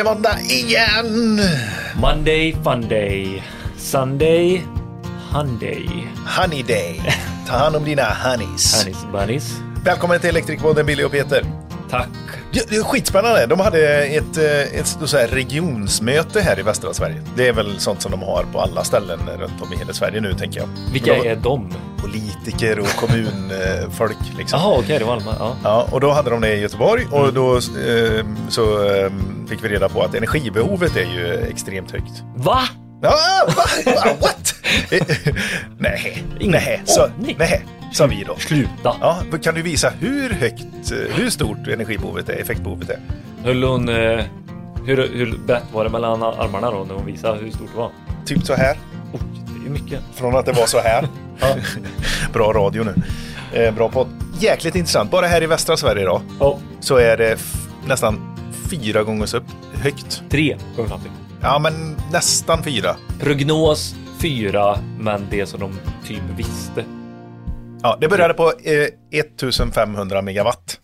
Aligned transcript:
det 0.00 0.04
måndag 0.04 0.40
igen! 0.40 1.40
Monday, 1.94 2.56
fun 2.64 2.88
day. 2.88 3.42
Sunday, 3.76 4.62
Hyundai. 5.32 5.88
Honey 6.38 6.62
day. 6.62 7.00
Ta 7.46 7.56
hand 7.56 7.76
om 7.76 7.84
dina 7.84 8.02
honeys. 8.02 8.84
Anis 8.84 9.06
bunnies. 9.12 9.52
Välkommen 9.84 10.20
till 10.20 10.28
Elektrikpodden 10.28 10.86
Billy 10.86 11.04
och 11.04 11.10
Peter. 11.10 11.44
Tack. 11.90 12.08
Det 12.52 12.76
är 12.76 12.82
skitspännande. 12.82 13.46
De 13.46 13.60
hade 13.60 14.04
ett, 14.04 14.36
eh, 14.36 14.80
ett 14.80 14.96
så 15.04 15.16
här 15.16 15.28
regionsmöte 15.28 16.40
här 16.40 16.58
i 16.58 16.62
västra 16.62 16.94
Sverige. 16.94 17.22
Det 17.36 17.48
är 17.48 17.52
väl 17.52 17.80
sånt 17.80 18.02
som 18.02 18.10
de 18.10 18.22
har 18.22 18.44
på 18.52 18.60
alla 18.60 18.84
ställen 18.84 19.18
runt 19.38 19.62
om 19.62 19.72
i 19.72 19.76
hela 19.76 19.92
Sverige 19.92 20.20
nu, 20.20 20.34
tänker 20.34 20.60
jag. 20.60 20.68
Vilka 20.92 21.16
är 21.16 21.36
de? 21.36 21.74
Politiker 21.96 22.78
och 22.80 22.88
kommunfolk. 22.96 24.18
Liksom. 24.38 24.60
Jaha, 24.60 24.78
okej, 24.78 24.98
det 24.98 25.04
var 25.04 25.16
Alma. 25.16 25.34
Ja. 25.38 25.56
Ja, 25.64 25.88
och 25.90 26.00
då 26.00 26.10
hade 26.10 26.30
de 26.30 26.40
det 26.40 26.54
i 26.54 26.60
Göteborg 26.60 27.06
och 27.10 27.32
då 27.32 27.56
eh, 27.56 28.24
så 28.48 28.84
eh, 28.94 29.10
fick 29.50 29.64
vi 29.64 29.68
reda 29.68 29.88
på 29.88 30.02
att 30.02 30.14
energibehovet 30.14 30.96
är 30.96 31.04
ju 31.14 31.34
extremt 31.50 31.90
högt. 31.90 32.22
Va? 32.36 32.60
Ja, 33.02 33.14
va? 33.46 33.64
Va? 33.86 34.12
What? 34.20 34.54
nej, 35.78 36.24
Ingen 36.40 36.52
nej, 36.52 36.82
så, 36.84 37.02
aning. 37.04 37.36
nej, 37.38 37.64
sa 37.92 38.06
vi 38.06 38.24
då. 38.26 38.36
Sluta. 38.36 38.96
Ja, 39.00 39.22
kan 39.42 39.54
du 39.54 39.62
visa 39.62 39.92
hur 40.00 40.30
högt, 40.30 40.62
eh, 40.92 41.16
hur 41.16 41.30
stort 41.30 41.68
energibehovet 41.68 42.28
är, 42.28 42.32
effektbehovet 42.40 42.90
är? 42.90 42.98
Höll 43.44 43.62
hon... 43.62 43.88
Eh, 43.88 44.24
hur, 44.86 44.96
hur 45.14 45.38
brett 45.46 45.62
var 45.72 45.84
det 45.84 45.90
mellan 45.90 46.22
armarna 46.22 46.70
då 46.70 46.84
när 46.84 46.94
hon 46.94 47.06
visade 47.06 47.38
hur 47.38 47.50
stort 47.50 47.68
det 47.72 47.78
var? 47.78 47.90
Typ 48.26 48.46
så 48.46 48.54
här, 48.54 48.76
Oj, 49.12 49.20
det 49.62 49.66
är 49.68 49.70
mycket. 49.70 50.00
från 50.14 50.36
att 50.36 50.46
det 50.46 50.52
var 50.52 50.66
så 50.66 50.78
här. 50.80 51.08
bra 52.32 52.52
radio 52.52 52.84
nu. 52.84 52.94
Eh, 53.62 53.74
bra 53.74 53.88
podd. 53.88 54.08
Jäkligt 54.40 54.74
intressant. 54.74 55.10
Bara 55.10 55.26
här 55.26 55.42
i 55.42 55.46
västra 55.46 55.76
Sverige 55.76 56.04
då, 56.04 56.22
Ja, 56.40 56.58
så 56.80 56.96
är 56.96 57.16
det 57.16 57.38
nästan 57.86 58.36
fyra 58.70 59.02
gånger 59.02 59.26
så 59.26 59.40
högt. 59.74 60.22
tre 60.30 60.56
kom 60.76 60.84
vi 60.84 60.88
fram 60.90 61.00
till. 61.00 61.10
Ja, 61.42 61.58
men 61.58 61.96
nästan 62.12 62.62
fyra. 62.62 62.96
Prognos 63.20 63.94
fyra, 64.18 64.78
men 64.98 65.26
det 65.30 65.46
som 65.46 65.60
de 65.60 65.78
typ 66.06 66.22
visste. 66.36 66.84
Ja, 67.82 67.98
det 68.00 68.08
började 68.08 68.34
på 68.34 68.52
eh, 68.64 69.20
1500 69.20 70.22
megawatt. 70.22 70.80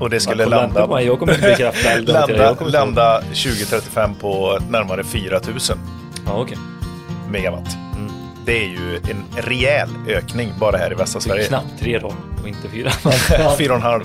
Och 0.00 0.10
det 0.10 0.20
skulle 0.20 0.46
landa, 0.46 0.86
på 0.86 1.00
jag 1.02 1.18
kommer 1.18 1.34
inte 1.34 1.48
bekräfta 1.48 1.88
landa, 2.12 2.54
landa 2.60 3.20
2035 3.20 4.14
på 4.20 4.58
närmare 4.70 5.04
4000 5.04 5.78
Ja, 6.26 6.32
okej. 6.40 6.58
megawatt. 7.30 7.76
Mm. 7.96 8.12
Det 8.46 8.58
är 8.64 8.68
ju 8.68 8.96
en 8.96 9.24
rejäl 9.36 9.88
ökning 10.08 10.52
bara 10.60 10.76
här 10.76 10.92
i 10.92 10.94
västra 10.94 11.20
Sverige. 11.20 11.44
knappt 11.44 11.78
tre 11.80 11.98
då, 11.98 12.14
och 12.42 12.48
inte 12.48 12.68
fyra. 12.68 12.90
Fyra 13.58 13.70
och 13.72 13.76
en 13.76 13.82
halv. 13.82 14.04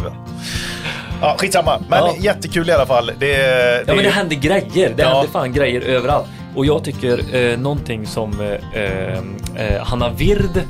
Ja, 1.22 1.36
skitsamma. 1.40 1.80
Men 1.90 2.00
Ja. 2.06 2.14
jättekul 2.20 2.70
i 2.70 2.72
alla 2.72 2.86
fall. 2.86 3.06
Det, 3.06 3.14
det, 3.20 3.84
Ja 3.88 3.94
men 3.96 4.04
det 4.04 4.10
händer 4.10 4.36
grejer, 4.36 4.94
det 4.96 5.02
Ja. 5.04 5.08
händer 5.14 5.28
fan 5.32 5.54
grejer 5.54 5.82
överallt. 5.82 6.26
Och 6.56 6.66
jag 6.66 6.84
tycker 6.84 7.36
eh, 7.36 7.58
någonting 7.60 8.06
som 8.08 8.32
eh, 8.74 8.82
eh, 8.84 9.84
Hanna 9.84 10.10
Vird 10.10 10.62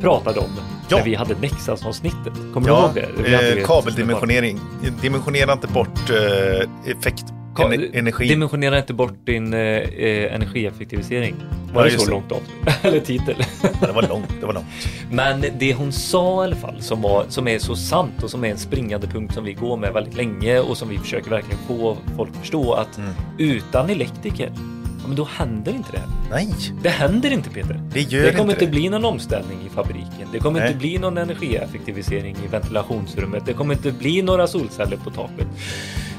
pratade 0.00 0.40
om 0.40 0.46
Ja. 0.88 0.96
när 0.96 1.04
vi 1.04 1.14
hade 1.14 1.34
Nexas-avsnittet. 1.40 2.32
Kommer 2.54 2.68
du 2.68 2.74
Ja, 2.74 2.84
ihåg 2.84 2.94
det? 3.24 3.58
Eh, 3.58 3.66
kabeldimensionering. 3.66 4.60
Dimensionera 5.02 5.52
inte 5.52 5.66
bort 5.66 6.10
eh, 6.10 6.90
effekt, 6.98 7.24
energi. 7.64 8.28
Dimensionera 8.28 8.78
inte 8.78 8.94
bort 8.94 9.14
din 9.26 9.54
eh, 9.54 9.60
eh, 9.60 10.34
energieffektivisering. 10.34 11.34
Ja, 11.38 11.74
Var 11.74 11.84
det 11.84 11.90
just 11.90 12.00
så 12.04 12.10
det. 12.10 12.12
långt 12.16 12.32
av? 12.32 12.38
Eller 12.82 13.00
titel. 13.00 13.34
det 13.80 13.92
var 13.92 14.08
långt, 14.08 14.28
det 14.40 14.46
var 14.46 14.52
långt. 14.54 14.66
Men 15.10 15.44
det 15.58 15.74
hon 15.74 15.92
sa 15.92 16.42
i 16.42 16.46
alla 16.46 16.56
fall 16.56 16.82
som, 16.82 17.02
var, 17.02 17.24
som 17.28 17.48
är 17.48 17.58
så 17.58 17.76
sant 17.76 18.22
och 18.22 18.30
som 18.30 18.44
är 18.44 18.48
en 18.50 18.58
springande 18.58 19.06
punkt 19.06 19.34
som 19.34 19.44
vi 19.44 19.52
går 19.52 19.76
med 19.76 19.92
väldigt 19.92 20.16
länge 20.16 20.58
och 20.60 20.76
som 20.76 20.88
vi 20.88 20.98
försöker 20.98 21.30
verkligen 21.30 21.58
få 21.68 21.96
folk 22.16 22.30
att 22.30 22.36
förstå 22.36 22.72
att 22.72 22.98
Mm. 22.98 23.10
utan 23.38 23.90
elektriker, 23.90 24.52
ja, 25.00 25.06
men 25.06 25.16
då 25.16 25.24
händer 25.24 25.72
inte 25.74 25.92
det 25.92 25.98
här. 25.98 26.08
Nej, 26.30 26.54
Det 26.82 26.88
händer 26.88 27.30
inte 27.32 27.50
Peter. 27.50 27.80
det 27.92 28.00
gör 28.00 28.22
Det 28.22 28.30
kommer 28.32 28.52
inte 28.52 28.64
inte 28.64 28.64
det. 28.64 28.80
bli 28.80 28.88
någon 28.88 29.04
omställning 29.04 29.58
i 29.66 29.68
fabriken. 29.68 30.28
Det 30.32 30.38
kommer 30.38 30.60
Nej. 30.60 30.68
inte 30.68 30.78
bli 30.78 30.98
någon 30.98 31.18
energieffektivisering 31.18 32.36
i 32.44 32.48
ventilationsrummet. 32.48 33.42
Det 33.46 33.52
kommer 33.52 33.74
inte 33.74 33.92
bli 33.92 34.22
några 34.22 34.46
solceller 34.46 34.96
på 34.96 35.10
taket. 35.10 35.46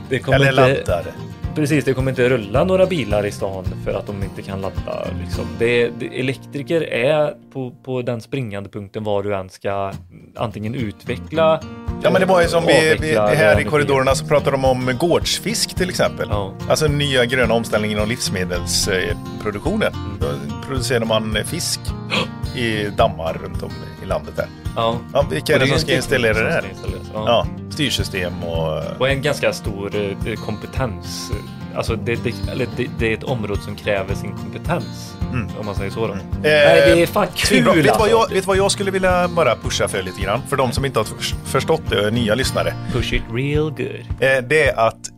Det 0.10 0.20
kommer 0.20 0.40
Eller 0.40 0.70
inte, 0.70 0.92
laddare. 0.92 1.14
Precis, 1.56 1.86
det 1.86 1.94
kommer 1.94 2.12
inte 2.12 2.30
rulla 2.30 2.64
några 2.64 2.86
bilar 2.86 3.26
i 3.26 3.32
stan 3.32 3.66
för 3.86 3.94
att 3.94 4.08
de 4.08 4.24
inte 4.24 4.42
kan 4.42 4.62
ladda. 4.62 5.08
Liksom. 5.24 5.46
Det, 5.60 5.90
det, 6.00 6.20
elektriker 6.20 6.82
är 6.82 7.34
på, 7.54 7.72
på 7.72 8.02
den 8.02 8.22
springande 8.22 8.70
punkten 8.70 9.04
var 9.04 9.24
du 9.24 9.36
än 9.36 9.50
ska 9.50 9.92
antingen 10.36 10.76
utveckla 10.76 11.62
Ja 12.04 12.10
men 12.12 12.22
det 12.22 12.28
var 12.28 12.42
ju 12.42 12.48
som 12.48 12.66
vi, 12.66 12.98
vi 13.02 13.16
här 13.16 13.60
i 13.60 13.64
korridorerna 13.64 14.16
så 14.16 14.26
pratade 14.26 14.52
de 14.52 14.66
om 14.66 14.98
gårdsfisk 15.00 15.76
till 15.76 15.90
exempel. 15.90 16.28
Ja. 16.32 16.54
Alltså 16.70 16.88
nya 16.88 17.26
gröna 17.26 17.54
omställningen 17.54 17.98
inom 17.98 18.10
livsmedelsproduktionen. 18.10 19.94
Mm. 19.94 20.18
Då 20.20 20.28
producerar 20.68 21.06
man 21.06 21.38
fisk 21.46 21.80
i 22.56 22.84
dammar 22.84 23.34
runt 23.44 23.64
om 23.64 23.72
i 24.04 24.06
landet 24.06 24.36
där. 24.36 24.48
Ja. 24.78 24.98
Ja, 25.14 25.26
vilka 25.32 25.54
är 25.54 25.60
Och 25.60 25.66
det 25.66 25.72
som 25.72 25.80
ska 25.80 25.96
installera 25.96 26.44
det 26.44 26.52
här? 26.52 26.66
Ja. 27.14 27.24
Ja, 27.26 27.48
styrsystem 27.70 28.44
och... 28.44 28.84
Och 29.00 29.10
en 29.10 29.22
ganska 29.22 29.54
stor 29.54 29.96
eh, 29.96 30.36
kompetens. 30.46 31.32
Alltså 31.76 31.96
det, 31.96 32.16
det, 32.24 32.34
det, 32.78 32.88
det 33.00 33.10
är 33.10 33.14
ett 33.18 33.24
område 33.24 33.62
som 33.62 33.76
kräver 33.76 34.16
sin 34.16 34.32
kompetens. 34.38 35.14
Mm. 35.34 35.48
Om 35.60 35.66
man 35.66 35.76
säger 35.76 35.92
så 35.92 36.08
då. 36.08 36.14
Eh, 36.14 36.20
Nej, 36.44 36.92
det 36.96 37.02
är 37.04 37.08
fan 37.08 37.28
kul 37.36 37.64
vet, 37.66 37.76
du 37.84 37.90
vad 38.00 38.10
jag, 38.10 38.20
alltså. 38.20 38.34
vet 38.36 38.46
vad 38.48 38.58
jag 38.58 38.72
skulle 38.72 38.92
vilja 38.92 39.28
bara 39.28 39.56
pusha 39.56 39.88
för 39.88 40.04
lite 40.04 40.22
grann? 40.22 40.42
För 40.50 40.56
de 40.58 40.72
som 40.72 40.86
inte 40.86 41.00
har 41.00 41.04
förs- 41.04 41.36
förstått 41.46 41.82
det, 41.90 42.12
nya 42.12 42.36
lyssnare. 42.36 42.74
Push 42.94 43.14
it 43.14 43.24
real 43.34 43.70
good. 43.72 43.82
Eh, 44.20 44.44
det 44.50 44.64
är 44.70 44.80
att 44.88 45.10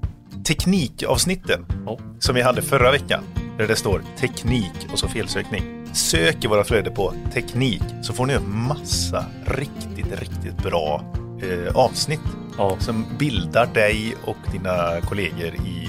teknikavsnitten 0.48 1.66
Ja. 1.86 1.98
som 2.20 2.36
vi 2.36 2.42
hade 2.42 2.62
förra 2.62 2.92
veckan, 2.92 3.24
där 3.58 3.68
det 3.68 3.76
står 3.76 4.02
teknik 4.20 4.88
och 4.94 5.00
så 5.00 5.08
felsökning. 5.08 5.64
Sök 5.94 6.44
i 6.44 6.48
våra 6.48 6.64
flöde 6.64 6.92
på 6.92 7.14
teknik 7.34 7.84
så 8.02 8.14
får 8.14 8.26
ni 8.26 8.34
en 8.34 8.58
massa 8.68 9.26
riktigt, 9.46 10.20
riktigt 10.20 10.58
bra 10.64 11.04
eh, 11.42 11.76
avsnitt 11.76 12.20
Ja. 12.58 12.76
som 12.80 13.06
bildar 13.20 13.66
dig 13.74 14.16
och 14.26 14.38
dina 14.52 15.02
kollegor 15.02 15.56
i 15.56 15.88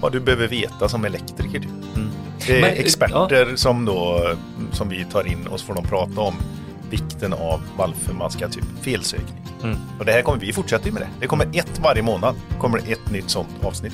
vad 0.00 0.12
du 0.12 0.20
behöver 0.20 0.48
veta 0.48 0.88
som 0.88 1.04
elektriker. 1.04 1.60
Typ. 1.60 1.70
Mm. 1.96 2.08
Det 2.46 2.56
är 2.56 2.60
Men, 2.60 2.70
experter 2.70 3.56
som, 3.56 3.84
då, 3.84 4.30
som 4.72 4.88
vi 4.88 5.04
tar 5.04 5.26
in 5.26 5.46
och 5.46 5.60
så 5.60 5.66
får 5.66 5.74
de 5.74 5.84
prata 5.84 6.20
om 6.20 6.34
vikten 6.90 7.32
av 7.32 7.60
varför 7.76 8.14
man 8.14 8.30
ska 8.30 8.48
typ 8.48 8.64
felsökning. 8.82 9.42
Mm. 9.62 9.76
Och 9.98 10.04
det 10.04 10.12
här 10.12 10.22
kommer 10.22 10.38
vi 10.38 10.52
fortsätta 10.52 10.92
med 10.92 11.02
det. 11.02 11.08
Det 11.20 11.26
kommer 11.26 11.46
ett 11.46 11.80
varje 11.82 12.02
månad. 12.02 12.34
kommer 12.60 12.78
ett 12.78 13.10
nytt 13.10 13.30
sånt 13.30 13.48
avsnitt. 13.62 13.92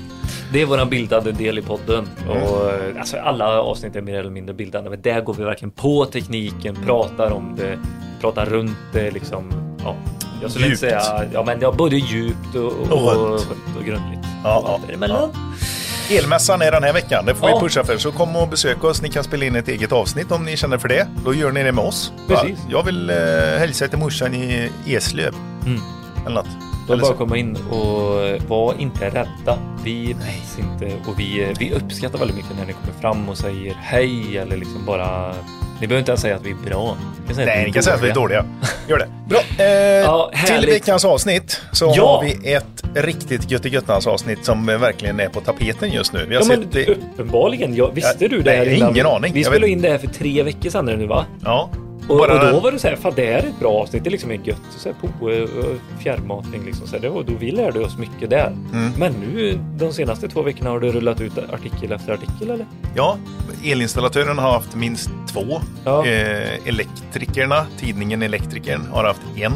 Det 0.52 0.62
är 0.62 0.66
våran 0.66 0.90
bildade 0.90 1.32
del 1.32 1.58
i 1.58 1.62
podden. 1.62 2.08
Mm. 2.24 2.42
Och, 2.42 2.70
eh, 2.70 2.98
alltså, 2.98 3.16
alla 3.16 3.62
avsnitt 3.62 3.96
är 3.96 4.02
mer 4.02 4.18
eller 4.18 4.30
mindre 4.30 4.54
bildande. 4.54 4.90
Men 4.90 5.02
där 5.02 5.20
går 5.20 5.34
vi 5.34 5.44
verkligen 5.44 5.70
på 5.70 6.04
tekniken, 6.04 6.76
pratar 6.86 7.30
om 7.30 7.56
det, 7.56 7.78
pratar 8.20 8.46
runt 8.46 8.76
det 8.92 9.10
liksom. 9.10 9.52
Ja. 9.84 9.94
Jag 10.42 10.50
skulle 10.50 10.66
inte 10.66 10.86
Djupt. 10.86 11.04
säga, 11.04 11.24
ja 11.32 11.42
men 11.44 11.60
ja, 11.60 11.72
både 11.72 11.96
djupt 11.96 12.54
och, 12.54 12.62
och, 12.64 12.92
Och 12.92 13.22
och, 13.26 13.40
och 13.78 13.84
grundligt. 13.84 14.26
Ja, 14.44 14.58
och 14.58 14.68
ja, 14.68 14.80
däremellan. 14.86 15.30
Elmässan 16.10 16.62
är 16.62 16.70
den 16.72 16.82
här 16.82 16.92
veckan. 16.92 17.26
Det 17.26 17.34
får 17.34 17.48
Ja. 17.48 17.54
vi 17.56 17.60
pusha 17.60 17.84
för. 17.84 17.98
Så 17.98 18.12
kom 18.12 18.36
och 18.36 18.48
besök 18.48 18.84
oss. 18.84 19.02
Ni 19.02 19.08
kan 19.08 19.24
spela 19.24 19.44
in 19.44 19.56
ett 19.56 19.68
eget 19.68 19.92
avsnitt 19.92 20.32
om 20.32 20.44
ni 20.44 20.56
känner 20.56 20.78
för 20.78 20.88
det. 20.88 21.06
Då 21.24 21.34
gör 21.34 21.52
ni 21.52 21.62
det 21.62 21.72
med 21.72 21.84
oss. 21.84 22.12
Precis. 22.28 22.58
Jag 22.70 22.82
vill 22.82 23.10
eh, 23.10 23.16
hälsa 23.58 23.88
till 23.88 23.98
morsan 23.98 24.34
i 24.34 24.70
Eslöv. 24.86 25.34
Mm. 25.66 25.80
Eller 26.26 26.34
något. 26.34 26.46
Eller 26.88 27.02
bara 27.02 27.12
så. 27.12 27.14
komma 27.18 27.36
in 27.36 27.56
och 27.56 28.40
var 28.48 28.74
inte 28.78 29.06
rädda. 29.10 29.58
Vi 29.84 30.06
finns 30.06 30.58
inte 30.58 30.96
och 31.10 31.18
vi, 31.20 31.54
vi 31.58 31.72
uppskattar 31.72 32.18
väldigt 32.18 32.36
mycket 32.36 32.56
när 32.58 32.66
ni 32.66 32.72
kommer 32.72 33.00
fram 33.00 33.28
och 33.28 33.38
säger 33.38 33.74
hej 33.82 34.38
eller 34.38 34.56
liksom 34.56 34.84
bara 34.84 35.34
Ni 35.84 35.88
behöver 35.88 35.98
inte 36.00 36.10
ens 36.12 36.20
säga 36.20 36.36
att 36.36 36.42
vi 36.46 36.50
är 36.50 36.54
bra. 36.70 36.96
Ni 37.20 37.26
kan 37.26 37.34
säga 37.36 37.46
Nej, 37.46 37.64
ni 37.64 37.72
kan 37.72 37.82
säga 37.82 37.96
att 37.96 38.02
vi 38.02 38.08
är 38.08 38.14
dåliga. 38.14 38.44
Gör 38.88 38.98
det. 38.98 39.08
Bra. 39.28 39.40
Eh, 39.58 39.66
Ja, 39.76 40.30
till 40.46 40.66
veckans 40.66 41.04
avsnitt 41.04 41.60
så 41.72 41.92
Ja. 41.96 42.06
har 42.06 42.22
vi 42.24 42.52
ett 42.52 42.82
riktigt 42.94 43.50
göttigattans 43.50 44.06
avsnitt 44.06 44.44
som 44.44 44.66
verkligen 44.66 45.20
är 45.20 45.28
på 45.28 45.40
tapeten 45.40 45.90
just 45.92 46.12
nu. 46.12 46.26
Vi 46.28 46.34
har 46.34 46.42
Ja, 46.42 46.48
men 46.48 46.62
sett 46.62 46.72
det. 46.72 46.86
uppenbarligen. 46.88 47.74
Ja, 47.74 47.90
visste 47.90 48.16
Ja, 48.24 48.28
du 48.28 48.40
det 48.42 48.50
här 48.50 48.64
nej, 48.66 48.76
innan? 48.76 48.90
ingen 48.90 49.06
aning. 49.06 49.32
Vi 49.34 49.44
spelade 49.44 49.60
vet- 49.66 49.70
in 49.70 49.82
det 49.82 49.88
här 49.90 49.98
för 49.98 50.06
tre 50.06 50.42
veckor 50.42 50.70
sedan 50.70 50.84
nu 50.86 51.06
va? 51.06 51.26
Ja. 51.44 51.70
Och, 52.08 52.20
och 52.20 52.52
då 52.52 52.60
var 52.60 52.72
det 52.72 52.78
så 52.78 52.88
här, 52.88 52.96
fan 52.96 53.12
det 53.16 53.26
här 53.26 53.32
är 53.32 53.46
ett 53.48 53.60
bra 53.60 53.72
avsnitt, 53.72 54.04
det 54.04 54.08
är 54.08 54.12
liksom 54.12 54.30
är 54.30 54.40
gött. 54.44 54.60
Så 54.78 54.88
här, 54.88 54.96
på 55.00 55.26
och 55.26 56.02
fjärrmatning 56.02 56.64
liksom. 56.64 56.86
Så 56.86 56.94
här, 56.94 57.02
det 57.02 57.08
var, 57.08 57.22
då 57.22 57.32
vi 57.40 57.50
lärde 57.50 57.80
oss 57.80 57.98
mycket 57.98 58.30
där. 58.30 58.56
Mm. 58.72 58.92
Men 58.98 59.12
nu 59.12 59.58
de 59.76 59.92
senaste 59.92 60.28
två 60.28 60.42
veckorna 60.42 60.70
har 60.70 60.80
det 60.80 60.90
rullat 60.92 61.20
ut 61.20 61.38
artikel 61.38 61.92
efter 61.92 62.12
artikel 62.12 62.50
eller? 62.50 62.66
Ja, 62.96 63.18
elinstallatören 63.64 64.38
har 64.38 64.52
haft 64.52 64.76
minst 64.76 65.10
två. 65.32 65.60
Ja. 65.84 66.06
Eh, 66.06 66.68
elektrikerna, 66.68 67.66
tidningen 67.78 68.22
Elektrikern, 68.22 68.80
har 68.92 69.04
haft 69.04 69.22
en. 69.36 69.52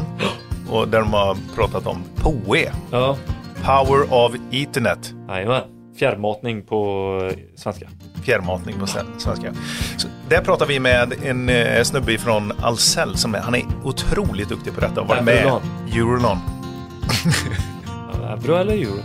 Och 0.69 0.87
där 0.87 0.99
de 0.99 1.13
har 1.13 1.37
pratat 1.55 1.87
om 1.87 2.03
POE, 2.15 2.71
Ja, 2.91 3.17
Power 3.65 4.13
of 4.13 4.35
Ethernet. 4.51 5.13
jajamän. 5.27 5.61
Fjärrmatning 5.99 6.61
på 6.61 7.07
eh, 7.31 7.37
svenska. 7.55 7.87
Fjärrmatning 8.23 8.79
på 8.79 8.87
sven- 8.87 9.05
svenska. 9.19 9.53
Så 9.97 10.07
där 10.29 10.41
pratar 10.41 10.65
vi 10.65 10.79
med 10.79 11.13
en 11.25 11.49
eh, 11.49 11.83
snubbe 11.83 12.17
från 12.17 12.51
Ahlsell 12.61 13.17
som 13.17 13.35
är, 13.35 13.39
han 13.39 13.55
är 13.55 13.65
otroligt 13.83 14.49
duktig 14.49 14.73
på 14.75 14.81
detta 14.81 15.01
och 15.01 15.07
varit 15.07 15.23
med 15.23 15.51
Eurolon. 15.95 16.37
Euro 18.23 18.55
eller 18.55 18.73
euro? 18.73 18.99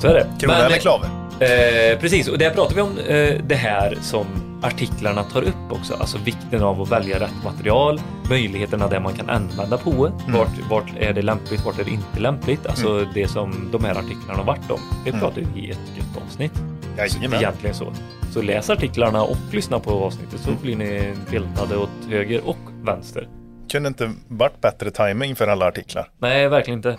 Så 0.00 0.06
är 0.08 0.14
det. 0.14 0.26
Krona 0.40 0.66
eller 0.66 0.76
klave? 0.78 1.06
Eh, 1.40 1.98
precis, 1.98 2.28
och 2.28 2.38
där 2.38 2.50
pratar 2.50 2.74
vi 2.74 2.80
om 2.80 2.98
eh, 2.98 3.34
det 3.44 3.54
här 3.54 3.98
som 4.00 4.26
artiklarna 4.62 5.22
tar 5.22 5.42
upp 5.42 5.72
också, 5.72 5.94
alltså 5.94 6.18
vikten 6.18 6.62
av 6.62 6.82
att 6.82 6.90
välja 6.92 7.20
rätt 7.20 7.44
material, 7.44 8.00
möjligheterna 8.30 8.88
där 8.88 9.00
man 9.00 9.12
kan 9.14 9.30
använda 9.30 9.78
på 9.78 9.90
Mm. 9.90 10.38
vart, 10.38 10.70
vart 10.70 10.92
är 10.98 11.12
det 11.12 11.22
lämpligt, 11.22 11.64
vart 11.64 11.78
är 11.78 11.84
det 11.84 11.90
inte 11.90 12.20
lämpligt, 12.20 12.66
alltså 12.66 13.06
det 13.14 13.28
som 13.28 13.68
de 13.72 13.84
här 13.84 13.94
artiklarna 13.98 14.34
har 14.38 14.44
varit 14.44 14.70
om. 14.70 14.80
Det 15.04 15.10
Mm. 15.10 15.20
pratar 15.20 15.42
vi 15.54 15.60
i 15.60 15.70
ett 15.70 15.78
gött 15.96 16.22
avsnitt. 16.26 16.52
Jajamän. 16.98 17.38
Egentligen 17.38 17.74
så. 17.74 17.92
Så 18.32 18.42
läs 18.42 18.70
artiklarna 18.70 19.22
och 19.22 19.36
lyssna 19.52 19.78
på 19.78 19.90
avsnittet 19.90 20.40
så 20.40 20.50
Mm. 20.50 20.62
blir 20.62 20.76
ni 20.76 21.14
deltade 21.30 21.76
åt 21.76 21.90
höger 22.10 22.40
och 22.48 22.58
vänster. 22.82 23.28
Kunde 23.72 23.88
inte 23.88 24.12
varit 24.28 24.60
bättre 24.60 24.90
timing 24.90 25.36
för 25.36 25.46
alla 25.48 25.66
artiklar. 25.66 26.08
Nej, 26.18 26.48
verkligen 26.48 26.78
inte. 26.78 26.96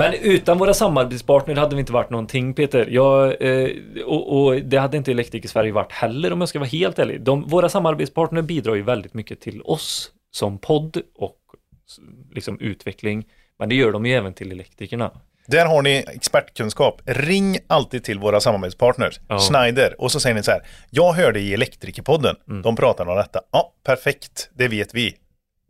Men 0.00 0.14
utan 0.22 0.58
våra 0.58 0.74
samarbetspartner 0.74 1.56
hade 1.56 1.74
vi 1.76 1.80
inte 1.80 1.92
varit 1.92 2.10
någonting 2.10 2.54
Peter. 2.54 2.86
Jag, 2.90 3.42
eh, 3.42 3.70
och, 4.06 4.36
och 4.46 4.56
det 4.62 4.76
hade 4.76 4.96
inte 4.96 5.10
Elektriker 5.10 5.48
Sverige 5.48 5.72
varit 5.72 5.92
heller 5.92 6.32
om 6.32 6.40
jag 6.40 6.48
ska 6.48 6.58
vara 6.58 6.68
helt 6.68 6.98
ärlig. 6.98 7.20
De, 7.22 7.48
våra 7.48 7.68
samarbetspartner 7.68 8.42
bidrar 8.42 8.74
ju 8.74 8.82
väldigt 8.82 9.14
mycket 9.14 9.40
till 9.40 9.62
oss 9.62 10.10
som 10.30 10.58
podd 10.58 10.96
och 11.18 11.36
liksom 12.34 12.60
utveckling. 12.60 13.24
Men 13.58 13.68
det 13.68 13.74
gör 13.74 13.92
de 13.92 14.06
ju 14.06 14.14
även 14.14 14.34
till 14.34 14.52
elektrikerna. 14.52 15.10
Där 15.46 15.66
har 15.66 15.82
ni 15.82 16.04
expertkunskap. 16.14 17.02
Ring 17.04 17.58
alltid 17.66 18.04
till 18.04 18.18
våra 18.18 18.40
samarbetspartners, 18.40 19.20
Ja. 19.28 19.38
Schneider, 19.38 19.94
och 20.00 20.12
så 20.12 20.20
säger 20.20 20.34
ni 20.34 20.42
så 20.42 20.50
här. 20.50 20.60
Jag 20.90 21.12
hörde 21.12 21.40
i 21.40 21.54
Elektrikerpodden, 21.54 22.36
Mm. 22.48 22.62
de 22.62 22.76
pratar 22.76 23.06
om 23.06 23.16
detta. 23.16 23.40
Ja, 23.52 23.72
perfekt, 23.86 24.50
det 24.54 24.68
vet 24.68 24.94
vi. 24.94 25.14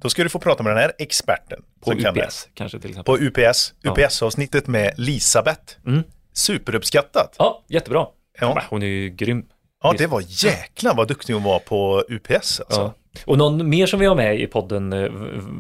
Då 0.01 0.09
ska 0.09 0.23
du 0.23 0.29
få 0.29 0.39
prata 0.39 0.63
med 0.63 0.71
den 0.71 0.79
här 0.79 0.93
experten. 0.99 1.63
På 1.81 1.91
som 1.91 2.03
kan. 2.03 2.19
UPS 2.19 2.49
kanske 2.55 2.81
till 2.81 2.91
exempel. 2.91 3.17
På 3.17 3.23
UPS. 3.23 3.75
UPS-avsnittet 3.85 4.67
med 4.67 4.95
Lisabeth. 4.97 5.77
Mm. 5.87 6.03
Superuppskattat. 6.33 7.35
Ja, 7.39 7.65
jättebra. 7.69 8.07
Ja. 8.41 8.63
Hon 8.71 8.83
är 8.83 8.87
ju 8.87 9.11
grym. 9.11 9.45
Ja, 9.83 9.95
det 9.99 10.07
var 10.07 10.23
jäkla 10.27 10.95
vad 10.95 11.09
duktig 11.09 11.35
hon 11.35 11.43
var 11.43 11.59
på 11.59 12.05
UPS. 12.09 12.61
Alltså. 12.61 12.81
Ja. 12.81 12.95
Och 13.27 13.39
någon 13.39 13.69
mer 13.69 13.87
som 13.87 14.01
vi 14.01 14.07
har 14.07 14.15
med 14.15 14.41
i 14.41 14.47
podden 14.47 14.93
eh, 14.93 15.11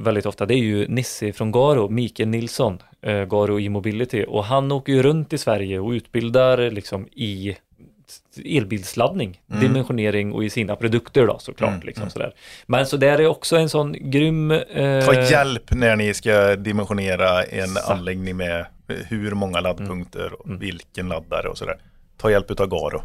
väldigt 0.02 0.26
ofta, 0.26 0.46
det 0.46 0.54
är 0.54 0.58
ju 0.58 0.88
Nisse 0.88 1.32
från 1.32 1.52
Garo, 1.52 1.88
Mikael 1.88 2.28
Nilsson, 2.28 2.82
eh, 3.02 3.24
Garo 3.24 3.60
e-mobility. 3.60 4.24
Och 4.24 4.44
han 4.44 4.72
åker 4.72 4.92
ju 4.92 5.02
runt 5.02 5.32
i 5.32 5.38
Sverige 5.38 5.78
och 5.78 5.90
utbildar 5.90 6.70
liksom 6.70 7.08
i 7.12 7.56
elbilsladdning, 8.46 9.40
dimensionering 9.46 10.32
och 10.32 10.44
i 10.44 10.50
sina 10.50 10.76
produkter 10.76 11.26
då 11.26 11.38
såklart. 11.38 11.70
Mm, 11.70 11.86
Liksom 11.86 12.10
sådär. 12.10 12.34
Men 12.66 12.86
så 12.86 12.96
där 12.96 13.18
är 13.20 13.26
också 13.26 13.56
en 13.56 13.68
sån 13.68 14.10
grym... 14.10 14.50
Eh, 14.50 15.04
Ta 15.06 15.14
hjälp 15.22 15.70
när 15.74 15.96
ni 15.96 16.14
ska 16.14 16.56
dimensionera 16.56 17.42
en 17.44 17.58
Exakt. 17.64 17.88
anläggning 17.90 18.36
med 18.36 18.66
hur 19.08 19.32
många 19.34 19.60
laddpunkter 19.60 20.32
och 20.40 20.62
vilken 20.62 21.08
laddare 21.08 21.48
och 21.48 21.58
sådär. 21.58 21.78
Ta 22.16 22.30
hjälp 22.30 22.50
utav 22.50 22.66
Garo. 22.66 23.02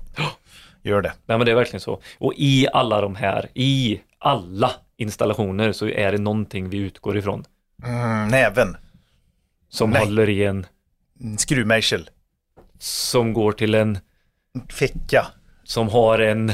Gör 0.83 1.01
det. 1.01 1.13
Nej 1.25 1.37
men 1.37 1.45
det 1.45 1.51
är 1.51 1.55
verkligen 1.55 1.81
så. 1.81 2.01
Och 2.17 2.33
i 2.37 2.67
alla 2.73 3.01
de 3.01 3.15
här, 3.15 3.49
i 3.53 4.01
alla 4.19 4.71
installationer 4.97 5.71
så 5.71 5.87
är 5.87 6.11
det 6.11 6.17
någonting 6.17 6.69
vi 6.69 6.77
utgår 6.77 7.17
ifrån. 7.17 7.43
Mm, 7.85 8.27
näven. 8.27 8.77
Som 9.69 9.89
Nej. 9.89 9.99
håller 10.05 10.29
i 10.29 10.43
en, 10.43 10.65
Mm, 11.21 11.37
Skruvmejsel. 11.37 12.09
som 12.79 13.33
går 13.33 13.51
till 13.51 13.75
en, 13.75 13.97
Ficka. 14.69 15.27
som 15.63 15.89
har 15.89 16.19
en 16.19 16.53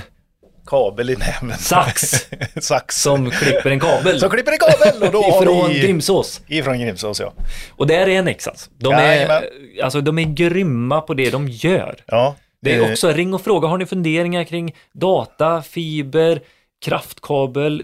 Kabel 0.65 1.09
i 1.09 1.15
näven. 1.15 1.57
Sax. 1.57 2.27
Sax. 2.61 3.01
som 3.01 3.31
klipper 3.31 3.71
en 3.71 3.79
kabel. 3.79 4.19
Så 4.19 4.29
klipper 4.29 4.51
en 4.51 4.57
kabel 4.57 5.03
och 5.03 5.11
då 5.11 5.41
Ifrån 5.41 5.69
vi... 5.69 5.79
Grimsås. 5.79 6.41
Ifrån 6.47 6.79
Grimsås 6.79 7.19
ja. 7.19 7.33
Och 7.69 7.87
där 7.87 8.07
är 8.07 8.21
Nex 8.21 8.47
alltså. 8.47 8.69
De 8.77 8.93
är, 8.93 9.49
alltså, 9.83 10.01
de 10.01 10.19
är 10.19 10.23
grymma 10.23 11.01
på 11.01 11.13
det 11.13 11.29
de 11.29 11.47
gör. 11.47 11.95
Ja. 12.05 12.35
Det 12.61 12.71
eh, 12.71 12.77
är 12.77 12.91
också 12.91 13.11
ring 13.11 13.33
och 13.33 13.41
fråga, 13.41 13.67
har 13.67 13.77
ni 13.77 13.85
funderingar 13.85 14.43
kring 14.43 14.75
data, 14.93 15.61
fiber, 15.61 16.41
kraftkabel, 16.85 17.83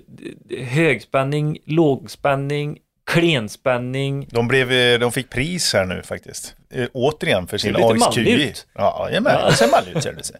högspänning, 0.60 1.58
lågspänning, 1.66 2.78
klenspänning? 3.07 4.27
De, 4.31 4.48
blev, 4.48 4.71
eh, 4.71 5.00
de 5.00 5.12
fick 5.12 5.30
pris 5.30 5.74
här 5.74 5.86
nu 5.86 6.01
faktiskt. 6.06 6.56
Eh, 6.74 6.88
återigen 6.94 7.48
för 7.48 7.57
sin 7.57 7.75
AXQI. 7.75 8.54
Ja, 8.75 9.07
jajamän. 9.09 9.33
Ja. 9.42 9.51
Ser 9.51 9.65
ut 9.98 10.04
ser 10.04 10.13
det. 10.13 10.24
sig. 10.24 10.36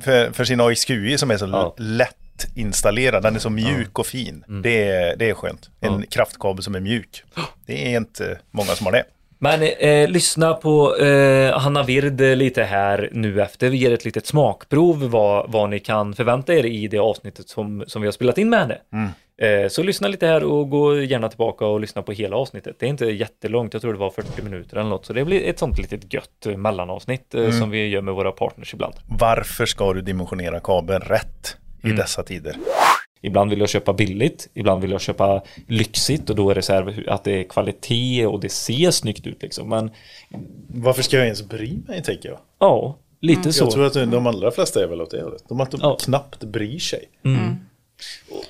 För, 0.00 0.32
för 0.32 0.44
sin 0.44 0.60
AXQI 0.60 1.18
som 1.18 1.30
är 1.30 1.36
så 1.36 1.46
Ja. 1.46 1.74
lätt 1.78 2.14
installerad. 2.54 3.22
Den 3.22 3.34
är 3.34 3.38
så 3.40 3.50
mjuk 3.50 3.98
och 3.98 4.06
fin. 4.06 4.44
Det, 4.62 4.88
är, 4.88 5.16
det 5.16 5.30
är 5.30 5.34
skönt. 5.34 5.70
En 5.80 5.88
Mm. 5.88 6.00
Ja. 6.00 6.06
kraftkabel 6.10 6.62
som 6.64 6.74
är 6.74 6.80
mjuk. 6.80 7.22
Det 7.66 7.92
är 7.92 7.96
inte 7.96 8.38
många 8.50 8.68
som 8.74 8.86
har 8.86 8.92
det. 8.92 9.04
Men 9.38 9.62
eh, 9.62 10.08
lyssna 10.08 10.54
på 10.54 10.96
eh, 10.96 11.58
Hanna 11.58 11.82
Vird 11.82 12.20
lite 12.20 12.62
här 12.62 13.08
nu 13.12 13.42
efter. 13.42 13.68
Vi 13.68 13.76
ger 13.76 13.92
ett 13.92 14.04
litet 14.04 14.26
smakprov 14.26 15.10
vad, 15.10 15.52
vad 15.52 15.70
ni 15.70 15.80
kan 15.80 16.14
förvänta 16.14 16.54
er 16.54 16.66
i 16.66 16.88
det 16.88 16.98
avsnittet 16.98 17.48
som, 17.48 17.84
som 17.86 18.02
vi 18.02 18.08
har 18.08 18.12
spelat 18.12 18.38
in 18.38 18.50
med 18.50 18.58
henne. 18.58 18.78
Eh, 19.42 19.68
så 19.68 19.82
lyssna 19.82 20.08
lite 20.08 20.26
här 20.26 20.44
och 20.44 20.70
gå 20.70 21.00
gärna 21.00 21.28
tillbaka 21.28 21.66
och 21.66 21.80
lyssna 21.80 22.02
på 22.02 22.12
hela 22.12 22.36
avsnittet. 22.36 22.76
Det 22.78 22.86
är 22.86 22.90
inte 22.90 23.06
jättelångt, 23.06 23.72
jag 23.72 23.82
tror 23.82 23.92
det 23.92 23.98
var 23.98 24.10
40 24.10 24.42
minuter 24.42 24.76
eller 24.76 24.90
något. 24.90 25.06
Så 25.06 25.12
det 25.12 25.24
blir 25.24 25.44
ett 25.44 25.58
sånt 25.58 25.78
litet 25.78 26.14
gött 26.14 26.46
mellanavsnitt 26.56 27.34
eh, 27.34 27.50
som 27.50 27.70
vi 27.70 27.86
gör 27.88 28.00
med 28.02 28.14
våra 28.14 28.32
partners 28.32 28.74
ibland. 28.74 28.94
Varför 29.06 29.66
ska 29.66 29.92
du 29.92 30.00
dimensionera 30.00 30.60
kabeln 30.60 31.00
rätt 31.00 31.56
Mm. 31.84 31.96
i 31.96 32.00
dessa 32.00 32.22
tider? 32.22 32.56
Ibland 33.20 33.50
vill 33.50 33.60
jag 33.60 33.68
köpa 33.68 33.92
billigt, 33.92 34.48
ibland 34.54 34.82
vill 34.82 34.90
jag 34.90 35.00
köpa 35.00 35.42
lyxigt 35.68 36.30
och 36.30 36.36
då 36.36 36.50
är 36.50 36.54
det 36.54 36.62
så 36.62 36.72
här 36.72 37.04
att 37.08 37.24
det 37.24 37.32
är 37.40 37.44
kvalitet 37.44 38.26
och 38.26 38.40
det 38.40 38.48
ser 38.48 38.90
snyggt 38.90 39.26
ut 39.26 39.42
liksom. 39.42 39.68
Men 39.68 39.90
Varför 40.68 41.02
ska 41.02 41.16
jag 41.16 41.24
ens 41.24 41.42
bry 41.48 41.76
mig, 41.88 42.02
tänker 42.02 42.28
jag. 42.28 42.38
ja, 42.58 42.98
lite 43.20 43.52
så. 43.52 43.64
Jag 43.64 43.72
tror 43.72 43.86
att 43.86 44.10
de 44.10 44.26
allra 44.26 44.50
flesta 44.50 44.82
är 44.82 44.86
väl 44.86 45.00
åt 45.00 45.10
det 45.10 45.22
hållet. 45.22 45.42
De 45.48 45.60
att 45.60 45.70
de 45.70 45.80
Ja. 45.82 45.96
knappt 46.00 46.44
bryr 46.44 46.78
sig. 46.78 47.04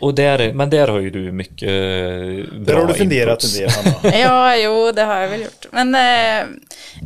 Och 0.00 0.14
där, 0.14 0.52
men 0.52 0.70
där 0.70 0.88
har 0.88 0.98
ju 1.00 1.10
du 1.10 1.32
mycket 1.32 1.62
eh, 1.62 1.68
Där 1.68 2.58
bra 2.64 2.80
har 2.80 2.86
du 2.86 2.94
funderat 2.94 3.44
inputs. 3.44 3.58
en 3.58 3.62
del, 3.62 3.70
Hanna. 4.12 4.16
Ja, 4.18 4.56
jo, 4.56 4.92
det 4.92 5.02
har 5.02 5.16
jag 5.16 5.28
väl 5.28 5.40
gjort. 5.40 5.66
Men 5.72 5.94
eh, 5.94 6.46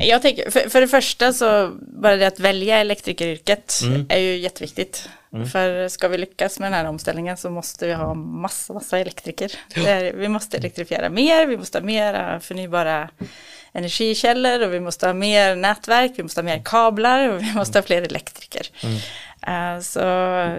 jag 0.06 0.22
tänker, 0.22 0.50
för, 0.50 0.60
för 0.68 0.80
det 0.80 0.88
första 0.88 1.32
så, 1.32 1.70
bara 1.80 2.16
det 2.16 2.26
att 2.26 2.40
välja 2.40 2.78
elektrikeryrket 2.78 3.74
är 4.08 4.18
ju 4.18 4.36
jätteviktigt. 4.36 5.08
För 5.52 5.88
ska 5.88 6.08
vi 6.08 6.18
lyckas 6.18 6.58
med 6.58 6.72
den 6.72 6.78
här 6.78 6.88
omställningen 6.88 7.36
så 7.36 7.50
måste 7.50 7.86
vi 7.86 7.92
ha 7.92 8.14
massa, 8.14 8.72
massa 8.72 8.98
elektriker. 8.98 9.52
Är, 9.86 10.12
vi 10.12 10.28
måste 10.28 10.56
elektrifiera 10.56 11.08
mer, 11.08 11.46
vi 11.46 11.56
måste 11.56 11.78
ha 11.78 11.84
mer 11.84 12.38
förnybara 12.38 13.08
energikällor 13.72 14.62
och 14.66 14.74
vi 14.74 14.80
måste 14.80 15.06
ha 15.06 15.12
mer 15.14 15.56
nätverk, 15.56 16.12
vi 16.16 16.22
måste 16.22 16.40
ha 16.40 16.44
mer 16.44 16.62
kablar 16.64 17.28
och 17.28 17.42
vi 17.42 17.52
måste 17.54 17.78
ha 17.78 17.82
fler 17.82 18.02
elektriker. 18.02 18.66
Eh, 19.46 19.80
Så 19.80 20.00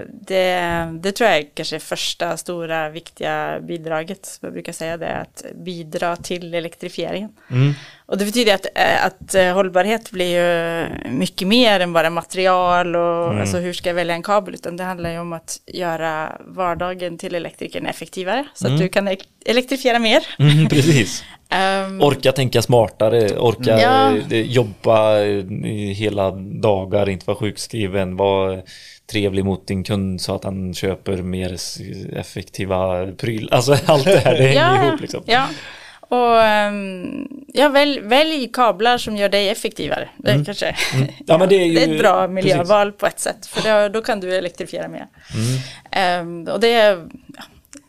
det, 0.07 0.59
det 0.93 1.11
tror 1.11 1.29
jag 1.29 1.39
är 1.39 1.47
kanske 1.53 1.79
första 1.79 2.37
stora 2.37 2.89
viktiga 2.89 3.59
bidraget. 3.61 4.37
Jag 4.41 4.53
brukar 4.53 4.73
säga 4.73 4.97
det, 4.97 5.15
att 5.15 5.45
bidra 5.55 6.15
till 6.15 6.53
elektrifieringen. 6.53 7.29
Mm. 7.51 7.73
Och 8.05 8.17
det 8.17 8.25
betyder 8.25 8.53
att, 8.55 8.65
eh, 8.75 9.05
att 9.05 9.35
eh, 9.35 9.53
hållbarhet 9.53 10.11
blir 10.11 10.39
ju 10.39 10.87
mycket 11.09 11.47
mer 11.47 11.79
än 11.79 11.93
bara 11.93 12.09
material 12.09 12.95
och 12.95 13.23
Mm. 13.27 13.41
alltså 13.41 13.57
hur 13.57 13.73
ska 13.73 13.89
jag 13.89 13.93
välja 13.93 14.15
en 14.15 14.23
kabel, 14.23 14.53
utan 14.53 14.77
det 14.77 14.83
handlar 14.83 15.11
ju 15.11 15.19
om 15.19 15.33
att 15.33 15.57
göra 15.67 16.37
vardagen 16.45 17.17
till 17.17 17.35
elektrikern 17.35 17.85
effektivare, 17.85 18.45
så 18.53 18.67
att 18.67 18.77
du 18.79 18.89
kan 18.89 19.09
elektrifiera 19.45 19.99
mer. 19.99 20.23
Mm, 20.39 20.69
precis. 20.69 21.23
Ehm, 21.49 22.01
Orka 22.01 22.31
tänka 22.31 22.61
smartare, 22.61 23.37
orka 23.37 23.79
Ja. 23.79 24.11
eh, 24.31 24.41
jobba 24.41 25.15
hela 25.95 26.31
dagar, 26.61 27.09
inte 27.09 27.25
vara 27.25 27.37
sjukskriven, 27.37 28.17
vara 28.17 28.61
trevlig 29.11 29.45
mot 29.45 29.67
din 29.67 29.83
kund 29.83 30.21
så 30.21 30.35
att 30.35 30.43
han 30.43 30.73
köper 30.73 31.17
mer 31.17 31.57
effektiva 32.19 33.07
prylar. 33.17 33.55
Alltså 33.55 33.77
allt 33.85 34.05
det 34.05 34.17
här, 34.19 34.33
det 34.37 34.43
hänger 34.47 34.87
ihop 34.87 35.01
liksom. 35.01 35.23
Ja, 35.25 35.47
och 36.13 36.67
um, 36.69 37.27
ja, 37.53 37.69
välj, 37.69 37.99
välj 37.99 38.47
kablar 38.53 38.97
som 38.97 39.17
gör 39.17 39.29
dig 39.29 39.49
effektivare. 39.49 40.09
Det 40.17 40.31
är 40.31 40.45
kanske 40.45 40.75
Ja, 41.27 41.37
men 41.37 41.49
det 41.49 41.55
är 41.55 41.65
ju- 41.65 41.73
det 41.75 41.83
är 41.83 41.93
ett 41.95 41.99
bra 41.99 42.27
precis. 42.27 42.33
miljöval 42.35 42.91
på 42.91 43.05
ett 43.07 43.19
sätt, 43.19 43.45
för 43.45 43.61
då, 43.83 43.89
då 43.89 44.01
kan 44.05 44.19
du 44.19 44.35
elektrifiera 44.35 44.87
mer. 44.87 45.07
Mm. 45.33 45.59
Ehm, 45.91 46.47
och 46.53 46.59
det 46.59 46.73
är, 46.73 47.07
ja, 47.37 47.43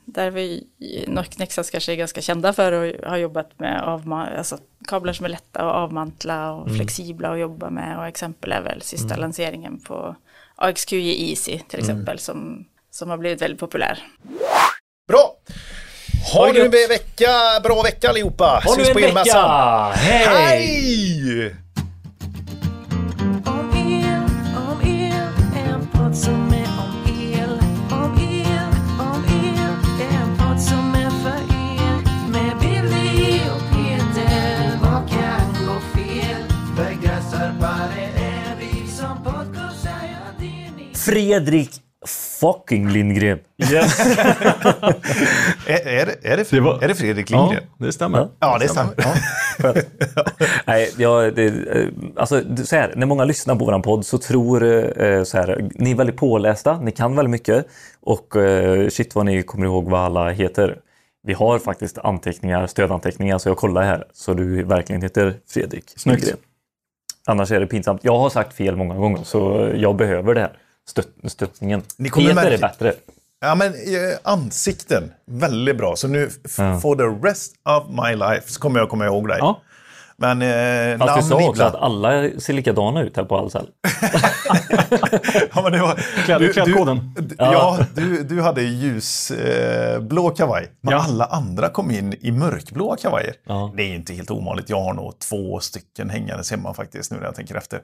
där 0.04 0.30
vi 0.30 0.42
i 0.78 1.04
Nexans 1.38 1.70
kanske 1.70 1.92
är 1.92 1.96
ganska 1.96 2.20
kända 2.20 2.52
för 2.52 2.72
och 2.72 3.10
har 3.10 3.16
jobbat 3.16 3.58
med 3.60 3.82
avma- 3.82 4.36
alltså, 4.38 4.58
kablar 4.88 5.12
som 5.12 5.24
är 5.26 5.30
lätta 5.30 5.58
att 5.60 5.74
avmantla 5.74 6.52
och 6.52 6.66
Mm. 6.66 6.76
flexibla 6.78 7.32
att 7.32 7.38
jobba 7.40 7.70
med. 7.70 7.98
Och 7.98 8.06
exempel 8.06 8.52
är 8.52 8.60
väl 8.62 8.82
sista 8.82 9.16
lanseringen 9.16 9.80
på 9.80 10.16
AXQI 10.56 11.30
Easy 11.30 11.58
till 11.58 11.80
Mm. 11.80 11.90
exempel 11.90 12.18
som, 12.18 12.64
som 12.90 13.10
har 13.10 13.16
blivit 13.16 13.42
väldigt 13.42 13.60
populär. 13.60 13.98
Ha 16.34 16.52
nu 16.52 16.64
en 16.64 16.70
vecka, 16.70 17.60
bra 17.62 17.82
vecka 17.82 18.08
allihopa. 18.08 18.60
Ha 18.64 18.74
Syns 18.74 18.88
nu 18.94 19.02
en 19.02 19.14
på 19.14 19.20
vecka. 19.20 19.92
Hej! 19.94 20.26
Hej! 20.26 21.54
Fredrik 40.94 41.83
fucking 42.40 42.88
Lindgren. 42.90 43.38
Yes. 43.72 44.16
Är, 45.66 45.86
är, 45.88 46.06
det, 46.06 46.16
är, 46.28 46.36
det, 46.36 46.50
Det 46.50 46.60
var- 46.60 46.82
är 46.84 46.88
det 46.88 46.94
Fredrik 46.94 47.30
ja, 47.30 47.40
Lindgren? 47.40 47.64
det 47.78 47.92
stämmer. 47.92 48.28
Ja, 48.38 48.58
det 48.58 48.68
stämmer. 48.68 48.94
Ja. 48.96 49.14
Nej, 50.66 50.92
jag, 50.98 51.34
det, 51.34 51.46
eh, 51.46 51.88
alltså, 52.16 52.42
så 52.64 52.76
här, 52.76 52.92
när 52.96 53.06
många 53.06 53.24
lyssnar 53.24 53.54
på 53.56 53.64
våran 53.64 53.82
podd 53.82 54.06
så 54.06 54.18
tror 54.18 54.64
eh, 55.02 55.22
så 55.24 55.36
här, 55.36 55.68
ni 55.74 55.90
är 55.90 55.94
väldigt 55.94 56.16
pålästa, 56.16 56.78
ni 56.80 56.90
kan 56.92 57.16
väldigt 57.16 57.30
mycket 57.30 57.66
och 58.02 58.36
eh, 58.36 58.88
shit 58.88 59.14
vad 59.14 59.26
ni 59.26 59.42
kommer 59.42 59.66
ihåg 59.66 59.90
vad 59.90 60.00
alla 60.00 60.30
heter. 60.30 60.76
Vi 61.26 61.32
har 61.32 61.58
faktiskt 61.58 61.98
anteckningar, 61.98 62.66
stödanteckningar, 62.66 63.38
så 63.38 63.48
jag 63.48 63.56
kollar 63.56 63.82
här 63.82 64.04
så 64.12 64.34
du 64.34 64.62
verkligen 64.64 65.02
heter 65.02 65.34
Fredrik 65.48 65.84
Snyggt. 65.96 66.20
Lindgren. 66.20 66.38
Annars 67.26 67.52
är 67.52 67.60
det 67.60 67.66
pinsamt. 67.66 68.00
Jag 68.04 68.18
har 68.18 68.30
sagt 68.30 68.56
fel 68.56 68.76
många 68.76 68.94
gånger 68.94 69.24
så 69.24 69.70
jag 69.76 69.96
behöver 69.96 70.34
det 70.34 70.40
här. 70.40 70.52
Stött, 70.88 71.08
stöttningen. 71.24 71.82
Ni 71.96 72.08
kommer 72.08 72.28
Peter 72.34 72.46
är 72.46 72.50
märka- 72.58 72.68
bättre. 72.68 72.92
Ja, 73.40 73.54
men 73.54 73.68
eh, 73.72 74.18
ansikten, 74.22 75.12
väldigt 75.26 75.76
bra. 75.76 75.96
Så 75.96 76.08
nu, 76.08 76.30
Ja. 76.58 76.80
for 76.80 76.96
the 76.96 77.28
rest 77.28 77.54
of 77.64 77.84
my 77.88 78.16
life, 78.16 78.52
så 78.52 78.60
kommer 78.60 78.80
jag 78.80 78.88
komma 78.88 79.04
ihåg 79.06 79.28
dig. 79.28 79.36
Ja. 79.40 79.60
Men 80.16 80.42
eh, 80.42 80.98
Fast 80.98 81.14
du 81.14 81.20
namn 81.20 81.22
sa 81.22 81.34
också 81.34 81.50
ibland. 81.52 81.74
att 81.74 81.82
alla 81.82 82.30
ser 82.40 82.52
likadana 82.52 83.02
ut 83.02 83.16
här 83.16 83.24
på 83.24 83.36
Ahlsell. 83.36 83.66
Ja, 85.54 85.62
men 85.62 85.72
det 85.72 85.78
var, 85.80 85.94
Kläd- 86.26 86.52
klädkoden. 86.52 87.14
Du, 87.18 87.34
ja, 87.38 87.78
du, 87.94 88.22
du 88.22 88.42
hade 88.42 88.62
ljusblå 88.62 89.38
eh, 89.38 90.00
blå 90.00 90.30
kavaj. 90.30 90.68
Men 90.80 90.92
Ja. 90.92 91.04
alla 91.08 91.24
andra 91.24 91.68
kom 91.68 91.90
in 91.90 92.14
i 92.20 92.30
mörkblåa 92.32 92.96
kavajer. 92.96 93.34
Ja. 93.44 93.72
Det 93.76 93.82
är 93.82 93.94
inte 93.94 94.14
helt 94.14 94.30
ovanligt. 94.30 94.68
Jag 94.70 94.80
har 94.80 94.94
nog 94.94 95.18
två 95.18 95.60
stycken 95.60 96.10
hängandes 96.10 96.50
hemma 96.50 96.74
faktiskt 96.74 97.10
nu 97.12 97.16
när 97.18 97.24
jag 97.24 97.34
tänker 97.34 97.54
efter. 97.54 97.80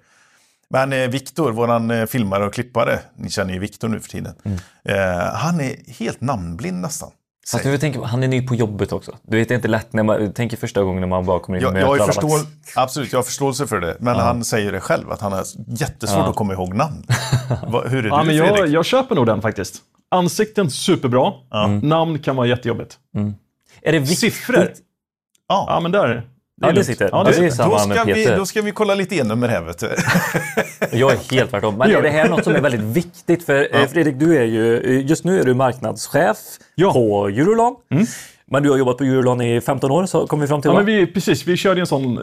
Men 0.71 0.93
eh, 0.93 1.09
Viktor, 1.09 1.53
våran 1.53 1.91
eh, 1.91 2.07
filmare 2.07 2.47
och 2.47 2.55
klippare, 2.55 2.99
ni 3.17 3.31
känner 3.31 3.55
ju 3.55 3.59
Viktor 3.61 3.89
nu 3.89 4.01
för 4.01 4.09
tiden. 4.09 4.35
Mm. 4.45 4.59
Eh, 4.85 5.25
han 5.35 5.61
är 5.61 5.93
helt 5.99 6.21
namnblind 6.21 6.81
nästan. 6.81 7.11
Fast 7.53 7.65
du 7.65 7.79
tänker, 7.79 8.01
han 8.03 8.23
är 8.23 8.29
ny 8.29 8.47
på 8.47 8.55
jobbet 8.55 8.93
också. 8.93 9.17
Du 9.23 9.37
vet, 9.37 9.49
det 9.49 9.55
är 9.55 9.57
inte 9.57 9.69
lätt 9.69 9.93
när 9.93 10.03
man 10.03 10.33
tänker 10.33 10.57
första 10.57 10.83
gången 10.83 11.01
när 11.01 11.09
man 11.09 11.27
bara 11.27 11.41
kommer 11.41 11.59
in 11.59 11.65
och 11.65 11.73
Jag, 11.73 11.81
jag, 11.83 12.07
möter 12.09 12.29
alla. 12.35 12.45
absolut, 12.75 13.13
jag 13.13 13.19
har 13.19 13.23
förståelse 13.25 13.67
för 13.67 13.81
det. 13.81 13.97
Men 14.01 14.17
han 14.17 14.45
säger 14.45 14.73
det 14.73 14.81
själv, 14.81 15.11
att 15.11 15.21
han 15.21 15.33
har 15.33 15.45
jättesvårt 15.67 16.19
Ja. 16.25 16.31
att 16.31 16.37
komma 16.37 16.53
ihåg 16.53 16.75
namn. 16.75 17.07
Va, 17.69 17.83
hur 17.89 18.07
är 18.07 18.09
Ja, 18.09 18.21
du 18.21 18.27
men 18.27 18.37
jag, 18.37 18.49
Fredrik? 18.57 18.75
jag 18.75 18.85
köper 18.85 19.15
nog 19.15 19.27
den 19.27 19.43
faktiskt. 19.43 19.75
Ansikten 20.11 20.71
superbra. 20.71 21.33
Namn 21.83 22.19
kan 22.19 22.37
vara 22.37 22.47
jättejobbigt. 22.47 22.99
Är 23.83 23.93
det 23.93 23.99
viktigt? 23.99 24.19
Siffror? 24.19 24.73
Ja. 25.49 25.65
Ja, 25.69 25.81
men 25.81 25.93
där. 25.93 26.29
Är 26.63 26.67
Ja, 26.69 26.73
det 26.73 26.85
sitter. 26.85 27.09
Ja, 27.13 27.25
Det 27.25 27.41
det 27.41 27.47
är 27.47 27.51
samma 27.51 27.79
Då 27.79 27.87
med 27.87 27.97
ska, 27.97 28.05
vi, 28.07 28.15
Peter. 28.15 28.37
då 28.37 28.47
ska 28.47 28.63
vi 28.63 28.71
kolla 28.73 28.95
lite 28.95 29.17
E-nummer 29.17 29.49
här 29.49 29.63
vet 29.63 29.79
du. 29.79 29.89
Jag 30.99 31.13
är 31.13 31.35
helt 31.35 31.51
tvärtom. 31.51 31.75
Men 31.79 31.91
är 31.91 31.95
det 31.95 32.01
vi. 32.03 32.09
här 32.09 32.29
något 32.29 32.45
som 32.45 32.55
är 32.55 32.61
väldigt 32.61 32.81
viktigt? 32.81 33.45
För 33.47 33.77
eh, 33.77 33.87
Fredrik, 33.87 34.19
du 34.19 34.37
är 34.39 34.45
ju, 34.45 35.01
just 35.07 35.25
nu 35.25 35.41
är 35.41 35.45
du 35.45 35.55
marknadschef 35.55 36.37
Ja. 36.75 36.93
på 36.93 37.29
Eurolon. 37.29 37.75
Men 38.53 38.63
du 38.63 38.71
har 38.71 38.77
jobbat 38.77 38.99
på 38.99 39.05
Eurolon 39.05 39.41
i 39.41 39.61
15 39.61 39.91
år, 39.91 40.07
så 40.07 40.27
kom 40.27 40.41
vi 40.41 40.47
fram 40.47 40.63
till 40.63 40.69
Ja, 40.69 40.73
va? 40.73 40.79
men 40.83 40.87
vi, 40.87 41.07
precis, 41.07 41.47
vi 41.47 41.57
körde 41.57 41.81
en 41.81 41.87
sån 41.87 42.15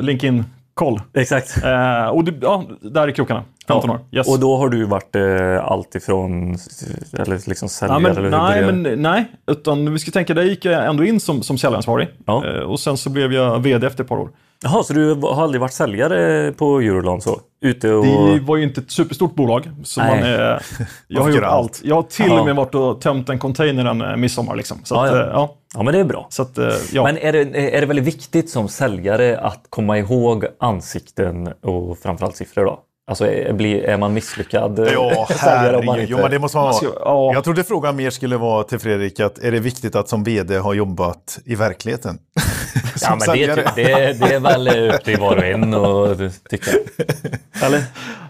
LinkedIn-koll. 0.82 1.02
Exakt. 1.14 1.64
Eh, 1.64 2.08
och 2.08 2.24
det, 2.24 2.34
ja, 2.42 2.64
där 2.82 3.08
är 3.08 3.12
krokarna. 3.12 3.44
15 3.68 3.90
år. 3.90 4.00
Yes. 4.12 4.28
Och 4.28 4.40
då 4.40 4.58
har 4.58 4.70
du 4.70 4.86
varit 4.86 5.16
eh, 5.16 5.72
allt 5.72 5.96
ifrån 5.96 6.54
eh, 6.54 7.22
eller 7.22 7.50
liksom 7.50 7.70
säljare 7.70 8.02
Ja, 8.16 8.22
men, 8.22 8.32
nej, 8.32 8.64
hur 8.64 8.72
men, 8.72 9.02
nej, 9.02 9.26
utan 9.48 9.94
vi 9.94 10.00
ska 10.00 10.12
tänka, 10.12 10.34
där 10.34 10.44
gick 10.44 10.66
jag 10.66 10.86
ändå 10.86 11.04
in 11.04 11.20
som, 11.20 11.44
som 11.44 11.58
säljansvarig. 11.58 12.08
Ja. 12.26 12.46
Eh, 12.46 12.62
och 12.62 12.80
sen 12.80 12.98
så 12.98 13.10
blev 13.10 13.34
jag 13.34 13.60
vd 13.60 13.88
efter 13.88 14.04
ett 14.04 14.10
par 14.10 14.18
år. 14.18 14.30
Jaha, 14.64 14.84
så 14.84 14.94
du 14.94 15.14
har 15.14 15.44
aldrig 15.44 15.62
varit 15.62 15.74
säljare 15.74 16.52
på 16.52 16.80
Eurolon 16.80 17.22
så? 17.22 17.40
Ute 17.62 17.92
och... 17.94 18.06
Det 18.06 18.40
var 18.40 18.58
ju 18.58 18.64
inte 18.64 18.82
ett 18.82 18.92
superstort 18.92 19.36
bolag. 19.36 19.70
Så 19.84 20.02
Nej. 20.02 20.10
man, 20.22 20.30
eh, 20.52 20.58
jag 21.08 21.22
har 21.22 21.30
gjort 21.30 21.44
allt. 21.44 21.54
allt. 21.54 21.82
Jag 21.84 21.96
har 21.96 22.04
till 22.04 22.26
Ja. 22.28 22.40
och 22.40 22.46
med 22.46 22.56
varit 22.56 22.76
och 22.76 23.02
tömt 23.02 23.30
en 23.30 23.40
container 23.40 23.86
en 23.86 24.02
eh, 24.02 24.16
midsommar. 24.16 24.56
Liksom. 24.56 24.78
Så, 24.84 24.96
Ja, 24.96 25.06
att, 25.06 25.12
ja. 25.16 25.22
eh, 25.24 25.28
ja. 25.34 25.54
Ja, 25.76 25.84
men 25.84 25.94
det 25.94 26.00
är 26.00 26.04
bra. 26.04 26.28
så 26.30 26.42
att, 26.42 26.58
eh, 26.58 26.70
ja. 26.92 27.04
Men 27.04 27.18
är 27.18 27.34
det, 27.34 27.76
är 27.76 27.82
det 27.82 27.88
väldigt 27.88 28.06
viktigt 28.06 28.50
som 28.50 28.68
säljare 28.70 29.38
att 29.40 29.64
komma 29.70 29.98
ihåg 29.98 30.46
ansikten 30.60 31.48
och 31.64 31.98
framförallt 32.00 32.36
siffror 32.36 32.66
då? 32.66 32.80
Alltså 33.10 33.28
är, 33.28 33.54
blir, 33.54 33.84
är 33.84 33.98
man 33.98 34.14
misslyckad 34.14 34.80
Ja, 34.94 35.28
säljare 35.30 35.78
om 35.78 35.86
man 35.86 36.00
inte... 36.00 36.12
Jo, 36.12 36.18
men 36.22 36.32
det 36.32 36.40
måste 36.40 36.58
man 36.58 36.66
vara. 36.66 36.76
ja. 37.00 37.32
Jag 37.34 37.44
trodde 37.44 37.64
frågan 37.64 37.96
mer 37.96 38.10
skulle 38.10 38.38
vara 38.38 38.64
till 38.64 38.80
Fredrik, 38.80 39.20
att 39.20 39.40
är 39.40 39.52
det 39.52 39.60
viktigt 39.60 39.96
att 39.96 40.10
som 40.10 40.24
vd 40.24 40.58
ha 40.58 40.74
jobbat 40.74 41.40
i 41.46 41.56
verkligheten? 41.56 42.18
Ja, 43.02 43.18
men 43.20 43.38
det, 43.38 43.56
det, 43.76 44.20
det 44.20 44.34
är 44.34 44.40
väl 44.40 44.90
upp 44.90 45.04
till 45.04 45.20
var 45.20 45.38
och 45.38 45.46
en 45.46 45.74
att 45.74 46.50
tycka. 46.50 46.72
Eller? 47.62 47.84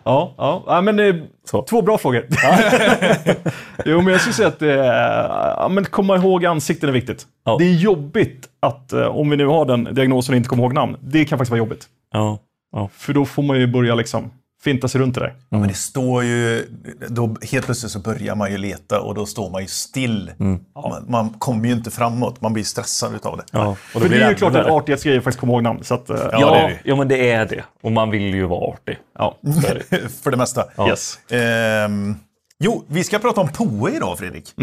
Ja, 0.04 0.34
ja. 0.38 0.64
ja 0.68 0.82
men, 0.82 1.00
eh, 1.00 1.16
Så. 1.46 1.62
två 1.62 1.82
bra 1.82 1.98
frågor. 1.98 2.26
jo, 3.86 4.02
men 4.02 4.12
jag 4.12 4.22
skulle 4.22 4.34
säga 4.34 4.48
att 4.48 4.62
eh, 4.62 4.70
ja, 4.70 5.68
men 5.72 5.86
komma 5.86 6.16
ihåg 6.16 6.46
ansikten 6.46 6.90
är 6.90 6.94
viktigt. 6.94 7.26
Ja. 7.46 7.56
Det 7.60 7.66
är 7.66 7.74
jobbigt 7.74 8.48
att, 8.60 8.94
eh, 8.94 9.08
om 9.08 9.30
vi 9.30 9.38
nu 9.38 9.46
har 9.46 9.66
den 9.66 9.84
diagnosen 9.84 10.34
och 10.34 10.38
inte 10.38 10.50
kommer 10.50 10.64
ihåg 10.64 10.74
namn, 10.74 10.98
det 11.02 11.26
kan 11.26 11.38
faktiskt 11.38 11.52
vara 11.52 11.60
jobbigt. 11.60 11.86
Ja. 12.14 12.40
ja. 12.72 12.90
För 12.94 13.14
då 13.14 13.26
får 13.26 13.44
man 13.44 13.60
ju 13.60 13.68
börja 13.68 13.96
liksom 13.96 14.32
finta 14.72 14.88
sig 14.88 15.02
runt 15.02 15.16
det 15.16 15.22
där. 15.22 15.34
Ja, 15.50 15.58
men 15.58 15.68
det 15.68 15.74
står 15.74 16.24
ju, 16.24 16.66
då 17.08 17.36
helt 17.52 17.66
plötsligt 17.66 17.92
så 17.92 18.00
börjar 18.00 18.36
man 18.36 18.52
ju 18.52 18.58
leta 18.58 19.02
och 19.02 19.16
då 19.16 19.26
står 19.26 19.50
man 19.50 19.62
ju 19.62 19.68
still. 19.68 20.32
Man, 20.38 21.06
man 21.08 21.30
kommer 21.30 21.68
ju 21.68 21.74
inte 21.74 21.92
framåt, 21.92 22.42
man 22.42 22.54
blir 22.54 22.64
stressad 22.64 23.16
utav 23.16 23.38
det. 23.38 23.44
ja. 23.52 23.68
Och 23.68 23.78
För 23.78 24.00
blir 24.00 24.10
det 24.20 24.26
är 24.26 24.30
ju 24.30 24.36
klart 24.36 24.56
en 24.56 24.66
artighetsgrej 24.66 25.18
att 25.18 25.24
faktiskt 25.24 25.40
komma 25.40 25.54
ihåg 25.54 25.64
namn. 25.64 25.84
Så 25.84 25.94
att, 25.94 26.10
eh, 26.10 26.18
Ja, 26.32 26.40
Ja, 26.40 26.52
det 26.54 26.60
är 26.60 26.68
det. 26.70 26.80
ja, 26.84 26.96
men 26.96 27.08
det 27.08 27.32
är 27.32 27.46
det. 27.46 27.64
Och 27.84 27.92
man 27.92 28.10
vill 28.10 28.34
ju 28.34 28.46
vara 28.46 28.68
artig. 28.74 28.98
ja. 29.20 29.38
För 30.24 30.32
det 30.32 30.38
mesta. 30.38 30.66
Yes. 30.90 31.20
Ehm, 31.32 32.16
jo, 32.60 32.84
vi 32.88 33.04
ska 33.04 33.20
prata 33.20 33.42
om 33.42 33.48
POE 33.48 33.92
idag 33.96 34.18
Fredrik. 34.20 34.54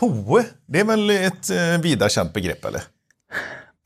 POE, 0.00 0.44
det 0.68 0.80
är 0.80 0.84
väl 0.84 1.10
ett 1.10 1.50
eh, 1.50 1.82
vida 1.82 2.08
känt 2.08 2.32
begrepp 2.32 2.64
eller? 2.64 2.82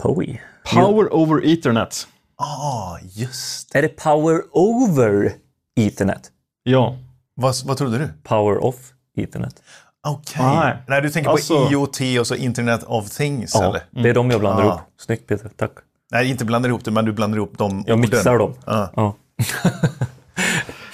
Poe. 0.03 0.41
Power 0.75 1.15
over 1.15 1.47
ethernet. 1.47 2.07
Ja, 2.38 2.45
ah, 2.47 2.99
just 3.02 3.75
Är 3.75 3.83
det 3.83 3.88
power 3.88 4.40
over 4.52 5.33
ethernet? 5.76 6.31
Ja. 6.62 6.97
vad, 7.35 7.55
vad 7.64 7.76
trodde 7.76 7.99
du? 7.99 8.09
Power 8.23 8.64
off 8.64 8.76
ethernet? 9.16 9.62
Okej. 10.09 10.43
Nej. 10.45 10.76
Nej, 10.88 11.02
du 11.02 11.11
tänker 11.11 11.31
Alltså- 11.31 11.64
på 11.66 11.73
IoT 11.73 12.00
och 12.21 12.26
så 12.26 12.35
Internet 12.35 12.85
of 12.85 13.11
Things 13.11 13.55
Ja, 13.55 13.64
eller? 13.64 13.83
det 13.90 14.09
är 14.11 14.14
de 14.14 14.31
jag 14.31 14.40
blandar 14.40 14.62
Ah. 14.62 14.66
ihop. 14.66 14.81
Snyggt 15.00 15.26
Peter, 15.26 15.50
tack. 15.57 15.73
Nej, 16.11 16.31
inte 16.31 16.45
blandar 16.45 16.69
ihop 16.69 16.85
det, 16.85 16.90
men 16.90 17.05
du 17.05 17.12
blandar 17.12 17.37
ihop 17.38 17.59
dem. 17.59 17.85
Jag 17.87 17.99
mixar 17.99 18.38
dem. 18.38 18.55
Ja. 18.66 18.90
Ja. 18.97 19.14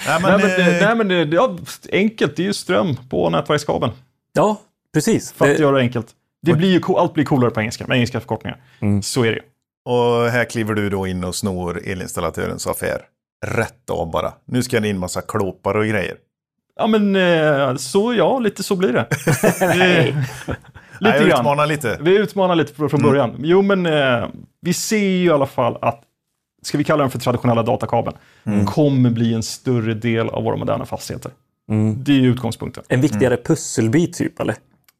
Nej, 0.07 0.21
men, 0.21 0.21
Nej, 0.21 0.31
men, 0.31 0.39
det, 0.41 0.77
eh, 0.79 0.85
nej, 0.87 0.95
men 0.95 1.07
det, 1.07 1.35
ja, 1.35 1.57
enkelt, 1.91 2.35
det 2.35 2.43
är 2.43 2.47
ju 2.47 2.53
ström 2.53 2.95
på 3.09 3.29
nätverkskabeln. 3.29 3.93
ja, 4.33 4.57
precis. 4.93 5.31
För 5.31 5.45
att 5.51 5.57
Det- 5.57 5.61
göra 5.61 5.75
det 5.75 5.81
enkelt. 5.81 6.07
Det 6.41 6.53
blir 6.53 6.71
ju, 6.71 6.81
allt 6.97 7.13
blir 7.13 7.25
coolare 7.25 7.51
på 7.51 7.59
engelska, 7.61 7.87
med 7.87 7.95
engelska 7.95 8.19
förkortningar. 8.19 8.61
Mm. 8.79 9.01
Så 9.01 9.21
är 9.23 9.27
det 9.31 9.35
ju. 9.35 9.41
Och 9.85 10.29
här 10.31 10.45
kliver 10.45 10.73
du 10.73 10.89
då 10.89 11.07
in 11.07 11.23
och 11.23 11.35
snor 11.35 11.81
elinstallatörens 11.85 12.67
affär. 12.67 13.01
Rätt 13.45 13.89
av 13.89 14.11
bara. 14.11 14.33
Nu 14.45 14.63
ska 14.63 14.79
det 14.79 14.87
in 14.87 14.99
massa 14.99 15.21
klåpar 15.21 15.75
och 15.77 15.85
grejer. 15.85 16.15
Ja, 16.75 16.87
men 16.87 17.15
eh, 17.15 17.75
så 17.75 18.13
ja, 18.13 18.39
lite 18.39 18.63
så 18.63 18.75
blir 18.75 18.93
det. 18.93 19.07
Nej, 19.59 20.15
lite 20.99 21.27
grann. 21.27 21.39
utmanar 21.39 21.67
lite. 21.67 21.97
Vi 22.01 22.17
utmanar 22.17 22.55
lite 22.55 22.73
från 22.73 22.89
från 22.89 23.01
början. 23.01 23.35
Jo, 23.37 23.61
men 23.61 23.85
eh, 23.85 24.27
vi 24.61 24.73
ser 24.73 24.97
ju 24.97 25.25
i 25.25 25.29
alla 25.29 25.45
fall 25.45 25.77
att, 25.81 26.01
ska 26.61 26.77
vi 26.77 26.83
kalla 26.83 27.03
den 27.03 27.11
för 27.11 27.19
traditionella 27.19 27.63
datakabeln, 27.63 28.17
kommer 28.65 29.09
bli 29.09 29.33
en 29.33 29.43
större 29.43 29.93
del 29.93 30.29
av 30.29 30.43
våra 30.43 30.55
moderna 30.55 30.85
fastigheter. 30.85 31.31
Mm. 31.69 32.03
Det 32.03 32.11
är 32.11 32.19
ju 32.19 32.31
utgångspunkten. 32.31 32.83
En 32.87 33.01
viktigare 33.01 33.37
pusselbit 33.37 34.13
typ 34.13 34.39
eller? 34.39 34.55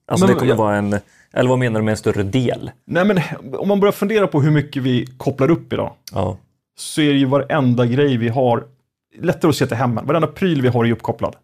Alltså 0.06 0.26
Men- 0.26 0.34
det 0.36 0.40
kommer 0.40 0.52
ja. 0.52 0.58
vara 0.58 0.76
en, 0.76 0.96
eller 1.34 1.50
vad 1.50 1.60
menar 1.60 1.80
du 1.80 1.84
med 1.86 1.92
en 1.92 1.98
större 1.98 2.24
del? 2.24 2.72
Nej, 2.86 3.06
men 3.06 3.20
om 3.58 3.68
man 3.68 3.80
börjar 3.80 3.92
fundera 3.92 4.28
på 4.28 4.42
hur 4.42 4.52
mycket 4.52 4.84
vi 4.84 5.06
kopplar 5.18 5.52
upp 5.52 5.74
idag, 5.74 5.94
Ja. 6.14 6.38
så 6.78 7.02
är 7.02 7.12
det 7.14 7.18
ju 7.20 7.26
varenda 7.26 7.86
grej 7.86 8.18
vi 8.18 8.30
har, 8.30 8.64
lättare 9.20 9.50
att 9.50 9.56
se 9.56 9.68
till 9.68 9.78
hemmen, 9.78 10.06
varenda 10.06 10.28
pryl 10.28 10.62
vi 10.62 10.68
har 10.68 10.86
är 10.86 10.92
uppkopplad. 10.92 11.36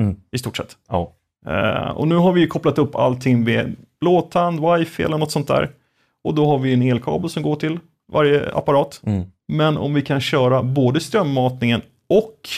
Mm. 0.00 0.16
I 0.30 0.38
stort 0.38 0.56
sett. 0.56 0.76
ja. 0.88 1.12
Eh, 1.46 1.88
och 1.88 2.08
nu 2.08 2.14
har 2.14 2.32
vi 2.32 2.40
ju 2.40 2.46
kopplat 2.46 2.78
upp 2.78 2.96
allting 2.96 3.44
med 3.44 3.76
blåtand, 4.00 4.60
wifi 4.60 5.02
eller 5.02 5.18
något 5.18 5.30
sånt 5.30 5.48
där. 5.48 5.70
Och 6.24 6.34
då 6.34 6.46
har 6.46 6.58
vi 6.58 6.72
en 6.72 6.82
elkabel 6.82 7.30
som 7.30 7.42
går 7.42 7.56
till 7.56 7.78
varje 8.12 8.52
apparat. 8.54 9.00
Mm. 9.06 9.24
Men 9.48 9.76
om 9.78 9.94
vi 9.94 10.02
kan 10.02 10.20
köra 10.20 10.62
både 10.62 11.00
strömmatningen 11.00 11.80
och 12.08 12.48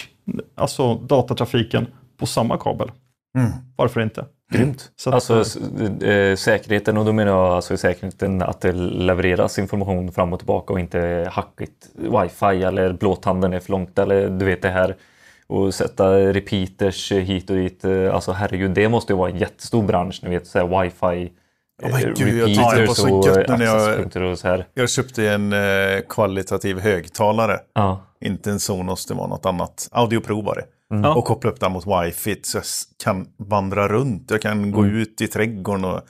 alltså 0.55 0.95
datatrafiken 0.95 1.87
på 2.17 2.27
samma 2.27 2.57
kabel. 2.57 2.91
Mm. 3.39 3.51
Varför 3.77 4.01
inte? 4.01 4.25
Grymt. 4.59 4.91
Så 4.97 5.11
att- 5.11 5.15
alltså 5.15 5.41
s- 5.41 5.57
eh, 6.03 6.37
säkerheten, 6.37 6.97
och 6.97 7.05
då 7.05 7.13
menar 7.13 7.33
jag 7.33 7.47
alltså 7.53 7.77
säkerheten 7.77 8.43
att 8.43 8.61
det 8.61 8.73
levereras 8.73 9.59
information 9.59 10.13
fram 10.13 10.33
och 10.33 10.39
tillbaka 10.39 10.73
och 10.73 10.81
inte 10.81 11.29
hackigt 11.33 11.87
wifi 11.97 12.63
eller 12.65 12.93
blåtanden 12.93 13.53
är 13.53 13.61
för 13.61 13.71
långt 13.71 13.99
eller 13.99 14.29
du 14.29 14.45
vet 14.45 14.63
det 14.63 14.69
här 14.71 14.97
och 15.47 15.75
sätta 15.75 16.11
repeaters 16.19 17.13
hit 17.13 17.51
och 17.51 17.57
dit. 17.57 17.85
Eh, 17.85 18.15
Alltså 18.15 18.33
herregud, 18.33 18.71
det 18.71 18.89
måste 18.89 19.13
ju 19.13 19.17
vara 19.17 19.31
en 19.31 19.39
jättestor 19.39 19.83
bransch, 19.83 20.21
ni 20.23 20.31
vet 20.31 20.47
så 20.47 20.81
wifi. 20.81 21.33
Men 21.83 21.93
eh, 21.93 21.99
gud, 22.17 22.35
jag 22.39 22.47
tyckte 22.47 22.77
det 22.81 22.87
var 22.87 22.95
så 22.95 23.17
och 23.19 23.27
gött 23.27 23.49
nu 23.49 23.57
när 23.57 23.65
jag- 23.65 23.77
accesspunkter 23.77 24.23
och 24.23 24.39
så 24.39 24.49
här. 24.49 24.67
Jag 24.75 24.91
köpte 24.91 25.29
en 25.31 25.53
eh, 25.53 25.59
kvalitativ 26.09 26.79
högtalare. 26.81 27.59
Ja. 27.75 28.01
Inte 28.21 28.51
en 28.51 28.61
Sonos, 28.61 29.07
det 29.07 29.15
var 29.15 29.29
något 29.29 29.47
annat. 29.47 29.89
Audio 29.93 30.21
Pro 30.21 30.43
var 30.43 30.55
det. 30.55 30.65
Ja. 31.03 31.15
och 31.15 31.25
koppla 31.25 31.51
upp 31.51 31.61
den 31.61 31.73
mot 31.73 31.85
wifi 31.87 32.41
så 32.43 32.57
jag 32.59 32.65
kan 33.05 33.27
vandra 33.37 33.89
runt. 33.89 34.31
Jag 34.31 34.43
kan 34.43 34.71
gå 34.73 34.81
Mm. 34.81 34.97
ut 34.97 35.21
i 35.21 35.27
trädgården 35.29 35.85
och, 35.85 35.95
och 35.95 36.03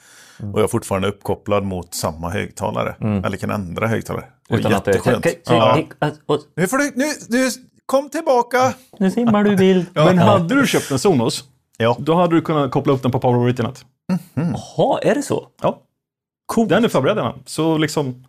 jag 0.59 0.61
är 0.61 0.67
fortfarande 0.69 1.09
uppkopplad 1.09 1.64
mot 1.64 1.95
samma 1.95 2.31
högtalare. 2.31 2.95
Eller 3.26 3.37
kan 3.37 3.50
ändra 3.50 3.87
högtalare. 3.87 4.25
Och 4.49 4.50
Mm. 4.50 4.61
Utan 4.61 4.75
att 4.75 4.85
det... 4.85 4.91
jätteskönt. 4.91 5.26
Ja. 5.47 5.79
ja. 6.26 6.38
Nu 6.57 6.67
får 6.67 6.79
du, 6.79 6.93
nu, 6.95 7.05
nu, 7.29 7.49
kom 7.87 8.11
tillbaka! 8.11 8.75
Nu 8.99 9.11
simmar 9.11 9.45
du 9.45 9.57
vild. 9.57 9.87
Men 9.95 10.19
hade 10.19 10.55
du 10.61 10.67
köpt 10.67 10.91
en 10.91 10.99
Sonos, 10.99 11.45
Ja, 11.76 11.97
då 12.00 12.14
hade 12.14 12.35
du 12.37 12.41
kunnat 12.41 12.71
koppla 12.71 12.93
upp 12.93 13.03
den 13.03 13.11
på 13.11 13.21
Power 13.21 13.38
over 13.38 13.50
Ethernet. 13.50 13.85
Jaha, 14.35 14.99
är 15.03 15.14
det 15.14 15.23
så? 15.23 15.49
Ja, 15.62 15.79
Coolt. 16.47 16.69
den 16.69 16.85
är 16.85 16.88
förberedd 16.88 17.17
redan. 17.17 17.43
Så 17.47 17.79
liksom, 17.79 18.25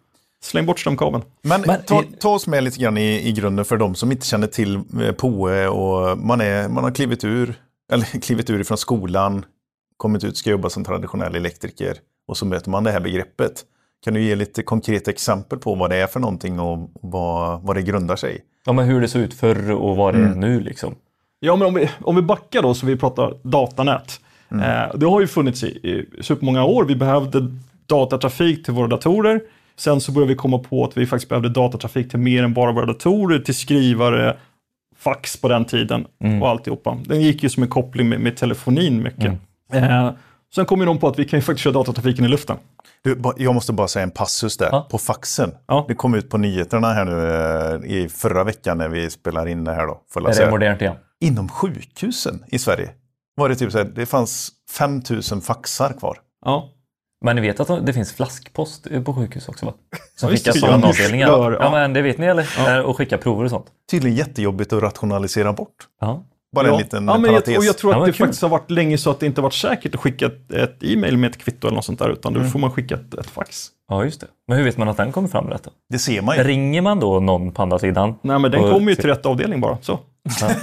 släng 0.46 0.66
bort 0.66 0.80
strömkabeln. 0.80 1.24
men, 1.42 1.62
Men- 1.68 1.82
ta, 1.84 2.04
ta 2.20 2.30
oss 2.30 2.48
med 2.48 2.64
lite 2.64 2.80
grann 2.80 2.98
i, 2.98 3.28
i 3.28 3.32
grunden 3.32 3.66
för 3.66 3.78
de 3.78 3.96
som 3.96 4.12
inte 4.12 4.26
känner 4.26 4.48
till 4.48 4.76
eh, 4.76 5.12
POE 5.12 5.68
och 5.68 6.18
man, 6.18 6.42
är, 6.42 6.70
man 6.70 6.84
har 6.84 6.92
klivit 6.92 7.24
ur, 7.24 7.54
eller 7.92 8.06
klivit 8.22 8.50
ur 8.50 8.60
ifrån 8.62 8.78
skolan, 8.78 9.46
kommit 9.98 10.24
ut, 10.24 10.38
ska 10.38 10.50
jobba 10.50 10.70
som 10.70 10.84
traditionell 10.84 11.36
elektriker 11.36 11.98
och 12.28 12.38
så 12.38 12.46
möter 12.46 12.70
man 12.70 12.84
det 12.84 12.92
här 12.92 13.00
begreppet. 13.00 13.64
Kan 14.04 14.14
du 14.14 14.22
ge 14.22 14.36
lite 14.36 14.64
konkreta 14.64 15.12
exempel 15.12 15.60
på 15.60 15.76
vad 15.76 15.90
det 15.90 15.96
är 15.96 16.08
för 16.08 16.20
någonting 16.20 16.60
och 16.60 16.92
vad, 17.02 17.62
vad 17.62 17.76
det 17.76 17.82
grundar 17.82 18.16
sig 18.16 18.36
i? 18.36 18.40
Ja, 18.66 18.74
men 18.74 18.86
hur 18.86 19.02
det 19.02 19.08
såg 19.08 19.22
ut 19.22 19.34
förr 19.34 19.72
och 19.72 19.96
vad 19.96 20.14
det 20.14 20.20
är 20.20 20.36
nu 20.36 20.60
liksom. 20.60 20.96
Ja, 21.40 21.56
men 21.56 21.68
om 21.68 21.74
vi, 21.74 21.90
om 22.02 22.16
vi 22.16 22.22
backar 22.22 22.62
då, 22.62 22.74
så 22.74 22.86
vi 22.86 22.96
pratar 22.96 23.38
datanät. 23.44 24.20
Eh, 24.52 24.96
det 24.98 25.06
har 25.06 25.22
ju 25.22 25.28
funnits 25.28 25.64
i, 25.64 25.68
i 25.68 26.24
supermånga 26.24 26.64
år. 26.66 26.86
Vi 26.86 26.96
behövde 26.96 27.52
datatrafik 27.86 28.66
till 28.66 28.74
våra 28.74 28.88
datorer. 28.88 29.42
Sen 29.78 30.02
så 30.02 30.12
började 30.12 30.34
vi 30.34 30.36
komma 30.36 30.60
på 30.60 30.84
att 30.86 30.98
vi 30.98 31.06
faktiskt 31.06 31.30
behövde 31.30 31.50
datatrafik 31.50 32.10
till 32.10 32.20
mer 32.20 32.44
än 32.44 32.54
bara 32.54 32.72
våra 32.72 32.86
datorer, 32.86 33.40
till 33.40 33.56
skrivare, 33.56 34.38
fax 34.98 35.38
på 35.38 35.48
den 35.48 35.66
tiden 35.66 36.06
och 36.42 36.50
alltihopa. 36.50 36.98
Den 37.06 37.22
gick 37.22 37.44
ju 37.44 37.50
som 37.50 37.64
en 37.64 37.70
koppling 37.70 38.10
med, 38.10 38.20
med 38.20 38.38
telefonin 38.38 39.04
mycket. 39.04 39.34
Eh, 39.74 40.12
sen 40.56 40.66
kom 40.66 40.80
ju 40.80 40.86
de 40.86 40.98
på 41.00 41.08
att 41.08 41.20
vi 41.20 41.26
kan 41.26 41.40
ju 41.40 41.42
faktiskt 41.44 41.64
köra 41.64 41.74
datatrafiken 41.74 42.26
i 42.26 42.28
luften. 42.28 42.58
Du, 43.04 43.22
jag 43.38 43.54
måste 43.56 43.74
bara 43.74 43.88
säga 43.88 44.04
en 44.04 44.12
passus 44.12 44.58
där, 44.58 44.70
Ja. 44.72 44.88
på 44.92 44.98
faxen. 44.98 45.52
Ja. 45.68 45.86
Det 45.88 45.96
kom 45.96 46.16
ut 46.16 46.30
på 46.30 46.38
nyheterna 46.38 46.94
här 46.94 47.06
nu 47.06 47.92
eh, 47.92 47.98
i 47.98 48.10
förra 48.10 48.44
veckan 48.44 48.78
när 48.78 48.90
vi 48.90 49.10
spelar 49.10 49.48
in 49.48 49.64
det 49.64 49.74
här 49.74 49.88
då. 49.88 50.02
Jag 50.16 50.38
Är 50.38 50.46
det 50.46 50.52
modernt 50.52 50.82
igen? 50.82 50.96
Inom 51.20 51.50
sjukhusen 51.50 52.44
i 52.48 52.60
Sverige 52.60 52.90
var 53.36 53.50
det 53.50 53.56
typ 53.56 53.72
så 53.72 53.78
här, 53.78 53.86
det 53.96 54.06
fanns 54.06 54.52
5000 54.78 55.42
faxar 55.42 55.94
kvar. 56.00 56.18
Ja. 56.46 56.70
Men 57.26 57.36
ni 57.36 57.42
vet 57.42 57.60
att 57.60 57.86
det 57.86 57.94
finns 57.94 58.14
flaskpost 58.14 58.88
på 59.06 59.14
sjukhus 59.14 59.50
också 59.50 59.66
va? 59.66 59.74
Som 60.16 60.30
Ja, 60.30 60.36
skickas 60.36 60.60
från 60.60 60.82
Ja, 60.82 60.88
avdelningar. 60.88 61.28
Ja. 61.28 61.54
ja. 61.60 61.72
men 61.72 61.94
det 61.94 62.02
vet 62.02 62.18
ni 62.18 62.26
eller? 62.26 62.66
Där, 62.66 62.84
Och 62.84 62.98
skicka 62.98 63.18
prover 63.18 63.44
och 63.44 63.50
sånt. 63.50 63.66
Tydligen 63.92 64.18
jättejobbigt 64.18 64.74
att 64.74 64.84
rationalisera 64.84 65.54
bort. 65.54 65.76
Ja. 66.02 66.24
Bara 66.56 66.68
ja. 66.68 66.74
en 66.74 66.80
liten 66.80 67.08
ja, 67.08 67.14
men 67.18 67.24
jag, 67.24 67.32
parentes. 67.32 67.58
och 67.58 67.66
jag 67.66 67.78
tror 67.78 67.94
Ja, 67.94 68.00
att 68.00 68.06
det 68.06 68.12
kul. 68.12 68.18
faktiskt 68.26 68.42
har 68.42 68.50
varit 68.50 68.72
länge 68.72 68.98
så 68.98 69.10
att 69.10 69.20
det 69.20 69.26
inte 69.26 69.42
varit 69.42 69.54
säkert 69.54 69.96
att 69.96 70.02
skicka 70.02 70.26
ett, 70.26 70.52
ett 70.52 70.78
e-mail 70.84 71.18
med 71.18 71.30
ett 71.32 71.38
kvitto 71.38 71.68
eller 71.68 71.76
något 71.76 71.86
sånt 71.86 72.00
där, 72.00 72.10
utan 72.10 72.34
då 72.34 72.44
får 72.44 72.60
man 72.60 72.72
skicka 72.72 72.96
ett, 72.96 73.14
ett 73.14 73.30
fax. 73.30 73.68
ja, 73.90 74.04
just 74.04 74.22
det. 74.22 74.28
Men 74.48 74.58
hur 74.58 74.66
vet 74.66 74.78
man 74.78 74.88
att 74.90 74.98
den 74.98 75.12
kommer 75.12 75.28
fram 75.28 75.48
rätt 75.50 75.64
då? 75.64 75.72
Det 75.90 76.00
ser 76.00 76.22
man 76.22 76.38
ju. 76.38 76.44
Ringer 76.44 76.82
man 76.82 77.00
då 77.00 77.20
någon 77.20 77.52
på 77.52 77.62
andra 77.62 77.80
sidan? 77.80 78.16
Nej, 78.22 78.40
men 78.40 78.52
den 78.52 78.62
kommer 78.62 78.90
ju 78.90 78.96
till 78.96 79.10
rätt 79.10 79.26
avdelning 79.26 79.62
bara. 79.62 79.78
Så. 79.82 80.00
Nej, 80.42 80.56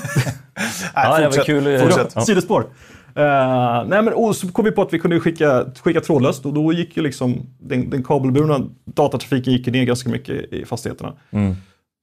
Ja, 0.94 1.16
det 1.18 1.24
var 1.24 1.24
fortsätt. 1.24 1.46
kul. 1.46 1.78
Fortsätt. 1.78 2.12
Ja. 2.14 2.20
Sidospår. 2.20 2.66
Uh, 3.16 3.88
nej, 3.88 4.02
men, 4.02 4.12
och 4.12 4.36
så 4.36 4.48
kom 4.48 4.64
vi 4.64 4.70
på 4.70 4.82
att 4.82 4.92
vi 4.92 4.98
kunde 4.98 5.20
skicka, 5.20 5.66
skicka 5.82 6.00
trådlöst 6.00 6.46
och 6.46 6.52
då 6.52 6.72
gick 6.72 6.96
ju 6.96 7.02
liksom 7.02 7.46
den, 7.60 7.90
den 7.90 8.02
kabelburna 8.02 8.60
datatrafiken 8.84 9.52
gick 9.52 9.66
ner 9.66 9.84
ganska 9.84 10.10
mycket 10.10 10.52
i 10.52 10.64
fastigheterna. 10.64 11.12
Mm. 11.30 11.54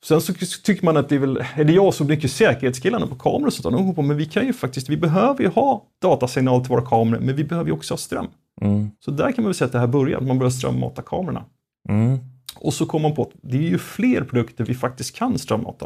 Sen 0.05 0.21
så 0.21 0.33
tycker 0.63 0.85
man 0.85 0.97
att 0.97 1.09
det 1.09 1.15
är 1.15 1.19
väl, 1.19 1.43
är 1.55 1.63
det 1.63 1.73
jag 1.73 1.93
som 1.93 2.07
mycket 2.07 2.31
säkerhetskillarna 2.31 3.07
på 3.07 3.15
kameror 3.15 3.47
och 3.47 3.53
sånt 3.53 3.63
där, 3.63 3.71
de 3.71 3.87
går 3.87 3.93
på, 3.93 4.01
men 4.01 4.17
vi 4.17 4.25
kan 4.25 4.45
ju 4.45 4.53
faktiskt, 4.53 4.89
vi 4.89 4.97
behöver 4.97 5.41
ju 5.41 5.49
ha 5.49 5.85
datasignal 6.01 6.61
till 6.61 6.69
våra 6.69 6.85
kameror, 6.85 7.19
men 7.19 7.35
vi 7.35 7.43
behöver 7.43 7.69
ju 7.69 7.73
också 7.73 7.93
ha 7.93 7.97
ström. 7.97 8.27
Mm. 8.61 8.91
Så 8.99 9.11
där 9.11 9.31
kan 9.31 9.43
man 9.43 9.45
väl 9.45 9.53
säga 9.53 9.65
att 9.65 9.71
det 9.71 9.79
här 9.79 9.87
börjar, 9.87 10.21
man 10.21 10.39
börjar 10.39 10.51
strömmata 10.51 11.01
kamerorna. 11.01 11.43
Mm. 11.89 12.17
Och 12.55 12.73
så 12.73 12.85
kom 12.85 13.01
man 13.01 13.15
på 13.15 13.21
att 13.21 13.31
det 13.41 13.57
är 13.57 13.61
ju 13.61 13.77
fler 13.77 14.21
produkter 14.23 14.65
vi 14.65 14.75
faktiskt 14.75 15.15
kan 15.15 15.37
strömmata 15.37 15.85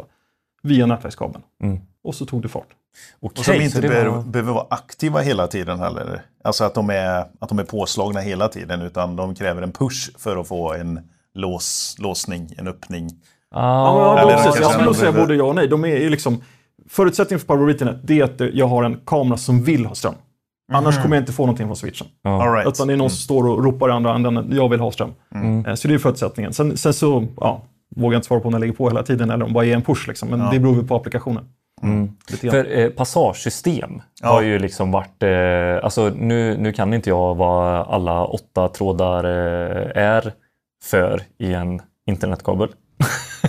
via 0.64 0.86
nätverkskabeln. 0.86 1.44
Mm. 1.62 1.80
Och 2.04 2.14
så 2.14 2.26
tog 2.26 2.42
det 2.42 2.48
fart. 2.48 2.66
Okej, 3.20 3.38
Och 3.38 3.44
som 3.44 3.54
inte 3.54 3.80
behöver, 3.80 4.10
var... 4.10 4.22
behöver 4.22 4.52
vara 4.52 4.66
aktiva 4.70 5.20
hela 5.20 5.46
tiden 5.46 5.78
heller. 5.78 6.22
Alltså 6.44 6.64
att 6.64 6.74
de, 6.74 6.90
är, 6.90 7.24
att 7.38 7.48
de 7.48 7.58
är 7.58 7.64
påslagna 7.64 8.20
hela 8.20 8.48
tiden, 8.48 8.82
utan 8.82 9.16
de 9.16 9.34
kräver 9.34 9.62
en 9.62 9.72
push 9.72 10.10
för 10.18 10.36
att 10.36 10.48
få 10.48 10.74
en 10.74 11.00
lås, 11.34 11.96
låsning, 11.98 12.54
en 12.58 12.68
öppning. 12.68 13.10
Ah, 13.50 14.20
Ja, 14.20 14.28
precis. 14.44 14.60
Jag 14.60 14.72
skulle 14.72 14.94
säga 14.94 15.12
både 15.12 15.34
ja 15.34 15.44
och 15.44 15.54
nej. 15.54 15.68
De 15.68 15.84
är 15.84 15.88
ju 15.88 16.08
liksom, 16.10 16.42
förutsättningen 16.88 17.40
för 17.40 17.46
Power 17.46 17.98
det 18.02 18.20
är 18.20 18.24
att 18.24 18.54
jag 18.54 18.66
har 18.66 18.82
en 18.82 19.00
kamera 19.06 19.36
som 19.36 19.62
vill 19.62 19.86
ha 19.86 19.94
ström. 19.94 20.14
Annars 20.72 21.02
kommer 21.02 21.16
jag 21.16 21.22
inte 21.22 21.32
få 21.32 21.42
någonting 21.42 21.66
från 21.66 21.76
switchen. 21.76 22.06
ja. 22.22 22.42
All 22.42 22.52
right. 22.52 22.68
Utan 22.68 22.86
det 22.88 22.92
är 22.94 22.96
någon 22.96 23.10
som 23.10 23.18
står 23.18 23.46
och 23.48 23.64
ropar 23.64 23.88
i 23.88 23.92
andra 23.92 24.14
änden, 24.14 24.48
jag 24.52 24.68
vill 24.68 24.80
ha 24.80 24.90
ström. 24.92 25.12
Eh, 25.66 25.74
Så 25.74 25.88
det 25.88 25.94
är 25.94 25.98
förutsättningen. 25.98 26.52
Sen, 26.52 26.76
sen 26.76 26.94
så 26.94 27.26
ja, 27.36 27.62
vågar 27.96 28.16
inte 28.16 28.26
svara 28.26 28.40
på 28.40 28.46
om 28.46 28.52
den 28.52 28.60
ligger 28.60 28.74
på 28.74 28.88
hela 28.88 29.02
tiden 29.02 29.30
eller 29.30 29.44
om 29.44 29.52
bara 29.52 29.64
är 29.66 29.74
en 29.74 29.82
push. 29.82 30.08
Liksom. 30.08 30.28
Men 30.28 30.50
det 30.50 30.58
beror 30.58 30.74
väl 30.74 30.88
på 30.88 30.96
applikationen. 30.96 31.44
Lite 32.30 32.46
grann. 32.46 32.52
För 32.52 32.78
eh, 32.78 32.88
passagesystem 32.88 34.02
har 34.22 34.42
ju 34.42 34.58
liksom 34.58 34.90
varit, 34.90 35.22
eh, 35.22 35.84
alltså 35.84 36.08
nu, 36.08 36.56
nu 36.58 36.72
kan 36.72 36.94
inte 36.94 37.10
jag 37.10 37.34
vad 37.34 37.86
alla 37.88 38.24
åtta 38.24 38.68
trådar 38.68 39.24
eh, 39.24 40.02
är 40.02 40.32
för 40.84 41.22
i 41.38 41.54
en 41.54 41.80
internetkabel. 42.06 42.68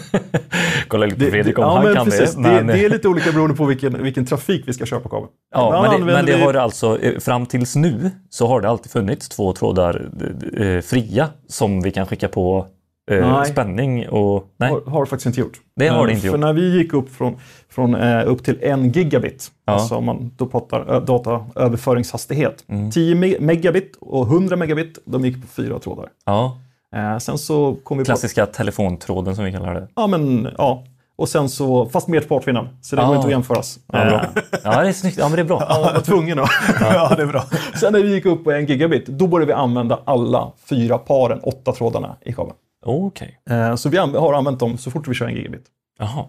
Kolla 0.88 1.06
lite 1.06 1.26
på 1.26 1.32
Fredrik 1.32 1.58
om 1.58 1.64
ja, 1.64 1.76
han 1.76 1.84
men 1.86 1.96
kan 1.96 2.06
precis. 2.06 2.36
det. 2.36 2.42
Men, 2.42 2.68
det. 2.68 2.74
Det 2.74 2.86
är 2.86 2.90
lite 2.90 3.08
olika 3.08 3.32
beroende 3.32 3.56
på 3.56 3.66
vilken, 3.66 4.04
vilken 4.04 4.26
trafik 4.26 4.64
vi 4.68 4.74
ska 4.74 4.86
köra 4.86 5.00
på 5.00 5.10
kabeln. 5.10 5.32
ja, 5.56 5.88
men, 5.92 6.00
det, 6.00 6.14
men 6.14 6.26
det 6.26 6.36
vi- 6.36 6.42
har 6.42 6.54
alltså, 6.54 7.02
eh, 7.02 7.20
fram 7.20 7.46
tills 7.46 7.76
nu 7.76 8.12
så 8.30 8.48
har 8.48 8.62
det 8.62 8.70
alltid 8.70 8.92
funnits 8.92 9.30
två 9.30 9.54
trådar 9.54 10.10
eh, 10.58 10.82
fria 10.82 11.30
som 11.48 11.82
vi 11.82 11.92
kan 11.92 12.06
skicka 12.06 12.28
på 12.28 12.68
eh, 13.12 13.44
spänning 13.44 14.10
och... 14.10 14.48
Nej, 14.58 14.70
Har, 14.72 14.82
har 14.92 15.04
det 15.04 15.10
faktiskt 15.10 15.26
inte 15.26 15.40
gjort. 15.40 15.60
Det 15.76 15.88
har 15.88 16.06
det 16.08 16.12
Eh, 16.12 16.16
inte 16.16 16.28
För 16.28 16.34
gjort. 16.38 16.40
när 16.40 16.54
vi 16.54 16.78
gick 16.78 16.94
upp 16.94 17.10
från, 17.16 17.36
från 17.70 17.96
eh, 17.96 18.24
upp 18.28 18.44
till 18.44 18.58
en 18.62 18.90
gigabit, 18.92 19.52
Ja. 19.66 19.74
alltså 19.74 19.96
om 19.96 20.06
man 20.06 20.32
då 20.38 20.46
pratar 20.46 20.80
ö, 20.90 21.00
dataöverföringshastighet, 21.00 22.64
Mm. 22.70 22.92
10 22.92 23.16
me- 23.16 23.40
megabit 23.42 23.96
och 24.02 24.26
100 24.28 24.56
megabit, 24.56 25.00
de 25.06 25.26
gick 25.26 25.42
på 25.42 25.48
fyra 25.48 25.80
trådar. 25.80 26.10
ja, 26.26 26.58
Eh, 26.96 27.18
sen 27.18 27.38
så 27.38 27.76
kom 27.84 27.98
vi 27.98 28.04
på... 28.04 28.06
klassiska 28.06 28.46
telefontråden 28.46 29.36
som 29.36 29.46
vi 29.46 29.52
kallar 29.52 29.74
det. 29.74 29.88
Ja, 29.96 30.08
men 30.08 30.48
ja. 30.58 30.84
Och 31.18 31.30
sen 31.30 31.50
så, 31.50 31.86
fast 31.90 32.08
mer 32.08 32.22
spartvinnaren, 32.22 32.68
så 32.82 32.96
det 32.96 33.02
Ah. 33.02 33.08
går 33.08 33.16
inte 33.16 33.26
att 33.28 33.32
jämföras. 33.32 33.80
Ja, 33.92 34.00
Eh, 34.04 34.10
bra. 34.10 34.26
ja 34.64 34.82
det 34.82 34.88
är 34.88 34.94
snyggt. 34.94 35.18
Ja, 35.18 35.28
men 35.30 35.36
det 35.36 35.42
är 35.42 35.46
bra. 35.46 35.66
Ja, 35.70 35.80
jag 35.86 35.94
var 35.94 36.02
tvungen 36.02 36.40
att. 36.40 36.50
ja, 36.82 37.14
det 37.16 37.22
är 37.22 37.26
bra. 37.28 37.44
Sen 37.80 37.94
när 37.94 38.00
vi 38.04 38.14
gick 38.14 38.26
upp 38.26 38.44
på 38.44 38.52
en 38.52 38.66
gigabit, 38.66 39.06
då 39.06 39.28
började 39.28 39.46
vi 39.48 39.54
använda 39.54 40.00
alla 40.06 40.52
fyra 40.70 40.98
paren, 40.98 41.40
åtta 41.44 41.72
trådarna 41.72 42.16
i 42.22 42.34
kabeln. 42.34 42.56
Okej. 42.86 43.40
Eh, 43.50 43.76
så 43.76 43.90
vi 43.90 43.98
har 43.98 44.34
använt 44.34 44.60
dem 44.60 44.78
så 44.78 44.92
fort 44.92 45.08
vi 45.08 45.14
kör 45.14 45.28
en 45.28 45.36
gigabit. 45.36 45.66
Jaha. 46.00 46.26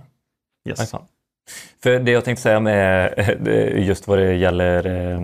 Yes. 0.68 0.78
För 1.82 1.98
det 1.98 2.10
jag 2.10 2.24
tänkte 2.24 2.42
säga 2.42 2.60
med 2.60 3.14
eh, 3.16 3.28
det- 3.40 3.70
just 3.70 4.08
vad 4.08 4.18
det 4.18 4.34
gäller 4.34 4.86
eh, 4.86 5.20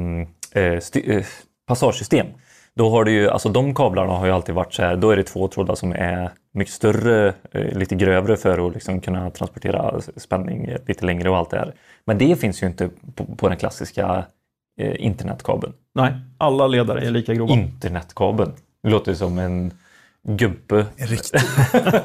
eh, 0.62 0.79
eh, 1.05 1.25
passagesystem. 1.66 2.27
Då 2.75 2.90
har 2.90 3.05
det 3.05 3.11
ju, 3.11 3.29
alltså 3.31 3.49
de 3.49 3.75
kablarna 3.75 4.12
har 4.12 4.27
ju 4.27 4.33
alltid 4.33 4.55
varit 4.55 4.75
så 4.75 4.83
här, 4.83 4.97
då 4.97 5.11
är 5.11 5.16
det 5.16 5.23
två 5.23 5.49
trådar 5.49 5.75
som 5.75 5.92
är 5.92 6.31
mycket 6.55 6.75
större, 6.75 7.35
eh, 7.53 7.79
lite 7.79 7.95
grövre 7.95 8.37
för 8.37 8.66
att 8.66 8.75
liksom 8.75 9.01
kunna 9.01 9.31
transportera 9.31 10.01
spänning 10.16 10.64
eh, 10.64 10.79
lite 10.87 11.07
längre 11.07 11.31
och 11.31 11.37
allt 11.37 11.51
det 11.51 11.59
här. 11.59 11.75
Men 12.05 12.18
det 12.18 12.37
finns 12.40 12.62
ju 12.62 12.66
inte 12.66 12.90
på, 13.14 13.25
på 13.25 13.49
den 13.49 13.59
klassiska 13.59 14.25
eh, 14.81 14.95
internetkabeln. 15.05 15.73
Nej, 15.95 16.12
alla 16.38 16.66
ledare 16.66 17.07
är 17.07 17.11
lika 17.11 17.35
grova. 17.35 17.53
Internetkabeln. 17.53 18.53
Det 18.83 18.88
låter 18.90 19.14
som 19.14 19.38
en 19.38 19.71
gubbe. 20.28 20.87
En 20.96 21.06
riktig, 21.06 21.40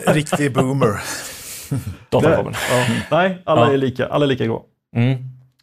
riktig 0.08 0.54
boomer. 0.54 1.00
Datakabeln. 2.10 2.56
Ja. 2.72 2.86
Nej, 3.12 3.42
alla 3.46 3.62
Ja. 3.62 3.74
är 3.74 3.78
lika, 3.78 4.08
alla 4.08 4.26
är 4.26 4.30
lika 4.30 4.46
grova. 4.46 4.64
Mm. 4.96 5.18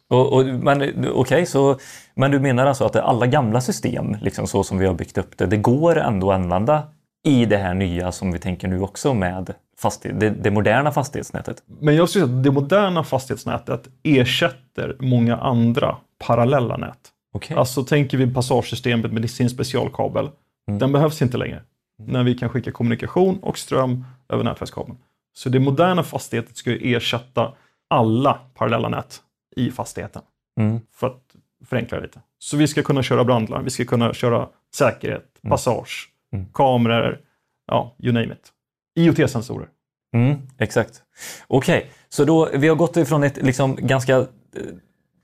Och, 0.09 0.33
och, 0.33 0.45
men 0.45 1.07
okej, 1.13 1.45
så 1.45 1.79
men 2.15 2.31
du 2.31 2.39
menar 2.39 2.65
alltså 2.65 2.85
att 2.85 2.95
alla 2.95 3.27
gamla 3.27 3.61
system, 3.61 4.17
liksom 4.21 4.47
så 4.47 4.63
som 4.63 4.77
vi 4.77 4.85
har 4.85 4.93
byggt 4.93 5.17
upp 5.17 5.37
det, 5.37 5.45
det 5.45 5.57
går 5.57 5.97
ändå 5.97 6.31
att 6.31 6.35
använda 6.35 6.83
i 7.25 7.45
det 7.45 7.57
här 7.57 7.73
nya 7.73 8.11
som 8.11 8.31
vi 8.31 8.39
tänker 8.39 8.67
nu 8.67 8.81
också 8.81 9.13
med 9.13 9.53
fastighet, 9.77 10.19
det, 10.19 10.29
det 10.29 10.51
moderna 10.51 10.91
fastighetsnätet? 10.91 11.63
Men 11.81 11.95
jag 11.95 12.09
skulle 12.09 12.25
säga 12.25 12.37
att 12.37 12.43
det 12.43 12.51
moderna 12.51 13.03
fastighetsnätet 13.03 13.87
ersätter 14.03 14.95
många 14.99 15.37
andra 15.37 15.95
parallella 16.27 16.77
nät. 16.77 16.97
Okej. 17.33 17.57
Alltså 17.57 17.83
tänker 17.83 18.17
vi 18.17 18.33
passagesystemet 18.33 19.11
med 19.13 19.29
sin 19.29 19.49
specialkabel. 19.49 20.29
Mm. 20.67 20.79
Den 20.79 20.91
behövs 20.91 21.21
inte 21.21 21.37
längre. 21.37 21.61
När 21.97 22.23
vi 22.23 22.35
kan 22.35 22.49
skicka 22.49 22.71
kommunikation 22.71 23.39
och 23.39 23.57
ström 23.57 24.05
över 24.29 24.43
nätverkskabeln. 24.43 24.97
Så 25.33 25.49
det 25.49 25.59
moderna 25.59 26.03
fastigheten 26.03 26.55
ska 26.55 26.71
ju 26.71 26.95
ersätta 26.95 27.53
alla 27.87 28.39
parallella 28.53 28.89
nät 28.89 29.21
i 29.55 29.71
fastigheten. 29.71 30.21
Mm. 30.59 30.79
För 30.93 31.07
att 31.07 31.35
förenkla 31.65 31.97
det 31.97 32.03
lite. 32.03 32.19
Så 32.39 32.57
vi 32.57 32.67
ska 32.67 32.83
kunna 32.83 33.03
köra 33.03 33.23
brandlarm, 33.23 33.63
vi 33.63 33.69
ska 33.69 33.85
kunna 33.85 34.13
köra 34.13 34.47
säkerhet, 34.75 35.25
passage, 35.49 36.09
Mm. 36.33 36.45
kameror, 36.53 37.19
ja, 37.67 37.95
you 37.99 38.13
name 38.13 38.33
it. 38.33 38.51
IoT-sensorer. 38.99 39.67
Mm, 40.15 40.35
exakt. 40.57 41.03
Okej, 41.47 41.91
så 42.09 42.25
då 42.25 42.49
vi 42.53 42.67
har 42.67 42.75
gått 42.75 42.97
ifrån 42.97 43.23
ett 43.23 43.37
liksom 43.37 43.75
ganska 43.75 44.17
eh, 44.17 44.25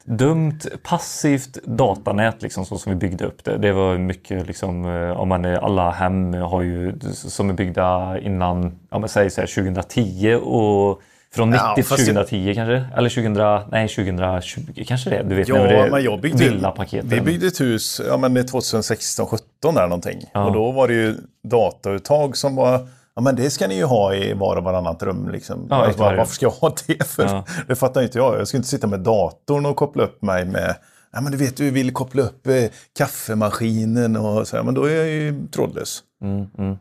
dumt 0.06 0.60
passivt 0.84 1.58
datanät 1.64 2.42
liksom 2.42 2.66
så 2.66 2.78
som 2.78 2.90
vi 2.92 2.96
byggde 2.96 3.26
upp 3.26 3.44
det. 3.44 3.58
Det 3.58 3.72
var 3.72 3.98
mycket 3.98 4.48
liksom, 4.48 4.86
eh, 4.86 5.12
om 5.20 5.30
man 5.30 5.46
är, 5.46 5.54
alla 5.66 5.92
hem 5.92 6.34
har 6.34 6.62
ju 6.62 7.00
som 7.14 7.50
är 7.50 7.54
byggda 7.54 8.20
innan, 8.20 8.80
om 8.90 9.02
man 9.02 9.10
säger 9.10 9.30
så 9.30 9.42
här 9.42 9.48
2010 9.48 10.36
och 10.36 11.02
från 11.36 11.50
90 11.50 11.62
Ja, 11.66 11.76
till 11.76 11.84
fast 11.86 12.00
det- 12.08 12.14
2010 12.14 12.54
kanske? 12.56 12.86
Eller 12.98 13.10
2000, 13.10 13.70
nej 13.72 13.88
2020 13.88 14.84
kanske 14.88 15.10
det. 15.10 15.24
Du 15.24 15.36
vet 15.36 15.48
Ja, 15.48 15.56
när 15.56 15.68
det 15.68 15.92
men 15.92 16.04
jag 16.04 16.22
byggde, 16.22 16.44
villapaketen. 16.44 17.10
vi 17.10 17.22
byggde 17.22 17.48
ett 17.48 17.62
hus 17.62 18.02
ja, 18.08 18.18
men 18.18 18.34
det 18.34 18.40
är 18.40 18.44
2016-17 18.44 19.76
där 19.76 19.82
någonting. 19.88 20.22
Ja. 20.34 20.46
Och 20.46 20.54
då 20.54 20.72
var 20.72 20.88
det 20.88 20.94
ju 20.94 21.16
datauttag 21.44 22.38
som 22.38 22.56
var 22.56 22.88
Ja 23.16 23.22
men 23.22 23.36
det 23.36 23.50
ska 23.50 23.68
ni 23.68 23.76
ju 23.76 23.84
ha 23.86 24.14
i 24.16 24.34
var 24.34 24.56
och 24.56 24.64
varannat 24.64 25.04
rum. 25.04 25.30
Liksom. 25.30 25.68
Ja, 25.70 25.76
alltså, 25.76 26.00
bara, 26.00 26.16
varför 26.18 26.34
ska 26.34 26.46
jag 26.46 26.52
ha 26.52 26.74
det 26.88 27.04
för? 27.08 27.24
Ja. 27.24 27.46
Det 27.68 27.76
fattar 27.76 28.02
inte 28.02 28.18
jag. 28.18 28.40
Jag 28.40 28.48
ska 28.48 28.58
inte 28.58 28.70
sitta 28.70 28.88
med 28.88 29.00
datorn 29.00 29.66
och 29.66 29.76
koppla 29.76 30.04
upp 30.04 30.22
mig 30.22 30.46
med 30.46 30.76
Ja 31.14 31.22
men 31.22 31.32
du 31.32 31.38
vet 31.38 31.58
du 31.58 31.70
vill 31.72 31.94
koppla 31.94 32.22
upp 32.22 32.48
eh, 32.48 32.64
kaffemaskinen 32.98 34.16
och 34.16 34.48
så. 34.48 34.56
här, 34.58 34.64
Men 34.64 34.74
då 34.74 34.84
är 34.86 34.96
jag 34.96 35.08
ju 35.08 35.48
trådlös. 35.48 36.00
Mm, 36.24 36.46
mm. 36.58 36.78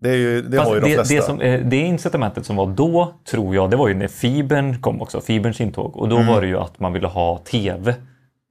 Det, 0.00 0.10
är 0.10 0.14
ju, 0.16 0.42
det 0.42 0.56
Fast 0.56 0.68
har 0.68 0.74
ju 0.74 0.80
de 0.80 0.88
det, 0.88 0.94
flesta. 0.94 1.14
det, 1.14 1.22
som, 1.22 1.40
eh, 1.40 1.60
det 1.60 1.76
incitamentet 1.76 2.46
som 2.46 2.56
var 2.56 2.66
då, 2.66 3.14
tror 3.30 3.54
jag, 3.54 3.70
det 3.70 3.76
var 3.76 3.88
ju 3.88 3.94
när 3.94 4.08
fibern 4.08 4.80
kom 4.80 5.02
också, 5.02 5.20
fiberns 5.20 5.60
intåg. 5.60 5.96
Och 5.96 6.08
då 6.08 6.16
Mm. 6.16 6.28
var 6.28 6.40
det 6.40 6.46
ju 6.46 6.58
att 6.58 6.80
man 6.80 6.92
ville 6.92 7.06
ha 7.06 7.38
TV. 7.38 7.94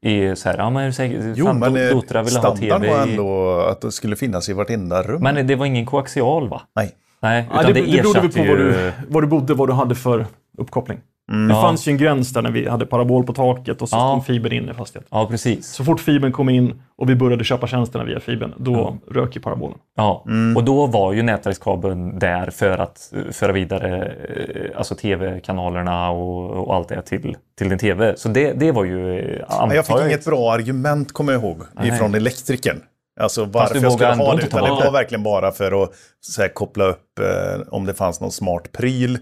I 0.06 0.36
så 0.36 0.50
här, 0.50 0.58
ja, 0.58 0.70
men? 0.70 0.94
Jo 1.36 1.46
Fan, 1.46 1.60
men 1.60 1.76
eh, 1.78 1.90
dotrar 1.90 2.24
ville 2.24 2.40
ha 2.40 2.58
TV 2.58 2.88
var 2.90 3.08
i... 3.08 3.12
ändå 3.12 3.60
att 3.60 3.82
det 3.82 3.92
skulle 3.92 4.16
finnas 4.16 4.50
i 4.50 4.54
vartenda 4.54 5.02
rum. 5.04 5.22
Men 5.24 5.48
det 5.48 5.56
var 5.56 5.66
ingen 5.66 5.86
koaxial 5.86 6.50
va? 6.50 6.62
Nej. 6.76 6.92
Nej, 7.24 7.48
Ja, 7.52 7.62
utan 7.62 7.74
det, 7.74 7.82
det, 7.82 7.92
det 7.92 8.02
berodde 8.02 8.30
på 8.30 8.40
var 8.40 8.46
ju... 8.46 8.56
du, 8.72 8.92
var 9.10 9.22
du 9.22 9.28
bodde, 9.28 9.54
vad 9.54 9.70
du 9.70 9.74
hade 9.74 9.96
för 9.96 10.26
uppkoppling. 10.58 11.00
Mm. 11.32 11.48
Det 11.48 11.54
Ja. 11.54 11.62
fanns 11.62 11.88
ju 11.88 11.92
en 11.92 11.98
gräns 11.98 12.34
där 12.34 12.42
när 12.42 12.52
vi 12.52 12.70
hade 12.70 12.86
parabol 12.86 13.24
på 13.24 13.34
taket 13.34 13.82
och 13.82 13.90
så 13.90 13.96
Ja. 13.96 14.12
kom 14.14 14.24
fibern 14.24 14.52
in 14.54 14.70
i 14.70 14.74
fastigheten. 14.74 15.08
Ja, 15.12 15.28
precis. 15.30 15.68
Så 15.68 15.84
fort 15.84 16.00
fibern 16.00 16.32
kom 16.32 16.50
in 16.50 16.82
och 16.98 17.10
vi 17.10 17.16
började 17.16 17.44
köpa 17.44 17.68
tjänsterna 17.68 18.04
via 18.06 18.20
fibern, 18.20 18.54
då 18.58 18.98
rök 19.12 19.36
ju 19.36 19.42
parabolen. 19.42 19.78
Ja, 19.98 20.24
Mm. 20.28 20.58
och 20.58 20.64
då 20.64 20.86
var 20.86 21.14
ju 21.14 21.22
nätverkskabeln 21.24 22.20
där 22.20 22.50
för 22.50 22.78
att 22.78 23.14
föra 23.32 23.52
vidare 23.52 24.06
eh, 24.06 24.78
alltså 24.78 24.96
tv-kanalerna 24.96 26.10
och, 26.10 26.50
och 26.68 26.76
allt 26.76 26.88
det 26.90 27.02
till, 27.02 27.38
till 27.58 27.70
din 27.70 27.78
tv. 27.80 28.14
Så 28.18 28.30
det, 28.30 28.54
det 28.54 28.72
var 28.72 28.84
ju, 28.84 29.20
eh, 29.20 29.40
Jag 29.50 29.86
fick 29.86 29.96
jag, 29.96 30.08
inget 30.08 30.26
bra 30.26 30.54
argument, 30.54 31.12
kommer 31.12 31.34
jag 31.34 31.42
ihåg, 31.42 31.58
Nej. 31.74 31.88
ifrån 31.88 32.16
elektrikern. 32.16 32.78
Alltså 33.20 33.46
varför 33.46 33.82
jag 33.82 33.92
skulle 33.94 34.14
ha 34.16 34.36
det. 34.36 34.44
Utan 34.46 34.64
det 34.64 34.70
var 34.70 34.92
verkligen 34.92 35.24
bara 35.24 35.52
för 35.52 35.84
att 35.84 35.90
här, 36.38 36.48
koppla 36.54 36.84
upp 36.86 37.20
eh, 37.20 37.62
om 37.74 37.86
det 37.86 37.94
fanns 37.94 38.22
någon 38.22 38.32
smart 38.32 38.72
pryl. 38.72 39.18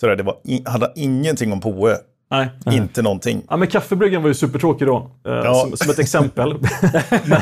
Så 0.00 0.06
där, 0.06 0.16
det 0.16 0.22
var 0.22 0.36
in, 0.44 0.66
hade 0.66 0.92
ingenting 0.94 1.52
om 1.52 1.60
POE. 1.60 1.96
Nej. 2.30 2.48
Inte 2.70 3.02
någonting. 3.02 3.42
Ja, 3.50 3.56
men 3.56 3.68
kaffebryggan 3.68 4.22
var 4.22 4.28
ju 4.28 4.34
supertråkig 4.34 4.86
då, 4.86 5.10
eh, 5.26 5.32
Ja. 5.32 5.54
som, 5.54 5.76
som 5.76 5.90
ett 5.90 5.98
exempel. 5.98 6.54
men, 7.24 7.40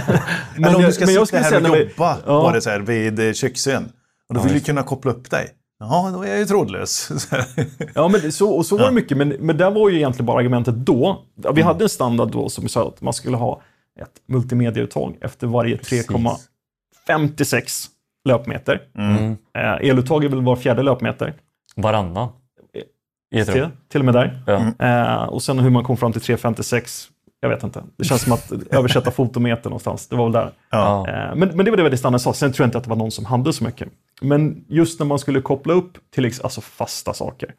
Men 0.56 0.74
om 0.74 0.80
jag- 0.80 0.88
du 0.90 0.92
ska 0.92 1.06
men 1.06 1.14
jag 1.14 1.28
sitta 1.28 1.42
skulle 1.44 1.60
här 1.68 1.70
och 1.70 1.76
vi- 1.76 1.82
jobba 1.82 2.16
Ja. 2.26 2.42
var 2.42 2.52
det 2.52 2.60
så 2.60 2.70
här, 2.70 2.80
vid 2.80 3.18
eh, 3.28 3.32
köksscen. 3.32 3.88
Och 4.28 4.34
då 4.34 4.40
vill 4.40 4.52
du 4.52 4.60
kunna 4.60 4.82
koppla 4.82 5.10
upp 5.10 5.30
dig. 5.30 5.48
Ja, 5.80 6.10
då 6.14 6.22
är 6.22 6.28
jag 6.28 6.38
ju 6.38 6.44
trådlös. 6.46 7.10
Ja, 7.94 8.08
men 8.08 8.32
så, 8.32 8.50
och 8.50 8.66
så 8.66 8.76
var 8.78 8.86
det 8.86 8.92
mycket. 8.92 9.16
Men, 9.16 9.28
men 9.28 9.56
det 9.56 9.70
var 9.70 9.88
ju 9.88 9.96
egentligen 9.96 10.26
bara 10.26 10.38
argumentet 10.38 10.74
då. 10.74 11.22
Vi 11.54 11.62
hade 11.62 11.84
en 11.84 11.88
standard 11.88 12.30
då 12.32 12.48
som 12.48 12.68
sa 12.68 12.88
att 12.88 13.00
man 13.00 13.12
skulle 13.12 13.36
ha 13.36 13.62
ett 13.96 14.22
multimediauttag 14.26 15.16
efter 15.20 15.46
varje 15.46 15.76
3,56 15.76 17.86
löpmeter. 18.28 18.82
Mm. 18.98 19.36
Eh, 19.58 19.88
eluttag 19.90 20.24
är 20.24 20.28
väl 20.28 20.42
var 20.42 20.56
fjärde 20.56 20.82
löpmeter. 20.82 21.34
Varannan. 21.76 22.28
Ett 23.34 23.52
Till, 23.52 23.68
till 23.88 24.00
och 24.00 24.04
med 24.04 24.14
där. 24.14 24.42
Ja. 24.46 24.72
Eh, 24.86 25.22
och 25.24 25.42
sen 25.42 25.58
hur 25.58 25.70
man 25.70 25.84
kom 25.84 25.96
fram 25.96 26.12
till 26.12 26.22
3,56, 26.22 27.08
jag 27.40 27.48
vet 27.48 27.62
inte. 27.62 27.84
Det 27.96 28.04
känns 28.04 28.22
som 28.22 28.32
att 28.32 28.52
översätta 28.70 29.10
fotometer 29.10 29.70
någonstans. 29.70 30.08
Det 30.08 30.16
var 30.16 30.24
väl 30.24 30.32
där. 30.32 30.52
Ja. 30.70 31.08
Eh, 31.08 31.36
Men, 31.36 31.56
men 31.56 31.64
det 31.64 31.70
var 31.70 31.76
det 31.76 31.88
det 31.88 31.96
standard 31.96 32.20
sa. 32.20 32.32
Sen 32.32 32.52
tror 32.52 32.64
jag 32.64 32.68
inte 32.68 32.78
att 32.78 32.84
det 32.84 32.90
var 32.90 32.96
någon 32.96 33.10
som 33.10 33.24
hade 33.24 33.52
så 33.52 33.64
mycket. 33.64 33.88
Men 34.20 34.64
just 34.68 35.00
när 35.00 35.06
man 35.06 35.18
skulle 35.18 35.40
koppla 35.40 35.74
upp 35.74 35.98
till 36.14 36.26
alltså 36.26 36.60
fasta 36.60 37.14
saker. 37.14 37.54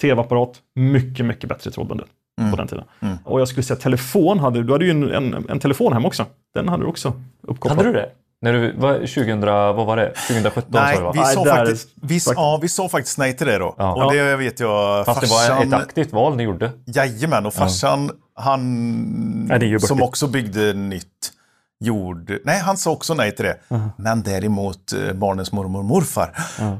Tv-apparat, 0.00 0.58
mycket, 0.74 1.26
mycket 1.26 1.48
bättre 1.48 1.70
trådbundet 1.70 2.06
på 2.50 2.56
den 2.56 2.68
tiden. 2.68 2.84
Och 3.24 3.40
jag 3.40 3.48
skulle 3.48 3.62
säga 3.62 3.76
telefon 3.80 4.38
hade 4.38 4.58
du. 4.58 4.64
Du 4.64 4.72
hade 4.72 4.84
ju 4.84 4.90
en, 4.90 5.10
en, 5.34 5.46
en 5.50 5.58
telefon 5.60 5.92
hem 5.92 6.04
också. 6.06 6.26
Den 6.54 6.68
hade 6.68 6.82
du 6.82 6.86
också 6.88 7.12
uppkopplad. 7.42 7.76
Hade 7.78 7.88
du 7.88 7.92
det? 7.92 8.08
När 8.42 8.52
du 8.52 8.72
var 8.76 8.94
2000, 8.94 9.40
vad 9.40 9.86
var 9.86 9.96
det? 9.96 10.12
2017 10.28 10.64
Nej, 10.68 10.94
sa 10.96 11.00
du 11.00 11.04
va? 11.06 11.12
vi 11.14 11.20
Nej, 11.20 11.34
sa, 11.34 11.44
där- 11.44 11.56
faktiskt, 11.56 11.88
vi, 11.94 12.08
faktiskt. 12.08 12.32
ja, 12.36 12.58
vi 12.62 12.68
sa 12.68 12.88
faktiskt 12.88 13.18
nej 13.18 13.36
till 13.36 13.46
det 13.46 13.58
då. 13.58 13.74
Ja. 13.78 14.04
Och 14.04 14.12
det 14.12 14.36
vet 14.36 14.60
jag, 14.60 15.06
Fast 15.06 15.20
det 15.20 15.26
var 15.26 15.62
ett 15.66 15.72
aktivt 15.72 16.12
val 16.12 16.36
ni 16.36 16.42
gjorde. 16.42 16.70
Jajamän, 16.86 17.46
och 17.46 17.54
farsan, 17.54 18.10
han 18.34 19.46
Nej, 19.48 19.80
som 19.80 20.02
också 20.02 20.26
byggde 20.26 20.72
nytt, 20.72 21.32
gjorde... 21.80 22.38
Nej, 22.44 22.58
han 22.60 22.76
sa 22.76 22.90
också 22.90 23.14
nej 23.14 23.34
till 23.36 23.44
det. 23.44 23.56
Men 23.96 24.22
däremot 24.22 24.92
eh, 24.92 25.12
barnens 25.12 25.52
mormor 25.52 25.78
och 25.78 25.84
morfar, 25.84 26.36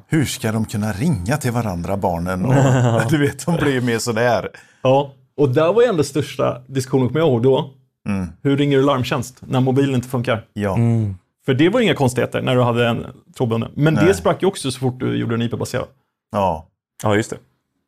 hur 0.08 0.24
ska 0.24 0.52
de 0.52 0.64
kunna 0.64 0.92
ringa 0.92 1.36
till 1.36 1.52
varandra, 1.52 1.96
barnen? 1.96 2.44
Och, 2.46 3.02
du 3.10 3.18
vet, 3.18 3.46
de 3.46 3.56
blir 3.56 3.72
ju 3.72 3.80
mer 3.80 3.98
sådär. 3.98 4.48
Ja, 4.82 5.12
och 5.40 5.48
där 5.48 5.72
var 5.72 5.83
ju 5.83 5.88
ändå 5.88 6.03
största 6.03 6.62
diskussionen, 6.66 7.09
kommer 7.09 7.20
jag 7.20 7.29
ihåg 7.29 7.42
då. 7.42 7.70
Hur 8.42 8.57
ringer 8.57 8.76
du 8.79 8.85
larmtjänst 8.85 9.42
när 9.48 9.61
mobilen 9.61 9.94
inte 9.94 10.09
funkar? 10.09 10.44
Ja. 10.53 10.76
För 11.46 11.55
det 11.55 11.68
var 11.68 11.81
inga 11.81 11.94
konstigheter 11.94 12.42
när 12.42 12.57
du 12.57 12.62
hade 12.62 12.88
en 12.88 13.07
trådbunden. 13.37 13.70
Men 13.74 13.94
det 13.94 14.05
Nej. 14.05 14.14
sprack 14.14 14.42
ju 14.42 14.48
också 14.48 14.70
så 14.70 14.79
fort 14.79 15.00
du 15.00 15.16
gjorde 15.16 15.35
en 15.35 15.42
IP-baserad. 15.42 15.87
ja. 16.33 16.66
Ja, 17.03 17.16
just 17.16 17.31
det. 17.31 17.37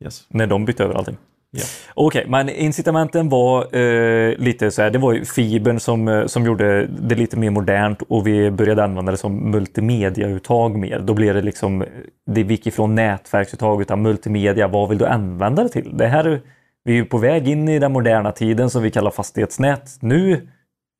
Yes. 0.05 0.25
När 0.27 0.47
de 0.47 0.65
bytte 0.65 0.83
över 0.83 0.95
allting. 0.95 1.17
Ja. 1.51 1.63
Okej, 1.93 2.25
men 2.27 2.49
incitamenten 2.49 3.29
var 3.29 3.75
eh, 3.77 4.37
lite 4.37 4.71
så 4.71 4.81
här, 4.81 4.89
det 4.89 4.97
var 4.99 5.13
ju 5.13 5.25
fibern 5.25 5.79
som, 5.79 6.07
eh, 6.07 6.25
som 6.25 6.45
gjorde 6.45 6.87
det 6.87 7.15
lite 7.15 7.37
mer 7.37 7.49
modernt 7.49 8.01
och 8.01 8.27
vi 8.27 8.51
började 8.51 8.83
använda 8.83 9.11
det 9.11 9.17
som 9.17 9.51
multimediauttag 9.51 10.77
mer. 10.77 10.99
Då 10.99 11.13
blev 11.13 11.35
det 11.35 11.41
liksom, 11.41 11.85
det 12.25 12.41
gick 12.41 12.67
ifrån 12.67 12.95
nätverksuttag 12.95 13.81
utan 13.81 14.01
multimedia, 14.01 14.67
vad 14.67 14.89
vill 14.89 14.97
du 14.97 15.05
använda 15.05 15.63
det 15.63 15.69
till? 15.69 15.97
Det 15.97 16.07
här, 16.07 16.41
vi 16.83 16.97
är 16.97 17.03
på 17.03 17.17
väg 17.17 17.47
in 17.47 17.69
i 17.69 17.79
den 17.79 17.91
moderna 17.91 18.31
tiden 18.31 18.69
som 18.69 18.83
vi 18.83 18.91
kallar 18.91 19.11
fastighetsnät 19.11 19.97
nu, 19.99 20.47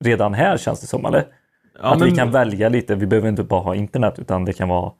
redan 0.04 0.34
här 0.34 0.56
känns 0.56 0.80
det 0.80 0.86
som, 0.86 1.06
eller? 1.06 1.24
Ja, 1.82 1.92
att 1.92 1.98
men- 1.98 2.08
vi 2.10 2.16
kan 2.16 2.30
välja 2.30 2.68
lite, 2.68 2.94
vi 2.94 3.06
behöver 3.06 3.28
inte 3.28 3.42
bara 3.42 3.60
ha 3.60 3.74
internet 3.74 4.14
utan 4.18 4.44
det 4.44 4.52
kan 4.52 4.68
vara 4.68 4.92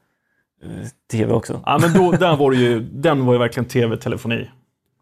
eh, 0.63 0.69
tv 1.11 1.33
också. 1.33 1.61
Ja, 1.65 1.77
men 1.81 1.93
då, 1.93 2.11
där 2.11 2.35
var 2.37 2.51
ju, 2.51 2.79
den 2.79 3.25
var 3.25 3.33
ju 3.33 3.39
verkligen 3.39 3.65
tv, 3.69 3.97
telefoni, 3.97 4.49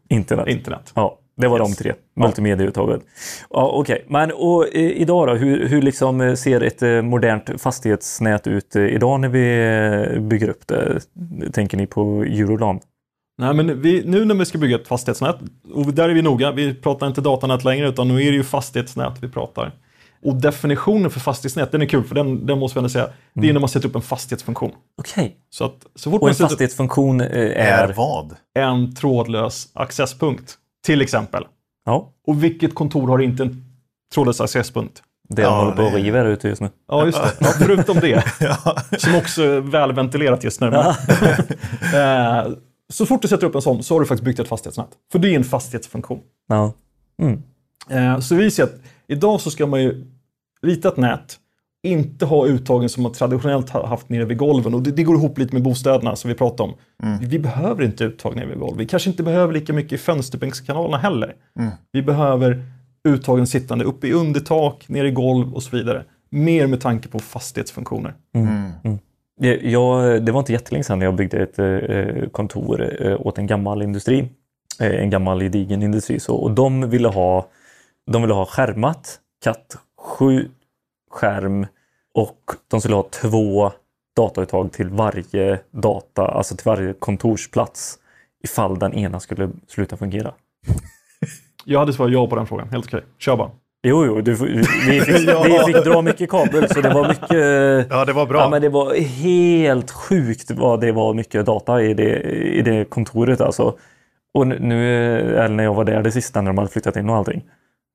Internet. 0.10 0.48
internet. 0.48 0.92
Ja, 0.96 1.20
det 1.38 1.48
var 1.48 1.60
Yes. 1.60 1.78
de 1.78 1.84
tre. 1.84 1.94
Multimediauttaget. 2.16 3.02
Ja, 3.50 3.72
Okej, 3.74 4.06
men 4.08 4.32
och, 4.32 4.66
eh, 4.76 4.82
idag 4.82 5.28
då? 5.28 5.34
Hur, 5.34 5.68
hur 5.68 5.82
liksom 5.82 6.22
eh, 6.22 6.34
ser 6.34 6.62
ett 6.62 6.82
eh, 6.82 7.02
modernt 7.02 7.62
fastighetsnät 7.62 8.48
ut 8.48 8.76
idag 8.76 9.20
när 9.20 9.30
vi 9.30 10.20
bygger 10.20 10.50
upp 10.50 10.68
det? 10.68 11.00
Tänker 11.54 11.78
ni 11.78 11.88
på 11.88 12.24
Eurolan? 12.24 12.80
Nej, 13.38 13.54
men 13.54 13.82
vi, 13.82 14.04
nu 14.06 14.26
när 14.26 14.36
vi 14.36 14.46
ska 14.46 14.58
bygga 14.58 14.76
ett 14.76 14.88
fastighetsnät, 14.88 15.36
och 15.74 15.94
där 15.94 16.10
är 16.10 16.14
vi 16.14 16.22
noga, 16.22 16.52
vi 16.52 16.74
pratar 16.74 17.08
inte 17.08 17.22
datanät 17.22 17.64
längre, 17.64 17.90
utan 17.90 18.08
nu 18.08 18.14
är 18.14 18.32
det 18.32 18.38
ju 18.38 18.44
fastighetsnät 18.44 19.14
vi 19.22 19.30
pratar. 19.30 19.72
Och 20.24 20.36
definitionen 20.36 21.12
för 21.12 21.20
fastighetsnät, 21.20 21.72
den 21.72 21.82
är 21.82 21.86
kul, 21.86 22.04
för 22.04 22.16
den, 22.16 22.46
den 22.46 22.60
måste 22.60 22.76
vi 22.76 22.80
ändå 22.80 22.90
säga, 22.90 23.10
det 23.34 23.50
är 23.50 23.54
när 23.54 23.60
man 23.60 23.70
sätter 23.70 23.88
upp 23.90 23.96
en 23.96 24.02
fastighetsfunktion. 24.02 24.72
Okej. 24.98 25.38
Så 25.50 25.66
att 25.66 25.86
så 25.96 26.12
fort 26.12 26.22
Och 26.22 26.26
man 26.26 26.30
en 26.30 26.36
sätter 26.36 26.48
fastighetsfunktion 26.50 27.22
eh, 27.22 27.28
Är 27.28 27.88
är... 27.88 27.94
vad? 27.94 28.36
en 28.60 28.96
trådlös 28.96 29.68
accesspunkt, 29.74 30.54
till 30.86 31.02
exempel. 31.02 31.44
Ja, 31.86 32.14
Och 32.28 32.44
vilket 32.44 32.76
kontor 32.76 33.08
har 33.08 33.20
inte 33.20 33.44
en 33.44 33.66
trådlös 34.14 34.42
accesspunkt? 34.42 35.04
det 35.30 35.42
Ja, 35.42 35.50
de 35.50 35.56
håller 35.56 35.76
på 35.76 35.98
att 35.98 36.04
riva 36.04 36.24
ute 36.24 36.48
just 36.48 36.62
nu. 36.62 36.70
Ja, 36.88 37.06
just 37.06 37.24
det. 37.24 37.32
Ja, 37.40 37.48
förutom 37.58 38.00
det, 38.00 38.24
som 38.98 39.16
också 39.16 39.44
är 39.44 39.62
välventilerat 39.62 40.44
just 40.44 40.62
nu. 40.62 40.68
Så 42.94 43.06
fort 43.06 43.22
du 43.22 43.28
sätter 43.28 43.48
upp 43.48 43.56
en 43.56 43.62
sån 43.62 43.84
så 43.84 43.96
har 43.96 44.00
du 44.00 44.06
faktiskt 44.06 44.26
byggt 44.26 44.40
ett 44.40 44.48
fastighetsnät. 44.48 44.90
För 45.12 45.20
det 45.20 45.30
är 45.30 45.36
en 45.36 45.44
fastighetsfunktion. 45.44 46.20
Ja. 46.48 46.74
Eh, 47.90 48.20
Så 48.20 48.36
vi 48.36 48.52
ser 48.52 48.64
att 48.64 48.76
idag 49.08 49.42
så 49.42 49.52
ska 49.52 49.68
man 49.68 49.82
ju 49.84 50.06
rita 50.62 50.88
ett 50.88 50.98
nät, 50.98 51.40
inte 51.88 52.26
ha 52.26 52.46
uttagen 52.48 52.90
som 52.90 53.04
man 53.04 53.12
traditionellt 53.12 53.70
har 53.70 53.84
haft 53.88 54.10
nere 54.10 54.26
vid 54.26 54.38
golven. 54.38 54.74
Och 54.74 54.82
det, 54.84 54.92
det 54.92 55.04
går 55.04 55.16
ihop 55.16 55.38
lite 55.38 55.54
med 55.54 55.64
bostäderna 55.64 56.16
som 56.16 56.28
vi 56.30 56.36
pratade 56.36 56.70
om. 56.70 56.76
Vi 57.22 57.40
behöver 57.40 57.84
inte 57.84 58.04
uttag 58.04 58.36
nere 58.36 58.46
vid 58.46 58.60
golv. 58.60 58.78
Vi 58.78 58.86
kanske 58.86 59.10
inte 59.10 59.24
behöver 59.24 59.54
lika 59.54 59.74
mycket 59.74 59.94
i 59.94 59.98
fönsterbänkskanalerna 59.98 60.98
heller. 60.98 61.36
Vi 61.92 62.02
behöver 62.02 62.64
uttagen 63.08 63.48
sittande 63.48 63.86
uppe 63.86 64.08
i 64.08 64.12
undertak, 64.14 64.86
nere 64.90 65.08
i 65.08 65.12
golv 65.12 65.54
och 65.54 65.64
så 65.64 65.78
vidare. 65.78 66.06
Mer 66.30 66.68
med 66.68 66.82
tanke 66.82 67.08
på 67.08 67.20
fastighetsfunktioner. 67.20 68.14
Jag, 69.42 70.26
det 70.26 70.32
var 70.32 70.40
inte 70.40 70.54
jättelänge 70.54 70.84
sedan 70.84 71.02
jag 71.02 71.16
byggde 71.16 71.38
ett 71.38 71.60
eh, 71.60 72.30
kontor 72.30 73.02
eh, 73.06 73.28
åt 73.28 73.38
en 73.38 73.48
gammal 73.48 73.82
industri. 73.82 74.30
Eh, 74.80 75.02
en 75.02 75.10
gammal 75.10 75.40
gedigen 75.40 75.84
industri. 75.84 76.20
Så, 76.20 76.36
och 76.36 76.52
de 76.52 76.90
ville 76.90 77.08
ha, 77.08 77.48
de 78.12 78.22
ville 78.22 78.34
ha 78.34 78.46
skärmat, 78.46 79.20
katt 79.44 79.78
7 79.98 80.50
skärm 81.12 81.68
och 82.14 82.40
de 82.68 82.82
skulle 82.82 82.96
ha 82.96 83.04
två 83.04 83.72
datauttag 84.16 84.72
till 84.72 84.90
varje 84.90 85.60
data, 85.72 86.28
alltså 86.28 86.56
till 86.56 86.66
varje 86.66 86.94
kontorsplats 86.94 88.00
ifall 88.44 88.80
den 88.80 88.94
ena 88.94 89.20
skulle 89.20 89.50
sluta 89.68 89.98
fungera. 89.98 90.34
Jag 91.66 91.80
hade 91.80 91.94
svarat 91.94 92.12
ja 92.12 92.28
på 92.28 92.36
den 92.36 92.48
frågan. 92.48 92.70
Helt 92.70 92.86
okej. 92.86 93.04
Kör 93.18 93.38
bara. 93.38 93.52
Jo, 93.86 94.06
jo, 94.06 94.22
du, 94.22 94.34
vi, 94.34 94.64
fick, 95.02 95.18
vi 95.46 95.74
fick 95.74 95.84
dra 95.86 96.02
mycket 96.02 96.30
kabel 96.30 96.70
så 96.70 96.82
det 96.82 96.90
var 96.90 97.08
mycket... 97.08 97.88
Ja, 97.92 98.06
det 98.06 98.14
var 98.14 98.26
bra. 98.26 98.40
Ja, 98.40 98.50
men 98.50 98.62
det 98.62 98.70
var 98.70 98.94
helt 98.96 99.92
sjukt 99.92 100.52
vad 100.52 100.82
det 100.82 100.92
var 100.92 101.14
mycket 101.14 101.46
data 101.46 101.82
i 101.82 101.94
det, 101.94 102.22
i 102.32 102.62
det 102.62 102.86
kontoret 102.90 103.42
alltså. 103.42 103.76
Och 104.34 104.48
nu- 104.48 105.36
eller 105.38 105.56
när 105.56 105.64
jag 105.64 105.74
var 105.74 105.84
där 105.84 106.02
det 106.04 106.12
sista 106.12 106.42
när 106.42 106.50
de 106.50 106.58
hade 106.58 106.70
flyttat 106.70 106.96
in 106.96 107.10
och 107.10 107.16
allting. 107.16 107.44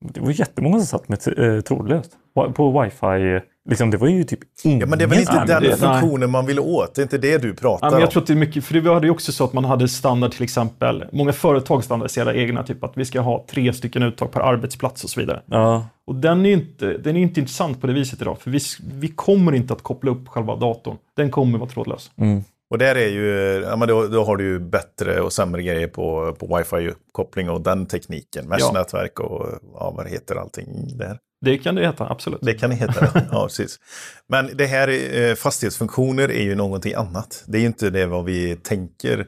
Det 0.04 0.20
var 0.20 0.30
jättemånga 0.30 0.78
som 0.80 0.86
satt 0.98 1.08
med 1.08 1.38
eh, 1.56 1.60
trådlöst 1.60 2.12
på 2.54 2.82
wifi. 2.82 3.40
Liksom, 3.68 3.90
det 3.90 3.96
var 3.96 4.08
ju 4.08 4.24
typ 4.24 4.38
ingen. 4.64 4.80
Ja, 4.80 4.86
men 4.86 4.98
det 4.98 5.04
är 5.04 5.08
väl 5.08 5.18
inte 5.18 5.44
den 5.46 5.62
det- 5.62 5.76
funktionen 5.76 6.30
man 6.30 6.46
vill 6.46 6.60
åt? 6.60 6.94
Det 6.94 7.00
är 7.00 7.02
inte 7.02 7.18
det 7.18 7.38
du 7.38 7.54
pratar 7.54 7.86
Ja, 7.86 7.90
men 7.90 8.00
jag 8.00 8.06
om? 8.06 8.12
tror 8.12 8.22
att 8.22 8.26
det 8.26 8.32
är 8.32 8.36
mycket, 8.36 8.64
för 8.64 8.74
det 8.74 8.94
hade 8.94 9.06
ju 9.06 9.10
också 9.10 9.32
så 9.32 9.44
att 9.44 9.52
man 9.52 9.64
hade 9.64 9.88
standard 9.88 10.32
till 10.32 10.42
exempel, 10.42 11.04
många 11.12 11.32
företag 11.32 11.84
standardiserar 11.84 12.36
egna, 12.36 12.62
typ 12.62 12.84
att 12.84 12.92
vi 12.96 13.04
ska 13.04 13.20
ha 13.20 13.44
tre 13.50 13.72
stycken 13.72 14.02
uttag 14.02 14.32
per 14.32 14.40
arbetsplats 14.40 15.04
och 15.04 15.10
så 15.10 15.20
vidare. 15.20 15.42
Ja, 15.46 15.86
Och 16.06 16.14
den 16.14 16.46
är 16.46 16.50
ju 16.50 16.54
inte, 16.56 16.98
den 16.98 17.16
är 17.16 17.20
inte 17.20 17.40
intressant 17.40 17.80
på 17.80 17.86
det 17.86 17.92
viset 17.92 18.22
idag, 18.22 18.38
för 18.40 18.50
vi, 18.50 18.58
vi 18.94 19.08
kommer 19.08 19.52
inte 19.54 19.72
att 19.72 19.82
koppla 19.82 20.10
upp 20.10 20.28
själva 20.28 20.56
datorn. 20.56 20.96
Den 21.16 21.30
kommer 21.30 21.58
vara 21.58 21.70
trådlös. 21.70 22.10
Och 22.70 22.78
där 22.78 22.94
är 22.94 23.08
ju, 23.08 23.26
ja, 23.70 23.76
men 23.76 23.88
då, 23.88 24.06
då 24.06 24.24
har 24.24 24.36
du 24.36 24.44
ju 24.44 24.58
bättre 24.58 25.20
och 25.20 25.32
sämre 25.32 25.62
grejer 25.62 25.88
på, 25.88 26.36
på 26.38 26.46
wifi-koppling 26.46 27.50
och 27.50 27.60
den 27.60 27.86
tekniken. 27.86 28.48
Mesh-nätverk 28.48 29.20
och 29.20 29.46
ja, 29.74 29.94
vad 29.96 30.08
heter 30.08 30.36
allting 30.36 30.66
där? 30.98 31.18
Det 31.40 31.58
kan 31.58 31.74
det 31.74 31.86
heta, 31.86 32.10
absolut. 32.10 32.40
Det 32.42 32.54
kan 32.54 32.70
det 32.70 32.76
heta. 32.76 33.22
ja, 33.32 33.44
precis. 33.46 33.80
Men 34.28 34.50
det 34.54 34.66
här 34.66 35.14
eh, 35.18 35.34
fastighetsfunktioner 35.34 36.30
är 36.30 36.42
ju 36.42 36.54
någonting 36.54 36.94
annat. 36.94 37.44
Det 37.46 37.58
är 37.58 37.60
ju 37.60 37.66
inte 37.66 37.90
det 37.90 38.06
vad 38.06 38.24
vi 38.24 38.56
tänker 38.56 39.26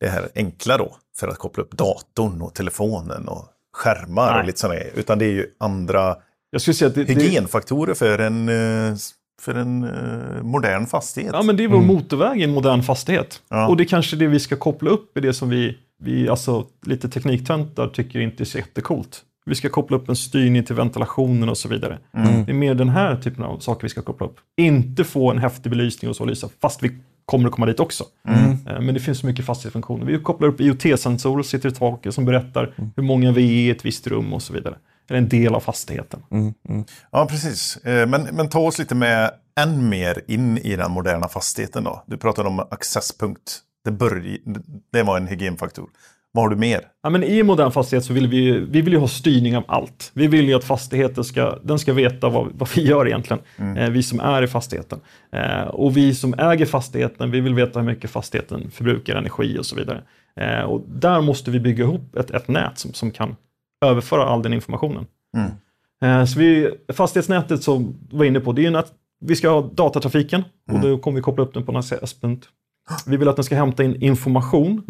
det 0.00 0.08
här 0.08 0.28
enkla 0.34 0.78
då. 0.78 0.96
För 1.16 1.28
att 1.28 1.38
koppla 1.38 1.62
upp 1.62 1.76
datorn 1.76 2.42
och 2.42 2.54
telefonen 2.54 3.28
och 3.28 3.46
skärmar 3.72 4.30
Nej. 4.30 4.40
och 4.40 4.46
lite 4.46 4.58
sådana 4.58 4.78
grejer. 4.78 4.92
Utan 4.96 5.18
det 5.18 5.24
är 5.24 5.32
ju 5.32 5.46
andra 5.58 6.16
Jag 6.50 6.62
skulle 6.62 6.74
säga 6.74 6.88
att 6.88 6.94
det, 6.94 7.04
hygienfaktorer 7.04 7.94
för 7.94 8.18
en, 8.18 8.48
eh, 8.48 8.96
för 9.40 9.54
en 9.54 9.84
eh, 9.84 10.42
modern 10.42 10.86
fastighet. 10.86 11.32
ja, 11.34 11.42
men 11.42 11.56
det 11.56 11.64
är 11.64 11.68
vår 11.68 11.80
motorväg 11.80 12.40
i 12.40 12.44
en 12.44 12.50
modern 12.50 12.82
fastighet. 12.82 13.42
Ja. 13.48 13.68
Och 13.68 13.76
det 13.76 13.82
är 13.82 13.88
kanske 13.88 14.16
det 14.16 14.26
vi 14.26 14.40
ska 14.40 14.56
koppla 14.56 14.90
upp 14.90 15.18
i 15.18 15.20
det 15.20 15.32
som 15.32 15.48
vi, 15.48 15.78
vi 16.02 16.28
alltså 16.28 16.66
lite 16.86 17.08
tekniktöntar 17.08 17.88
tycker 17.88 18.20
inte 18.20 18.42
är 18.42 18.44
så 18.44 18.58
jättecoolt. 18.58 19.24
Vi 19.46 19.54
ska 19.54 19.68
koppla 19.68 19.96
upp 19.96 20.08
en 20.08 20.16
styrning 20.16 20.64
till 20.64 20.74
ventilationen 20.76 21.48
och 21.48 21.58
så 21.58 21.68
vidare. 21.68 21.98
Det 22.46 22.52
är 22.52 22.54
mer 22.54 22.74
den 22.74 22.88
här 22.88 23.16
typen 23.16 23.44
av 23.44 23.58
saker 23.58 23.82
vi 23.82 23.88
ska 23.88 24.02
koppla 24.02 24.26
upp. 24.26 24.36
Inte 24.56 25.04
få 25.04 25.30
en 25.30 25.38
häftig 25.38 25.70
belysning 25.70 26.08
och 26.08 26.16
så 26.16 26.24
lysa, 26.24 26.48
fast 26.62 26.82
vi 26.82 26.90
kommer 27.24 27.46
att 27.48 27.52
komma 27.54 27.66
dit 27.66 27.80
också. 27.80 28.04
Eh, 28.28 28.80
Men 28.80 28.94
det 28.94 29.00
finns 29.00 29.18
så 29.18 29.26
mycket 29.26 29.44
fastighetsfunktioner. 29.44 30.06
Vi 30.06 30.18
kopplar 30.18 30.48
upp 30.48 30.60
IoT-sensorer, 30.60 31.42
sitter 31.42 31.68
i 31.68 31.72
taket 31.72 32.14
som 32.14 32.24
berättar 32.24 32.74
hur 32.96 33.02
många 33.02 33.32
vi 33.32 33.42
är 33.42 33.66
i 33.66 33.70
ett 33.70 33.84
visst 33.84 34.06
rum 34.06 34.32
och 34.32 34.42
så 34.42 34.52
vidare. 34.52 34.76
Eller 35.08 35.18
en 35.18 35.28
del 35.28 35.54
av 35.54 35.60
fastigheten. 35.60 36.22
Ja, 37.10 37.26
precis. 37.26 37.76
Eh, 37.76 38.06
Men, 38.06 38.22
men 38.22 38.48
ta 38.48 38.58
oss 38.60 38.78
lite 38.78 38.94
med 38.94 39.30
än 39.60 39.88
mer 39.88 40.20
in 40.26 40.58
i 40.58 40.76
den 40.76 40.90
moderna 40.90 41.28
fastigheten 41.28 41.84
då. 41.84 42.02
Du 42.06 42.16
pratade 42.16 42.48
om 42.48 42.60
accesspunkt. 42.60 43.58
Det, 43.84 43.90
börj, 43.90 44.38
det 44.92 45.02
var 45.02 45.16
en 45.16 45.26
hygienfaktor. 45.26 45.88
Vad 46.32 46.44
har 46.44 46.48
du 46.50 46.56
mer? 46.56 46.80
Ja, 47.02 47.10
men 47.10 47.22
I 47.22 47.42
modern 47.42 47.70
fastighet 47.70 48.04
så 48.04 48.12
vill 48.12 48.28
vi, 48.28 48.50
vi 48.58 48.80
vill 48.80 48.96
ha 48.96 49.08
styrning 49.08 49.56
av 49.56 49.64
allt. 49.68 50.10
Vi 50.14 50.26
vill 50.26 50.48
ju 50.48 50.54
att 50.54 50.64
fastigheten 50.64 51.24
ska, 51.24 51.58
den 51.62 51.78
ska 51.78 51.92
veta 51.92 52.28
vad, 52.28 52.48
vad 52.54 52.68
vi 52.76 52.82
gör 52.86 53.06
egentligen. 53.06 53.42
Eh, 53.76 53.90
vi 53.90 54.02
som 54.02 54.20
är 54.20 54.42
i 54.42 54.46
fastigheten. 54.46 55.00
Eh, 55.32 55.62
och 55.62 55.96
vi 55.96 56.14
som 56.14 56.34
äger 56.38 56.66
fastigheten, 56.66 57.30
vi 57.30 57.40
vill 57.40 57.54
veta 57.54 57.80
hur 57.80 57.86
mycket 57.86 58.10
fastigheten 58.10 58.70
förbrukar 58.70 59.16
energi 59.16 59.58
och 59.58 59.66
så 59.66 59.76
vidare. 59.76 60.02
Eh, 60.40 60.60
och 60.62 60.82
där 60.88 61.20
måste 61.20 61.50
vi 61.50 61.60
bygga 61.60 61.84
ihop 61.84 62.16
ett, 62.16 62.30
ett 62.30 62.48
nät 62.48 62.78
som, 62.78 62.92
som 62.92 63.10
kan 63.10 63.36
överföra 63.84 64.24
all 64.24 64.42
den 64.42 64.52
informationen. 64.52 65.06
Eh, 66.04 66.24
så 66.24 66.38
vi, 66.38 66.70
fastighetsnätet 66.92 67.62
som 67.62 67.96
vi 68.10 68.16
var 68.16 68.24
inne 68.24 68.40
på, 68.40 68.52
det 68.52 68.66
är 68.66 68.70
ju 68.70 68.76
att 68.76 68.92
vi 69.20 69.36
ska 69.36 69.48
ha 69.48 69.70
datatrafiken 69.74 70.44
och 70.72 70.80
då 70.80 70.98
kommer 70.98 71.16
vi 71.16 71.22
koppla 71.22 71.44
upp 71.44 71.54
den 71.54 71.64
på 71.66 71.72
en 71.72 71.76
accesspunkt. 71.78 72.48
Vi 73.06 73.16
vill 73.16 73.28
att 73.28 73.36
den 73.36 73.44
ska 73.44 73.54
hämta 73.56 73.84
in 73.84 74.02
information. 74.02 74.82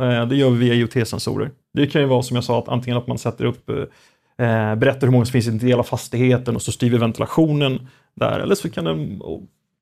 Eh, 0.00 0.26
Det 0.28 0.36
gör 0.36 0.50
vi 0.50 0.56
via 0.58 0.74
IoT-sensorer. 0.74 1.50
Det 1.74 1.86
kan 1.86 2.00
ju 2.00 2.06
vara 2.06 2.22
som 2.22 2.34
jag 2.34 2.44
sa, 2.44 2.58
att 2.58 2.68
antingen 2.68 2.98
att 2.98 3.06
man 3.06 3.18
sätter 3.18 3.44
upp, 3.44 3.70
eh, 3.70 4.74
berättar 4.74 5.00
hur 5.06 5.10
många 5.12 5.24
som 5.24 5.32
finns 5.32 5.46
i 5.46 5.50
en 5.50 5.58
del 5.58 5.78
av 5.78 5.82
fastigheten 5.82 6.56
och 6.56 6.62
så 6.62 6.72
styr 6.72 6.90
vi 6.90 6.98
ventilationen 6.98 7.88
där. 8.14 8.40
Eller 8.40 8.54
så 8.54 8.70
kan 8.70 8.84
den 8.84 9.22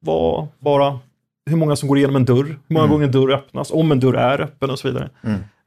vara 0.00 0.48
bara 0.58 0.98
hur 1.50 1.56
många 1.56 1.76
som 1.76 1.88
går 1.88 1.98
igenom 1.98 2.16
en 2.16 2.24
dörr, 2.24 2.44
hur 2.44 2.74
många 2.74 2.86
gånger 2.86 3.04
en 3.04 3.12
dörr 3.12 3.30
öppnas, 3.30 3.70
om 3.70 3.92
en 3.92 4.00
dörr 4.00 4.14
är 4.14 4.40
öppen 4.40 4.70
och 4.70 4.78
så 4.78 4.88
vidare. 4.88 5.10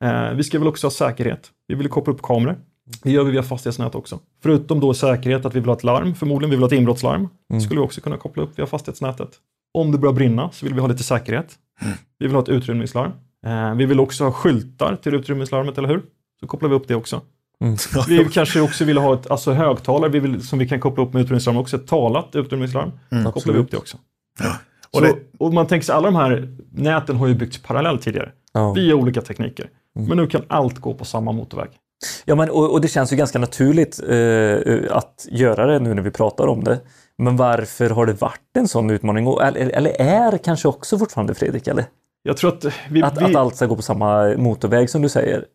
Eh, 0.03 0.33
Vi 0.35 0.43
ska 0.43 0.59
väl 0.59 0.67
också 0.67 0.87
ha 0.87 0.91
säkerhet. 0.91 1.51
Vi 1.67 1.75
vill 1.75 1.87
koppla 1.89 2.13
upp 2.13 2.21
kameror. 2.21 2.55
Det 3.03 3.11
gör 3.11 3.23
vi 3.23 3.31
via 3.31 3.43
fastighetsnät 3.43 3.95
också. 3.95 4.19
Förutom 4.43 4.79
då 4.79 4.93
säkerhet 4.93 5.45
att 5.45 5.55
vi 5.55 5.59
vill 5.59 5.69
ha 5.69 5.75
ett 5.75 5.83
larm, 5.83 6.15
förmodligen 6.15 6.49
vi 6.49 6.55
vill 6.55 6.63
ha 6.63 6.67
ett 6.67 6.73
inbrottslarm. 6.73 7.27
skulle 7.61 7.79
vi 7.79 7.85
också 7.85 8.01
kunna 8.01 8.17
koppla 8.17 8.43
upp 8.43 8.59
via 8.59 8.65
fastighetsnätet. 8.65 9.29
Om 9.73 9.91
det 9.91 9.97
börjar 9.97 10.13
brinna 10.13 10.49
så 10.51 10.65
vill 10.65 10.73
vi 10.75 10.81
ha 10.81 10.87
lite 10.87 11.03
säkerhet. 11.03 11.55
Vi 12.19 12.25
vill 12.27 12.35
ha 12.35 12.41
ett 12.43 12.49
utrymningslarm. 12.49 13.11
Eh, 13.45 13.75
vi 13.75 13.85
vill 13.85 13.99
också 13.99 14.23
ha 14.23 14.31
skyltar 14.31 14.95
till 14.95 15.15
utrymningslarmet, 15.15 15.77
eller 15.77 15.87
hur? 15.89 16.01
Så 16.39 16.47
kopplar 16.47 16.69
vi 16.69 16.75
upp 16.75 16.87
det 16.87 16.95
också. 16.95 17.21
Vi 18.07 18.25
kanske 18.31 18.61
också 18.61 18.85
vill 18.85 18.97
ha 18.97 19.13
ett 19.13 19.31
alltså 19.31 19.51
högtalare 19.51 20.09
vi 20.11 20.19
vill, 20.19 20.47
som 20.47 20.59
vi 20.59 20.67
kan 20.67 20.79
koppla 20.79 21.03
upp 21.03 21.13
med 21.13 21.21
utrymningslarm 21.21 21.57
också, 21.57 21.75
ett 21.75 21.87
talat 21.87 22.35
utrymningslarm. 22.35 22.91
Så 23.25 23.31
kopplar 23.31 23.53
vi 23.53 23.59
upp 23.59 23.71
det 23.71 23.77
också. 23.77 23.97
Och 24.93 24.99
Så, 24.99 25.01
det- 25.01 25.15
och 25.37 25.53
man 25.53 25.67
tänker 25.67 25.85
sig, 25.85 25.95
alla 25.95 26.05
de 26.11 26.15
här 26.15 26.57
näten 26.71 27.15
har 27.15 27.27
ju 27.27 27.35
byggts 27.35 27.57
parallellt 27.57 28.01
tidigare. 28.01 28.31
Ja. 28.53 28.73
Via 28.73 28.95
olika 28.95 29.21
tekniker. 29.21 29.69
Men 30.07 30.17
nu 30.17 30.27
kan 30.27 30.41
allt 30.47 30.79
gå 30.79 30.93
på 30.93 31.05
samma 31.05 31.31
motorväg. 31.31 31.69
Ja, 32.25 32.35
men, 32.35 32.49
och, 32.49 32.71
och 32.73 32.81
det 32.81 32.87
känns 32.87 33.13
ju 33.13 33.17
ganska 33.17 33.39
naturligt 33.39 33.99
eh, 34.09 34.97
att 34.97 35.27
göra 35.31 35.65
det 35.65 35.79
nu 35.79 35.93
när 35.93 36.01
vi 36.01 36.11
pratar 36.11 36.47
om 36.47 36.63
det. 36.63 36.79
Men 37.17 37.35
varför 37.37 37.89
har 37.89 38.05
det 38.05 38.21
varit 38.21 38.57
en 38.57 38.67
sån 38.67 38.89
utmaning? 38.89 39.27
Eller, 39.27 39.69
eller 39.69 40.01
är 40.01 40.37
kanske 40.37 40.67
också 40.67 40.97
fortfarande 40.97 41.33
Fredrik? 41.35 41.67
Eller? 41.67 41.85
Jag 42.23 42.37
tror 42.37 42.53
att 42.53 42.65
vi... 42.89 43.03
Att, 43.03 43.21
vi 43.21 43.25
att 43.25 43.35
allt 43.35 43.55
ska 43.55 43.65
gå 43.65 43.75
på 43.75 43.81
samma 43.81 44.35
motorväg 44.37 44.89
som 44.89 45.01
du 45.01 45.09
säger. 45.09 45.45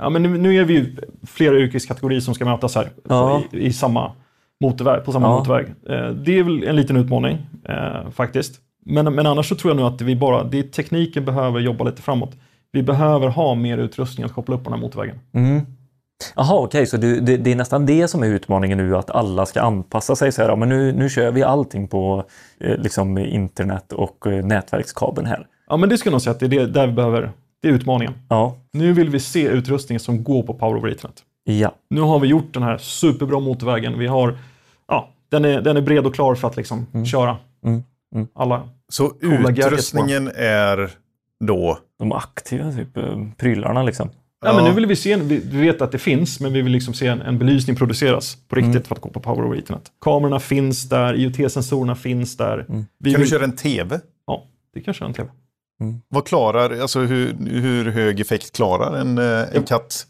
ja, 0.00 0.10
men 0.10 0.22
nu, 0.22 0.38
nu 0.38 0.56
är 0.56 0.64
vi 0.64 0.74
ju 0.74 0.96
flera 1.26 1.56
yrkeskategorier 1.58 2.20
som 2.20 2.34
ska 2.34 2.44
mötas 2.44 2.74
här 2.74 2.90
Ja. 3.08 3.42
i, 3.52 3.58
i 3.66 3.72
samma 3.72 4.12
motorväg, 4.60 5.04
på 5.04 5.12
samma 5.12 5.26
Ja. 5.26 5.38
motorväg. 5.38 5.66
Eh, 5.66 6.08
det 6.10 6.38
är 6.38 6.42
väl 6.42 6.62
en 6.64 6.76
liten 6.76 6.96
utmaning 6.96 7.38
eh, 7.68 8.10
faktiskt. 8.10 8.60
Men, 8.86 9.14
men 9.14 9.26
annars 9.26 9.48
så 9.48 9.54
tror 9.54 9.70
jag 9.70 9.76
nog 9.76 9.94
att 9.94 10.00
vi 10.00 10.16
bara, 10.16 10.44
det 10.44 10.58
är 10.58 10.62
tekniken 10.62 11.24
behöver 11.24 11.60
jobba 11.60 11.84
lite 11.84 12.02
framåt. 12.02 12.32
Vi 12.72 12.82
behöver 12.82 13.28
ha 13.28 13.54
mer 13.54 13.78
utrustning 13.78 14.24
att 14.26 14.32
koppla 14.32 14.54
upp 14.54 14.64
på 14.64 14.70
den 14.70 14.78
här 14.78 14.86
motorvägen. 14.86 15.18
Jaha, 16.36 16.54
okej, 16.54 16.86
så 16.86 16.96
du, 16.96 17.20
det, 17.20 17.36
det 17.36 17.52
är 17.52 17.56
nästan 17.56 17.86
det 17.86 18.08
som 18.08 18.22
är 18.22 18.26
utmaningen 18.26 18.78
nu, 18.78 18.96
att 18.96 19.10
alla 19.10 19.46
ska 19.46 19.60
anpassa 19.60 20.16
sig. 20.16 20.32
Så 20.32 20.42
här, 20.42 20.48
ja, 20.48 20.56
men 20.56 20.68
nu, 20.68 20.92
nu 20.92 21.08
kör 21.08 21.30
vi 21.30 21.42
allting 21.42 21.88
på 21.88 22.24
eh, 22.60 22.76
liksom 22.76 23.18
internet 23.18 23.92
och 23.92 24.26
eh, 24.26 24.44
nätverkskabeln 24.44 25.26
här. 25.26 25.46
Ja, 25.68 25.76
men 25.76 25.88
det 25.88 25.98
skulle 25.98 26.10
jag 26.10 26.14
nog 26.14 26.22
säga 26.22 26.30
att 26.32 26.40
det 26.40 26.46
är 26.46 26.48
det, 26.48 26.66
där 26.66 26.86
vi 26.86 26.92
behöver, 26.92 27.32
det 27.62 27.68
är 27.68 27.72
utmaningen. 27.72 28.14
Ja, 28.28 28.56
Nu 28.72 28.92
vill 28.92 29.10
vi 29.10 29.20
se 29.20 29.42
utrustning 29.48 29.98
som 29.98 30.24
går 30.24 30.42
på 30.42 30.54
Power 30.54 30.78
over 30.78 30.88
Ethernet. 30.88 31.22
ja. 31.44 31.74
Nu 31.90 32.00
har 32.00 32.18
vi 32.18 32.28
gjort 32.28 32.54
den 32.54 32.62
här 32.62 32.78
superbra 32.78 33.40
motorvägen. 33.40 33.98
Vi 33.98 34.06
har, 34.06 34.38
ja, 34.88 35.08
den 35.30 35.44
är, 35.44 35.60
den 35.60 35.76
är 35.76 35.80
bred 35.80 36.06
och 36.06 36.14
klar 36.14 36.34
för 36.34 36.48
att 36.48 36.56
liksom 36.56 36.86
köra 37.06 37.36
alla. 38.34 38.68
Så 38.88 39.08
Coola 39.08 39.36
gadgets 39.36 39.66
utrustningen 39.66 40.30
är 40.36 40.90
då... 41.44 41.78
De 41.98 42.12
aktiva 42.12 42.72
typ, 42.72 42.96
eh, 42.96 43.16
prylarna 43.36 43.82
liksom. 43.82 44.10
Ja. 44.42 44.52
men 44.56 44.64
nu 44.64 44.72
vill 44.72 44.86
vi 44.86 44.96
se, 44.96 45.12
en- 45.12 45.28
vi 45.28 45.40
vi 45.44 45.60
vet 45.60 45.82
att 45.82 45.92
det 45.92 45.98
finns, 45.98 46.40
men 46.40 46.52
vi 46.52 46.62
vill 46.62 46.72
liksom 46.72 46.94
se 46.94 47.06
en, 47.06 47.22
en 47.22 47.38
belysning 47.38 47.76
produceras 47.76 48.36
på 48.48 48.56
riktigt 48.56 48.74
Mm. 48.74 48.82
för 48.84 48.94
att 48.94 49.00
gå 49.00 49.08
på 49.08 49.20
Power 49.20 49.46
over 49.46 49.58
Ethernet. 49.58 49.82
Kamerorna 50.00 50.40
finns 50.40 50.88
där, 50.88 51.14
IoT-sensorerna 51.14 51.94
finns 51.94 52.36
där. 52.36 52.56
Vi 52.56 52.62
Mm. 52.72 52.84
Kan 52.84 52.86
vill, 52.98 53.20
du 53.20 53.26
köra 53.26 53.44
en 53.44 53.56
tv? 53.56 54.00
Ja, 54.26 54.44
det 54.74 54.80
kan 54.80 54.94
köra 54.94 55.08
en 55.08 55.14
tv. 55.14 55.28
Vad 56.08 56.26
klarar, 56.26 56.80
alltså 56.80 57.00
hur, 57.00 57.34
hur 57.60 57.90
hög 57.90 58.20
effekt 58.20 58.56
klarar 58.56 58.96
en, 59.00 59.18
eh, 59.18 59.56
en 59.56 59.62
Cat 59.62 60.06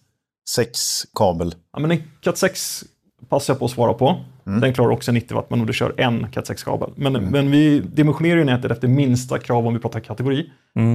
6-kabel? 0.56 1.54
Ja, 1.72 1.80
men 1.80 1.90
en 1.90 2.02
Cat 2.20 2.38
6 2.38 2.84
passar 3.28 3.52
jag 3.54 3.58
på 3.58 3.64
att 3.64 3.70
svara 3.70 3.92
på. 3.94 4.20
Mm. 4.46 4.60
Den 4.60 4.74
klarar 4.74 4.90
också 4.90 5.12
90 5.12 5.34
watt, 5.34 5.50
men 5.50 5.60
om 5.60 5.66
du 5.66 5.72
kör 5.72 5.94
en 5.96 6.30
Cat 6.30 6.48
6-kabel. 6.48 6.90
Men, 6.96 7.12
men 7.12 7.50
vi 7.50 7.80
dimensionerar 7.80 8.38
ju 8.38 8.44
nätet 8.44 8.70
efter 8.70 8.88
minsta 8.88 9.38
krav 9.38 9.66
om 9.66 9.74
vi 9.74 9.80
pratar 9.80 10.00
kategori, 10.00 10.50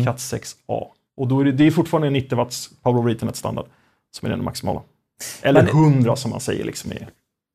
Cat 0.06 0.18
6A. 0.18 0.84
Och 1.18 1.28
då 1.28 1.40
är 1.40 1.46
det, 1.46 1.52
det 1.52 1.68
är 1.68 1.72
fortfarande 1.72 2.08
en 2.08 2.14
90 2.14 2.36
watts 2.36 2.70
Power 2.84 3.00
over 3.02 3.12
Ethernet 3.12 3.36
standard 3.36 3.66
som 4.12 4.26
är 4.26 4.30
den 4.30 4.44
maximala. 4.44 4.82
Eller 5.42 5.62
Men- 5.64 5.70
100 5.72 6.16
som 6.16 6.32
man 6.32 6.40
säger 6.40 6.64
liksom 6.66 6.92
i, 6.92 6.96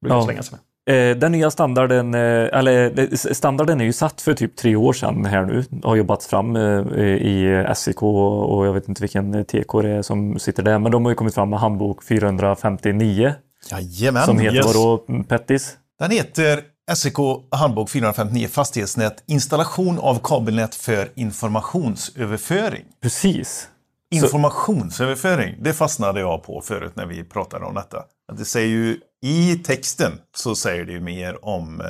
brukar 0.03 0.16
Ja. 0.16 0.25
slänga 0.25 0.42
sig 0.42 0.53
med. 0.59 0.61
Eh, 0.87 1.16
Den 1.16 1.33
nya 1.33 1.51
standarden, 1.51 2.14
eh, 2.14 2.20
eller 2.59 2.90
det- 2.90 3.37
standarden 3.37 3.81
är 3.81 3.85
ju 3.85 3.92
satt 3.92 4.20
för 4.20 4.35
typ 4.35 4.57
tre 4.57 4.77
år 4.77 4.92
sedan 4.92 5.25
här 5.25 5.44
nu. 5.44 5.64
Har 5.83 5.96
jobbats 5.96 6.27
fram 6.27 6.57
eh, 6.57 7.03
i 7.07 7.66
SIK 7.75 8.03
och 8.03 8.66
jag 8.66 8.72
vet 8.72 8.88
inte 8.88 9.03
vilken 9.03 9.44
TK 9.44 9.83
det 9.83 9.88
är 9.90 10.03
som 10.03 10.38
sitter 10.38 10.62
där. 10.62 10.79
Men 10.79 10.92
de 10.92 11.05
har 11.05 11.12
ju 11.12 11.16
kommit 11.16 11.35
fram 11.35 11.51
med 11.51 11.59
handbok 11.61 12.03
459 12.05 13.35
Jajamän! 13.70 14.22
som 14.22 14.38
heter 14.38 14.57
yes. 14.57 14.66
vadå 14.66 14.98
Pettis? 15.29 15.77
Den 15.98 16.11
heter 16.11 16.61
SEK 16.94 17.16
handbok 17.50 17.90
459 17.90 18.48
fastighetsnät 18.48 19.22
installation 19.26 19.98
av 19.98 20.20
kabelnät 20.24 20.74
för 20.74 21.12
informationsöverföring. 21.14 22.85
Precis. 23.02 23.68
Informationsöverföring, 24.11 25.57
det 25.61 25.72
fastnade 25.72 26.20
jag 26.20 26.42
på 26.42 26.61
förut 26.61 26.92
när 26.96 27.07
vi 27.07 27.24
pratade 27.24 27.64
om 27.64 27.74
detta. 27.74 28.05
Det 28.38 28.44
säger 28.44 28.68
ju, 28.68 29.00
I 29.22 29.57
texten 29.57 30.12
så 30.37 30.55
säger 30.55 30.85
det 30.85 30.92
ju 30.92 31.00
mer 31.00 31.44
om 31.44 31.81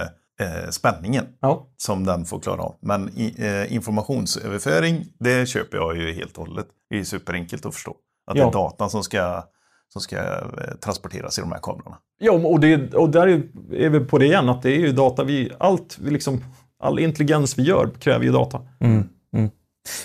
eh, 0.40 0.70
spänningen 0.70 1.26
Ja. 1.40 1.66
som 1.76 2.04
den 2.06 2.24
får 2.24 2.40
klara 2.40 2.62
av. 2.62 2.74
Men 2.82 3.08
i, 3.16 3.34
eh, 3.38 3.74
informationsöverföring, 3.74 5.06
det 5.20 5.46
köper 5.48 5.78
jag 5.78 5.96
ju 5.96 6.12
helt 6.14 6.38
och 6.38 6.46
hållet. 6.46 6.66
Det 6.90 6.98
är 6.98 7.04
superenkelt 7.04 7.66
att 7.66 7.74
förstå. 7.74 7.96
Att 8.26 8.34
det 8.34 8.40
Ja. 8.40 8.48
är 8.48 8.52
datan 8.52 8.90
som 8.90 9.02
ska, 9.04 9.44
som 9.92 10.02
ska 10.02 10.16
eh, 10.16 10.74
transporteras 10.81 11.38
i 11.38 11.40
de 11.40 11.52
här 11.52 11.61
kablarna. 11.62 11.96
Ja, 12.20 12.33
och, 12.33 12.61
det, 12.61 12.94
och 12.94 13.11
där 13.11 13.26
är, 13.28 13.90
vi 13.90 14.00
på 14.00 14.18
det 14.18 14.26
igen, 14.26 14.48
att 14.48 14.62
det 14.62 14.70
är 14.70 14.78
ju 14.78 14.92
data 14.92 15.24
vi, 15.24 15.52
allt, 15.59 15.98
vi 16.02 16.11
liksom, 16.11 16.44
all 16.83 16.98
intelligens 16.98 17.59
vi 17.59 17.62
gör 17.62 17.90
kräver 17.98 18.24
ju 18.24 18.33
data. 18.33 18.61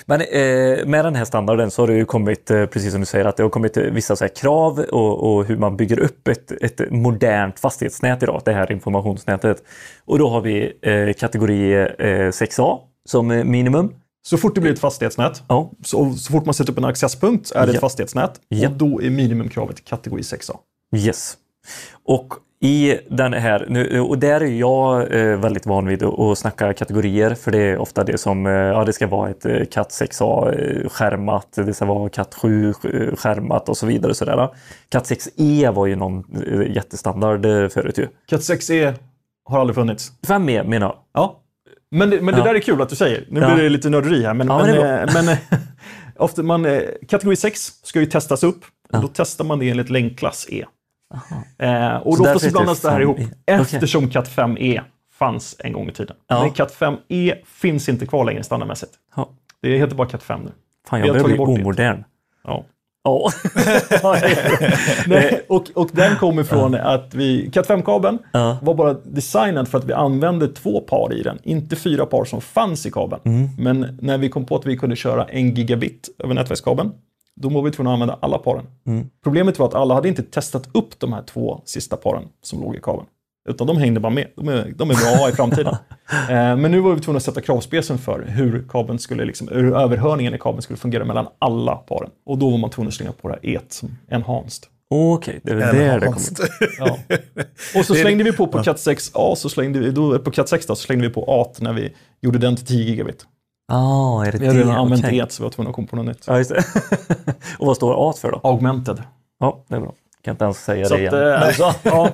Men 0.05 0.21
eh, 0.21 0.85
med 0.85 1.05
den 1.05 1.15
här 1.15 1.25
standarden 1.25 1.71
så 1.71 1.81
har 1.81 1.87
det 1.87 1.93
ju 1.93 2.05
kommit, 2.05 2.51
eh, 2.51 2.65
precis 2.65 2.91
som 2.91 2.99
du 2.99 3.05
säger, 3.05 3.25
att 3.25 3.37
det 3.37 3.43
har 3.43 3.49
kommit 3.49 3.77
eh, 3.77 3.83
vissa 3.83 4.15
så 4.15 4.23
här 4.23 4.35
krav 4.35 4.79
och, 4.79 5.37
och 5.37 5.45
hur 5.45 5.57
man 5.57 5.77
bygger 5.77 5.99
upp 5.99 6.27
ett, 6.27 6.51
ett 6.51 6.91
modernt 6.91 7.59
fastighetsnät 7.59 8.23
idag, 8.23 8.41
det 8.45 8.53
här 8.53 8.71
informationsnätet. 8.71 9.63
Och 10.05 10.19
då 10.19 10.29
har 10.29 10.41
vi 10.41 10.79
eh, 10.81 11.13
kategori 11.13 11.73
eh, 11.73 12.29
6A 12.29 12.77
som 13.05 13.27
minimum. 13.27 13.93
Så 14.29 14.37
fort 14.37 14.55
det 14.55 14.61
blir 14.61 14.71
ett 14.73 14.79
fastighetsnät, 14.79 15.43
Ja, 15.47 15.71
så, 15.85 16.13
så 16.13 16.31
fort 16.31 16.45
man 16.45 16.53
sätter 16.53 16.71
upp 16.71 16.77
en 16.77 16.85
accesspunkt 16.85 17.51
är 17.51 17.61
det 17.65 17.71
Ja. 17.71 17.73
ett 17.75 17.81
fastighetsnät. 17.81 18.41
Ja. 18.47 18.69
Och 18.69 18.75
då 18.75 19.01
är 19.01 19.09
minimumkravet 19.09 19.85
kategori 19.85 20.21
6A. 20.21 20.55
yes. 20.95 21.37
Och 22.05 22.33
i 22.61 22.97
den 23.09 23.33
här, 23.33 23.65
nu, 23.69 23.99
och 24.01 24.17
där 24.19 24.41
är 24.41 24.45
jag 24.45 25.01
eh, 25.15 25.37
väldigt 25.39 25.65
van 25.65 25.87
vid 25.87 26.03
att, 26.03 26.37
snacka 26.37 26.73
kategorier 26.73 27.35
för 27.35 27.51
det 27.51 27.59
är 27.61 27.77
ofta 27.77 28.03
det 28.03 28.17
som, 28.17 28.45
eh, 28.45 28.51
ja 28.51 28.83
det 28.85 28.93
ska 28.93 29.07
vara 29.07 29.29
ett 29.29 29.45
eh, 29.45 29.65
katt 29.71 29.89
6A 29.89 30.59
eh, 30.59 30.89
skärmat, 30.89 31.47
det 31.55 31.73
ska 31.73 31.85
vara 31.85 32.09
katt 32.09 32.35
7 32.35 32.69
eh, 32.69 33.15
skärmat 33.15 33.69
och 33.69 33.77
så 33.77 33.85
vidare. 33.85 34.09
Och 34.09 34.17
sådär. 34.17 34.49
Katt 34.89 35.03
6E 35.09 35.71
var 35.71 35.85
ju 35.85 35.95
någon 35.95 36.23
eh, 36.47 36.75
jättestandard 36.75 37.45
eh, 37.45 37.67
förut 37.69 37.97
ju. 37.97 38.07
Cat 38.29 38.41
6E 38.41 38.93
har 39.45 39.59
aldrig 39.59 39.75
funnits. 39.75 40.11
5E 40.27 40.67
menar 40.67 40.87
jag. 40.87 40.95
Ja. 41.13 41.39
Men, 41.91 42.09
det, 42.09 42.21
men 42.21 42.33
det 42.33 42.39
Ja. 42.39 42.45
där 42.45 42.55
är 42.55 42.59
kul 42.59 42.81
att 42.81 42.89
du 42.89 42.95
säger. 42.95 43.25
Nu 43.29 43.39
Ja. 43.39 43.53
blir 43.53 43.63
det 43.63 43.69
lite 43.69 43.89
nörderi 43.89 44.23
här. 44.25 44.33
Men, 44.33 44.47
Ja, 44.47 44.65
men, 44.65 44.75
eh, 44.75 45.13
men 45.13 45.29
eh, 45.29 45.37
ofta 46.15 46.43
man, 46.43 46.65
eh, 46.65 46.81
kategori 47.09 47.35
6 47.35 47.71
ska 47.83 47.99
ju 47.99 48.05
testas 48.05 48.43
upp. 48.43 48.65
Och 48.93 49.01
då 49.01 49.07
testar 49.13 49.45
man 49.45 49.59
det 49.59 49.69
enligt 49.69 49.89
länkklass 49.89 50.47
E. 50.49 50.65
Eh, 51.59 51.95
och 51.95 52.17
Så 52.17 52.23
då 52.23 52.39
får 52.39 52.51
blandas 52.51 52.81
det 52.81 52.89
här 52.89 52.97
5E. 52.99 53.01
ihop. 53.01 53.17
Okej. 53.19 53.31
Eftersom 53.45 54.09
Cat 54.09 54.27
5E 54.35 54.81
fanns 55.13 55.55
en 55.59 55.73
gång 55.73 55.89
i 55.89 55.93
tiden. 55.93 56.15
Ja. 56.27 56.41
Men 56.41 56.51
Cat 56.51 56.75
5E 56.79 57.33
finns 57.45 57.89
inte 57.89 58.05
kvar 58.05 58.25
längre 58.25 58.43
standardmässigt. 58.43 58.91
Ja. 59.15 59.29
Det 59.61 59.77
heter 59.77 59.95
bara 59.95 60.07
Cat 60.07 60.23
5 60.23 60.41
nu. 60.43 60.51
Fan, 60.87 60.99
jag 60.99 61.07
börjar 61.09 61.23
bli 61.27 61.37
omodern. 61.37 62.03
Ja. 62.43 62.65
Ja. 64.03 64.15
Nej, 65.07 65.45
och, 65.49 65.63
och 65.75 65.89
den 65.93 66.15
kommer 66.15 66.43
från 66.43 66.75
att 66.75 67.13
vi, 67.13 67.49
Cat 67.53 67.67
5-kabeln 67.69 68.19
Ja. 68.33 68.57
var 68.61 68.73
bara 68.73 68.93
designad 68.93 69.67
för 69.67 69.77
att 69.77 69.85
vi 69.85 69.93
använde 69.93 70.47
två 70.47 70.81
par 70.81 71.13
i 71.13 71.23
den, 71.23 71.39
inte 71.43 71.75
fyra 71.75 72.05
par 72.05 72.25
som 72.25 72.41
fanns 72.41 72.85
i 72.85 72.91
kabeln. 72.91 73.21
Mm. 73.25 73.49
Men 73.57 73.97
när 74.01 74.17
vi 74.17 74.29
kom 74.29 74.45
på 74.45 74.55
att 74.55 74.65
vi 74.65 74.77
kunde 74.77 74.95
köra 74.95 75.25
en 75.25 75.55
gigabit 75.55 76.09
över 76.23 76.33
nätverkskabeln, 76.33 76.91
då 77.35 77.49
var 77.49 77.61
vi 77.61 77.71
tvungna 77.71 77.91
att 77.91 77.93
använda 77.93 78.17
alla 78.21 78.37
paren. 78.37 78.65
Mm. 78.87 79.09
Problemet 79.23 79.59
var 79.59 79.67
att 79.67 79.73
alla 79.75 79.93
hade 79.93 80.07
inte 80.07 80.23
testat 80.23 80.69
upp 80.73 80.99
de 80.99 81.13
här 81.13 81.21
två 81.23 81.61
sista 81.65 81.95
paren 81.97 82.23
som 82.41 82.61
låg 82.61 82.75
i 82.75 82.79
kabeln. 82.81 83.05
Utan 83.47 83.67
de 83.67 83.77
hängde 83.77 83.99
bara 83.99 84.09
med. 84.09 84.27
De 84.35 84.47
är, 84.47 84.73
de 84.75 84.89
är 84.89 84.95
bra 84.95 85.29
i 85.29 85.31
framtiden. 85.31 85.75
eh, 86.29 86.55
men 86.57 86.71
nu 86.71 86.79
var 86.79 86.95
vi 86.95 87.01
tvungna 87.01 87.17
att 87.17 87.23
sätta 87.23 87.41
kravspecen 87.41 87.97
för 87.97 88.25
hur, 88.27 88.65
kabeln 88.69 88.99
skulle, 88.99 89.25
liksom, 89.25 89.47
hur 89.47 89.77
överhörningen 89.77 90.33
i 90.33 90.37
kabeln 90.39 90.61
skulle 90.61 90.77
fungera 90.77 91.05
mellan 91.05 91.27
alla 91.39 91.75
paren. 91.75 92.09
Och 92.25 92.37
då 92.37 92.49
var 92.49 92.57
man 92.57 92.69
tvungen 92.69 92.87
att 92.87 92.93
slänga 92.93 93.11
på 93.11 93.27
det 93.27 93.39
här 93.43 93.55
et 93.55 93.73
som 93.73 93.97
enhanced. 94.09 94.63
Okej, 94.89 95.39
det 95.43 95.51
är 95.51 95.55
väl 95.55 95.75
där 95.75 95.99
det 95.99 96.05
kommer. 96.05 96.19
Ja. 96.79 96.97
Och 97.79 97.85
så 97.85 97.95
slängde 97.95 98.23
vi 98.23 98.31
på 98.33 98.47
på 98.47 98.63
Cat 98.63 98.77
6A, 98.77 99.35
så 99.35 99.49
slängde 99.49 99.79
vi, 99.79 99.91
då, 99.91 100.19
på 100.19 100.31
Cat 100.31 100.49
6 100.49 100.65
då, 100.65 100.75
så 100.75 100.81
slängde 100.81 101.07
vi 101.07 101.13
på 101.13 101.41
AT 101.41 101.61
när 101.61 101.73
vi 101.73 101.93
gjorde 102.21 102.37
den 102.39 102.55
till 102.55 102.65
10 102.65 102.83
gigabit. 102.83 103.25
Ah, 103.71 104.25
är 104.25 104.31
det 104.31 104.37
Vi 104.37 104.47
hade 104.47 104.59
redan 104.59 104.75
använt 104.75 105.05
Okej. 105.05 105.19
ET 105.19 105.31
så 105.31 105.43
vi 105.43 105.45
var 105.45 105.51
tvungna 105.51 105.69
att 105.69 105.75
komma 105.75 105.87
på 105.87 105.95
något 105.95 106.05
nytt. 106.05 106.23
Ja, 106.27 106.37
just 106.37 106.49
det. 106.49 106.63
och 107.59 107.67
vad 107.67 107.75
står 107.75 108.09
A 108.09 108.13
för 108.21 108.31
då? 108.31 108.39
Augmented. 108.43 109.03
Ja, 109.39 109.63
det 109.67 109.75
är 109.75 109.79
bra. 109.79 109.93
Kan 110.21 110.31
inte 110.31 110.43
ens 110.43 110.63
säga 110.63 110.85
Så 110.85 110.97
det 110.97 111.07
att, 111.07 111.13
igen. 111.13 111.33
eh, 111.33 111.51
så, 111.51 111.73
ja, 111.83 112.09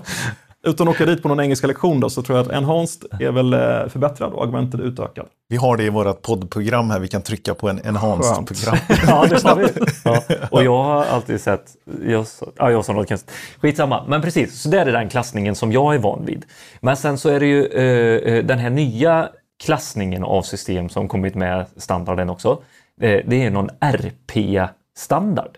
utan 0.67 0.88
att 0.88 0.95
åka 0.95 1.06
dit 1.06 1.21
på 1.21 1.28
någon 1.28 1.39
engelska 1.39 1.67
lektion 1.67 1.99
då, 1.99 2.10
så 2.10 2.21
tror 2.21 2.38
jag 2.38 2.45
att 2.45 2.54
enhanced 2.54 3.08
är 3.19 3.32
väl 3.32 3.54
eh, 3.54 3.60
förbättrad 3.89 4.34
och 4.34 4.41
augmented 4.41 4.80
utökad. 4.80 5.26
Vi 5.49 5.58
har 5.58 5.78
det 5.78 5.84
i 5.84 5.89
vårt 5.89 6.21
poddprogram 6.21 6.89
här. 6.89 6.99
Vi 6.99 7.08
kan 7.08 7.21
trycka 7.21 7.54
på 7.54 7.69
en 7.69 7.80
enhanced-program. 7.86 8.78
ja, 9.08 9.26
det 9.30 9.43
har 9.43 9.56
vi. 9.56 9.67
Ja. 10.04 10.21
Och 10.52 10.63
jag 10.63 10.84
har 10.84 11.06
alltid 11.06 11.41
sett, 11.41 11.76
jag, 12.06 12.26
ja, 12.58 12.71
jag 12.71 12.86
sa 12.86 12.93
något 12.93 13.08
konstigt. 13.08 13.32
Skitsamma, 13.62 14.04
men 14.08 14.21
precis, 14.21 14.62
så 14.62 14.69
där 14.69 14.86
är 14.86 14.91
den 14.91 15.10
klassningen 15.10 15.56
som 15.56 15.71
jag 15.71 15.95
är 15.95 15.99
van 15.99 16.26
vid. 16.26 16.45
Men 16.82 16.97
sen 16.97 17.17
så 17.17 17.30
är 17.30 17.39
det 17.39 17.45
ju 17.45 17.65
eh, 17.65 18.34
eh, 18.34 18.45
den 18.45 18.60
här 18.60 18.69
nya 18.69 19.30
klassningen 19.63 20.23
av 20.23 20.41
system 20.41 20.89
som 20.89 21.08
kommit 21.08 21.36
med 21.36 21.65
standarden 21.78 22.30
också. 22.30 22.62
Eh, 23.02 23.21
det 23.26 23.43
är 23.43 23.52
någon 23.52 23.69
RP-standard. 23.80 25.58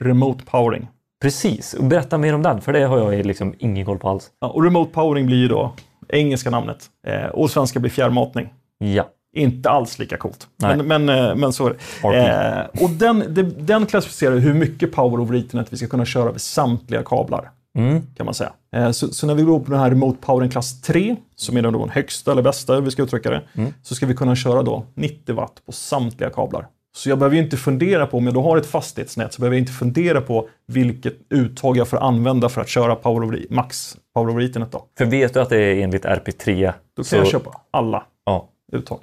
Remote 0.00 0.44
powering. 0.44 0.88
Precis, 1.26 1.76
berätta 1.80 2.18
mer 2.18 2.34
om 2.34 2.42
den, 2.42 2.60
för 2.60 2.72
det 2.72 2.84
har 2.84 2.98
jag 3.12 3.26
liksom 3.26 3.54
ingen 3.58 3.86
koll 3.86 3.98
på 3.98 4.08
alls. 4.08 4.30
Ja, 4.40 4.48
och 4.48 4.64
remote 4.64 4.92
powering 4.92 5.26
blir 5.26 5.36
ju 5.36 5.48
då 5.48 5.72
engelska 6.08 6.50
namnet. 6.50 6.78
Eh, 7.06 7.24
och 7.26 7.50
svenska 7.50 7.80
blir 7.80 7.90
fjärrmatning. 7.90 8.48
Ja, 8.78 9.08
Inte 9.36 9.70
alls 9.70 9.98
lika 9.98 10.16
coolt. 10.16 10.46
Nej. 10.56 10.76
Men, 10.76 10.86
men, 11.04 11.18
eh, 11.28 11.34
men 11.36 11.52
så 11.52 11.66
är 11.66 11.76
det. 12.02 12.66
Eh, 12.74 12.84
och 12.84 12.90
den, 12.90 13.24
det- 13.28 13.42
den 13.66 13.86
klassificerar 13.86 14.36
hur 14.36 14.54
mycket 14.54 14.92
power 14.92 15.20
over 15.22 15.34
ethernet 15.38 15.72
vi 15.72 15.76
ska 15.76 15.86
kunna 15.86 16.04
köra 16.04 16.28
över 16.28 16.38
samtliga 16.38 17.02
kablar. 17.02 17.50
Mm. 17.78 18.02
Kan 18.16 18.24
man 18.26 18.34
säga. 18.34 18.52
Eh, 18.76 18.90
så, 18.90 19.08
så 19.08 19.26
när 19.26 19.34
vi 19.34 19.42
går 19.42 19.60
på 19.60 19.70
den 19.70 19.80
här 19.80 19.90
remote 19.90 20.18
powering 20.20 20.50
klass 20.50 20.80
3, 20.80 21.16
som 21.36 21.56
är 21.56 21.62
den 21.62 21.72
då 21.72 21.78
den 21.78 21.88
högsta 21.90 22.32
eller 22.32 22.42
bästa, 22.42 22.80
vi 22.80 22.90
ska 22.90 23.02
uttrycka 23.02 23.30
det, 23.30 23.42
Mm. 23.54 23.74
så 23.82 23.94
ska 23.94 24.06
vi 24.06 24.14
kunna 24.14 24.36
köra 24.36 24.62
då 24.62 24.84
90 24.94 25.34
watt 25.34 25.62
på 25.66 25.72
samtliga 25.72 26.30
kablar. 26.30 26.66
Så 26.96 27.08
jag 27.08 27.18
behöver 27.18 27.36
ju 27.36 27.42
inte 27.42 27.56
fundera 27.56 28.06
på, 28.06 28.16
om 28.16 28.24
jag 28.24 28.34
då 28.34 28.42
har 28.42 28.56
ett 28.56 28.66
fastighetsnät, 28.66 29.32
så 29.32 29.40
behöver 29.40 29.56
jag 29.56 29.60
inte 29.62 29.72
fundera 29.72 30.20
på 30.20 30.48
vilket 30.66 31.14
uttag 31.30 31.76
jag 31.76 31.88
får 31.88 31.96
använda 31.96 32.48
för 32.48 32.60
att 32.60 32.68
köra 32.68 32.94
power 32.96 33.46
max 33.50 33.96
power 34.14 34.30
over 34.32 34.42
ethernet 34.42 34.72
då. 34.72 34.84
för 34.98 35.04
vet 35.04 35.34
du 35.34 35.40
att 35.40 35.48
det 35.50 35.58
är 35.58 35.74
enligt 35.82 36.04
RP3? 36.04 36.72
Då 36.96 37.02
kan 37.02 37.04
så- 37.04 37.16
jag 37.16 37.26
köpa 37.26 37.60
alla 37.70 38.02
Ja, 38.24 38.48
uttag. 38.72 38.98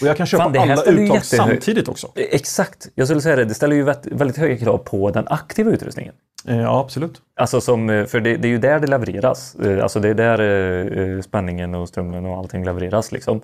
Och 0.00 0.06
jag 0.06 0.16
kan 0.16 0.26
köpa 0.26 0.44
Fan, 0.44 0.56
alla 0.58 0.82
uttag 0.82 1.16
jättehög- 1.16 1.22
samtidigt 1.24 1.88
också. 1.88 2.08
exakt. 2.14 2.88
Jag 2.94 3.06
skulle 3.06 3.20
säga 3.20 3.36
det, 3.36 3.44
det 3.44 3.54
ställer 3.54 3.76
ju 3.76 3.82
väldigt 4.04 4.36
höga 4.36 4.56
krav 4.56 4.78
på 4.78 5.10
den 5.10 5.28
aktiva 5.28 5.70
utrustningen. 5.70 6.14
Eh, 6.48 6.60
Ja, 6.60 6.80
absolut. 6.80 7.22
Alltså 7.36 7.60
som, 7.60 7.90
eh, 7.90 8.04
för 8.06 8.20
det, 8.20 8.36
det 8.36 8.48
är 8.48 8.50
ju 8.50 8.58
där 8.58 8.80
det 8.80 8.86
levereras. 8.86 9.54
Eh, 9.54 9.82
Alltså 9.82 10.00
det 10.00 10.08
är 10.08 10.14
där 10.14 10.38
eh, 10.40 11.02
eh, 11.16 11.20
spänningen 11.20 11.74
och 11.74 11.88
strömmen 11.88 12.26
och 12.26 12.36
allting 12.38 12.64
levereras. 12.64 13.12
Liksom. 13.12 13.40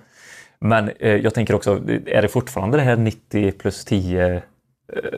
Men 0.61 0.89
eh, 0.99 1.15
jag 1.15 1.33
tänker 1.33 1.53
också, 1.55 1.71
är 2.05 2.21
det 2.21 2.27
fortfarande 2.27 2.77
det 2.77 2.83
här 2.83 2.95
90 2.97 3.51
plus 3.51 3.85
10 3.85 4.33
eh, 4.35 4.41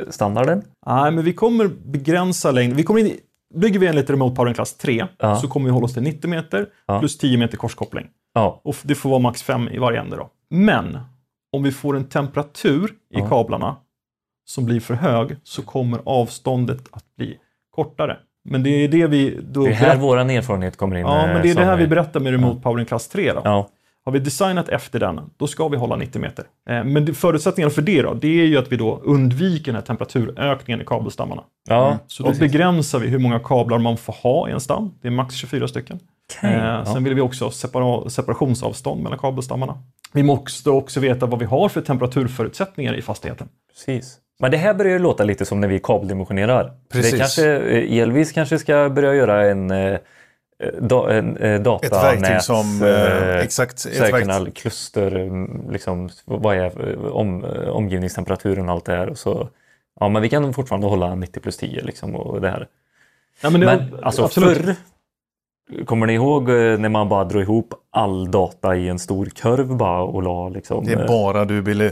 standarden? 0.10 0.64
Nej, 0.86 1.12
men 1.12 1.24
vi 1.26 1.34
kommer 1.34 1.68
begränsa 1.86 2.52
längden. 2.52 2.78
Vi 2.78 2.84
kommer 2.84 3.00
in, 3.02 3.18
bygger 3.56 3.80
vi 3.80 3.88
enligt 3.88 4.10
remote 4.10 4.36
powering 4.36 4.54
klass 4.56 4.74
3 4.78 5.06
Ja. 5.18 5.36
så 5.36 5.48
kommer 5.48 5.66
vi 5.66 5.72
hålla 5.72 5.86
oss 5.86 5.94
till 5.94 6.04
90 6.04 6.30
meter 6.30 6.70
Ja. 6.86 7.00
plus 7.00 7.18
10 7.18 7.38
meter 7.38 7.58
korskoppling. 7.58 8.08
Ja, 8.34 8.62
Och 8.64 8.76
det 8.84 8.96
får 8.96 9.10
vara 9.10 9.20
max 9.20 9.44
5 9.44 9.68
i 9.70 9.78
varje 9.78 10.00
ände 10.00 10.16
då. 10.16 10.30
Men 10.50 10.98
om 11.54 11.64
vi 11.64 11.72
får 11.72 11.96
en 11.96 12.06
temperatur 12.06 12.92
i 13.16 13.22
kablarna 13.30 13.76
som 14.50 14.66
blir 14.66 14.80
för 14.80 14.94
hög 14.94 15.36
så 15.44 15.62
kommer 15.62 16.00
avståndet 16.06 16.82
att 16.92 17.16
bli 17.18 17.38
kortare. 17.76 18.18
Men 18.50 18.64
det 18.64 18.70
är 18.70 18.88
det 18.88 19.08
vi... 19.08 19.40
Då 19.42 19.64
det 19.64 19.70
är 19.70 19.74
här 19.74 19.98
våran 19.98 20.30
erfarenhet 20.30 20.78
kommer 20.78 20.96
in. 20.96 21.02
ja, 21.02 21.28
eh, 21.28 21.34
men 21.34 21.42
det 21.42 21.50
är 21.52 21.56
det 21.56 21.66
här 21.66 21.78
vi 21.78 21.88
berättar 21.88 22.20
med 22.20 22.32
remote 22.32 22.62
powering 22.62 22.86
klass 22.86 23.08
3 23.08 23.34
då. 23.34 23.42
Har 24.06 24.12
vi 24.12 24.20
designat 24.20 24.70
efter 24.70 25.00
den, 25.00 25.22
då 25.38 25.48
ska 25.48 25.68
vi 25.68 25.78
hålla 25.78 25.96
90 25.96 26.22
meter. 26.22 26.46
Eh, 26.70 26.84
Men 26.84 27.14
förutsättningarna 27.16 27.72
för 27.72 27.82
det 27.82 28.02
då, 28.02 28.14
det 28.14 28.28
är 28.42 28.46
ju 28.46 28.58
att 28.58 28.72
vi 28.72 28.76
då 28.78 29.02
undviker 29.04 29.66
den 29.66 29.76
här 29.76 29.82
temperaturökningen 29.82 30.82
i 30.82 30.86
kabelstammarna. 30.86 31.44
ja 31.70 31.98
Så 32.08 32.24
då 32.24 32.32
begränsar 32.40 33.00
vi 33.00 33.08
hur 33.08 33.20
många 33.20 33.40
kablar 33.40 33.78
man 33.78 33.98
får 33.98 34.14
ha 34.14 34.50
i 34.50 34.52
en 34.52 34.60
stam. 34.60 34.94
Det 35.02 35.08
är 35.08 35.12
max 35.12 35.36
24 35.36 35.68
stycken. 35.68 36.00
okej. 36.40 36.50
Eh, 36.54 36.64
ja. 36.66 36.86
Sen 36.86 37.04
vill 37.04 37.14
vi 37.14 37.22
också 37.22 37.46
ha 37.46 37.52
separa- 37.52 38.10
separationsavstånd 38.10 39.04
mellan 39.04 39.20
kabelstammarna. 39.20 39.78
Vi 40.14 40.24
måste 40.24 40.70
också 40.70 41.00
veta 41.00 41.26
vad 41.26 41.40
vi 41.40 41.46
har 41.46 41.70
för 41.70 41.82
temperaturförutsättningar 41.82 42.94
i 42.94 43.02
fastigheten. 43.02 43.48
Precis. 43.74 44.18
Men 44.42 44.52
det 44.52 44.58
här 44.58 44.74
börjar 44.74 44.94
ju 44.94 45.00
låta 45.00 45.24
lite 45.24 45.46
som 45.46 45.62
när 45.62 45.68
vi 45.68 45.80
kabeldimensionerar. 45.80 46.72
Precis. 46.92 47.12
Det 47.12 47.18
kanske, 47.18 47.56
eh, 47.58 47.98
Elvis 48.00 48.32
kanske 48.32 48.60
ska 48.60 48.90
börja 48.90 49.16
göra 49.16 49.46
en, 49.52 49.72
da, 50.80 51.12
en 51.12 51.38
eh, 51.38 51.54
Ett 51.54 51.64
datanät. 51.64 52.04
verktyg 52.04 52.42
som... 52.42 52.82
Eh, 52.84 53.40
exakt. 53.40 53.86
Ett 53.86 54.54
kluster, 54.56 55.16
mm, 55.16 55.72
liksom, 55.72 56.10
vad 56.26 56.58
är 56.58 56.90
eh, 56.90 57.06
om, 57.06 57.46
eh, 57.46 57.70
omgivningstemperaturen 57.70 58.70
och 58.70 58.76
allt 58.76 58.86
det 58.86 58.96
här. 58.96 59.10
Och 59.10 59.18
så, 59.18 59.50
ja, 60.00 60.10
men 60.10 60.22
vi 60.22 60.30
kan 60.30 60.54
fortfarande 60.54 60.88
hålla 60.88 61.16
90 61.16 61.40
plus 61.40 61.58
10 61.58 61.82
liksom, 61.82 62.16
och 62.16 62.42
det 62.42 62.50
här. 62.50 62.68
Ja, 63.42 63.50
men 63.50 63.62
det, 63.62 63.66
Men 63.68 64.04
alltså 64.04 64.24
absolut. 64.24 64.58
förr, 64.58 64.76
kommer 65.86 66.08
ni 66.08 66.14
ihåg 66.14 66.50
eh, 66.50 66.80
när 66.80 66.90
man 66.90 67.10
bara 67.10 67.24
drog 67.24 67.44
ihop 67.44 67.74
all 67.92 68.32
data 68.32 68.76
i 68.76 68.90
en 68.90 69.00
stor 69.00 69.26
kurv 69.26 69.76
bara 69.78 70.02
och 70.02 70.24
la 70.24 70.50
liksom? 70.50 70.86
Det 70.86 70.94
är 70.94 71.02
eh, 71.02 71.08
bara 71.08 71.46
du, 71.46 71.62
Billy. 71.62 71.92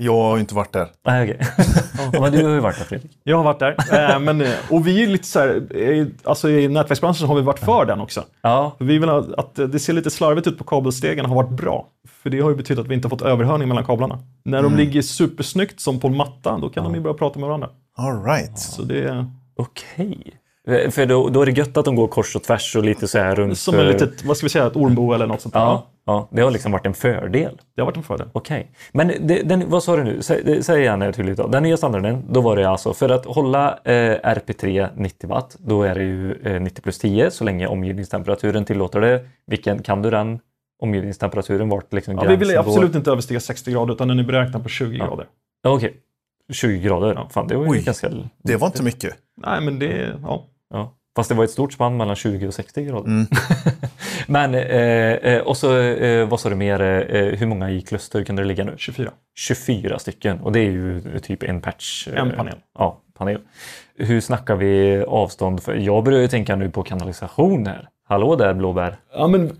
Jag 0.00 0.12
har 0.12 0.36
ju 0.36 0.40
inte 0.40 0.54
varit 0.54 0.72
där. 0.72 0.88
Nej, 1.06 1.22
okej. 1.30 1.46
ja, 2.12 2.20
men 2.20 2.32
du 2.32 2.44
har 2.44 2.54
ju 2.54 2.60
varit 2.60 2.78
där 2.78 2.84
Fredrik. 2.84 3.10
Jag 3.24 3.36
har 3.36 3.44
varit 3.44 3.58
där. 3.58 3.76
Eh, 4.12 4.18
men, 4.18 4.40
eh, 4.40 4.52
och 4.70 4.86
vi 4.86 5.02
är 5.02 5.06
lite 5.06 5.26
så 5.26 5.38
här, 5.38 5.62
eh, 5.76 6.06
alltså 6.24 6.50
i 6.50 6.68
nätverksbranschen 6.68 7.26
har 7.28 7.34
vi 7.34 7.42
varit 7.42 7.58
för 7.58 7.84
den 7.84 8.00
också. 8.00 8.24
Ja, 8.42 8.76
Vi 8.78 8.98
vill 8.98 9.08
att 9.08 9.54
det 9.54 9.78
ser 9.78 9.92
lite 9.92 10.10
slarvigt 10.10 10.46
ut 10.46 10.58
på 10.58 10.64
kabelstegen 10.64 11.24
har 11.24 11.34
varit 11.34 11.50
bra. 11.50 11.86
För 12.22 12.30
det 12.30 12.40
har 12.40 12.50
ju 12.50 12.56
betytt 12.56 12.78
att 12.78 12.86
vi 12.86 12.94
inte 12.94 13.06
har 13.06 13.10
fått 13.10 13.22
överhörning 13.22 13.68
mellan 13.68 13.84
kablarna. 13.84 14.18
När 14.44 14.62
de 14.62 14.76
ligger 14.76 15.02
supersnyggt 15.02 15.80
som 15.80 16.00
på 16.00 16.08
en 16.08 16.16
matta, 16.16 16.58
då 16.58 16.68
kan 16.68 16.84
de 16.84 16.94
ju 16.94 17.00
börja 17.00 17.14
prata 17.14 17.38
med 17.38 17.46
varandra. 17.46 17.68
All 17.96 18.22
right. 18.24 18.58
Så 18.58 18.82
det 18.82 18.98
är 19.02 19.26
okej. 19.56 20.34
Eh, 20.68 20.90
För 20.90 21.06
då, 21.06 21.28
då 21.28 21.42
är 21.42 21.46
det 21.46 21.52
gött 21.52 21.76
att 21.76 21.84
de 21.84 21.96
går 21.96 22.08
kors 22.08 22.36
och 22.36 22.42
tvärs 22.42 22.76
och 22.76 22.84
lite 22.84 23.08
så 23.08 23.18
här 23.18 23.34
runt... 23.34 23.58
som 23.58 23.74
en 23.74 23.80
eh, 23.80 23.86
litet, 23.86 24.24
vad 24.24 24.36
ska 24.36 24.46
vi 24.46 24.50
säga, 24.50 24.66
ett 24.66 24.76
ormbo 24.76 25.12
eller 25.12 25.26
något 25.26 25.40
sånt 25.40 25.54
där. 25.54 25.60
Ja, 25.60 25.86
ja, 26.08 26.28
det 26.30 26.42
har 26.42 26.50
liksom 26.50 26.72
varit 26.72 26.86
en 26.86 26.94
fördel. 26.94 27.60
Det 27.74 27.80
har 27.80 27.86
varit 27.86 27.96
en 27.96 28.02
fördel. 28.02 28.28
Okej. 28.32 28.70
Men 28.92 29.12
det, 29.20 29.42
den, 29.42 29.70
vad 29.70 29.82
sa 29.82 29.96
du 29.96 30.04
nu? 30.04 30.22
Säg, 30.22 30.62
säg 30.62 30.82
det 30.98 31.12
tydligt. 31.12 31.36
Då. 31.36 31.46
Den 31.46 31.62
nya 31.62 31.76
standarden, 31.76 32.24
då 32.28 32.40
var 32.40 32.56
det 32.56 32.68
alltså 32.68 32.94
för 32.94 33.08
att 33.08 33.24
hålla 33.24 33.78
eh, 33.84 33.92
RP3 34.22 34.88
90 34.96 35.28
watt, 35.28 35.56
då 35.58 35.82
är 35.82 35.94
det 35.94 36.02
ju 36.02 36.32
eh, 36.42 36.60
90 36.60 36.82
plus 36.82 36.98
10 36.98 37.30
så 37.30 37.44
länge 37.44 37.66
omgivningstemperaturen 37.66 38.64
tillåter 38.64 39.00
det. 39.00 39.24
Vilken, 39.46 39.82
kan 39.82 40.02
du 40.02 40.10
den 40.10 40.40
omgivningstemperaturen? 40.82 41.68
Vart 41.68 41.92
liksom 41.92 42.14
Ja, 42.14 42.20
vi 42.22 42.28
vill 42.28 42.38
gränsen 42.38 42.64
går? 42.64 42.70
absolut 42.70 42.94
inte 42.94 43.10
överstiga 43.10 43.40
60 43.40 43.72
grader 43.72 43.94
utan 43.94 44.08
den 44.08 44.18
är 44.18 44.24
beräknad 44.24 44.62
på 44.62 44.68
20 44.68 44.96
grader. 44.98 45.26
Ja, 45.62 45.70
Okej. 45.70 45.96
20 46.52 46.78
grader. 46.78 47.26
Fan, 47.30 47.46
det 47.46 47.56
var 47.56 47.64
ju 47.64 47.70
Oj. 47.70 47.82
ganska... 47.82 48.10
Det 48.42 48.56
var 48.56 48.66
inte 48.66 48.82
mycket. 48.82 49.14
Nej, 49.36 49.60
men 49.60 49.78
det, 49.78 50.18
ja. 50.22 50.46
Ja. 50.70 50.94
Fast 51.18 51.28
det 51.28 51.34
var 51.34 51.44
ett 51.44 51.50
stort 51.50 51.72
spann 51.72 51.96
mellan 51.96 52.16
20 52.16 52.46
och 52.48 52.54
60 52.54 52.82
grader. 52.84 53.06
Mm. 53.06 53.26
Men, 54.26 54.54
eh, 54.54 55.32
eh, 55.34 55.40
och 55.42 55.56
så 55.56 55.78
eh, 55.80 56.28
vad 56.28 56.40
sa 56.40 56.48
du 56.48 56.54
mer? 56.54 56.80
Eh, 56.80 57.38
hur 57.38 57.46
många 57.46 57.70
i 57.70 57.80
kluster 57.80 58.24
kunde 58.24 58.42
det 58.42 58.48
ligga 58.48 58.64
nu? 58.64 58.74
24. 58.76 59.10
24 59.38 59.98
stycken 59.98 60.40
och 60.40 60.52
det 60.52 60.60
är 60.60 60.70
ju 60.70 61.18
typ 61.22 61.42
en 61.42 61.60
patch. 61.60 62.08
eh, 62.08 62.20
En 62.20 62.30
panel. 62.36 62.54
Ja, 62.78 63.00
panel. 63.18 63.40
Hur 63.96 64.20
snackar 64.20 64.56
vi 64.56 65.04
avstånd? 65.08 65.62
För 65.62 65.74
jag 65.74 66.04
börjar 66.04 66.20
ju 66.20 66.28
tänka 66.28 66.56
nu 66.56 66.70
på 66.70 66.82
kanalisation 66.82 67.66
här. 67.66 67.88
Hallå 68.08 68.36
där 68.36 68.54
blåbär. 68.54 68.96
Ja, 69.14 69.26
men 69.26 69.50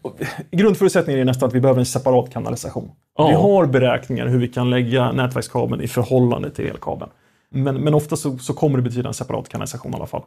grundförutsättningen 0.50 1.20
är 1.20 1.24
nästan 1.24 1.48
att 1.48 1.54
vi 1.54 1.60
behöver 1.60 1.80
en 1.80 1.86
separat 1.86 2.32
kanalisation. 2.32 2.90
Ja. 3.18 3.28
Vi 3.28 3.34
har 3.34 3.66
beräkningar 3.66 4.26
hur 4.26 4.38
vi 4.38 4.48
kan 4.48 4.70
lägga 4.70 5.12
nätverkskabeln 5.12 5.82
i 5.82 5.88
förhållande 5.88 6.50
till 6.50 6.66
elkabeln. 6.66 7.10
Men, 7.50 7.76
men 7.76 7.94
ofta 7.94 8.16
så, 8.16 8.38
så 8.38 8.54
kommer 8.54 8.76
det 8.78 8.82
betyda 8.82 9.08
en 9.08 9.14
separat 9.14 9.48
kanalisation 9.48 9.92
i 9.92 9.96
alla 9.96 10.06
fall. 10.06 10.22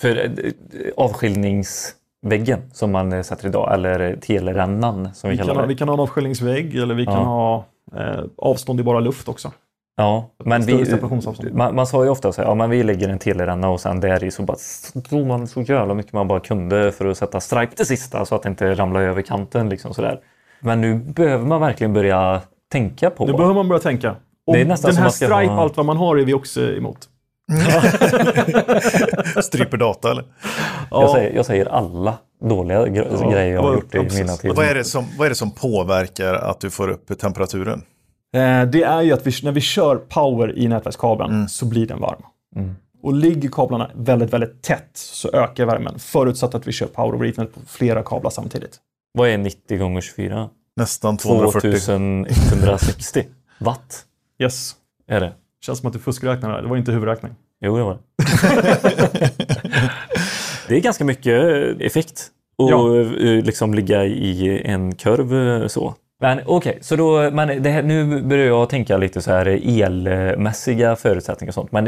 För 0.00 0.16
eh, 0.16 0.52
avskiljningsväggen 0.96 2.60
som 2.72 2.92
man 2.92 3.12
eh, 3.12 3.22
sätter 3.22 3.46
idag, 3.48 3.74
eller 3.74 4.16
telerännan 4.16 5.14
som 5.14 5.30
vi, 5.30 5.36
Vi 5.36 5.38
kallar 5.42 5.54
kan, 5.54 5.62
det. 5.62 5.68
vi 5.68 5.74
kan 5.76 5.88
ha 5.88 5.94
en 5.94 6.00
avskiljningsvägg 6.00 6.76
eller 6.76 6.94
vi 6.94 7.04
kan 7.04 7.14
Ja. 7.14 7.20
ha 7.24 7.64
eh, 8.00 8.20
avstånd 8.36 8.80
i 8.80 8.82
bara 8.82 9.00
luft 9.00 9.28
också. 9.28 9.52
Ja, 9.96 10.30
men 10.44 10.62
vi, 10.62 10.84
man, 11.52 11.74
man 11.74 11.86
sa 11.86 12.04
ju 12.04 12.10
ofta 12.10 12.32
så 12.32 12.42
här, 12.42 12.48
ja 12.48 12.54
men 12.54 12.70
vi 12.70 12.82
lägger 12.82 13.08
en 13.08 13.18
teleränna 13.18 13.68
och 13.68 13.80
sen 13.80 14.00
där 14.00 14.24
i 14.24 14.30
så 14.30 14.42
bara 14.42 14.56
drog 14.94 15.26
man 15.26 15.46
så 15.46 15.62
jävla 15.62 15.94
mycket 15.94 16.12
man 16.12 16.28
bara 16.28 16.40
kunde 16.40 16.92
för 16.92 17.06
att 17.06 17.18
sätta 17.18 17.40
stripe 17.40 17.72
det 17.76 17.84
sista 17.84 18.24
så 18.24 18.34
att 18.34 18.42
det 18.42 18.48
inte 18.48 18.74
ramlar 18.74 19.00
över 19.00 19.22
kanten 19.22 19.68
liksom 19.68 19.94
sådär. 19.94 20.20
Men 20.60 20.80
nu 20.80 20.94
behöver 20.94 21.46
man 21.46 21.60
verkligen 21.60 21.92
börja 21.92 22.40
tänka 22.72 23.10
på. 23.10 23.26
Nu 23.26 23.32
behöver 23.32 23.54
man 23.54 23.68
börja 23.68 23.80
tänka. 23.80 24.16
Och 24.46 24.54
Det 24.54 24.60
är 24.60 24.64
nästan 24.64 24.90
den 24.94 25.02
här 25.02 25.10
stripe, 25.10 25.34
ha- 25.34 25.62
allt 25.62 25.76
vad 25.76 25.86
man 25.86 25.96
har, 25.96 26.16
är 26.16 26.24
vi 26.24 26.34
också 26.34 26.60
emot. 26.72 26.98
Stryper 29.42 29.76
data 29.76 30.10
eller? 30.10 30.24
jag, 30.90 31.10
säger, 31.10 31.36
jag 31.36 31.46
säger 31.46 31.66
alla 31.66 32.18
dåliga 32.48 32.86
gre- 32.86 33.32
grejer 33.32 33.54
jag 33.54 33.62
har 33.62 33.68
vad- 33.68 33.74
gjort 33.78 33.94
i 33.94 33.98
mina 34.18 34.32
tider. 34.36 34.54
vad, 34.54 34.66
är 34.66 34.74
det 34.74 34.84
som, 34.84 35.04
vad 35.18 35.26
är 35.26 35.28
det 35.28 35.34
som 35.36 35.50
påverkar 35.50 36.34
att 36.34 36.60
du 36.60 36.70
får 36.70 36.88
upp 36.88 37.18
temperaturen? 37.20 37.82
Eh, 38.34 38.62
det 38.64 38.82
är 38.82 39.02
ju 39.02 39.12
att 39.12 39.26
vi, 39.26 39.32
när 39.42 39.52
vi 39.52 39.60
kör 39.60 39.96
power 39.96 40.58
i 40.58 40.68
nätverkskabeln 40.68 41.48
så 41.48 41.66
blir 41.66 41.86
den 41.86 42.00
varm. 42.00 42.22
Mm. 42.56 42.74
Och 43.02 43.12
ligger 43.14 43.48
kablarna 43.48 43.90
väldigt, 43.94 44.32
väldigt 44.32 44.62
tätt 44.62 44.90
så 44.94 45.28
ökar 45.32 45.66
värmen. 45.66 45.98
Förutsatt 45.98 46.54
att 46.54 46.66
vi 46.68 46.72
kör 46.72 46.86
power 46.86 47.14
over 47.16 47.26
ethernet 47.26 47.54
på 47.54 47.60
flera 47.66 48.02
kablar 48.02 48.30
samtidigt. 48.30 48.76
Vad 49.12 49.28
är 49.28 49.38
90 49.38 49.78
gånger 49.78 50.00
24? 50.00 50.48
Nästan 50.76 51.16
240. 51.16 51.60
2160 51.72 53.24
watt 53.58 54.04
Yes. 54.42 54.72
är 55.08 55.20
det. 55.20 55.32
Känns 55.66 55.78
som 55.78 55.86
att 55.86 55.92
du 55.92 55.98
fuskräknar 55.98 56.52
där. 56.52 56.62
Det 56.62 56.68
var 56.68 56.76
inte 56.76 56.92
huvudräkning. 56.92 57.32
Jo, 57.60 57.76
det 57.76 57.82
var 57.82 57.92
det. 57.94 58.00
det 60.68 60.76
är 60.76 60.80
ganska 60.80 61.04
mycket 61.04 61.42
effekt 61.80 62.26
och 62.58 62.70
Ja. 62.70 62.88
liksom 63.42 63.74
ligga 63.74 64.04
i 64.04 64.62
en 64.64 64.94
kurv 64.94 65.68
så. 65.68 65.94
Men 66.20 66.40
okej, 66.46 66.78
så 66.80 66.96
då, 66.96 67.30
men 67.30 67.62
det 67.62 67.70
här, 67.70 67.82
nu 67.82 68.22
börjar 68.22 68.46
jag 68.46 68.68
tänka 68.68 68.96
lite 68.96 69.20
så 69.22 69.30
här 69.30 69.46
elmässiga 69.80 70.96
förutsättningar 70.96 71.50
och 71.50 71.54
sånt. 71.54 71.72
Men 71.72 71.86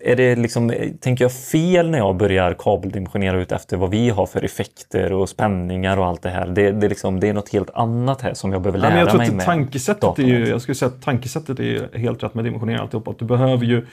är 0.00 0.16
det 0.16 0.36
liksom, 0.36 0.72
tänker 1.00 1.24
jag 1.24 1.32
fel 1.32 1.90
när 1.90 1.98
jag 1.98 2.16
börjar 2.16 2.54
kabeldimensionera 2.58 3.40
ut 3.40 3.52
efter 3.52 3.76
vad 3.76 3.90
vi 3.90 4.10
har 4.10 4.26
för 4.26 4.44
effekter 4.44 5.12
och 5.12 5.28
spänningar 5.28 5.96
och 5.96 6.06
allt 6.06 6.22
det 6.22 6.30
här? 6.30 6.46
Det, 6.46 6.70
det, 6.72 6.86
är 6.86 6.88
liksom, 6.88 7.20
det 7.20 7.28
är 7.28 7.32
något 7.32 7.48
helt 7.48 7.70
annat 7.74 8.22
här 8.22 8.34
som 8.34 8.52
jag 8.52 8.62
behöver 8.62 8.78
lära 8.78 8.88
Nej, 8.88 8.96
men 8.96 9.00
jag 9.00 9.08
tror 9.08 9.18
mig 9.18 9.28
att 9.28 9.34
med. 9.34 9.46
tankesättet 9.46 10.18
är 10.18 10.22
ju, 10.22 10.48
jag 10.48 10.62
skulle 10.62 10.74
säga 10.74 10.88
att 10.88 11.02
tankesättet 11.02 11.60
är 11.60 11.98
helt 11.98 12.22
rätt 12.22 12.34
med 12.34 12.44
dimensionering 12.44 12.80
alltihop. 12.80 13.08
Att 13.08 13.18
du 13.18 13.24
behöver 13.24 13.64
ju 13.64 13.86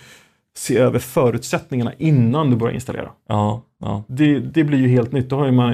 se 0.58 0.78
över 0.78 1.00
förutsättningarna 1.00 1.94
innan 1.98 2.50
du 2.50 2.56
börjar 2.56 2.74
installera. 2.74 3.10
Ja, 3.28 3.62
ja. 3.80 4.04
Det, 4.08 4.40
det 4.40 4.64
blir 4.64 4.80
ju 4.80 4.88
helt 4.88 5.12
nytt. 5.12 5.30
Då 5.30 5.36
har 5.36 5.46
ju 5.46 5.52
man, 5.52 5.74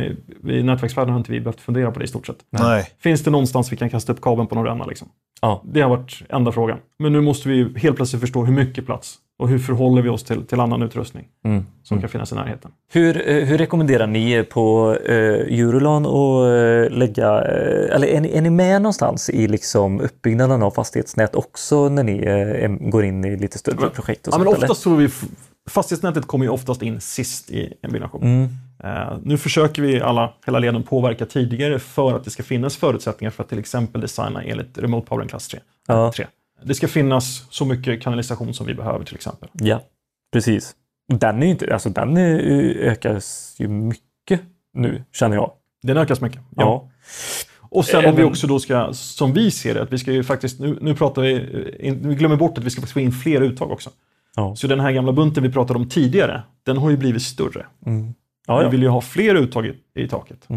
I 0.50 0.64
nätverksvärlden 0.64 1.12
har 1.12 1.20
inte 1.20 1.32
vi 1.32 1.42
behövt 1.42 1.62
fundera 1.62 1.92
på 1.92 2.00
det 2.00 2.06
i 2.06 2.08
stort 2.08 2.28
sett. 2.28 2.38
Nej. 2.50 2.88
Finns 3.00 3.24
det 3.24 3.32
någonstans 3.32 3.72
vi 3.72 3.78
kan 3.78 3.90
kasta 3.90 4.14
upp 4.14 4.22
kabeln 4.22 4.48
på 4.48 4.56
någon 4.56 4.66
ränna? 4.66 4.86
Liksom? 4.86 5.08
ja. 5.42 5.62
Det 5.66 5.82
har 5.82 5.90
varit 5.90 6.22
enda 6.30 6.52
frågan. 6.52 6.78
Men 7.00 7.14
nu 7.14 7.22
måste 7.22 7.50
vi 7.50 7.80
helt 7.80 7.96
plötsligt 7.96 8.22
förstå 8.22 8.46
hur 8.46 8.54
mycket 8.54 8.86
plats 8.86 9.18
och 9.42 9.50
hur 9.50 9.60
förhåller 9.60 10.02
vi 10.02 10.10
oss 10.10 10.24
till, 10.24 10.46
till 10.46 10.60
annan 10.60 10.82
utrustning 10.82 11.28
Mm. 11.46 11.66
som 11.84 12.00
kan 12.02 12.10
finnas 12.10 12.32
i 12.32 12.36
närheten. 12.36 12.72
Hur, 12.92 13.30
eh, 13.30 13.46
hur 13.46 13.58
rekommenderar 13.58 14.08
ni 14.08 14.44
på 14.44 14.96
eh, 15.06 15.16
Eurolan 15.60 16.06
att 16.06 16.46
eh, 16.92 16.98
lägga, 16.98 17.28
eh, 17.42 17.96
eller 17.96 18.08
är 18.08 18.22
ni, 18.22 18.38
är 18.38 18.42
ni 18.42 18.50
med 18.50 18.82
någonstans 18.82 19.30
i 19.30 19.48
liksom 19.48 20.02
uppbyggnaden 20.02 20.64
av 20.64 20.72
fastighetsnät 20.72 21.36
också 21.36 21.90
när 21.90 22.04
ni 22.04 22.18
eh, 22.62 22.90
går 22.90 23.04
in 23.06 23.26
i 23.26 23.38
lite 23.38 23.58
större 23.58 23.90
projekt? 23.90 24.28
Och 24.28 24.34
Ja, 24.34 24.38
men 24.38 24.48
eller? 24.48 24.58
oftast 24.58 24.86
är 24.86 24.90
vi, 24.96 25.10
fastighetsnätet 25.70 26.26
kommer 26.28 26.46
ju 26.46 26.52
oftast 26.52 26.82
in 26.82 27.02
sist 27.02 27.52
i 27.52 27.74
en 27.82 27.92
byggnation. 27.92 28.22
Mm. 28.24 28.50
Eh, 28.84 29.18
nu 29.24 29.38
försöker 29.38 29.82
vi 29.82 30.02
alla, 30.02 30.34
hela 30.46 30.60
leden 30.60 30.84
påverka 30.84 31.26
tidigare 31.26 31.80
för 31.80 32.16
att 32.16 32.24
det 32.24 32.30
ska 32.30 32.44
finnas 32.44 32.78
förutsättningar 32.78 33.32
för 33.32 33.44
att 33.44 33.50
till 33.50 33.60
exempel 33.60 34.02
designa 34.02 34.44
enligt 34.44 34.78
Remote 34.78 35.08
Power 35.08 35.26
Class 35.28 35.48
3. 35.48 35.60
Ja. 35.88 36.12
3. 36.16 36.26
Det 36.64 36.76
ska 36.76 36.88
finnas 36.88 37.46
så 37.50 37.66
mycket 37.66 38.04
kanalisation 38.04 38.54
som 38.54 38.66
vi 38.66 38.74
behöver 38.74 39.06
till 39.06 39.16
exempel. 39.16 39.50
Ja, 39.54 39.82
precis. 40.34 40.76
Den, 41.14 41.44
är 41.44 41.48
inte, 41.48 41.74
alltså, 41.74 41.90
den 41.90 42.18
är, 42.18 42.40
ökas 42.76 43.56
ju 43.58 43.68
mycket 43.68 44.42
nu, 44.74 45.04
känner 45.14 45.36
jag. 45.36 45.52
Den 45.84 45.98
ökas 45.98 46.22
mycket. 46.22 46.42
Ja. 46.56 46.90
Och 47.60 47.86
sen 47.86 48.06
om 48.06 48.16
vi 48.16 48.24
också 48.24 48.48
då 48.48 48.60
ska, 48.60 48.94
som 48.94 49.34
vi 49.34 49.52
ser 49.52 49.74
det, 49.74 49.82
att 49.82 49.94
vi 49.94 49.98
ska 49.98 50.12
ju 50.12 50.24
faktiskt, 50.24 50.60
nu, 50.60 50.78
nu 50.82 50.96
pratar 50.96 51.22
vi, 51.22 51.40
vi 52.02 52.16
glömmer 52.16 52.36
bort 52.36 52.58
att 52.58 52.64
vi 52.64 52.70
ska 52.70 52.82
faktiskt 52.82 52.94
få 52.94 53.00
in 53.00 53.12
fler 53.12 53.42
uttag 53.42 53.72
också. 53.72 53.90
Ja. 54.36 54.56
Så 54.56 54.68
den 54.68 54.80
här 54.80 54.92
gamla 54.92 55.12
bunten 55.12 55.44
vi 55.44 55.52
pratade 55.52 55.80
om 55.80 55.90
tidigare, 55.90 56.44
den 56.64 56.78
har 56.78 56.90
ju 56.90 56.98
blivit 56.98 57.22
större. 57.22 57.66
Mm. 57.86 58.14
Ja, 58.48 58.58
Vi 58.58 58.64
ja. 58.64 58.70
vill 58.70 58.82
ju 58.82 58.88
ha 58.88 59.02
fler 59.02 59.36
uttag 59.36 59.66
i, 59.66 59.74
i 59.96 60.08
taket. 60.08 60.48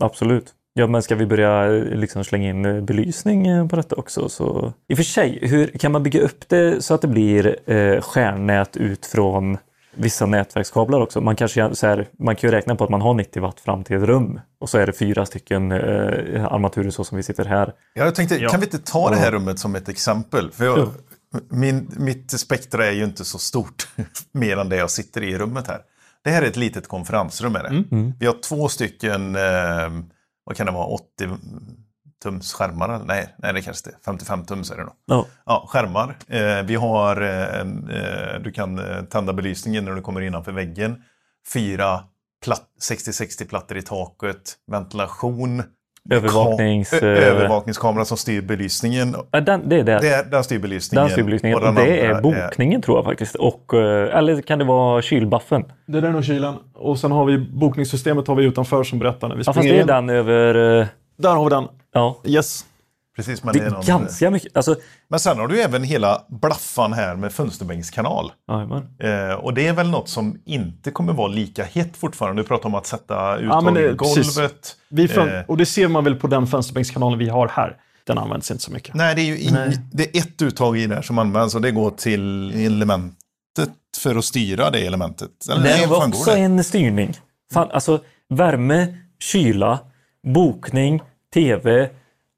Absolut. 0.00 0.54
Ja, 0.78 0.86
men 0.86 1.02
ska 1.02 1.14
vi 1.14 1.26
börja 1.26 1.64
eh, 1.76 1.82
liksom 1.84 2.24
slänga 2.24 2.48
in 2.48 2.64
eh, 2.64 2.80
belysning 2.80 3.46
eh, 3.46 3.66
på 3.68 3.76
detta 3.76 3.96
också? 3.96 4.28
Så... 4.28 4.72
I 4.88 4.94
och 4.94 4.96
för 4.98 5.04
sig, 5.04 5.38
hur 5.42 5.66
kan 5.66 5.92
man 5.92 6.02
bygga 6.02 6.20
upp 6.20 6.48
det 6.48 6.84
så 6.84 6.94
att 6.94 7.00
det 7.02 7.08
blir 7.08 7.70
eh, 7.72 8.00
stjärnnät 8.00 8.76
ut 8.76 9.06
från 9.06 9.58
vissa 9.94 10.26
nätverkskablar 10.26 11.00
också? 11.00 11.20
Man, 11.20 11.36
kanske, 11.36 11.74
så 11.74 11.86
här, 11.86 12.06
man 12.18 12.36
kan 12.36 12.50
ju 12.50 12.56
räkna 12.56 12.74
på 12.76 12.84
att 12.84 12.90
man 12.90 13.00
har 13.00 13.14
90 13.14 13.42
watt 13.42 13.60
fram 13.60 13.84
till 13.84 13.96
ett 13.96 14.02
rum 14.02 14.40
och 14.60 14.68
så 14.68 14.78
är 14.78 14.86
det 14.86 14.92
fyra 14.92 15.26
stycken 15.26 15.72
eh, 15.72 16.44
armaturer 16.52 16.90
så 16.90 17.04
som 17.04 17.16
vi 17.16 17.22
sitter 17.22 17.44
här. 17.44 17.72
Ja, 17.94 18.04
Jag 18.04 18.14
tänkte, 18.14 18.36
Ja. 18.36 18.48
kan 18.48 18.60
vi 18.60 18.66
inte 18.66 18.78
ta 18.78 19.10
det 19.10 19.16
här 19.16 19.30
rummet 19.30 19.58
som 19.58 19.74
ett 19.74 19.88
exempel? 19.88 20.50
För 20.52 20.64
jag, 20.64 20.88
min, 21.50 21.90
mitt 21.96 22.30
spektra 22.40 22.86
är 22.86 22.92
ju 22.92 23.04
inte 23.04 23.24
så 23.24 23.38
stort, 23.38 23.88
mer 24.32 24.56
än 24.56 24.68
det 24.68 24.76
jag 24.76 24.90
sitter 24.90 25.22
i 25.24 25.38
rummet 25.38 25.66
här. 25.66 25.78
Det 26.24 26.30
här 26.30 26.42
är 26.42 26.46
ett 26.46 26.56
litet 26.56 26.88
konferensrum. 26.88 27.56
Är 27.56 27.62
det. 27.62 27.84
Vi 28.20 28.26
har 28.26 28.36
två 28.48 28.68
stycken, 28.68 29.36
eh, 29.36 29.40
vad 30.48 30.56
kan 30.56 30.66
det 30.66 30.72
vara, 30.72 30.86
80 30.86 31.28
tums 32.22 32.52
skärmar? 32.52 33.04
Nej, 33.04 33.34
nej, 33.38 33.52
det 33.52 33.62
kanske 33.62 33.90
det 33.90 33.96
är. 33.96 34.00
55 34.04 34.44
tums 34.44 34.70
är 34.70 34.76
det 34.76 34.84
nog. 34.84 34.94
Ja. 35.06 35.26
Ja, 35.46 35.66
skärmar. 35.68 36.16
Eh, 36.26 36.62
vi 36.62 36.74
har, 36.74 37.20
eh, 37.20 37.60
eh, 37.60 38.40
du 38.40 38.52
kan 38.52 38.78
eh, 38.78 39.02
tända 39.02 39.32
belysningen 39.32 39.84
när 39.84 39.94
du 39.94 40.00
kommer 40.00 40.20
innanför 40.20 40.52
väggen. 40.52 41.02
Fyra 41.52 42.04
platt, 42.44 42.68
60-60 42.90 43.48
plattor 43.48 43.78
i 43.78 43.82
taket, 43.82 44.56
ventilation. 44.66 45.62
Övervaknings... 46.10 46.92
Eh, 46.92 47.02
övervakningskamera 47.28 48.04
som 48.04 48.16
styr 48.16 48.42
belysningen. 48.42 49.16
ja, 49.30 49.40
den, 49.40 49.68
det 49.68 49.76
är 49.76 49.84
det. 49.84 49.98
Det 49.98 50.08
är, 50.08 50.24
den 50.24 50.44
styr 50.44 50.58
belysningen. 50.58 51.04
Den 51.04 51.12
styrblysningen. 51.12 51.58
och 51.58 51.68
Och 51.68 51.74
den 51.74 51.84
det 51.84 52.00
är 52.06 52.20
bokningen 52.22 52.82
tror 52.82 52.98
jag 52.98 53.04
faktiskt. 53.04 53.34
Och, 53.34 53.74
eh, 53.74 54.16
eller 54.18 54.40
kan 54.42 54.58
det 54.58 54.64
vara 54.64 55.02
kylbuffen? 55.02 55.64
Det 55.86 56.00
där 56.00 56.08
är 56.08 56.12
nog 56.12 56.24
kylen. 56.24 56.54
Och 56.74 56.98
sen 56.98 57.12
har 57.12 57.24
vi 57.24 57.38
bokningssystemet 57.38 58.28
har 58.28 58.34
vi 58.34 58.44
utanför 58.44 58.82
som 58.84 58.98
berättar 58.98 59.28
när 59.28 59.36
vi 59.36 59.42
Ja, 59.46 59.52
springer 59.52 59.68
fast 59.76 59.88
det 59.88 59.94
är 59.94 60.00
in. 60.00 60.06
den 60.06 60.16
över... 60.16 60.80
eh, 60.80 60.86
Där 61.18 61.34
har 61.34 61.44
vi 61.44 61.50
den. 61.50 61.64
Ja, 61.94 62.16
Yes. 62.24 62.64
Precis, 63.18 63.44
men, 63.44 63.52
Det 63.54 63.60
det 63.60 63.66
är 63.66 63.70
någon, 63.70 63.84
ganska 63.84 64.30
mycket. 64.30 64.56
Alltså, 64.56 64.76
men 65.08 65.20
sen 65.20 65.38
har 65.38 65.48
du 65.48 65.60
även 65.60 65.82
hela 65.82 66.22
blaffan 66.28 66.92
här 66.92 67.16
med 67.16 67.32
fönsterbänkskanal. 67.32 68.32
Eh, 69.00 69.34
och 69.34 69.54
det 69.54 69.66
är 69.66 69.72
väl 69.72 69.90
något 69.90 70.08
som 70.08 70.38
inte 70.44 70.90
kommer 70.90 71.12
vara 71.12 71.28
lika 71.28 71.64
hett 71.64 71.96
fortfarande. 71.96 72.42
Du 72.42 72.46
pratar 72.48 72.66
om 72.68 72.74
att 72.74 72.86
sätta 72.86 73.36
uttag 73.36 73.56
Ja, 73.56 73.60
men 73.60 73.74
det- 73.74 73.90
i 73.90 73.94
golvet. 73.94 74.76
Vi 74.90 75.08
fram, 75.08 75.28
Eh. 75.28 75.40
och 75.48 75.56
det 75.56 75.66
ser 75.66 75.88
man 75.88 76.04
väl 76.04 76.14
på 76.14 76.26
den 76.26 76.46
fönsterbänkskanalen 76.46 77.18
vi 77.18 77.28
har 77.28 77.48
här. 77.48 77.76
Den 78.06 78.18
används 78.18 78.50
inte 78.50 78.62
så 78.64 78.72
mycket. 78.72 78.94
Nej, 78.94 79.14
det 79.14 79.20
är 79.20 79.24
ju 79.26 79.38
in, 79.38 79.54
Nej. 79.54 79.78
det 79.92 80.16
är 80.16 80.20
ett 80.20 80.42
uttag 80.42 80.78
i 80.78 80.86
där 80.86 81.02
som 81.02 81.18
används 81.18 81.54
och 81.54 81.60
det 81.60 81.70
går 81.70 81.90
till 81.90 82.50
elementet 82.66 83.70
för 84.02 84.16
att 84.16 84.24
styra 84.24 84.70
det 84.70 84.78
elementet. 84.86 85.30
Eller, 85.50 85.62
Det 85.62 85.68
nej, 85.68 85.86
var 85.86 86.06
också 86.08 86.30
det? 86.30 86.38
en 86.40 86.64
styrning. 86.64 87.16
Fan, 87.52 87.70
alltså 87.70 88.00
värme, 88.28 88.86
kyla, 89.22 89.78
bokning, 90.34 91.02
tv, 91.34 91.90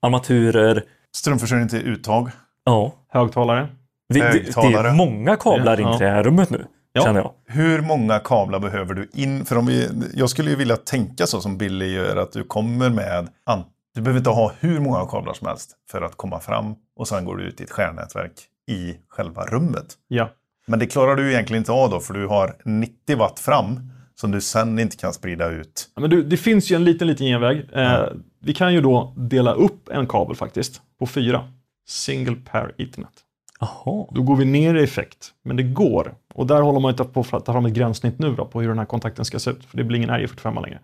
armaturer. 0.03 0.85
Strömförsörjning 1.17 1.69
till 1.69 1.87
uttag. 1.87 2.31
Ja. 2.65 2.93
Högtalare. 3.09 3.69
Det, 4.09 4.21
det, 4.21 4.29
det 4.33 4.39
Högtalare. 4.39 4.89
är 4.89 4.95
många 4.95 5.37
kablar 5.37 5.79
Ja. 5.81 5.93
in 5.93 5.99
till 5.99 6.07
det 6.07 6.13
här 6.13 6.23
rummet 6.23 6.51
nu, 6.51 6.67
Ja. 6.93 7.03
känner 7.03 7.21
jag. 7.21 7.33
Hur 7.47 7.81
många 7.81 8.19
kablar 8.19 8.59
behöver 8.59 8.95
du 8.95 9.09
in? 9.13 9.45
För 9.45 9.57
om 9.59 9.67
vi, 9.67 9.89
jag 10.15 10.31
skulle 10.31 10.51
ju 10.51 10.57
vilja 10.57 10.77
tänka 10.77 11.27
så 11.27 11.41
som 11.41 11.59
Billy 11.59 11.93
gör, 11.95 12.17
att 12.17 12.33
du 12.33 12.45
kommer 12.45 12.91
med... 12.91 13.29
an- 13.47 13.65
Du 13.95 14.01
behöver 14.01 14.19
inte 14.19 14.31
ha 14.31 14.53
hur 14.61 14.81
många 14.81 15.07
kablar 15.07 15.33
som 15.33 15.47
helst 15.47 15.71
för 15.91 16.03
att 16.03 16.17
komma 16.17 16.41
fram 16.41 16.75
och 16.97 17.09
sen 17.09 17.25
går 17.25 17.37
du 17.37 17.45
ut 17.45 17.61
i 17.61 17.65
ett 17.65 17.71
skärnätverk 17.71 18.33
i 18.71 18.95
själva 19.09 19.45
rummet. 19.47 19.87
Ja. 20.09 20.29
Men 20.67 20.79
det 20.79 20.87
klarar 20.87 21.17
du 21.17 21.33
egentligen 21.33 21.61
inte 21.61 21.73
av 21.73 21.91
då, 21.91 22.01
för 22.01 22.15
du 22.15 22.27
har 22.27 22.57
90 22.65 23.17
watt 23.17 23.39
fram 23.41 23.91
som 24.21 24.31
du 24.31 24.41
sen 24.41 24.79
inte 24.79 24.97
kan 24.97 25.13
sprida 25.13 25.49
ut. 25.49 25.91
Ja, 25.95 26.01
Men 26.01 26.11
du, 26.11 26.23
det 26.23 26.37
finns 26.37 26.71
ju 26.71 26.77
en 26.77 26.85
liten, 26.85 27.09
liten 27.09 27.27
genväg. 27.27 27.69
Eh, 27.73 28.05
vi 28.43 28.55
kan 28.55 28.75
ju 28.75 28.81
då 28.81 29.15
dela 29.17 29.53
upp 29.53 29.89
en 29.89 30.07
kabel 30.07 30.37
faktiskt 30.37 30.81
på 30.99 31.07
fyra. 31.07 31.45
Single 31.89 32.37
pair 32.37 32.75
ethernet. 32.79 33.13
Jaha. 33.61 34.07
Då 34.11 34.23
går 34.23 34.37
vi 34.37 34.45
ner 34.45 34.75
i 34.75 34.83
effekt. 34.83 35.31
Men 35.45 35.57
det 35.57 35.63
går. 35.63 36.15
Och 36.35 36.47
där 36.47 36.63
håller 36.63 36.81
man 36.81 36.91
inte 36.91 37.05
på 37.05 37.21
att 37.21 37.45
ta 37.45 37.53
fram 37.53 37.67
ett 37.67 37.73
gränssnitt 37.73 38.19
nu 38.19 38.35
då, 38.35 38.45
på 38.45 38.61
hur 38.61 38.69
den 38.69 38.79
här 38.79 38.87
kontakten 38.87 39.25
ska 39.25 39.39
se 39.39 39.51
ut. 39.51 39.65
För 39.65 39.77
det 39.77 39.85
blir 39.85 39.97
ingen 39.97 40.11
RJ45 40.11 40.63
längre. 40.63 40.79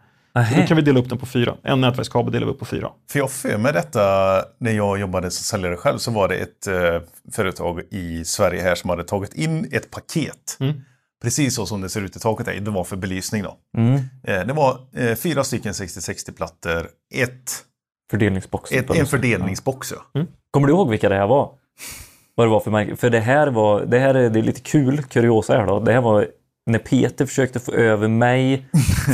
Så 0.51 0.61
då 0.61 0.67
kan 0.67 0.77
vi 0.77 0.83
dela 0.83 1.01
upp 1.01 1.09
den 1.09 1.19
på 1.19 1.27
fyra. 1.27 1.57
En 1.63 1.81
nätverkskabel 1.81 2.33
delar 2.33 2.47
vi 2.47 2.53
upp 2.53 2.59
på 2.59 2.65
fyra. 2.65 2.91
För 3.11 3.19
jag 3.19 3.31
för 3.31 3.59
mig 3.59 3.73
detta, 3.73 4.01
när 4.59 4.73
jag 4.73 5.01
jobbade 5.01 5.31
som 5.31 5.43
säljare 5.43 5.77
själv, 5.77 5.99
så 5.99 6.11
var 6.11 6.29
det 6.29 6.35
ett 6.35 6.67
eh, 6.67 7.09
företag 7.33 7.83
i 7.91 8.25
Sverige 8.25 8.63
här 8.63 8.75
som 8.75 8.91
hade 8.91 9.05
tagit 9.05 9.35
in 9.35 9.69
ett 9.73 9.91
paket. 9.91 10.57
Mm. 10.61 10.81
Precis 11.23 11.55
så 11.55 11.67
som 11.67 11.81
det 11.81 11.89
ser 11.89 12.01
ut 12.01 12.17
i 12.17 12.21
taket. 12.21 12.49
Är. 12.49 12.61
Det 12.61 12.71
var 12.71 12.85
för 12.85 12.97
belysning 12.97 13.43
då. 13.43 13.57
Mm. 13.77 13.95
Eh, 14.25 14.47
det 14.47 14.53
var 14.53 14.79
eh, 14.93 15.15
fyra 15.15 15.45
stycken 15.45 15.73
6060-plattor, 15.73 16.89
ett, 17.15 17.53
Fördelningsbox. 18.11 18.73
ett, 18.73 18.91
en 18.91 19.07
fördelningsbox. 19.07 19.93
Ja. 20.13 20.25
Kommer 20.51 20.67
du 20.67 20.73
ihåg 20.73 20.91
vilka 20.91 21.09
det 21.09 21.15
här 21.15 21.27
var? 21.27 21.51
Vad 22.35 22.47
det 22.47 22.51
var 22.51 22.61
för 22.61 22.71
märke? 22.71 22.97
För 22.97 23.11
det 23.11 23.21
här 23.21 23.47
var, 23.47 23.85
det 23.85 23.99
här 23.99 24.15
är, 24.15 24.31
det 24.31 24.39
är 24.39 24.43
lite 24.43 24.61
kul, 24.61 25.03
kuriosa 25.03 25.57
här 25.57 25.67
då. 25.67 25.81
Det 25.81 25.93
här 25.93 26.01
var 26.01 26.29
när 26.67 26.79
Peter 26.79 27.27
försökte 27.27 27.61
få 27.61 27.73
över 27.73 28.09
mig 28.09 28.67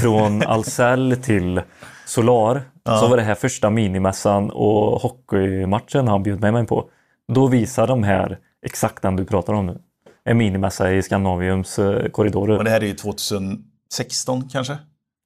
från 0.02 0.42
Ahlsell 0.46 1.16
till 1.22 1.60
Solar. 2.06 2.62
Så 3.00 3.08
var 3.08 3.16
det 3.16 3.22
här 3.22 3.34
första 3.34 3.70
minimässan 3.70 4.50
och 4.50 5.00
hockeymatchen 5.00 6.08
han 6.08 6.22
bjöd 6.22 6.40
med 6.40 6.52
mig 6.52 6.66
på. 6.66 6.90
Då 7.32 7.46
visade 7.46 7.88
de 7.88 8.02
här 8.02 8.38
exakt 8.66 9.02
den 9.02 9.16
du 9.16 9.24
pratar 9.24 9.52
om 9.52 9.66
nu. 9.66 9.78
En 10.24 10.36
minimässa 10.38 10.92
i 10.92 11.02
Skandinaviums 11.02 11.78
eh, 11.78 12.08
korridorer. 12.08 12.58
Och 12.58 12.64
det 12.64 12.70
här 12.70 12.80
är 12.80 12.86
ju 12.86 12.94
2016 12.94 14.48
kanske? 14.52 14.78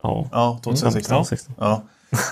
Ja. 0.03 0.29
Ja, 0.33 0.61
2016. 0.65 1.17
Ja, 1.17 1.25
16. 1.25 1.55
Ja. 1.59 1.83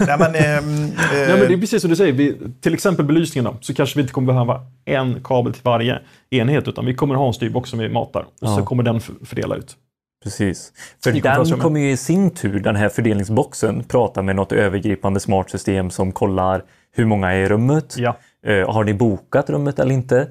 Nej, 0.01 0.17
men, 0.19 0.35
eh, 0.35 0.41
Nej, 0.63 1.29
men 1.29 1.39
det 1.49 1.55
är 1.55 1.59
precis 1.61 1.81
som 1.83 1.91
du 1.91 1.97
säger. 1.97 2.13
Vi, 2.13 2.39
till 2.61 2.75
exempel 2.75 3.05
belysningen 3.07 3.45
då, 3.53 3.59
så 3.61 3.75
kanske 3.75 3.97
vi 3.97 4.01
inte 4.03 4.13
kommer 4.13 4.33
behöva 4.33 4.61
en 4.85 5.21
kabel 5.25 5.53
till 5.53 5.63
varje 5.65 5.99
enhet, 6.31 6.69
utan 6.69 6.87
vi 6.87 6.95
kommer 6.95 7.15
ha 7.15 7.27
en 7.27 7.35
styrbox 7.35 7.71
som 7.71 7.79
vi 7.79 7.89
matar. 7.89 8.27
Och 8.41 8.49
så 8.49 8.61
Ja. 8.61 8.65
kommer 8.65 8.83
den 8.83 9.01
fördela 9.01 9.57
ut. 9.57 9.77
Precis. 10.25 10.73
För 11.05 11.13
den 11.51 11.61
kommer 11.61 11.81
ju 11.81 11.91
i 11.91 11.97
sin 11.97 12.31
tur, 12.31 12.61
den 12.61 12.77
här 12.77 12.89
fördelningsboxen, 12.89 13.85
prata 13.85 14.23
med 14.23 14.37
något 14.37 14.53
övergripande 14.53 15.21
smart 15.21 15.51
system 15.51 15.91
som 15.91 16.13
kollar 16.13 16.63
hur 16.93 17.05
många 17.05 17.33
är 17.33 17.37
i 17.39 17.49
rummet. 17.49 17.95
Ja. 17.99 18.17
Eh, 18.47 18.73
har 18.73 18.85
ni 18.85 18.95
bokat 18.95 19.51
rummet 19.51 19.79
eller 19.79 19.95
inte? 19.95 20.29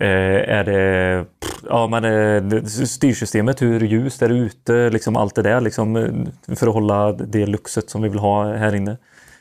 Eh, 0.00 0.06
är 0.56 0.64
det, 0.64 1.24
pff, 1.40 1.60
ja, 1.68 1.86
men, 1.86 2.04
eh, 2.04 2.64
styrsystemet, 2.64 3.62
hur 3.62 3.80
ljust 3.80 4.22
är 4.22 4.28
det 4.28 4.34
ute? 4.34 4.90
Liksom 4.90 5.16
allt 5.16 5.34
det 5.34 5.42
där 5.42 5.60
liksom, 5.60 5.96
eh, 5.96 6.54
för 6.56 6.66
att 6.66 6.74
hålla 6.74 7.12
det 7.12 7.46
luxet 7.46 7.90
som 7.90 8.02
vi 8.02 8.08
vill 8.08 8.18
ha 8.18 8.52
här 8.52 8.74
inne. 8.74 8.96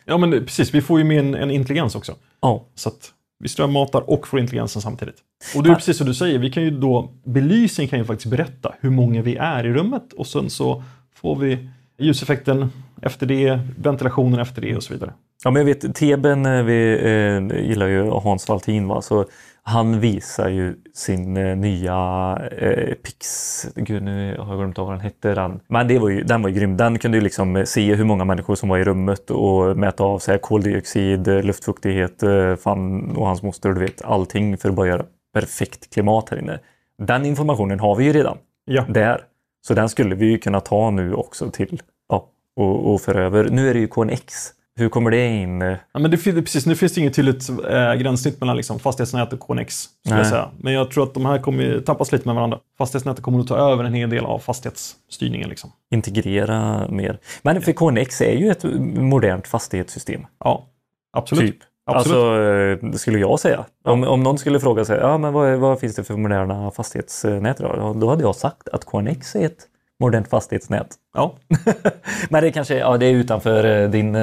Ja, 0.06 0.18
men 0.18 0.32
precis. 0.32 0.74
Vi 0.74 0.82
får 0.82 1.00
ju 1.00 1.06
med 1.06 1.20
en, 1.20 1.36
en 1.36 1.52
intelligens 1.52 1.96
också. 1.96 2.16
Ja, 2.42 2.66
Så 2.76 2.90
att 2.90 3.12
vi 3.40 3.50
strömmatar 3.50 4.10
och 4.10 4.28
får 4.28 4.40
intelligensen 4.40 4.82
samtidigt. 4.82 5.16
Och 5.56 5.64
det 5.64 5.70
är 5.70 5.76
precis 5.76 5.98
som 5.98 6.08
du 6.08 6.14
säger, 6.14 6.40
vi 6.40 6.52
kan 6.52 6.64
ju 6.64 6.72
då, 6.72 7.12
belysning 7.24 7.88
kan 7.88 8.00
ju 8.00 8.06
faktiskt 8.06 8.32
berätta 8.32 8.74
hur 8.82 8.90
många 8.90 9.22
vi 9.22 9.36
är 9.36 9.66
i 9.66 9.74
rummet 9.74 10.14
och 10.14 10.28
sen 10.28 10.50
så 10.50 10.84
får 11.16 11.36
vi 11.36 11.70
ljuseffekten 12.00 12.72
efter 13.02 13.26
det, 13.26 13.60
ventilationen 13.78 14.40
efter 14.40 14.62
det 14.62 14.76
och 14.76 14.84
så 14.84 14.94
vidare. 14.94 15.14
Ja, 15.44 15.52
men 15.52 15.60
jag 15.60 15.66
vet, 15.66 15.96
Teben, 15.96 16.46
eh, 16.46 16.64
vi 16.64 17.00
eh, 17.04 17.68
gillar 17.68 17.88
ju 17.88 18.10
Hans 18.10 18.50
Valtin, 18.50 18.88
va? 18.88 19.02
så 19.02 19.26
han 19.66 20.00
visar 20.00 20.50
ju 20.50 20.76
sin 20.94 21.38
eh, 21.38 21.58
nya 21.58 22.38
eh, 22.52 22.94
Pix... 22.94 23.68
Gud, 23.76 24.04
nu 24.04 24.38
har 24.40 24.48
jag 24.48 24.58
glömt 24.58 24.80
av 24.80 24.86
vad 24.86 24.94
den 24.94 25.02
hette. 25.02 25.34
Den. 25.36 25.60
Men 25.68 25.88
det 25.88 26.00
var 26.00 26.10
ju, 26.10 26.24
den 26.24 26.42
var 26.42 26.50
ju 26.50 26.56
grym. 26.56 26.78
Den 26.78 27.00
kunde 27.00 27.18
ju 27.18 27.24
liksom 27.24 27.56
eh, 27.56 27.64
se 27.64 27.96
hur 27.96 28.06
många 28.06 28.26
människor 28.26 28.56
som 28.56 28.70
var 28.70 28.78
i 28.78 28.84
rummet 28.84 29.30
och 29.30 29.78
mäta 29.78 30.04
av 30.04 30.22
här, 30.28 30.38
koldioxid, 30.38 31.28
eh, 31.28 31.44
luftfuktighet, 31.44 32.24
fan 32.64 33.12
och 33.16 33.28
hans 33.28 33.44
moster, 33.44 33.70
du 33.70 33.80
vet 33.80 34.02
allting 34.02 34.58
för 34.58 34.70
att 34.70 34.76
bara 34.76 34.88
göra 34.88 35.06
perfekt 35.34 35.94
klimat 35.94 36.30
här 36.30 36.38
inne. 36.38 36.60
Den 36.98 37.26
informationen 37.26 37.80
har 37.80 37.96
vi 37.96 38.06
ju 38.06 38.14
redan 38.14 38.38
Ja, 38.66 38.86
där. 38.90 39.22
Så 39.68 39.74
den 39.74 39.90
skulle 39.90 40.16
vi 40.16 40.26
ju 40.26 40.38
kunna 40.38 40.60
ta 40.60 40.92
nu 40.92 41.14
också 41.14 41.52
till 41.52 41.82
ja, 42.10 42.30
och, 42.56 42.94
och 42.94 43.02
föra 43.02 43.24
över. 43.24 43.50
Nu 43.50 43.70
är 43.70 43.74
det 43.74 43.80
ju 43.80 43.88
KNX. 43.88 44.54
Hur 44.76 44.90
kommer 44.90 45.12
det 45.12 45.28
in? 45.28 45.62
eh? 45.62 45.78
ja 45.94 46.00
men 46.00 46.12
det, 46.12 46.18
precis, 46.18 46.66
nu 46.66 46.76
finns 46.76 46.94
det 46.94 47.02
inget 47.02 47.14
tydligt 47.14 47.50
eh, 47.50 47.94
gränssnitt 47.94 48.40
mellan 48.40 48.58
liksom, 48.58 48.80
fastighetsnät 48.80 49.34
och 49.34 49.40
KNX. 49.40 49.76
Skulle 49.76 50.16
jag 50.16 50.16
Nej. 50.16 50.26
säga. 50.26 50.50
Men 50.58 50.74
jag 50.74 50.92
tror 50.92 51.04
att 51.04 51.14
de 51.14 51.26
här 51.26 51.40
kommer 51.40 51.80
tappas 51.80 52.12
lite 52.12 52.28
med 52.28 52.36
varandra. 52.36 52.60
Fastighetsnätet 52.78 53.24
kommer 53.24 53.40
att 53.40 53.48
ta 53.48 53.58
över 53.58 53.84
en 53.84 53.94
hel 53.94 54.10
del 54.10 54.26
av 54.26 54.40
fastighetsstyrningen. 54.40 55.50
Liksom. 55.50 55.72
integrera 55.92 56.88
mer. 56.90 57.20
Men 57.42 57.62
för 57.62 57.72
KNX 57.72 58.22
är 58.22 58.36
ju 58.36 58.52
ett 58.52 58.64
modernt 58.96 59.48
fastighetssystem. 59.48 60.26
Ja, 60.40 60.68
absolut. 61.12 61.52
Typ. 61.52 61.62
Absolut. 61.86 62.18
Alltså, 62.18 62.92
eh, 62.92 62.98
skulle 62.98 63.20
jag 63.20 63.40
säga. 63.40 63.66
Om, 63.84 64.04
om 64.04 64.24
någon 64.24 64.38
skulle 64.38 64.60
fråga 64.60 64.86
sig, 64.86 65.00
ja 65.00 65.18
men 65.18 65.34
vad, 65.34 65.58
vad 65.58 65.80
finns 65.80 65.96
det 65.96 66.04
för 66.04 66.14
moderna 66.14 66.72
fastighetsnät 66.72 67.60
idag? 67.60 68.00
Då 68.00 68.10
hade 68.10 68.22
jag 68.22 68.36
sagt 68.36 68.70
att 68.70 68.86
KNX 68.86 69.36
är 69.36 69.46
ett 69.46 69.68
modernt 70.00 70.28
fastighetsnät. 70.28 70.88
Ja. 71.14 71.36
Men 72.30 72.44
det 72.44 72.52
kanske 72.52 72.78
ja, 72.78 72.98
det 72.98 73.06
är 73.06 73.12
utanför 73.12 73.84
eh, 73.84 73.90
din... 73.90 74.16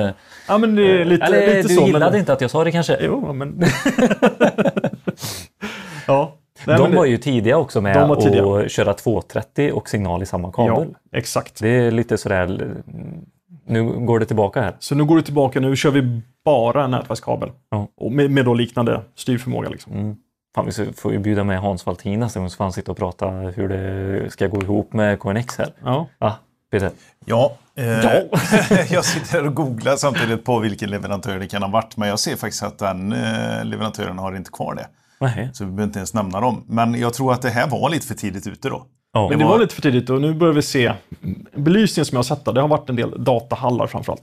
eh, 0.49 0.49
ja, 0.49 0.59
men 0.59 0.77
det 0.77 1.01
är 1.01 1.05
lite, 1.05 1.25
Eller 1.25 1.47
lite 1.47 1.69
du 1.69 1.75
så. 1.75 1.87
gillade 1.87 2.11
men... 2.11 2.21
inte 2.21 2.33
att 2.33 2.41
jag 2.41 2.51
sa 2.51 2.65
det 2.65 2.73
kanske? 2.73 2.99
Jo, 3.01 3.33
men... 3.33 3.65
ja. 6.07 6.37
Nej, 6.67 6.79
de 6.79 6.95
var 6.95 7.05
ju 7.05 7.19
tidiga 7.19 7.57
också 7.57 7.81
med 7.81 7.97
att 7.97 8.71
köra 8.71 8.95
230 8.95 9.73
och 9.73 9.89
signal 9.89 10.23
i 10.23 10.27
samma 10.27 10.53
kabel. 10.53 10.95
Ja, 11.11 11.19
exakt. 11.19 11.61
Det 11.61 11.69
är 11.69 11.91
lite 11.91 12.19
sådär, 12.19 12.75
nu 13.67 13.85
går 13.85 14.21
det 14.21 14.27
tillbaka 14.27 14.61
här. 14.61 14.77
Så 14.79 14.95
nu 14.95 15.05
går 15.05 15.17
det 15.17 15.23
tillbaka, 15.23 15.61
nu 15.61 15.77
kör 15.77 15.91
vi 15.91 16.21
bara 16.45 16.87
nätverkskabel. 16.87 17.51
Ja. 17.71 17.89
Och 17.97 18.13
med, 18.13 18.31
med 18.31 18.45
då 18.45 18.55
liknande 18.55 19.01
styrförmåga. 19.15 19.69
Liksom. 19.69 19.93
Mm. 19.93 20.17
Fan, 20.55 20.67
vi 20.67 20.93
får 20.93 21.13
ju 21.13 21.19
bjuda 21.19 21.45
med 21.45 21.61
Hans 21.61 21.87
Valtin 21.87 22.21
nästa 22.21 22.41
gång 22.41 22.51
så 22.51 22.57
får 22.57 22.65
han 22.65 22.73
sitta 22.73 22.93
och 22.93 22.99
prata 22.99 23.31
hur 23.31 23.69
det 23.69 24.31
ska 24.31 24.47
gå 24.47 24.63
ihop 24.63 24.93
med 24.93 25.21
KNX 25.21 25.59
här. 25.59 25.73
Ja. 25.85 26.07
Ah, 26.19 26.33
Peter. 26.71 26.91
Ja, 27.25 27.57
eh, 27.77 27.85
jag 28.91 29.05
sitter 29.05 29.33
här 29.33 29.47
och 29.47 29.55
googlar 29.55 29.97
samtidigt 29.97 30.45
på 30.45 30.59
vilken 30.59 30.91
leverantör 30.91 31.39
det 31.39 31.47
kan 31.47 31.63
ha 31.63 31.71
varit. 31.71 31.97
Men 31.97 32.09
jag 32.09 32.19
ser 32.19 32.37
faktiskt 32.37 32.63
att 32.63 32.79
den 32.79 33.13
eh, 33.13 33.65
leverantören 33.65 34.19
har 34.19 34.37
inte 34.37 34.51
kvar 34.51 34.75
det. 34.75 34.87
Nej. 35.21 35.51
Så 35.53 35.65
vi 35.65 35.71
behöver 35.71 35.85
inte 35.85 35.99
ens 35.99 36.15
nämna 36.15 36.41
dem. 36.41 36.65
Men 36.67 36.95
jag 36.95 37.15
tror 37.15 37.33
att 37.33 37.43
det 37.43 37.51
här 37.51 37.69
var 37.69 37.91
lite 37.91 38.07
för 38.07 38.15
tidigt 38.15 38.47
ute 38.47 38.69
då. 38.69 38.87
Ja. 39.13 39.29
Men 39.29 39.39
det 39.39 39.45
var 39.45 39.59
lite 39.59 39.75
för 39.75 39.83
tidigt 39.83 40.11
och 40.11 40.21
nu 40.21 40.35
börjar 40.35 40.55
vi 40.55 40.63
se 40.63 40.93
belysningen 41.55 42.05
som 42.07 42.17
jag 42.17 42.19
har 42.19 42.37
sett 42.37 42.45
där, 42.45 42.53
det 42.53 42.61
har 42.61 42.69
varit 42.69 42.89
en 42.91 42.97
del 42.97 43.25
datahallar 43.25 43.87
framförallt. 43.87 44.23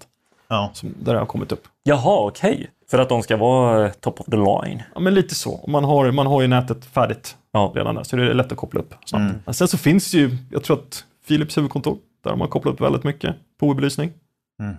Ja. 0.50 0.70
Som, 0.74 0.96
där 1.00 1.14
det 1.14 1.20
har 1.20 1.26
kommit 1.26 1.52
upp. 1.52 1.64
Jaha, 1.84 2.28
okej. 2.28 2.70
För 2.92 3.00
att 3.00 3.10
de 3.10 3.24
ska 3.24 3.38
vara 3.38 3.86
eh, 3.86 3.92
top 3.92 4.20
of 4.20 4.26
the 4.26 4.36
line. 4.36 4.84
Ja, 4.94 5.00
men 5.00 5.14
lite 5.14 5.36
så. 5.36 5.66
Man 5.68 5.84
har, 5.84 6.12
man 6.12 6.28
har 6.28 6.42
ju 6.42 6.48
nätet 6.48 6.86
färdigt 6.86 7.36
Ja. 7.52 7.72
redan 7.76 7.96
där, 7.96 8.04
så 8.04 8.16
det 8.16 8.24
är 8.30 8.34
lätt 8.34 8.52
att 8.52 8.58
koppla 8.58 8.80
upp 8.80 8.94
snabbt. 9.06 9.36
Men 9.46 9.54
sen 9.54 9.68
så 9.68 9.78
finns 9.78 10.14
ju, 10.14 10.38
jag 10.52 10.64
tror 10.64 10.78
att 10.78 11.04
Philips 11.28 11.58
huvudkontor, 11.58 11.98
där 12.24 12.30
har 12.30 12.38
man 12.38 12.48
kopplat 12.48 12.74
upp 12.74 12.82
väldigt 12.82 13.04
mycket 13.04 13.36
på 13.60 13.74
belysning. 13.74 14.12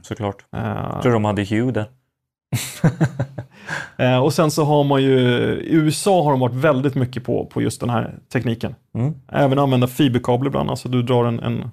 Såklart. 0.02 0.44
Eh, 0.56 0.60
Jag 0.92 1.02
tror 1.02 1.12
de 1.12 1.24
hade 1.24 1.44
Hue 1.44 1.72
där. 1.72 1.86
Eh, 3.96 4.18
och 4.18 4.32
sen 4.32 4.50
så 4.50 4.64
har 4.64 4.84
man 4.84 5.02
ju, 5.02 5.18
i 5.60 5.74
USA 5.74 6.22
har 6.24 6.30
de 6.30 6.40
varit 6.40 6.54
väldigt 6.54 6.94
mycket 6.94 7.24
på, 7.24 7.46
på 7.46 7.62
just 7.62 7.80
den 7.80 7.90
här 7.90 8.18
tekniken. 8.32 8.74
Mm. 8.94 9.14
Även 9.32 9.58
använda 9.58 9.86
fiberkabel 9.86 10.46
ibland, 10.46 10.70
alltså 10.70 10.88
du 10.88 11.02
drar 11.02 11.24
en, 11.24 11.40
en, 11.40 11.70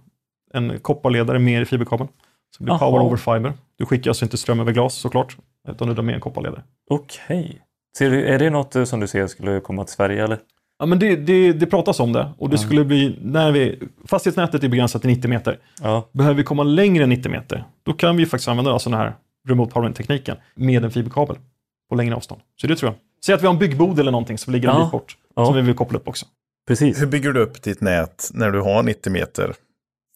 en 0.54 0.80
kopparledare 0.80 1.40
mer 1.40 1.62
i 1.62 1.66
fiberkabeln. 1.66 2.10
Så 2.58 2.64
blir 2.64 2.74
Aha. 2.74 2.92
power 2.92 3.02
over 3.06 3.18
fiber. 3.18 3.54
Du 3.78 3.86
skickar 3.86 4.10
alltså 4.12 4.26
inte 4.26 4.38
ström 4.38 4.60
över 4.60 4.72
glas 4.72 4.94
såklart, 4.96 5.38
utan 5.70 5.88
du 5.88 5.94
drar 5.94 6.04
med 6.04 6.16
en 6.16 6.22
kopparledare. 6.22 6.64
Okej. 6.90 7.62
Ser 7.98 8.10
du, 8.10 8.26
är 8.26 8.40
det 8.40 8.50
något 8.50 8.76
eh, 8.76 8.84
som 8.84 9.00
du 9.00 9.08
ser 9.08 9.28
skulle 9.28 9.60
komma 9.60 9.84
till 9.84 9.94
Sverige 9.94 10.24
eller? 10.24 10.40
Ja, 10.80 10.86
men 10.86 11.00
det, 11.00 11.16
det, 11.16 11.54
det 11.54 11.66
pratas 11.66 12.00
om 12.00 12.14
det 12.14 12.30
och 12.38 12.50
det 12.50 12.58
skulle 12.58 12.86
bli, 12.86 13.18
när 13.22 13.52
vi, 13.52 13.80
fastighetsnätet 14.08 14.64
är 14.64 14.68
begränsat 14.70 15.02
till 15.02 15.12
90 15.12 15.30
meter. 15.30 15.60
Ja. 15.82 16.10
Behöver 16.12 16.36
vi 16.38 16.44
komma 16.44 16.64
längre 16.64 17.04
än 17.04 17.10
90 17.10 17.32
meter, 17.32 17.64
då 17.84 17.94
kan 17.94 18.18
vi 18.18 18.26
faktiskt 18.26 18.48
använda 18.48 18.72
alltså 18.72 18.90
den 18.90 19.00
här 19.00 19.16
remote 19.48 19.72
powering-tekniken 19.74 20.38
med 20.56 20.84
en 20.84 20.92
fiberkabel 20.92 21.36
på 21.90 21.96
längre 21.96 22.16
avstånd. 22.16 22.42
Så 22.62 22.68
det 22.68 22.76
tror 22.76 22.92
jag. 22.92 23.00
Säg 23.26 23.36
att 23.36 23.42
vi 23.42 23.46
har 23.48 23.54
en 23.54 23.60
byggbod 23.60 24.00
eller 24.00 24.12
någonting 24.12 24.38
som 24.38 24.54
ligger 24.54 24.70
en 24.70 24.76
Ja. 24.76 24.84
bit 24.84 24.92
bort, 24.92 25.18
Ja. 25.36 25.46
som 25.46 25.56
vi 25.56 25.62
vill 25.62 25.76
koppla 25.76 25.98
upp 26.00 26.08
också. 26.08 26.26
Precis. 26.68 27.02
Hur 27.02 27.08
bygger 27.08 27.32
du 27.32 27.40
upp 27.40 27.62
ditt 27.62 27.82
nät 27.82 28.30
när 28.34 28.52
du 28.52 28.62
har 28.62 28.84
90 28.84 29.12
meter 29.12 29.54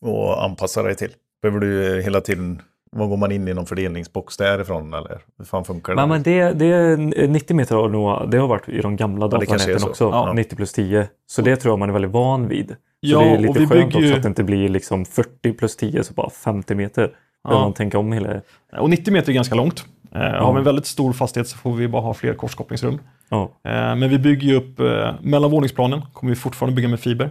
och 0.02 0.44
anpassar 0.44 0.84
dig 0.84 0.96
till? 0.96 1.12
Behöver 1.42 1.60
du 1.60 2.02
hela 2.02 2.22
tiden, 2.22 2.62
vad 2.92 3.10
går 3.10 3.18
man 3.18 3.32
in 3.32 3.48
i 3.48 3.54
någon 3.54 3.66
fördelningsbox 3.66 4.38
därifrån 4.38 4.94
eller 4.94 5.22
hur 5.38 5.46
fan 5.46 5.66
funkar 5.66 5.96
det? 5.96 5.96
Men, 5.96 6.10
men 6.10 6.24
det, 6.24 6.54
det 6.54 6.98
90 7.28 7.56
meter 7.56 7.76
har 7.76 7.90
nog, 7.90 8.32
det 8.32 8.38
har 8.38 8.48
varit 8.48 8.70
i 8.70 8.82
de 8.82 8.96
gamla 8.96 9.28
datanäten 9.28 9.80
så. 9.80 9.90
också. 9.90 10.04
Ja. 10.04 10.34
90 10.34 10.56
plus 10.56 10.74
10. 10.74 11.08
Så 11.28 11.42
det 11.42 11.56
tror 11.56 11.72
jag 11.72 11.80
man 11.80 11.90
är 11.90 11.94
väldigt 11.94 12.12
van 12.12 12.48
vid. 12.48 12.68
Så 12.70 12.76
Ja, 13.00 13.20
det 13.20 13.26
är 13.26 13.38
lite 13.38 13.60
vi 13.60 13.68
skönt 13.68 13.94
bygger 13.94 14.06
också 14.06 14.18
att 14.18 14.24
det 14.24 14.30
inte 14.30 14.44
blir 14.44 14.70
liksom 14.70 15.06
40 15.06 15.54
plus 15.54 15.76
10 15.76 16.04
så 16.04 16.14
bara 16.14 16.30
50 16.30 16.76
meter. 16.76 17.02
Ja. 17.44 17.50
Behöver 17.50 17.66
man 17.66 17.74
tänka 17.74 18.00
om 18.00 18.12
hela... 18.12 18.42
Och 18.80 18.90
90 18.90 19.14
meter 19.14 19.30
är 19.30 19.34
ganska 19.34 19.56
långt. 19.56 19.86
Eh, 20.16 20.22
Har 20.22 20.54
vi 20.54 20.58
en 20.58 20.64
väldigt 20.66 20.86
stor 20.86 21.14
fastighet 21.14 21.48
så 21.48 21.58
får 21.58 21.74
vi 21.74 21.88
bara 21.88 22.02
ha 22.02 22.14
fler 22.14 22.34
korskopplingsrum. 22.34 23.00
Ja. 23.30 23.42
Eh, 23.64 23.72
men 23.72 24.10
vi 24.10 24.20
bygger 24.20 24.48
ju 24.48 24.56
upp, 24.56 24.80
eh, 24.80 25.14
mellan 25.22 25.52
våningsplanen 25.52 26.02
kommer 26.14 26.30
vi 26.30 26.36
fortfarande 26.36 26.76
bygga 26.76 26.90
med 26.90 27.00
fiber. 27.00 27.30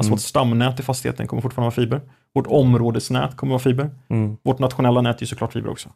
Alltså 0.00 0.08
Mm. 0.08 0.14
vårt 0.16 0.20
stamnät 0.20 0.80
i 0.80 0.82
fastigheten 0.82 1.26
kommer 1.26 1.42
fortfarande 1.42 1.66
vara 1.66 1.84
fiber. 1.86 2.00
Vårt 2.34 2.46
områdesnät 2.46 3.36
kommer 3.36 3.50
vara 3.50 3.58
fiber. 3.62 3.90
Mm, 4.10 4.36
Vårt 4.42 4.58
nationella 4.58 5.00
nät 5.00 5.22
är 5.22 5.26
såklart 5.26 5.52
fiber 5.52 5.70
också. 5.70 5.88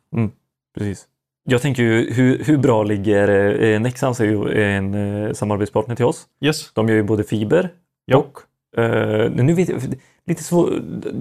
precis. 0.78 1.06
Jag 1.44 1.62
tänker 1.62 1.82
ju 1.82 2.12
hur, 2.12 2.44
hur 2.44 2.58
bra 2.58 2.82
ligger 2.82 3.28
eh, 3.62 3.80
Nexans 3.80 4.20
är 4.20 4.24
ju 4.24 4.62
en 4.62 4.94
eh, 4.94 5.32
samarbetspartner 5.32 5.94
till 5.94 6.04
oss. 6.04 6.26
Yes. 6.40 6.72
De 6.72 6.88
gör 6.88 6.96
ju 6.96 7.02
både 7.02 7.24
fiber 7.24 7.68
Ja. 8.06 8.16
och 8.16 8.40
eh, 8.80 9.30
nu 9.30 9.52
vet 9.52 9.68
jag, 9.68 9.80
lite 10.26 10.42
svårt, 10.42 10.70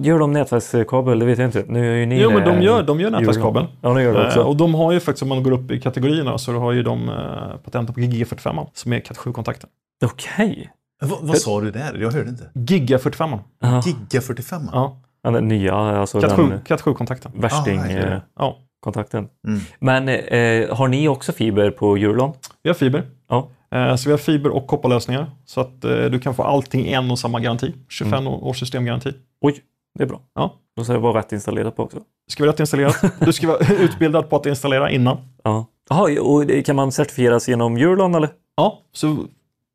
gör 0.02 0.18
de 0.18 0.32
nätverkskabel? 0.32 1.18
Det 1.18 1.26
vet 1.26 1.38
jag 1.38 1.48
inte. 1.48 1.64
Nu 1.68 1.92
är 1.92 1.96
ju 1.96 2.06
ni 2.06 2.22
Jo, 2.22 2.30
men 2.30 2.44
de 2.44 2.62
gör, 2.62 2.82
de 2.82 3.00
gör 3.00 3.10
nätverkskabel. 3.10 3.66
Ja, 3.80 3.88
de 3.94 4.02
gör 4.02 4.14
det 4.14 4.26
också. 4.26 4.40
Eh, 4.40 4.46
och 4.46 4.56
de 4.56 4.74
har 4.74 4.92
ju 4.92 5.00
faktiskt, 5.00 5.22
om 5.22 5.28
man 5.28 5.42
går 5.42 5.52
upp 5.52 5.70
i 5.70 5.80
kategorierna, 5.80 6.38
så 6.38 6.52
har 6.52 6.72
ju 6.72 6.82
de 6.82 7.08
eh, 7.08 7.56
patent 7.64 7.94
på 7.94 8.00
Giga45 8.00 8.66
som 8.74 8.92
är 8.92 9.00
Cat 9.00 9.16
7-kontakten. 9.16 9.68
Okej. 10.04 10.70
Vad, 11.04 11.18
vad 11.22 11.38
sa 11.38 11.60
du 11.60 11.70
där? 11.70 11.94
Jag 12.00 12.10
hörde 12.10 12.28
inte. 12.30 12.50
Giga45. 12.54 13.38
Ja. 13.60 13.82
Giga 13.86 14.20
45? 14.20 14.62
Ja, 14.72 15.00
Ja, 15.22 15.30
den 15.30 15.48
nya, 15.48 15.74
alltså 15.74 16.20
Cat 16.20 16.36
den 16.36 16.50
7 16.50 16.58
Cat 16.64 16.82
7-kontakten. 16.82 17.32
Ah, 17.36 17.40
verkligen. 17.40 17.80
värsting-kontakten. 17.82 19.28
Ja. 19.42 19.48
Mm. 19.48 19.60
Men 19.78 20.08
eh, 20.08 20.76
har 20.76 20.88
ni 20.88 21.08
också 21.08 21.32
fiber 21.32 21.70
på 21.70 21.96
Eurolon? 21.96 22.32
Vi 22.62 22.70
har 22.70 22.74
fiber. 22.74 23.02
Ja. 23.28 23.48
Eh, 23.74 23.96
Så 23.96 24.08
vi 24.08 24.10
har 24.10 24.18
fiber 24.18 24.50
och 24.50 24.66
kopparlösningar. 24.66 25.30
Så 25.44 25.60
att 25.60 25.84
eh, 25.84 25.90
du 26.04 26.18
kan 26.20 26.34
få 26.34 26.42
allting 26.42 26.86
i 26.86 26.92
en 26.92 27.10
och 27.10 27.18
samma 27.18 27.40
garanti. 27.40 27.74
25 27.88 28.26
års 28.26 28.58
systemgaranti. 28.60 29.12
Oj, 29.40 29.56
det 29.98 30.02
är 30.04 30.08
bra. 30.08 30.20
Ja. 30.34 30.54
Då 30.76 30.84
ska 30.84 30.92
det 30.92 30.98
vara 30.98 31.18
rätt 31.18 31.32
installerat 31.32 31.76
på 31.76 31.82
också. 31.82 31.98
Det 32.26 32.32
ska 32.32 32.42
vara 32.42 32.52
rätt 32.52 32.60
installerat. 32.60 32.96
Du 33.20 33.32
ska 33.32 33.46
vara 33.48 33.58
utbildad 33.80 34.30
på 34.30 34.36
att 34.36 34.46
installera 34.46 34.90
innan. 34.90 35.16
Ja. 35.44 35.66
Jaha, 35.90 36.20
och 36.20 36.64
kan 36.64 36.76
man 36.76 36.92
certifieras 36.92 37.48
genom 37.48 37.76
Eurolon 37.76 38.14
eller? 38.14 38.30
Ja, 38.56 38.78
så 38.92 39.16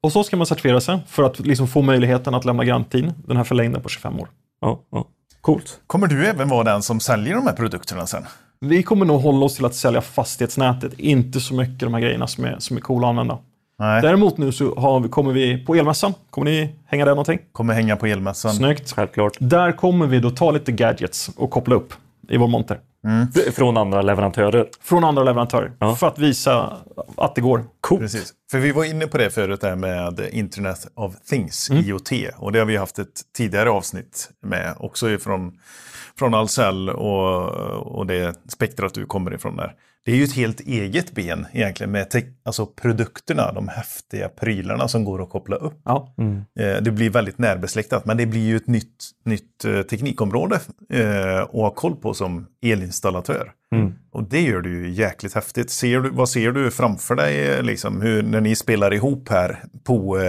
hos 0.04 0.16
oss 0.16 0.30
kan 0.30 0.40
man 0.40 0.46
certifiera 0.46 0.82
sig 0.82 1.00
för 1.08 1.24
att 1.24 1.40
liksom 1.40 1.68
få 1.68 1.82
möjligheten 1.82 2.34
att 2.34 2.46
lämna 2.46 2.64
garantin, 2.64 3.14
den 3.28 3.38
här 3.38 3.44
förlängda 3.44 3.80
på 3.80 3.90
25 3.90 4.20
år. 4.20 4.30
Ja, 4.62 4.80
ja. 4.92 5.06
Coolt. 5.42 5.80
Kommer 5.88 6.08
du 6.08 6.26
även 6.26 6.50
vara 6.50 6.64
den 6.64 6.82
som 6.82 7.00
säljer 7.00 7.36
de 7.36 7.48
här 7.48 7.54
produkterna 7.54 8.08
sen? 8.08 8.26
Vi 8.60 8.84
kommer 8.84 9.06
nog 9.06 9.22
hålla 9.22 9.46
oss 9.46 9.56
till 9.56 9.66
att 9.66 9.76
sälja 9.76 10.02
fastighetsnätet, 10.02 11.00
inte 11.00 11.40
så 11.40 11.54
mycket 11.54 11.80
de 11.80 11.94
här 11.94 12.02
grejerna 12.02 12.28
som 12.28 12.46
är, 12.46 12.56
som 12.60 12.78
är 12.78 12.82
coola 12.82 13.08
att 13.08 13.10
använda. 13.10 13.38
Nej. 13.80 14.02
Däremot 14.02 14.38
nu 14.38 14.52
så 14.52 14.76
har 14.76 15.00
vi, 15.00 15.10
kommer 15.10 15.32
vi 15.32 15.66
på 15.66 15.76
elmässan, 15.76 16.14
kommer 16.30 16.52
ni 16.52 16.76
hänga 16.86 17.06
där 17.06 17.12
någonting? 17.12 17.40
Kommer 17.52 17.74
hänga 17.74 17.96
på 17.96 18.06
elmässan? 18.06 18.54
Snyggt. 18.54 18.92
Självklart. 18.92 19.38
Där 19.40 19.72
kommer 19.72 20.08
vi 20.08 20.20
då 20.20 20.30
ta 20.30 20.52
lite 20.52 20.72
gadgets 20.72 21.30
och 21.38 21.50
koppla 21.52 21.76
upp 21.76 21.94
i 22.30 22.38
vår 22.38 22.48
monter. 22.48 22.80
F- 23.36 23.56
Från 23.56 23.78
andra 23.78 24.02
leverantörer. 24.02 24.68
Från 24.82 25.04
andra 25.04 25.24
leverantörer. 25.24 25.72
Ja. 25.80 25.96
För 25.96 26.08
att 26.08 26.20
visa 26.20 26.78
att 27.18 27.36
det 27.36 27.42
går. 27.42 27.66
Coolt. 27.82 28.02
Precis. 28.02 28.34
För 28.52 28.58
vi 28.60 28.72
var 28.72 28.84
inne 28.84 29.08
på 29.08 29.18
det 29.18 29.30
förut 29.30 29.62
där 29.62 29.76
med 29.76 30.20
Internet 30.32 30.88
of 30.96 31.16
Things, 31.30 31.70
Mm. 31.70 31.84
IoT. 31.86 32.12
Och 32.38 32.52
det 32.52 32.60
har 32.60 32.66
vi 32.66 32.78
haft 32.78 33.00
ett 33.00 33.22
tidigare 33.38 33.70
avsnitt 33.70 34.30
med, 34.44 34.76
också 34.80 35.10
ifrån 35.10 35.52
från 36.20 36.34
Ahlsell 36.34 36.90
och, 36.90 37.50
och 37.98 38.06
det 38.06 38.36
spektrat 38.50 38.94
du 38.94 39.06
kommer 39.06 39.34
ifrån 39.34 39.56
där. 39.56 39.74
Det 40.06 40.12
är 40.12 40.16
ju 40.16 40.24
ett 40.24 40.36
helt 40.36 40.60
eget 40.60 41.12
ben 41.12 41.46
egentligen 41.54 41.92
med 41.92 42.08
alltså 42.46 42.66
produkterna, 42.66 43.52
de 43.54 43.68
häftiga 43.68 44.30
prylarna 44.30 44.88
som 44.88 45.04
går 45.04 45.24
att 45.24 45.30
koppla 45.30 45.56
upp. 45.56 45.82
Ja. 45.86 46.14
Eh, 46.60 46.82
Det 46.82 46.92
blir 46.92 47.10
väldigt 47.10 47.38
närbesläktat, 47.38 48.06
men 48.06 48.18
det 48.18 48.26
blir 48.26 48.42
ju 48.42 48.56
ett 48.56 48.68
nytt, 48.68 49.06
nytt 49.26 49.66
eh, 49.66 49.82
teknikområde 49.82 50.60
eh, 50.94 51.40
att 51.40 51.52
ha 51.52 51.70
koll 51.70 51.96
på 51.96 52.14
som 52.14 52.48
elinstallatör. 52.62 53.52
Mm. 53.76 53.94
Och 54.12 54.24
det 54.24 54.42
gör 54.42 54.62
du 54.62 54.86
ju 54.86 54.90
jäkligt 54.92 55.36
häftigt. 55.36 55.70
Ser 55.70 56.00
du, 56.00 56.10
vad 56.10 56.30
ser 56.30 56.52
du 56.52 56.72
framför 56.72 57.16
dig 57.16 57.64
liksom, 57.64 58.02
hur, 58.02 58.24
när 58.24 58.42
ni 58.42 58.56
spelar 58.56 58.94
ihop 58.94 59.30
här 59.30 59.64
på 59.84 60.20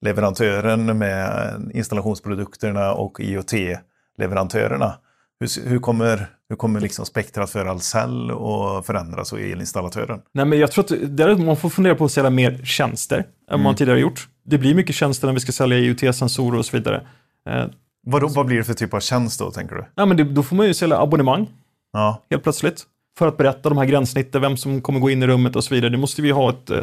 leverantören 0.00 0.98
med 0.98 1.52
installationsprodukterna 1.74 2.92
och 2.92 3.20
IoT-leverantörerna? 3.20 4.92
Hur, 5.40 5.68
hur 5.68 5.78
kommer, 5.78 6.26
hur 6.48 6.56
kommer 6.56 6.80
liksom 6.80 7.06
spektrat 7.06 7.50
för 7.50 7.66
Ahlsell 7.66 8.30
att 8.30 8.86
förändras 8.86 9.32
och 9.32 9.40
elinstallatören? 9.40 10.20
Nej, 10.34 10.44
men 10.44 10.58
jag 10.58 10.72
tror 10.72 10.84
att 10.84 11.16
där 11.16 11.36
man 11.36 11.56
får 11.56 11.68
fundera 11.70 11.94
på 11.94 12.04
att 12.04 12.12
sälja 12.12 12.30
mer 12.30 12.60
tjänster 12.64 13.26
än 13.50 13.62
man 13.62 13.74
tidigare 13.74 14.00
gjort. 14.00 14.28
Det 14.44 14.58
blir 14.58 14.74
mycket 14.74 14.94
tjänster 14.94 15.26
när 15.26 15.34
vi 15.34 15.40
ska 15.40 15.52
sälja 15.52 15.78
IoT-sensorer 15.78 16.58
och 16.58 16.66
så 16.66 16.76
vidare. 16.76 17.06
Eh, 17.50 17.64
Vad, 18.06 18.34
vad 18.34 18.46
blir 18.46 18.56
det 18.56 18.64
för 18.64 18.74
typ 18.74 18.94
av 18.94 19.00
tjänst 19.00 19.38
då, 19.38 19.50
tänker 19.50 19.74
du? 19.74 19.84
ja, 19.94 20.06
men 20.06 20.16
det, 20.16 20.24
då 20.24 20.42
får 20.42 20.56
man 20.56 20.66
ju 20.66 20.74
sälja 20.74 20.98
abonnemang 21.00 21.46
Ja, 21.92 22.22
helt 22.30 22.42
plötsligt. 22.42 22.82
För 23.18 23.28
att 23.28 23.36
berätta 23.36 23.68
de 23.68 23.78
här 23.78 23.84
gränssnitten, 23.84 24.40
vem 24.42 24.56
som 24.56 24.80
kommer 24.80 25.00
gå 25.00 25.10
in 25.10 25.22
i 25.22 25.26
rummet 25.26 25.56
och 25.56 25.64
så 25.64 25.74
vidare. 25.74 25.90
Det 25.90 25.98
måste 25.98 26.22
vi 26.22 26.30
ha 26.30 26.50
ett, 26.50 26.70
eh, 26.70 26.82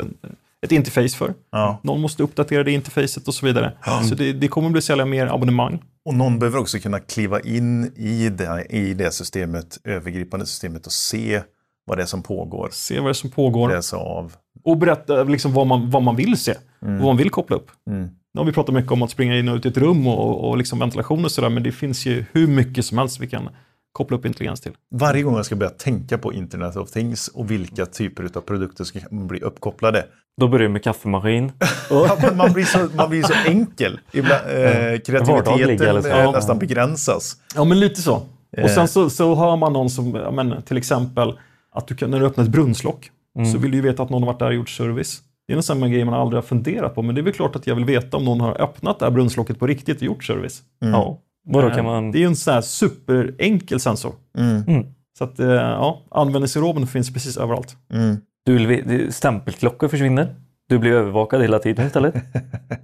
ett 0.65 0.71
interface 0.71 1.17
för. 1.17 1.33
ja. 1.51 1.79
Någon 1.83 2.01
måste 2.01 2.23
uppdatera 2.23 2.63
det 2.63 2.71
interfacet 2.71 3.27
och 3.27 3.33
så 3.33 3.45
vidare. 3.45 3.71
Så 4.09 4.15
det, 4.15 4.33
det 4.33 4.47
kommer 4.47 4.69
bli 4.69 4.81
sälja 4.81 5.05
mer 5.05 5.27
abonnemang. 5.27 5.83
Och 6.05 6.15
någon 6.15 6.39
behöver 6.39 6.59
också 6.59 6.79
kunna 6.79 6.99
kliva 6.99 7.39
in 7.39 7.91
i 7.95 8.29
det, 8.29 8.65
i 8.69 8.93
det 8.93 9.11
systemet, 9.11 9.79
övergripande 9.83 10.45
systemet 10.45 10.85
och 10.85 10.91
se 10.91 11.41
vad 11.85 11.97
det 11.97 12.01
är 12.01 12.07
som 12.07 12.23
pågår. 12.23 12.69
Se 12.71 12.99
vad 12.99 13.07
det 13.07 13.11
är 13.11 13.13
som 13.13 13.29
pågår. 13.29 13.69
Läsa 13.69 13.97
av. 13.97 14.33
Och 14.63 14.77
berätta 14.77 15.23
liksom 15.23 15.53
vad, 15.53 15.67
man, 15.67 15.89
vad 15.89 16.03
man 16.03 16.15
vill 16.15 16.37
se. 16.37 16.53
Vad 16.79 17.01
man 17.01 17.17
vill 17.17 17.29
koppla 17.29 17.55
upp. 17.55 17.71
Mm. 17.89 18.09
Nu 18.33 18.39
har 18.39 18.45
vi 18.45 18.51
pratat 18.51 18.75
mycket 18.75 18.91
om 18.91 19.01
att 19.01 19.11
springa 19.11 19.37
in 19.39 19.49
och 19.49 19.55
ut 19.55 19.65
i 19.65 19.69
ett 19.69 19.77
rum 19.77 20.07
och, 20.07 20.49
och 20.49 20.57
liksom 20.57 20.79
ventilation 20.79 21.25
och 21.25 21.31
sådär. 21.31 21.49
Men 21.49 21.63
det 21.63 21.71
finns 21.71 22.05
ju 22.05 22.25
hur 22.31 22.47
mycket 22.47 22.85
som 22.85 22.97
helst 22.97 23.19
vi 23.19 23.27
kan 23.27 23.49
koppla 23.91 24.17
upp 24.17 24.25
intelligens 24.25 24.61
till. 24.61 24.71
Varje 24.91 25.23
gång 25.23 25.35
jag 25.35 25.45
ska 25.45 25.55
börja 25.55 25.69
tänka 25.69 26.17
på 26.17 26.33
Internet 26.33 26.75
of 26.75 26.91
Things 26.91 27.27
och 27.27 27.51
vilka 27.51 27.85
typer 27.85 28.29
av 28.33 28.41
produkter 28.41 28.83
som 28.83 29.01
kan 29.01 29.27
bli 29.27 29.39
uppkopplade. 29.39 30.05
Då 30.41 30.47
börjar 30.47 30.63
det 30.63 30.73
med 30.73 30.83
kaffemaskin. 30.83 31.51
Man, 32.35 32.53
blir 32.53 32.63
så, 32.63 32.87
man 32.95 33.09
blir 33.09 33.23
så 33.23 33.33
enkel. 33.45 33.99
Ibland, 34.11 34.41
eh, 34.47 34.99
kreativiteten 34.99 36.11
eh, 36.11 36.31
nästan 36.31 36.59
begränsas. 36.59 37.37
Ja, 37.55 37.63
men 37.63 37.79
lite 37.79 38.01
så. 38.01 38.21
Eh. 38.57 38.63
Och 38.63 38.69
sen 38.69 38.87
så, 38.87 39.09
så 39.09 39.35
hör 39.35 39.55
man 39.55 39.73
någon 39.73 39.89
som, 39.89 40.15
ja, 40.15 40.31
men, 40.31 40.61
till 40.61 40.77
exempel, 40.77 41.39
att 41.71 41.87
du 41.87 41.95
kan, 41.95 42.11
när 42.11 42.19
du 42.19 42.25
öppnar 42.25 42.43
ett 42.43 42.49
brunnslock 42.49 43.11
så 43.53 43.57
vill 43.57 43.71
du 43.71 43.77
ju 43.77 43.83
veta 43.83 44.03
att 44.03 44.09
någon 44.09 44.23
har 44.23 44.27
varit 44.27 44.39
där 44.39 44.47
och 44.47 44.53
gjort 44.53 44.69
service. 44.69 45.21
Det 45.47 45.53
är 45.53 45.57
en 45.57 45.63
sån 45.63 45.83
här 45.83 45.89
grej 45.89 46.05
man 46.05 46.13
aldrig 46.13 46.37
har 46.37 46.47
funderat 46.47 46.95
på, 46.95 47.01
men 47.01 47.15
det 47.15 47.21
är 47.21 47.23
väl 47.23 47.33
klart 47.33 47.55
att 47.55 47.67
jag 47.67 47.75
vill 47.75 47.85
veta 47.85 48.17
om 48.17 48.25
någon 48.25 48.41
har 48.41 48.61
öppnat 48.61 48.99
det 48.99 49.05
här 49.05 49.11
brunnslocket 49.11 49.59
på 49.59 49.67
riktigt 49.67 49.97
och 49.97 50.03
gjort 50.03 50.23
service. 50.23 50.61
Ja. 50.79 51.19
Vadå 51.47 51.69
kan 51.69 51.85
man... 51.85 52.11
Det 52.11 52.17
är 52.17 52.19
ju 52.19 52.25
en 52.25 52.35
sån 52.35 52.53
här 52.53 52.61
superenkel 52.61 53.79
sensor. 53.79 54.13
Mm. 54.37 54.85
Så 55.17 55.23
att, 55.23 55.39
ja, 55.39 56.01
användningsområden 56.11 56.87
finns 56.87 57.13
precis 57.13 57.37
överallt. 57.37 57.77
Du 58.45 59.07
stämpelklockor 59.11 59.87
försvinner. 59.87 60.27
Du 60.69 60.77
blir 60.79 60.91
övervakad 60.91 61.41
hela 61.41 61.59
tiden 61.59 61.87
istället. 61.87 62.15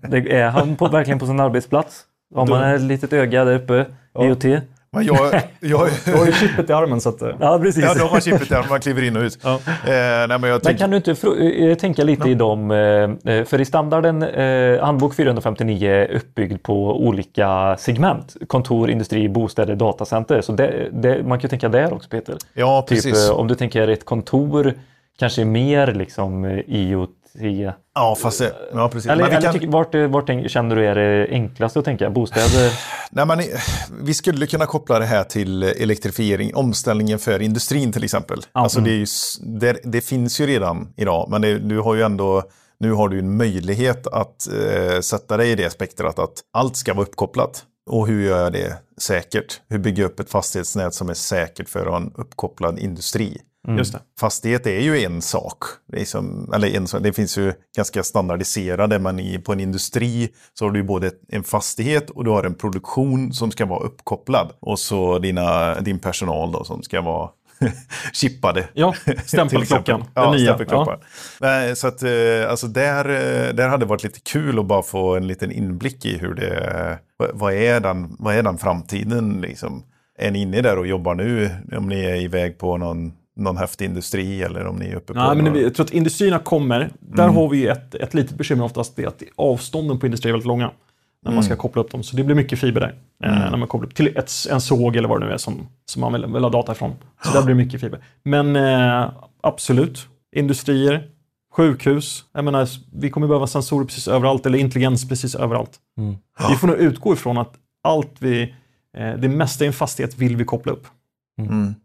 Det 0.10 0.36
är 0.36 0.50
han 0.50 0.76
på, 0.76 0.88
verkligen 0.88 1.20
på 1.20 1.26
sin 1.26 1.40
arbetsplats? 1.40 2.04
Har 2.36 2.46
man 2.48 2.64
ett 2.64 2.82
litet 2.82 3.14
öga 3.14 3.46
där 3.46 3.56
uppe, 3.56 3.86
IoT? 4.20 4.44
Men 4.94 5.06
jag, 5.06 5.18
jag, 5.60 5.90
Du 6.06 6.12
har 6.18 6.26
ju 6.26 6.32
chippet 6.32 6.70
i 6.70 6.74
armen 6.74 7.02
så 7.02 7.10
att... 7.10 7.22
eh, 7.22 7.30
Ja, 7.40 7.60
precis. 7.60 7.84
ja, 7.84 7.94
de 7.94 8.00
har 8.02 8.20
chippet 8.20 8.50
där, 8.50 8.66
man 8.70 8.80
kliver 8.80 9.04
in 9.04 9.16
och 9.18 9.22
ut. 9.24 9.40
Ja. 9.44 9.54
Eh, 9.54 9.58
nej, 9.86 10.28
men 10.28 10.44
jag 10.44 10.62
Men 10.64 10.78
kan 10.78 10.90
du 10.90 10.98
inte 10.98 11.14
fr- 11.14 11.70
eh, 11.70 11.76
tänka 11.76 12.04
lite 12.04 12.30
i 12.30 12.34
dem, 12.36 12.72
eh, 12.72 13.34
eh, 13.36 13.46
för 13.46 13.62
i 13.62 13.66
standarden 13.66 14.24
eh, 14.24 14.84
handbok 14.84 15.16
459 15.16 15.90
är 15.90 16.12
uppbyggd 16.16 16.64
på 16.64 17.06
olika 17.08 17.76
segment. 17.80 18.36
Kontor, 18.48 18.90
industri, 18.90 19.30
bostäder, 19.30 19.76
datacenter. 19.76 20.42
Så 20.42 20.52
det, 20.52 20.90
det, 20.92 21.24
man 21.24 21.40
kan 21.40 21.42
ju 21.48 21.50
tänka 21.50 21.70
där 21.70 21.94
också 21.94 22.10
Peter. 22.10 22.36
ja, 22.54 22.82
Typ 22.82 22.98
precis. 22.98 23.30
eh, 23.30 23.36
om 23.36 23.48
du 23.48 23.56
tänker 23.56 23.88
ett 23.88 24.06
kontor 24.06 24.74
kanske 25.20 25.46
mer 25.46 25.94
liksom 25.94 26.46
eh, 26.46 26.60
IoT. 26.68 27.10
Ja, 27.96 28.16
fast 28.22 28.40
det, 28.40 28.54
ja, 28.74 28.90
precis. 28.90 29.12
Eller, 29.12 29.28
eller 29.28 29.42
kan- 29.42 29.54
tycker- 29.54 29.68
vart, 29.68 29.96
eh, 29.96 30.08
vart 30.08 30.52
känner 30.52 30.76
du 30.76 30.86
är 30.88 30.96
det 30.96 31.28
enklaste 31.32 31.80
att 31.80 31.86
tänka? 31.86 32.10
Bostäder? 32.10 32.72
Nej, 33.12 33.26
men, 33.26 33.40
vi 34.04 34.14
skulle 34.14 34.48
kunna 34.48 34.66
koppla 34.66 35.00
det 35.00 35.06
här 35.06 35.24
till 35.24 35.64
elektrifiering, 35.64 36.56
omställningen 36.56 37.20
för 37.20 37.42
industrin 37.42 37.92
till 37.92 38.04
exempel. 38.04 38.42
Alltså, 38.52 38.80
det, 38.82 38.92
ju, 38.92 39.04
s- 39.04 39.38
det, 39.42 39.78
det 39.84 40.02
finns 40.02 40.42
ju 40.42 40.48
redan 40.48 40.94
idag, 40.98 41.28
men 41.30 41.42
det, 41.42 41.60
du 41.60 41.80
har 41.80 41.96
ju 41.96 42.02
ändå, 42.02 42.44
nu 42.80 42.92
har 42.92 43.10
du 43.10 43.20
en 43.20 43.38
möjlighet 43.38 44.08
att 44.08 44.48
eh, 44.48 45.00
sätta 45.00 45.38
dig 45.38 45.52
i 45.52 45.56
det 45.56 45.70
spektrat 45.70 46.20
att 46.20 46.34
allt 46.54 46.76
ska 46.78 46.94
vara 46.94 47.06
uppkopplat. 47.06 47.64
Och 47.90 48.08
hur 48.08 48.26
gör 48.28 48.44
jag 48.44 48.54
det 48.54 48.78
säkert? 49.02 49.62
Hur 49.70 49.80
bygger 49.80 50.04
jag 50.04 50.12
upp 50.12 50.20
ett 50.20 50.30
fastighetsnät 50.30 50.94
som 50.94 51.10
är 51.10 51.14
säkert 51.14 51.70
för 51.70 51.96
en 51.98 52.12
uppkopplad 52.16 52.80
industri? 52.80 53.38
Just 53.68 53.94
det. 53.94 54.00
Fastighet 54.20 54.68
är 54.68 54.80
ju 54.80 55.04
en 55.04 55.22
sak. 55.22 55.58
Det, 55.88 56.02
är 56.02 56.06
som, 56.06 56.54
eller 56.54 56.76
en, 56.76 57.04
det 57.04 57.14
finns 57.14 57.38
ju 57.38 57.54
ganska 57.76 58.04
standardiserade, 58.04 59.00
men 59.00 59.20
i, 59.20 59.40
på 59.40 59.54
en 59.54 59.60
industri 59.60 60.30
så 60.54 60.66
har 60.66 60.72
du 60.72 60.84
både 60.84 61.12
en 61.28 61.44
fastighet 61.44 62.10
och 62.10 62.24
du 62.24 62.30
har 62.30 62.44
en 62.44 62.54
produktion 62.54 63.34
som 63.34 63.52
ska 63.52 63.66
vara 63.66 63.80
uppkopplad. 63.80 64.52
Och 64.60 64.80
så 64.80 65.20
dina, 65.20 65.76
din 65.80 66.00
personal 66.00 66.52
då 66.52 66.64
som 66.64 66.84
ska 66.84 67.02
vara 67.02 67.30
chippade. 68.14 68.68
Ja, 68.74 68.96
stämpelklockan. 69.26 70.04
Ja, 70.14 70.32
nya. 70.32 70.46
stämpelklockan. 70.46 71.00
Nej, 71.40 71.76
Så 71.76 71.88
att, 71.88 72.04
eh, 72.04 72.50
alltså 72.50 72.68
där, 72.68 73.10
eh, 73.10 73.54
där 73.54 73.68
hade 73.68 73.86
det 73.86 73.90
varit 73.90 74.04
lite 74.04 74.20
kul 74.20 74.60
att 74.60 74.66
bara 74.66 74.84
få 74.84 75.16
en 75.16 75.28
liten 75.28 75.52
inblick 75.52 76.06
i 76.06 76.18
hur 76.18 76.34
det, 76.34 77.00
vad 77.34 77.54
är 77.54 77.80
den, 77.80 78.16
vad 78.20 78.36
är 78.36 78.44
den 78.44 78.58
framtiden 78.58 79.42
liksom? 79.42 79.84
Är 80.18 80.32
ni 80.32 80.42
inne 80.42 80.62
där 80.62 80.78
och 80.78 80.88
jobbar 80.88 81.16
nu? 81.16 81.50
Om 81.78 81.90
ni 81.90 82.04
är 82.04 82.16
iväg 82.16 82.58
på 82.58 82.78
någon, 82.78 83.14
någon 83.42 83.58
häftig 83.58 83.86
industri 83.86 84.42
eller 84.42 84.66
om 84.66 84.76
ni 84.76 84.86
är 84.86 84.96
uppe 84.96 85.14
på 85.14 85.20
Nej, 85.20 85.36
men 85.36 85.46
någon... 85.46 85.62
jag 85.62 85.76
tror 85.76 85.86
att 85.86 85.92
industrierna 85.92 86.40
kommer. 86.40 86.90
Där 87.00 87.28
har 87.28 87.50
vi 87.50 87.58
ju 87.58 87.68
ett, 87.68 87.96
ett 87.96 88.14
litet 88.14 88.38
bekymmer 88.38 88.64
oftast. 88.64 88.96
Det 88.96 89.04
är 89.04 89.08
att 89.08 89.24
avstånden 89.36 90.00
på 90.00 90.06
industrier 90.06 90.30
är 90.30 90.34
väldigt 90.34 90.48
långa. 90.48 90.72
När 91.26 91.32
man 91.32 91.44
ska 91.44 91.56
koppla 91.56 91.82
upp 91.82 91.92
dem. 91.92 92.04
Så 92.04 92.16
det 92.16 92.24
blir 92.24 92.36
mycket 92.36 92.60
fiber 92.60 92.82
där. 92.82 92.96
Eh, 93.24 93.52
när 93.52 93.58
man 93.58 93.68
kopplar 93.68 93.88
upp 93.88 93.96
till 93.96 94.18
ett, 94.18 94.32
en 94.52 94.62
såg 94.62 94.96
eller 94.96 95.10
vad 95.10 95.22
det 95.22 95.26
nu 95.26 95.34
är 95.34 95.38
som, 95.38 95.68
som 95.86 96.02
man 96.02 96.14
vill, 96.14 96.26
vill 96.26 96.44
ha 96.44 96.50
data 96.50 96.72
ifrån. 96.72 96.94
Så 97.24 97.34
där 97.34 97.44
blir 97.44 97.56
det 97.56 97.64
mycket 97.64 97.82
fiber. 97.82 98.04
Men 98.24 98.56
eh, 98.56 99.12
absolut. 99.42 100.08
Industrier, 100.36 101.08
sjukhus. 101.54 102.26
Jag 102.34 102.46
menar, 102.46 102.68
vi 102.94 103.10
kommer 103.10 103.28
behöva 103.28 103.48
sensorer 103.48 103.86
precis 103.86 104.08
överallt. 104.08 104.46
Eller 104.46 104.60
intelligens 104.60 105.10
precis 105.10 105.36
överallt. 105.36 105.80
Vi 106.50 106.56
får 106.56 106.68
nog 106.68 106.78
utgå 106.78 107.14
ifrån 107.14 107.38
att 107.38 107.54
allt 107.84 108.16
vi, 108.20 108.42
eh, 108.98 109.14
det 109.18 109.30
mesta 109.30 109.64
i 109.64 109.68
en 109.68 109.74
fastighet 109.74 110.18
vill 110.18 110.36
vi 110.36 110.46
koppla 110.46 110.72
upp. 110.72 110.88
Mm. 111.42 111.76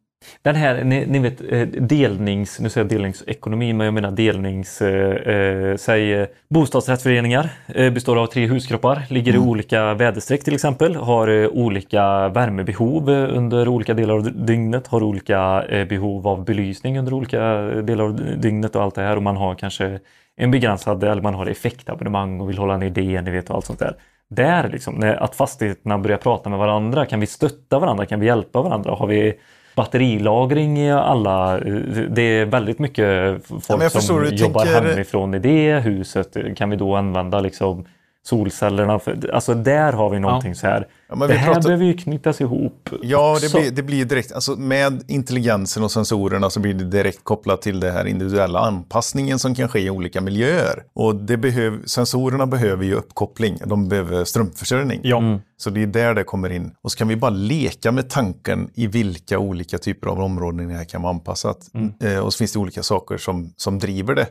Den 0.42 0.54
här, 0.54 0.84
ni, 0.84 1.06
ni 1.06 1.18
vet 1.18 1.40
eh, 1.52 1.66
delnings, 1.68 2.60
nu 2.60 2.68
säger 2.68 2.84
jag 2.84 2.90
delningsekonomi, 2.90 3.72
men 3.72 3.84
jag 3.84 3.94
menar 3.94 4.10
delnings, 4.10 4.82
eh, 4.82 5.34
eh, 5.34 5.76
säg 5.76 6.12
eh, 6.14 6.26
bostadsrättsföreningar 6.48 7.50
eh, 7.74 7.92
består 7.92 8.16
av 8.22 8.26
tre 8.26 8.46
huskroppar, 8.46 9.02
ligger 9.10 9.34
i 9.34 9.38
olika 9.38 9.94
väderstreck 9.94 10.44
till 10.44 10.54
exempel, 10.54 10.96
har 10.96 11.28
eh, 11.28 11.48
olika 11.48 12.28
värmebehov 12.28 13.10
eh, 13.10 13.36
under 13.36 13.68
olika 13.68 13.94
delar 13.94 14.14
av 14.14 14.46
dygnet, 14.46 14.86
har 14.86 15.02
olika 15.02 15.64
eh, 15.68 15.88
behov 15.88 16.28
av 16.28 16.44
belysning 16.44 16.98
under 16.98 17.12
olika 17.12 17.40
delar 17.82 18.04
av 18.04 18.20
dygnet 18.40 18.76
och 18.76 18.82
allt 18.82 18.94
det 18.94 19.02
här 19.02 19.16
och 19.16 19.22
man 19.22 19.36
har 19.36 19.54
kanske 19.54 19.98
en 20.36 20.50
begränsad, 20.50 21.04
eller 21.04 21.22
man 21.22 21.34
har 21.34 21.46
effektabonnemang 21.46 22.40
och 22.40 22.48
vill 22.48 22.58
hålla 22.58 22.76
ner 22.76 22.90
det, 22.90 23.22
ni 23.22 23.30
vet 23.30 23.50
och 23.50 23.56
allt 23.56 23.64
sånt 23.64 23.78
där. 23.78 23.96
Där 24.28 24.68
liksom, 24.68 24.94
när, 24.94 25.14
att 25.14 25.36
fastigheterna 25.36 25.98
börjar 25.98 26.18
prata 26.18 26.50
med 26.50 26.58
varandra, 26.58 27.06
kan 27.06 27.20
vi 27.20 27.26
stötta 27.26 27.78
varandra, 27.78 28.06
kan 28.06 28.20
vi 28.20 28.26
hjälpa 28.26 28.62
varandra? 28.62 28.94
Har 28.94 29.06
vi 29.06 29.34
batterilagring 29.76 30.78
i 30.78 30.92
alla. 30.92 31.60
Det 32.08 32.22
är 32.22 32.44
väldigt 32.44 32.78
mycket 32.78 33.40
folk 33.46 33.82
jag 33.82 33.92
som 33.92 34.24
jobbar 34.32 34.64
tänker. 34.64 34.82
hemifrån 34.82 35.34
i 35.34 35.38
det 35.38 35.80
huset. 35.80 36.36
Kan 36.56 36.70
vi 36.70 36.76
då 36.76 36.96
använda 36.96 37.40
liksom 37.40 37.84
solcellerna? 38.22 38.98
För, 38.98 39.30
alltså 39.32 39.54
där 39.54 39.92
har 39.92 40.10
vi 40.10 40.18
någonting 40.18 40.54
så 40.54 40.66
här. 40.66 40.86
Ja, 41.08 41.14
men 41.16 41.28
det 41.28 41.34
vi 41.34 41.40
här 41.40 41.46
pratar- 41.46 41.62
behöver 41.68 41.84
ju 41.84 41.94
knytas 41.94 42.40
ihop. 42.40 42.88
Ja, 43.02 43.38
det 43.40 43.52
blir, 43.52 43.70
det 43.70 43.82
blir 43.82 44.04
direkt, 44.04 44.32
alltså 44.32 44.56
med 44.56 45.04
intelligensen 45.08 45.82
och 45.82 45.92
sensorerna 45.92 46.50
så 46.50 46.60
blir 46.60 46.74
det 46.74 46.84
direkt 46.84 47.24
kopplat 47.24 47.62
till 47.62 47.80
det 47.80 47.90
här 47.90 48.04
individuella 48.04 48.58
anpassningen 48.60 49.38
som 49.38 49.54
kan 49.54 49.68
ske 49.68 49.80
i 49.80 49.90
olika 49.90 50.20
miljöer. 50.20 50.82
Och 50.94 51.16
det 51.16 51.36
behöv, 51.36 51.84
sensorerna 51.86 52.46
behöver 52.46 52.84
ju 52.84 52.94
uppkoppling, 52.94 53.58
de 53.66 53.88
behöver 53.88 54.24
strömförsörjning. 54.24 55.00
Ja. 55.02 55.22
Så 55.58 55.70
det 55.70 55.82
är 55.82 55.86
där 55.86 56.14
det 56.14 56.24
kommer 56.24 56.50
in. 56.52 56.70
Och 56.82 56.92
så 56.92 56.98
kan 56.98 57.08
vi 57.08 57.16
bara 57.16 57.30
leka 57.30 57.92
med 57.92 58.10
tanken 58.10 58.70
i 58.74 58.86
vilka 58.86 59.38
olika 59.38 59.78
typer 59.78 60.08
av 60.08 60.20
områden 60.20 60.68
det 60.68 60.74
här 60.74 60.84
kan 60.84 61.02
vara 61.02 61.12
anpassat. 61.12 61.58
Eh, 62.02 62.18
och 62.18 62.32
så 62.32 62.38
finns 62.38 62.52
det 62.52 62.58
olika 62.58 62.82
saker 62.82 63.16
som, 63.16 63.52
som 63.56 63.78
driver 63.78 64.14
det. 64.14 64.26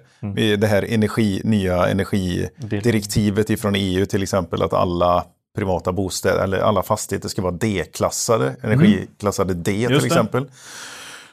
Eh, 0.51 0.59
Det 0.59 0.67
här 0.67 0.85
energi, 0.93 1.41
nya 1.43 1.87
energidirektivet 1.87 3.49
ifrån 3.49 3.75
EU 3.75 4.05
till 4.05 4.23
exempel, 4.23 4.61
att 4.61 4.73
alla 4.73 5.23
privata 5.55 5.91
bostäder 5.91 6.43
eller 6.43 6.59
alla 6.59 6.83
fastigheter 6.83 7.29
ska 7.29 7.41
vara 7.41 7.51
D-klassade, 7.51 8.55
energiklassade 8.61 9.53
D 9.53 9.63
till 9.63 9.81
Just 9.81 10.01
det. 10.01 10.07
exempel. 10.07 10.45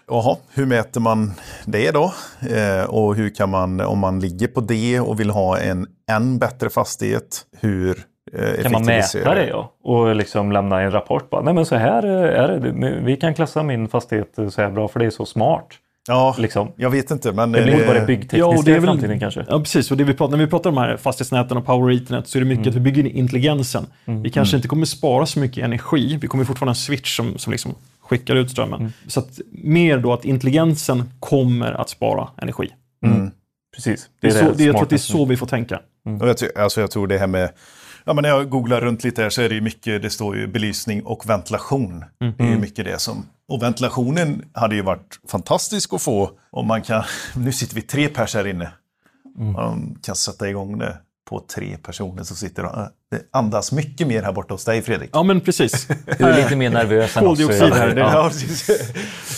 Jaha, 0.09 0.37
hur 0.55 0.66
mäter 0.66 1.01
man 1.01 1.33
det 1.64 1.91
då? 1.91 2.12
Eh, 2.51 2.85
och 2.85 3.14
hur 3.14 3.35
kan 3.35 3.51
man, 3.51 3.81
om 3.81 3.99
man 3.99 4.20
ligger 4.20 4.49
på 4.49 4.61
D 4.61 5.01
och 5.01 5.20
vill 5.20 5.31
ha 5.31 5.59
en 5.59 5.87
än 6.11 6.39
bättre 6.39 6.70
fastighet, 6.70 7.43
hur 7.61 7.99
eh, 8.33 8.62
Kan 8.62 8.73
man 8.73 8.85
mäta 8.87 9.35
det 9.35 9.47
ja? 9.47 9.73
Och 9.83 10.16
liksom 10.16 10.53
lämna 10.53 10.81
en 10.81 10.91
rapport 10.91 11.31
bara, 11.31 11.43
nej 11.43 11.55
men 11.55 11.66
så 11.66 11.77
här 11.77 12.03
är 12.03 12.59
det. 12.59 13.01
Vi 13.05 13.16
kan 13.16 13.35
klassa 13.35 13.62
min 13.62 13.89
fastighet 13.89 14.35
så 14.35 14.62
här 14.62 14.70
bra 14.70 14.89
för 14.89 15.01
det 15.01 15.07
är 15.07 15.11
så 15.11 15.27
smart. 15.27 15.68
Ja, 16.09 16.34
Liksom. 16.38 16.72
jag 16.76 16.90
vet 16.90 17.11
inte, 17.11 17.32
men... 17.32 17.53
Det 17.53 17.62
blir 17.62 17.80
eh, 17.80 17.86
bara 17.86 17.92
det 17.94 18.00
Ja, 18.00 18.07
byggtekniska 18.07 18.46
och 18.46 18.64
det 18.64 18.70
är 18.70 18.76
i 18.76 18.78
väl- 18.78 18.84
framtiden 18.88 19.20
kanske. 19.20 19.44
Ja, 19.48 19.59
precis. 19.59 19.90
Och 19.90 19.96
det 19.96 20.05
vi 20.05 20.14
pratar, 20.14 20.36
när 20.36 20.44
vi 20.44 20.50
pratar 20.50 20.70
om 20.70 20.76
de 20.76 20.80
här 20.80 20.96
fastighetsnäten 20.96 21.57
och 21.57 21.66
power 21.66 21.92
ethernet 21.94 22.28
så 22.28 22.38
är 22.38 22.40
det 22.42 22.48
mycket 22.48 22.66
att 22.66 22.74
vi 22.74 22.80
bygger 22.80 23.07
in 23.07 23.16
intelligensen. 23.16 23.86
Vi 24.05 24.30
kanske 24.30 24.57
inte 24.57 24.68
kommer 24.68 24.86
spara 24.86 25.26
så 25.26 25.38
mycket 25.40 25.64
energi. 25.64 26.18
Vi 26.22 26.28
kommer 26.28 26.44
fortfarande 26.44 26.70
ha 26.70 26.72
en 26.72 26.76
switch 26.76 27.16
som, 27.16 27.38
som 27.38 27.50
liksom 27.53 27.74
skickar 28.00 28.34
ut 28.34 28.50
strömmen. 28.50 28.92
Så 29.07 29.20
att, 29.20 29.40
mer 29.53 29.98
då 29.98 30.12
att 30.12 30.24
intelligensen 30.24 31.11
kommer 31.20 31.72
att 31.72 31.88
spara 31.88 32.28
energi. 32.42 32.68
Precis. 33.76 34.09
Det 34.20 34.26
är 34.26 34.30
så, 34.30 34.53
det, 34.53 34.64
jag 34.64 34.74
tror 34.74 34.82
att 34.82 34.90
det 34.90 34.96
är 34.96 34.98
så 34.98 35.24
vi 35.24 35.36
får 35.36 35.46
tänka. 35.46 35.80
Och 36.20 36.28
jag, 36.28 36.38
ty- 36.38 36.48
alltså 36.57 36.80
jag 36.80 36.90
tror 36.90 37.07
det 37.07 37.18
här 37.18 37.26
med... 37.26 37.50
Ja, 38.05 38.12
men 38.12 38.22
när 38.22 38.28
jag 38.28 38.48
googlar 38.50 38.80
runt 38.80 39.05
lite 39.05 39.22
här 39.22 39.30
så 39.30 39.42
är 39.42 39.48
det 39.48 39.55
ju 39.55 39.61
mycket, 39.61 40.03
det 40.03 40.11
står 40.11 40.36
ju 40.36 40.46
belysning 40.46 41.03
och 41.03 41.28
ventilation. 41.30 42.05
Det 42.38 42.44
är 42.44 42.48
ju 42.48 42.59
mycket 42.59 42.84
det 42.84 42.98
som... 43.00 43.26
Och 43.48 43.62
ventilationen 43.62 44.44
hade 44.55 44.74
ju 44.74 44.82
varit 44.82 45.18
fantastisk 45.30 45.92
att 45.94 46.03
få 46.03 46.30
om 46.50 46.66
man 46.66 46.82
kan... 46.82 47.03
Nu 47.36 47.53
sitter 47.53 47.74
vi 47.74 47.82
tre 47.82 48.09
pers 48.09 48.34
här 48.34 48.46
inne. 48.46 48.72
Om 49.38 49.53
de 49.55 49.98
kan 50.03 50.16
sätta 50.16 50.48
igång 50.48 50.78
det 50.78 50.96
på 51.30 51.40
tre 51.55 51.76
personer 51.82 52.22
så 52.22 52.34
sitter 52.34 52.62
de... 52.62 52.88
Det 53.11 53.22
andas 53.32 53.72
mycket 53.72 54.07
mer 54.09 54.22
här 54.22 54.32
borta 54.32 54.55
hos 54.55 54.64
dig 54.64 54.82
Fredrik. 54.82 55.11
Ja, 55.12 55.22
men 55.22 55.40
precis. 55.40 55.86
Du 56.18 56.24
är 56.24 56.36
lite 56.42 56.57
mer 56.57 56.70
nervös 56.70 57.16
än 57.16 57.22
oss. 57.26 57.28
Koldioxid 57.28 57.72
här, 57.72 57.94
det- 57.94 58.00
Ja. 58.00 58.30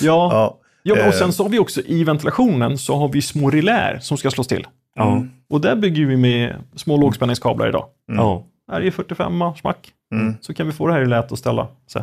Ja. 0.01 0.33
Ja. 0.33 0.59
Ja. 0.83 0.95
Och 0.95 0.99
Eh. 0.99 1.13
sen 1.13 1.33
så 1.33 1.43
har 1.43 1.51
vi 1.51 1.59
också 1.59 1.81
i 1.81 2.05
ventilationen 2.05 2.79
så 2.79 2.97
har 2.97 3.09
vi 3.09 3.23
små 3.23 3.51
relär 3.51 3.99
som 4.03 4.17
ska 4.17 4.31
slås 4.31 4.47
till. 4.47 4.67
Ja. 4.95 5.25
Och 5.51 5.61
där 5.61 5.77
bygger 5.77 6.07
vi 6.07 6.17
med 6.17 6.57
små 6.77 6.97
lågspänningskablar 6.97 7.69
idag. 7.69 7.87
Ja. 8.07 8.47
Är 8.73 8.91
45 8.91 9.55
smack. 9.57 9.93
Så 10.41 10.55
kan 10.55 10.67
vi 10.67 10.73
få 10.73 10.87
det 10.87 10.93
här 10.93 11.03
i 11.03 11.07
lät 11.07 11.33
att 11.33 11.39
ställa. 11.39 11.69
Så. 11.87 12.03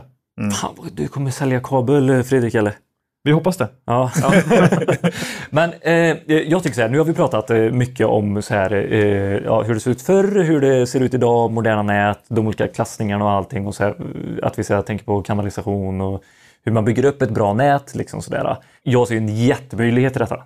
Fan, 0.61 0.73
vad 0.77 0.93
du 0.93 1.07
kommer 1.07 1.31
sälja 1.31 1.59
kabel 1.59 2.23
Fredrik 2.23 2.55
eller? 2.55 2.75
Vi 3.23 3.31
hoppas 3.31 3.57
det. 3.57 3.67
Ja. 3.85 4.11
Men 5.49 5.73
eh, 5.81 6.17
jag 6.27 6.63
tycker 6.63 6.75
så 6.75 6.81
här, 6.81 6.89
nu 6.89 6.97
har 6.97 7.05
vi 7.05 7.13
pratat 7.13 7.49
eh, 7.49 7.57
mycket 7.57 8.07
om 8.07 8.41
så 8.41 8.53
här, 8.53 8.73
eh, 8.73 9.37
ja, 9.37 9.61
hur 9.61 9.73
det 9.73 9.79
ser 9.79 9.91
ut 9.91 10.01
förr, 10.01 10.43
hur 10.43 10.61
det 10.61 10.87
ser 10.87 10.99
ut 10.99 11.13
idag, 11.13 11.51
moderna 11.51 11.81
nät, 11.81 12.19
de 12.27 12.47
olika 12.47 12.67
klassningarna 12.67 13.25
och 13.25 13.31
allting. 13.31 13.67
Och 13.67 13.75
så 13.75 13.83
här, 13.83 13.89
eh, 13.89 14.47
att 14.47 14.59
vi 14.59 14.63
så 14.63 14.73
här, 14.73 14.81
tänker 14.81 15.05
på 15.05 15.21
kanalisation 15.21 16.01
och 16.01 16.23
hur 16.63 16.71
man 16.71 16.85
bygger 16.85 17.05
upp 17.05 17.21
ett 17.21 17.29
bra 17.31 17.53
nät. 17.53 17.95
Liksom 17.95 18.21
så 18.21 18.31
där. 18.31 18.57
Jag 18.83 19.07
ser 19.07 19.15
en 19.17 19.35
jättemöjlighet 19.35 20.15
i 20.15 20.19
detta. 20.19 20.43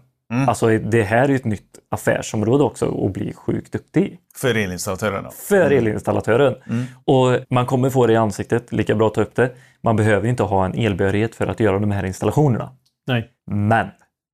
Alltså 0.48 0.78
det 0.78 1.04
här 1.04 1.24
är 1.24 1.30
ju 1.30 1.36
ett 1.36 1.46
nytt 1.46 1.80
affärsområde 1.90 2.64
också 2.64 3.06
att 3.06 3.14
bli 3.14 3.34
sjukt 3.34 3.72
duktig 3.72 4.20
För 4.36 4.56
elinstallatörerna. 4.56 5.30
för 5.32 5.72
elinstallatören. 5.72 6.56
Och 7.06 7.40
man 7.50 7.66
kommer 7.66 7.90
få 7.90 8.08
det 8.08 8.14
i 8.14 8.16
ansiktet, 8.16 8.72
lika 8.72 8.96
bra 8.96 9.08
att 9.08 9.14
ta 9.14 9.22
upp 9.22 9.36
det. 9.36 9.52
Man 9.82 9.96
behöver 9.96 10.28
inte 10.28 10.44
ha 10.44 10.66
en 10.66 10.74
elbehörighet 10.74 11.36
för 11.36 11.48
att 11.48 11.60
göra 11.60 11.80
de 11.80 11.92
här 11.92 12.06
installationerna. 12.06 12.70
Nej. 13.08 13.30
Men 13.52 13.88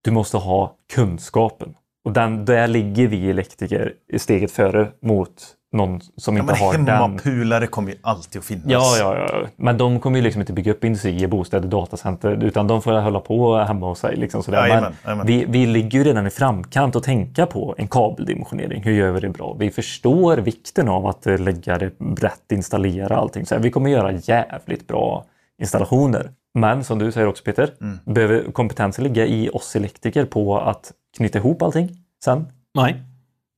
du 0.03 0.11
måste 0.11 0.37
ha 0.37 0.75
kunskapen. 0.93 1.73
Och 2.05 2.13
den, 2.13 2.45
där 2.45 2.67
ligger 2.67 3.07
vi 3.07 3.29
elektriker 3.29 3.93
i 4.13 4.19
steget 4.19 4.51
före 4.51 4.91
mot 5.01 5.33
någon 5.73 6.01
som 6.17 6.35
Ja, 6.37 6.41
inte 6.41 6.53
men 6.53 6.61
har 6.61 6.73
den. 6.73 6.87
hemmapulare 6.87 7.67
kommer 7.67 7.91
ju 7.91 7.97
alltid 8.01 8.39
att 8.39 8.45
finnas. 8.45 8.65
Ja, 8.67 8.95
ja, 8.99 9.17
ja. 9.31 9.47
Men 9.55 9.77
de 9.77 9.99
kommer 9.99 10.17
ju 10.17 10.23
liksom 10.23 10.41
inte 10.41 10.53
bygga 10.53 10.71
upp 10.71 10.83
industrier, 10.83 11.27
bostäder, 11.27 11.67
datacenter 11.69 12.43
utan 12.43 12.67
de 12.67 12.81
får 12.81 12.91
hålla 13.01 13.19
på 13.19 13.57
hemma 13.57 13.87
hos 13.87 13.99
sig. 13.99 14.15
Liksom 14.15 14.43
sådär. 14.43 14.57
Jajamän, 14.67 14.83
Men 14.83 14.93
jajamän. 15.05 15.27
vi, 15.27 15.45
vi 15.47 15.65
ligger 15.65 15.99
ju 15.99 16.03
redan 16.05 16.27
i 16.27 16.29
framkant 16.29 16.95
och 16.95 17.03
tänka 17.03 17.45
på 17.45 17.75
en 17.77 17.87
kabeldimensionering. 17.87 18.83
Hur 18.83 18.91
gör 18.93 19.11
vi 19.11 19.19
det 19.19 19.29
bra? 19.29 19.55
Vi 19.59 19.71
förstår 19.71 20.37
vikten 20.37 20.89
av 20.89 21.07
att 21.07 21.27
eh, 21.27 21.39
lägga 21.39 21.77
det 21.77 21.99
brett, 21.99 22.51
installera 22.51 23.17
allting. 23.17 23.45
Så 23.45 23.55
här, 23.55 23.61
vi 23.61 23.71
kommer 23.71 23.89
göra 23.89 24.11
jävligt 24.11 24.87
bra 24.87 25.25
installationer. 25.61 26.31
Men 26.53 26.83
som 26.83 26.99
du 26.99 27.11
säger 27.11 27.27
också 27.27 27.43
Peter, 27.43 27.69
Mm. 27.81 27.99
behöver 28.05 28.51
kompetensen 28.51 29.03
ligga 29.03 29.25
i 29.25 29.49
oss 29.49 29.75
elektriker 29.75 30.25
på 30.25 30.57
att 30.59 30.91
knyta 31.17 31.37
ihop 31.37 31.61
allting 31.61 31.89
sen? 32.23 32.47
Nej. 32.75 32.95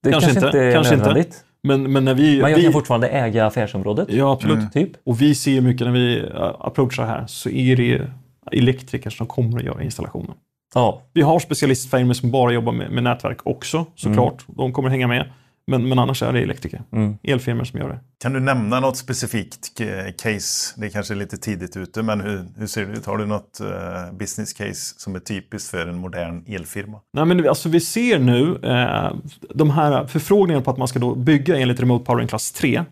Det 0.03 0.11
Kanske 0.11 0.29
kanske, 0.33 0.47
inte, 0.47 0.57
inte 0.57 0.67
är 0.67 0.73
kanske 0.73 0.93
inte. 0.95 1.25
Men, 1.63 1.91
men 1.91 2.05
när 2.05 2.13
vi... 2.13 2.41
Men 2.41 2.51
jag 2.51 2.57
vi 2.57 2.63
kan 2.63 2.73
fortfarande 2.73 3.07
äga 3.07 3.45
affärsområdet. 3.45 4.07
ja, 4.11 4.33
absolut. 4.33 4.73
Typ. 4.73 4.91
Och 5.03 5.21
vi 5.21 5.35
ser 5.35 5.61
mycket 5.61 5.87
när 5.87 5.93
vi 5.93 6.21
uh, 6.21 6.55
approachar 6.59 7.05
här 7.05 7.23
så 7.27 7.49
är 7.49 7.75
det 7.75 8.07
elektriker 8.51 9.09
som 9.09 9.27
kommer 9.27 9.57
att 9.57 9.65
göra 9.65 9.83
installationen. 9.83 10.35
Ja. 10.75 11.01
Vi 11.13 11.21
har 11.21 11.39
specialistfirmor 11.39 12.13
som 12.13 12.31
bara 12.31 12.53
jobbar 12.53 12.71
med, 12.71 12.91
med 12.91 13.03
nätverk 13.03 13.37
också 13.43 13.85
såklart. 13.95 14.45
De 14.47 14.73
kommer 14.73 14.89
hänga 14.89 15.07
med. 15.07 15.31
Men, 15.67 15.89
men 15.89 15.99
annars 15.99 16.23
är 16.23 16.33
det 16.33 16.39
elektriker. 16.39 16.81
Mm. 16.91 17.17
Elfirmor 17.23 17.63
som 17.63 17.79
gör 17.79 17.89
det. 17.89 17.99
Kan 18.19 18.33
du 18.33 18.39
nämna 18.39 18.79
något 18.79 18.97
specifikt 18.97 19.77
case? 20.17 20.73
Det 20.77 20.85
är 20.85 20.89
kanske 20.89 21.13
är 21.13 21.15
lite 21.15 21.37
tidigt 21.37 21.77
ute, 21.77 22.03
men 22.03 22.21
hur, 22.21 22.45
hur 22.57 22.67
ser 22.67 22.85
det 22.85 22.93
ut? 22.97 23.05
Har 23.05 23.17
du 23.17 23.25
något 23.25 23.59
eh, 23.59 24.13
business 24.13 24.53
case 24.53 24.95
som 24.97 25.15
är 25.15 25.19
typiskt 25.19 25.71
för 25.71 25.87
en 25.87 25.97
modern 25.97 26.43
elfirma? 26.47 26.99
Nej, 27.13 27.25
men 27.25 27.49
alltså, 27.49 27.69
vi 27.69 27.79
ser 27.79 28.19
nu 28.19 28.59
eh, 28.63 29.15
de 29.55 29.69
här 29.69 30.07
förfrågningarna 30.07 30.63
på 30.63 30.71
att 30.71 30.77
man 30.77 30.87
ska 30.87 30.99
då 30.99 31.15
bygga 31.15 31.57
enligt 31.57 31.79
Remote 31.79 32.05
Powering 32.05 32.27
klass 32.27 32.51
3. 32.51 32.83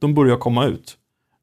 De 0.00 0.14
börjar 0.14 0.36
komma 0.36 0.66
ut. 0.66 0.96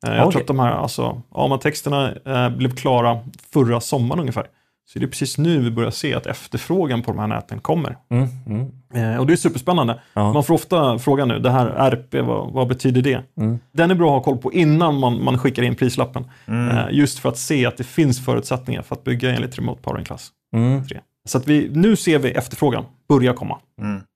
Eh, 0.07 0.15
jag 0.15 0.21
Okej. 0.21 0.31
tror 0.31 0.41
att 0.41 0.47
de 0.47 0.59
här 0.59 0.71
alltså, 0.71 1.21
AMA-texterna 1.31 2.13
eh, 2.25 2.57
blev 2.57 2.75
klara 2.75 3.19
förra 3.53 3.81
sommaren 3.81 4.19
ungefär. 4.19 4.47
Så 4.88 4.99
det 4.99 5.05
är 5.05 5.07
precis 5.07 5.38
nu 5.38 5.59
vi 5.59 5.71
börjar 5.71 5.91
se 5.91 6.13
att 6.13 6.25
efterfrågan 6.25 7.01
på 7.01 7.11
de 7.11 7.19
här 7.19 7.27
näten 7.27 7.59
kommer. 7.59 7.97
Mm. 8.11 8.27
Mm. 8.47 8.71
Eh, 9.13 9.19
och 9.19 9.27
det 9.27 9.33
är 9.33 9.38
superspännande. 9.38 9.99
Ja. 10.13 10.33
Man 10.33 10.43
får 10.43 10.53
ofta 10.53 10.99
frågan 10.99 11.27
nu, 11.27 11.39
det 11.39 11.49
här 11.51 11.65
RP, 11.67 12.13
vad, 12.13 12.51
vad 12.53 12.67
betyder 12.67 13.01
det? 13.01 13.23
Mm. 13.38 13.59
Den 13.71 13.91
är 13.91 13.95
bra 13.95 14.07
att 14.17 14.25
ha 14.25 14.31
koll 14.33 14.41
på 14.41 14.53
innan 14.53 14.99
man, 14.99 15.23
man 15.23 15.38
skickar 15.39 15.63
in 15.63 15.75
prislappen. 15.75 16.25
Eh, 16.47 16.86
just 16.91 17.19
för 17.19 17.29
att 17.29 17.38
se 17.38 17.65
att 17.65 17.77
det 17.77 17.83
finns 17.83 18.25
förutsättningar 18.25 18.81
för 18.81 18.95
att 18.95 19.03
bygga 19.03 19.36
enligt 19.36 19.57
Remote 19.57 19.81
Powering 19.81 20.05
klass 20.05 20.31
Mm. 20.55 20.88
3. 20.88 20.99
Så 21.28 21.38
att 21.38 21.47
vi, 21.47 21.69
nu 21.73 21.95
ser 21.95 22.19
vi 22.19 22.32
efterfrågan 22.32 22.86
börja 23.09 23.34
komma. 23.34 23.59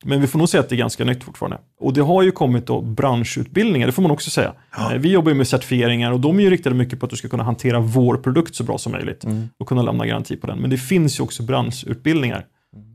Men 0.05 0.21
vi 0.21 0.27
får 0.27 0.39
nog 0.39 0.49
säga 0.49 0.61
att 0.61 0.69
det 0.69 0.75
är 0.75 0.77
ganska 0.77 1.05
nytt 1.05 1.23
fortfarande. 1.23 1.57
Och 1.79 1.93
det 1.93 2.01
har 2.01 2.23
ju 2.23 2.31
kommit 2.31 2.65
då 2.65 2.81
branschutbildningar, 2.81 3.87
det 3.87 3.91
får 3.93 4.01
man 4.01 4.11
också 4.11 4.29
säga. 4.29 4.53
Eh, 4.77 4.93
Vi 4.97 5.11
jobbar 5.11 5.31
ju 5.31 5.37
med 5.37 5.47
certifieringar 5.47 6.11
och 6.11 6.19
de 6.19 6.39
är 6.39 6.43
ju 6.43 6.49
riktade 6.49 6.75
mycket 6.75 6.99
på 6.99 7.05
att 7.05 7.09
du 7.09 7.15
ska 7.15 7.27
kunna 7.27 7.43
hantera 7.43 7.79
vår 7.79 8.17
produkt 8.17 8.55
så 8.55 8.63
bra 8.63 8.77
som 8.77 8.91
möjligt 8.91 9.25
och 9.57 9.67
kunna 9.67 9.81
lämna 9.81 10.05
garanti 10.05 10.35
på 10.35 10.47
den. 10.47 10.59
Men 10.59 10.69
det 10.69 10.77
finns 10.77 11.19
ju 11.19 11.23
också 11.23 11.43
branschutbildningar 11.43 12.45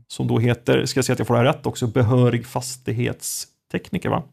som 0.07 0.27
då 0.27 0.39
heter, 0.39 0.85
ska 0.85 0.97
jag 0.97 1.05
säga 1.05 1.13
att 1.13 1.19
jag 1.19 1.27
får 1.27 1.33
det 1.33 1.39
här 1.39 1.45
rätt 1.47 1.65
också, 1.65 1.87
behörig 1.87 2.45
fastighetstekniker 2.45 4.09
va? 4.09 4.23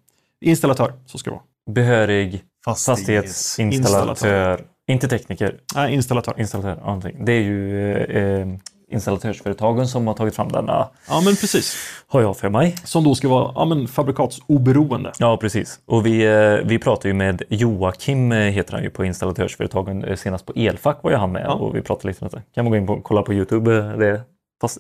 Installatör, 0.41 0.93
så 1.07 1.19
ska 1.19 1.31
det 1.31 1.35
vara. 1.35 1.75
Behörig 1.75 2.43
Fastighets... 2.65 3.57
fastighetsinstallatör. 3.57 4.61
Inte 4.89 5.09
tekniker. 5.09 5.57
Nej, 5.75 5.95
installatör. 5.95 6.35
Installatör. 6.39 6.77
ja, 6.81 6.87
Någonting. 6.87 7.25
Det 7.25 7.33
är 7.33 7.41
ju 7.43 7.93
eh, 7.97 8.47
installatörsföretagen 8.93 9.89
som 9.89 10.07
har 10.07 10.15
tagit 10.15 10.37
fram 10.37 10.49
denna, 10.53 10.89
Ja, 11.09 11.21
men 11.25 11.37
precis. 11.37 11.77
har 12.07 12.21
jag 12.23 12.37
för 12.37 12.49
mig. 12.49 12.75
Som 12.85 13.05
då 13.05 13.15
ska 13.15 13.29
vara 13.29 13.53
ja, 13.55 13.65
men 13.65 13.89
fabrikatsoberoende. 13.89 15.13
Ja, 15.19 15.37
precis. 15.37 15.81
Och 15.87 16.07
vi, 16.07 16.25
eh, 16.27 16.67
vi 16.69 16.79
pratade 16.79 17.09
ju 17.09 17.15
med 17.15 17.43
Joakim, 17.49 18.33
eh, 18.33 18.39
heter 18.39 18.73
han 18.73 18.83
ju 18.83 18.91
på 18.91 19.05
installatörsföretagen. 19.05 20.05
Eh, 20.05 20.17
Senast 20.17 20.47
på 20.47 20.53
Elfack 20.57 20.99
var 21.03 21.11
ju 21.11 21.17
han 21.17 21.33
med 21.33 21.43
Ja. 21.45 21.53
och 21.55 21.77
vi 21.77 21.83
pratade 21.83 22.09
lite 22.09 22.25
om 22.25 22.31
det. 22.33 22.43
Kan 22.55 22.65
man 22.65 22.71
gå 22.71 22.77
in 22.77 22.89
och 22.89 23.05
kolla 23.05 23.23
på 23.23 23.33
Youtube. 23.35 23.71
Det, 23.81 24.21
fast, 24.61 24.79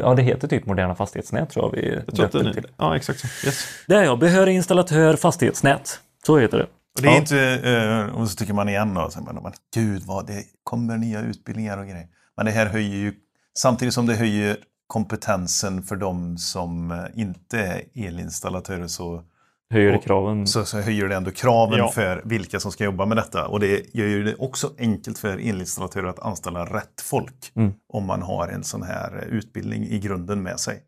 ja, 0.00 0.14
det 0.14 0.22
heter 0.22 0.48
typ 0.48 0.66
Moderna 0.66 0.94
fastighetsnät 0.94 1.50
tror 1.50 1.64
jag 1.64 1.82
vi 1.82 1.94
Jag 2.06 2.14
tror 2.16 2.26
att 2.26 2.32
döpte 2.32 2.48
det 2.48 2.54
till. 2.54 2.66
ja, 2.76 2.96
exakt 2.96 3.20
så. 3.20 3.46
Yes. 3.46 3.64
Det 3.86 3.94
är 3.94 4.04
jag, 4.04 4.18
behörig 4.18 4.54
installatör 4.54 5.16
fastighetsnät. 5.16 5.98
Så 6.26 6.38
heter 6.38 6.58
det. 6.58 6.64
Och 6.96 7.02
det 7.02 7.08
är 7.08 7.12
Ja. 7.12 7.18
inte, 7.18 8.10
och 8.14 8.28
så 8.28 8.36
tycker 8.36 8.54
man 8.54 8.68
igen 8.68 8.94
då, 8.94 9.10
så 9.10 9.20
man, 9.20 9.52
gud 9.74 10.02
vad 10.06 10.26
det 10.26 10.42
kommer 10.64 10.96
nya 10.96 11.20
utbildningar 11.20 11.78
och 11.78 11.84
grejer. 11.84 12.06
Men 12.36 12.46
det 12.46 12.52
här 12.52 12.66
höjer 12.66 12.96
ju, 12.96 13.12
samtidigt 13.58 13.94
som 13.94 14.06
det 14.06 14.14
höjer 14.14 14.56
kompetensen 14.86 15.82
för 15.82 15.96
de 15.96 16.38
som 16.38 16.90
eh, 16.90 16.98
inte 17.20 17.58
är 17.58 17.82
elinstallatörer 17.94 18.86
så, 18.86 19.22
Höjer 19.70 19.92
det 19.92 19.98
kraven. 19.98 20.46
så, 20.46 20.64
så 20.64 20.80
höjer 20.80 21.08
det 21.08 21.16
ändå 21.16 21.30
kraven 21.30 21.78
Ja. 21.78 21.88
för 21.88 22.22
vilka 22.24 22.60
som 22.60 22.72
ska 22.72 22.84
jobba 22.84 23.06
med 23.06 23.16
detta. 23.16 23.46
Och 23.46 23.60
det 23.60 23.94
gör 23.94 24.06
ju 24.06 24.24
det 24.24 24.34
också 24.34 24.70
enkelt 24.78 25.18
för 25.18 25.48
elinstallatörer 25.48 26.06
att 26.08 26.18
anställa 26.18 26.64
rätt 26.64 27.00
folk 27.04 27.52
Mm. 27.56 27.72
om 27.88 28.04
man 28.06 28.22
har 28.22 28.48
en 28.48 28.64
sån 28.64 28.82
här 28.82 29.24
utbildning 29.30 29.84
i 29.88 29.98
grunden 29.98 30.42
med 30.42 30.60
sig. 30.60 30.78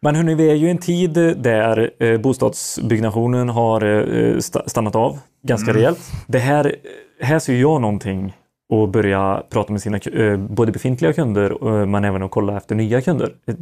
Men 0.00 0.14
hörni, 0.14 0.34
vi 0.34 0.50
är 0.50 0.54
ju 0.54 0.66
i 0.66 0.70
en 0.70 0.78
tid 0.78 1.12
där 1.38 1.90
eh, 2.02 2.20
bostadsbyggnationen 2.20 3.48
har 3.48 3.82
eh, 3.84 4.36
sta- 4.36 4.68
stannat 4.68 4.94
av 4.96 5.18
ganska 5.42 5.70
Mm. 5.70 5.76
rejält. 5.76 6.12
Det 6.26 6.38
här, 6.38 6.76
här 7.20 7.38
ser 7.38 7.54
jag 7.54 7.80
någonting 7.80 8.36
och 8.72 8.88
börja 8.88 9.42
prata 9.50 9.72
med 9.72 9.82
sina 9.82 9.98
eh, 9.98 10.36
både 10.36 10.72
befintliga 10.72 11.12
kunder 11.12 11.50
eh, 11.50 11.86
men 11.86 12.04
även 12.04 12.22
att 12.22 12.30
kolla 12.30 12.56
efter 12.56 12.74
nya 12.74 13.00
kunder. 13.00 13.34
Ett 13.46 13.56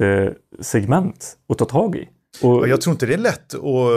jättesegment 0.00 1.36
att 1.48 1.58
ta 1.58 1.64
tag 1.64 1.96
i. 1.96 2.08
Och, 2.42 2.58
Och 2.58 2.68
jag 2.68 2.80
tror 2.80 2.92
inte 2.92 3.06
det 3.06 3.14
är 3.14 3.18
lätt 3.18 3.54
och 3.54 3.88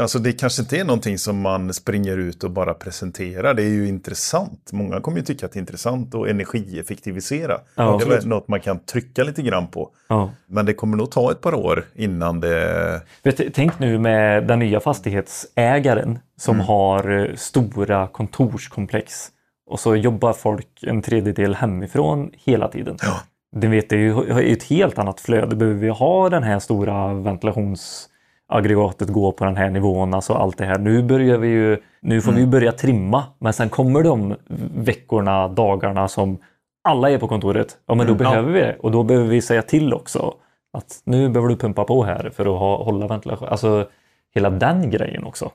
alltså 0.00 0.18
det 0.18 0.32
kanske 0.32 0.62
inte 0.62 0.78
är 0.78 0.84
någonting 0.84 1.18
som 1.18 1.40
man 1.40 1.74
springer 1.74 2.16
ut 2.16 2.44
och 2.44 2.50
bara 2.50 2.74
presenterar. 2.74 3.54
Det 3.54 3.62
är 3.62 3.68
ju 3.68 3.88
intressant. 3.88 4.70
Många 4.72 5.00
kommer 5.00 5.18
ju 5.18 5.24
tycka 5.24 5.46
att 5.46 5.52
det 5.52 5.58
är 5.58 5.60
intressant 5.60 6.14
att 6.14 6.28
energieffektivisera. 6.28 7.60
Ja, 7.74 8.00
det 8.08 8.14
är 8.14 8.26
något 8.26 8.48
man 8.48 8.60
kan 8.60 8.78
trycka 8.78 9.24
lite 9.24 9.42
grann 9.42 9.66
på. 9.66 9.90
ja. 10.08 10.30
Men 10.46 10.66
det 10.66 10.74
kommer 10.74 10.96
nog 10.96 11.10
ta 11.10 11.30
ett 11.30 11.40
par 11.40 11.54
år 11.54 11.84
innan 11.94 12.40
det... 12.40 13.02
Vet, 13.22 13.54
tänk 13.54 13.78
nu 13.78 13.98
med 13.98 14.46
den 14.46 14.58
nya 14.58 14.80
fastighetsägaren 14.80 16.18
som 16.38 16.54
Mm. 16.54 16.66
har 16.66 17.18
eh, 17.28 17.34
stora 17.34 18.06
kontorskomplex 18.08 19.28
och 19.70 19.80
så 19.80 19.96
jobbar 19.96 20.32
folk 20.32 20.68
en 20.82 21.02
tredjedel 21.02 21.54
hemifrån 21.54 22.30
hela 22.44 22.68
tiden. 22.68 22.96
Ja. 23.02 23.20
Det, 23.60 23.68
vet, 23.68 23.88
det 23.88 23.96
är 23.96 24.00
ju 24.40 24.52
ett 24.52 24.62
helt 24.62 24.98
annat 24.98 25.20
flöde. 25.20 25.56
Behöver 25.56 25.80
vi 25.80 25.88
ha 25.88 26.28
den 26.28 26.42
här 26.42 26.58
stora 26.58 27.14
ventilationsaggregatet 27.14 29.08
gå 29.08 29.32
på 29.32 29.44
den 29.44 29.56
här 29.56 29.70
nivån, 29.70 30.14
alltså 30.14 30.32
allt 30.32 30.58
det 30.58 30.64
här. 30.64 30.78
Nu 30.78 31.02
börjar 31.02 31.38
vi 31.38 31.48
ju, 31.48 31.76
nu 32.00 32.20
får 32.20 32.32
vi 32.32 32.38
Mm. 32.38 32.46
ju 32.46 32.50
börja 32.52 32.72
trimma, 32.72 33.24
men 33.38 33.52
sen 33.52 33.68
kommer 33.68 34.02
de 34.02 34.34
veckorna, 34.74 35.48
dagarna 35.48 36.08
som 36.08 36.38
alla 36.84 37.10
är 37.10 37.18
på 37.18 37.28
kontoret. 37.28 37.76
Ja, 37.86 37.94
men 37.94 38.06
då 38.06 38.12
Mm. 38.12 38.18
behöver 38.18 38.52
vi 38.52 38.60
det 38.60 38.76
och 38.80 38.90
då 38.92 39.02
behöver 39.02 39.28
vi 39.28 39.40
säga 39.42 39.62
till 39.62 39.94
också 39.94 40.34
att 40.72 41.00
nu 41.04 41.28
behöver 41.28 41.48
du 41.48 41.56
pumpa 41.56 41.84
på 41.84 42.04
här 42.04 42.30
för 42.34 42.42
att 42.54 42.58
ha, 42.60 42.84
hålla 42.84 43.06
ventilation. 43.06 43.48
Alltså 43.48 43.88
hela 44.34 44.50
den 44.50 44.90
grejen 44.90 45.24
också. 45.24 45.50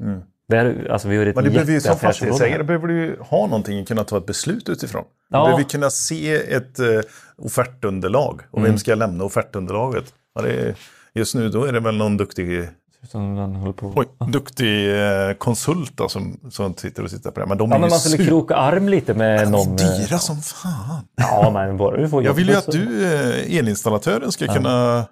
Där, 0.50 0.88
alltså 0.92 1.08
vi 1.08 1.16
ett 1.30 1.36
Men 1.36 1.44
det 1.44 1.50
behöver 1.50 1.72
ju 1.74 1.82
som 1.82 1.98
fastighetsägare 1.98 2.64
behöver 2.64 2.88
du 2.88 3.18
ha 3.22 3.46
någonting 3.48 3.82
att 3.82 3.88
kunna 3.88 4.04
ta 4.04 4.18
ett 4.18 4.26
beslut 4.26 4.70
utifrån. 4.70 5.04
Du 5.30 5.38
Ja. 5.38 5.44
behöver 5.46 5.64
kunna 5.64 5.90
se 5.90 6.34
ett 6.36 6.80
uh, 6.80 7.02
offertunderlag. 7.38 8.42
Och 8.52 8.60
Mm. 8.60 8.72
vem 8.72 8.78
ska 8.80 8.96
lämna 8.96 9.24
offertunderlaget? 9.24 10.04
Ja, 10.36 10.48
är, 10.48 10.76
just 11.14 11.36
nu 11.36 11.50
då 11.50 11.64
är 11.66 11.74
det 11.74 11.80
väl 11.80 11.98
någon 11.98 12.18
duktig. 12.18 12.70
Oj, 13.14 14.06
duktig 14.32 14.90
eh, 15.02 15.34
konsult 15.38 15.92
då, 15.98 16.10
som, 16.10 16.40
som 16.52 16.74
sitter 16.76 17.04
och 17.04 17.10
tittar 17.10 17.32
på 17.32 17.40
det. 17.40 17.46
Men 17.46 17.58
de 17.58 17.70
Ja, 17.70 17.76
är 17.76 17.80
men 17.80 17.90
man 17.90 18.00
skulle 18.00 18.18
super- 18.18 18.28
kroka 18.30 18.56
arm 18.56 18.90
lite 18.90 19.14
med 19.14 19.40
de 19.48 19.52
någon. 19.52 19.80
är 19.80 19.84
eh, 19.94 20.00
dyra 20.08 20.18
som 20.20 20.42
fan. 20.42 21.04
Ja, 21.16 21.52
men 21.54 21.78
bara 21.78 21.98
du 21.98 22.10
får 22.10 22.24
Jag 22.24 22.34
vill 22.34 22.50
ju 22.50 22.56
att 22.56 22.72
du, 22.72 23.06
eh, 23.14 23.58
elinstallatören, 23.58 24.32
ska 24.32 24.48
kunna 24.54 25.06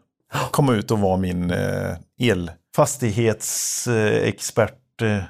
komma 0.52 0.74
ut 0.76 0.92
och 0.92 1.00
vara 1.00 1.18
min 1.18 1.52
eh, 1.52 1.96
elfastighetsexpert. 5.02 5.02
Eh, 5.02 5.24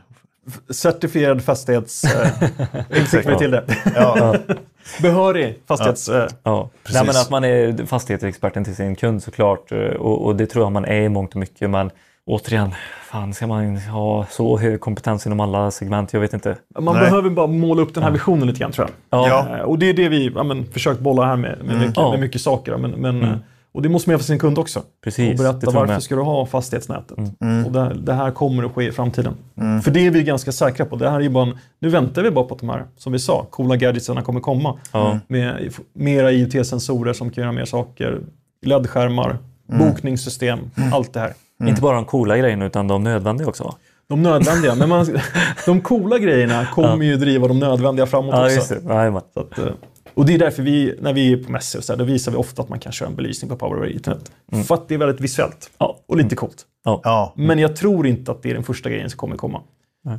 Certifierad 0.70 1.42
fastighets... 1.44 2.04
Eh, 2.04 3.06
fick 3.06 3.30
vi 3.30 3.38
till 3.38 3.52
det. 3.52 3.64
ja, 3.96 4.36
Behörig 5.02 5.60
fastighets... 5.68 6.10
Eh, 6.10 6.28
Ja. 6.44 6.70
Nej, 6.94 7.02
men 7.06 7.10
att 7.16 7.30
man 7.30 7.44
är 7.44 7.86
fastighetsexperten 7.86 8.64
till 8.64 8.76
sin 8.76 8.96
kund 8.96 9.24
såklart. 9.24 9.72
eh, 9.72 9.78
Och, 9.78 10.26
och 10.26 10.36
det 10.36 10.46
tror 10.46 10.66
jag 10.66 10.72
man 10.72 10.86
är 10.86 11.02
i 11.02 11.10
mångt 11.10 11.32
och 11.34 11.40
mycket. 11.40 11.70
Men 11.70 11.92
återigen, 12.26 12.72
fan 13.12 13.34
ska 13.34 13.48
man 13.48 13.78
ha 13.78 14.26
så 14.30 14.58
hög 14.58 14.80
kompetens 14.82 15.26
inom 15.26 15.40
alla 15.40 15.72
segment? 15.72 16.14
Jag 16.14 16.20
vet 16.20 16.34
inte. 16.34 16.56
man 16.80 16.96
Nej. 16.96 17.04
behöver 17.04 17.30
bara 17.30 17.48
måla 17.48 17.82
upp 17.82 17.94
den 17.94 18.04
här 18.04 18.12
visionen 18.12 18.48
lite 18.48 18.60
grann 18.60 18.72
tror 18.72 18.88
jag. 19.10 19.20
Ja, 19.20 19.28
Ja. 19.50 19.58
Eh, 19.58 19.62
Och 19.64 19.80
det 19.80 19.90
är 19.90 19.94
det 19.94 20.10
vi 20.10 20.32
ja, 20.36 20.44
men, 20.44 20.66
försökt 20.66 21.00
bolla 21.00 21.26
här 21.26 21.36
med, 21.36 21.58
med, 21.64 21.78
mycket, 21.80 21.98
Ja. 21.98 22.12
med 22.12 22.20
mycket 22.20 22.42
saker. 22.42 22.78
Men, 22.78 22.92
men, 22.92 23.24
eh, 23.24 23.30
Och 23.72 23.82
det 23.82 23.90
måste 23.90 24.10
man 24.10 24.14
göra 24.14 24.20
för 24.20 24.26
sin 24.26 24.40
kund 24.40 24.60
också. 24.60 24.82
precis. 25.04 25.32
Och 25.40 25.46
berätta 25.46 25.60
jag 25.62 25.72
varför 25.72 26.00
ska 26.00 26.16
du 26.16 26.22
ha 26.22 26.46
fastighetsnätet. 26.46 27.18
Och 27.66 27.72
det, 27.72 27.94
det 28.04 28.14
här 28.14 28.32
kommer 28.32 28.64
att 28.64 28.72
ske 28.72 28.88
i 28.88 28.92
framtiden. 28.92 29.34
För 29.84 29.92
det 29.92 30.06
är 30.08 30.12
vi 30.12 30.24
ganska 30.24 30.52
säkra 30.52 30.86
på. 30.86 30.96
Det 30.96 31.10
här 31.10 31.18
är 31.18 31.22
ju 31.24 31.30
bara 31.30 31.48
en, 31.48 31.58
nu 31.80 31.90
väntar 31.90 32.24
vi 32.24 32.32
bara 32.32 32.46
på 32.46 32.54
att 32.54 32.60
de 32.60 32.70
här, 32.70 32.86
som 32.98 33.12
vi 33.14 33.20
sa, 33.20 33.46
coola 33.50 33.76
gadgetsarna 33.76 34.22
kommer 34.22 34.40
komma. 34.40 34.80
Ja. 34.94 35.20
Med 35.28 35.74
mera 35.94 36.32
IoT-sensorer 36.32 37.14
som 37.14 37.30
kan 37.30 37.42
göra 37.42 37.52
mer 37.52 37.66
saker. 37.66 38.20
LED-skärmar, 38.66 39.38
bokningssystem, 39.68 40.60
allt 40.94 41.14
det 41.14 41.20
här. 41.20 41.34
Inte 41.64 41.82
bara 41.82 41.96
de 41.96 42.06
coola 42.06 42.38
grejerna 42.38 42.66
utan 42.66 42.88
de 42.88 43.04
nödvändiga 43.04 43.48
också. 43.48 43.64
va? 43.64 43.76
De 44.10 44.22
nödvändiga, 44.24 44.76
men 44.76 44.90
man, 44.90 45.08
de 45.66 45.82
coola 45.82 46.18
grejerna 46.18 46.66
kommer 46.66 47.06
ju 47.06 47.16
driva 47.18 47.48
de 47.48 47.60
nödvändiga 47.60 48.06
framåt 48.06 48.36
Ja, 48.36 48.44
också. 48.46 48.56
just 48.56 48.70
det. 48.70 48.94
Jajamän. 48.94 49.22
Så 49.34 49.40
att, 49.40 49.58
eh, 49.60 49.66
och 50.14 50.26
det 50.26 50.34
är 50.34 50.40
därför 50.40 50.64
vi, 50.64 50.96
när 51.02 51.14
vi 51.14 51.34
är 51.34 51.38
på 51.44 51.52
mässor, 51.52 51.82
så 51.82 51.94
här, 51.94 51.98
då 51.98 52.04
visar 52.04 52.32
vi 52.32 52.38
ofta 52.38 52.62
att 52.62 52.70
man 52.70 52.80
kan 52.80 52.92
köra 52.92 53.10
en 53.10 53.16
belysning 53.16 53.50
på 53.50 53.56
Power 53.56 53.78
over 53.78 53.96
Ethernet. 53.96 54.32
För 54.68 54.76
att 54.76 54.88
det 54.88 54.94
är 54.94 54.98
väldigt 55.00 55.22
visuellt 55.22 55.72
Ja. 55.78 55.98
och 56.08 56.18
lite 56.18 56.36
coolt. 56.36 56.66
ja. 56.84 57.34
Men 57.36 57.60
jag 57.60 57.76
tror 57.76 58.08
inte 58.08 58.32
att 58.32 58.42
det 58.44 58.50
är 58.50 58.54
den 58.54 58.64
första 58.64 58.90
grejen 58.90 59.10
som 59.10 59.18
kommer 59.18 59.36
komma. 59.38 59.62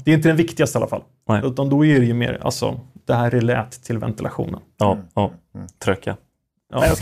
Det 0.04 0.10
är 0.10 0.14
inte 0.14 0.28
den 0.28 0.36
viktigaste 0.36 0.78
i 0.78 0.80
alla 0.80 0.88
fall. 0.88 1.02
Nej. 1.28 1.40
Utan 1.44 1.68
då 1.68 1.84
är 1.84 2.00
det 2.00 2.06
ju 2.06 2.14
mer, 2.14 2.38
alltså, 2.42 2.80
det 3.06 3.14
här 3.14 3.30
relät 3.30 3.70
till 3.84 3.98
ventilationen. 3.98 4.60
Ja, 4.78 4.98
ja. 5.14 5.30
Tröka. 5.84 6.16
Ja. 6.72 6.84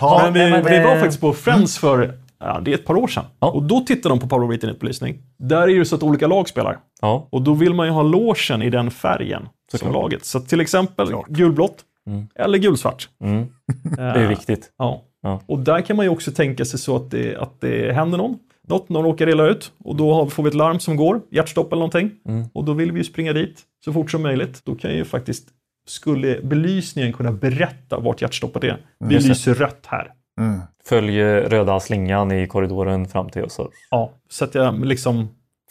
Ja, 0.00 0.20
men 0.24 0.32
vi, 0.32 0.38
nej, 0.40 0.50
men 0.50 0.64
vi 0.64 0.78
var 0.84 0.94
det- 0.94 1.00
faktiskt 1.00 1.20
på 1.20 1.32
Friends 1.32 1.78
för 1.78 2.18
Ja, 2.40 2.60
det 2.64 2.70
är 2.70 2.74
ett 2.74 2.84
par 2.86 2.94
år 2.96 3.06
sedan. 3.08 3.24
Ja. 3.40 3.50
Och 3.50 3.62
då 3.62 3.80
tittar 3.80 4.10
de 4.10 4.18
på 4.20 4.28
Power 4.28 4.46
of 4.48 4.54
Internetbelysning. 4.54 5.18
Där 5.38 5.62
är 5.62 5.66
det 5.66 5.72
ju 5.72 5.84
så 5.84 5.96
att 5.96 6.02
olika 6.02 6.26
lag 6.26 6.48
spelar. 6.48 6.78
Ja, 7.00 7.28
Och 7.30 7.42
då 7.42 7.54
vill 7.54 7.74
man 7.74 7.86
ju 7.86 7.92
ha 7.92 8.02
logen 8.02 8.62
i 8.62 8.70
den 8.70 8.90
färgen 8.90 9.48
som 9.76 9.92
laget. 9.92 10.24
Så 10.24 10.40
till 10.40 10.60
exempel 10.60 11.12
gulblått 11.28 11.84
Mm. 12.06 12.26
eller 12.34 12.58
gulsvart. 12.58 13.08
mm. 13.24 13.46
det 13.96 14.02
är 14.02 14.28
viktigt. 14.28 14.72
Ja. 14.78 15.02
Ja. 15.22 15.40
Och 15.46 15.58
där 15.58 15.80
kan 15.80 15.96
man 15.96 16.06
ju 16.06 16.10
också 16.10 16.32
tänka 16.32 16.64
sig 16.64 16.78
så 16.78 16.96
att 16.96 17.10
det, 17.10 17.36
att 17.36 17.60
det 17.60 17.92
händer 17.92 18.18
någon. 18.18 18.38
Något, 18.68 18.88
någon 18.88 19.04
råkar 19.04 19.28
illa 19.28 19.46
ut 19.46 19.72
och 19.84 19.96
då 19.96 20.26
får 20.26 20.42
vi 20.42 20.48
ett 20.48 20.54
larm 20.54 20.80
som 20.80 20.96
går, 20.96 21.20
hjärtstopp 21.30 21.72
eller 21.72 21.80
någonting. 21.80 22.10
Mm. 22.28 22.46
Och 22.54 22.64
då 22.64 22.72
vill 22.72 22.92
vi 22.92 22.98
ju 22.98 23.04
springa 23.04 23.32
dit 23.32 23.60
så 23.84 23.92
fort 23.92 24.10
som 24.10 24.22
möjligt. 24.22 24.60
Då 24.64 24.74
kan 24.74 24.94
ju 24.94 25.04
faktiskt, 25.04 25.48
skulle 25.86 26.40
belysningen 26.42 27.12
kunna 27.12 27.32
berätta 27.32 27.98
vart 27.98 28.22
hjärtstoppet 28.22 28.64
är. 28.64 28.76
Vi 28.98 29.14
Just 29.14 29.26
det. 29.26 29.28
lyser 29.28 29.54
rött 29.54 29.86
här. 29.86 30.12
Mm. 30.40 30.60
Följ 30.84 31.22
röda 31.22 31.80
slingan 31.80 32.32
i 32.32 32.46
korridoren 32.46 33.08
fram 33.08 33.28
till 33.30 33.44
oss. 33.44 33.60
Ja, 33.90 34.12
så 34.30 34.44
att 34.44 34.54
jag 34.54 34.84
liksom, 34.84 35.28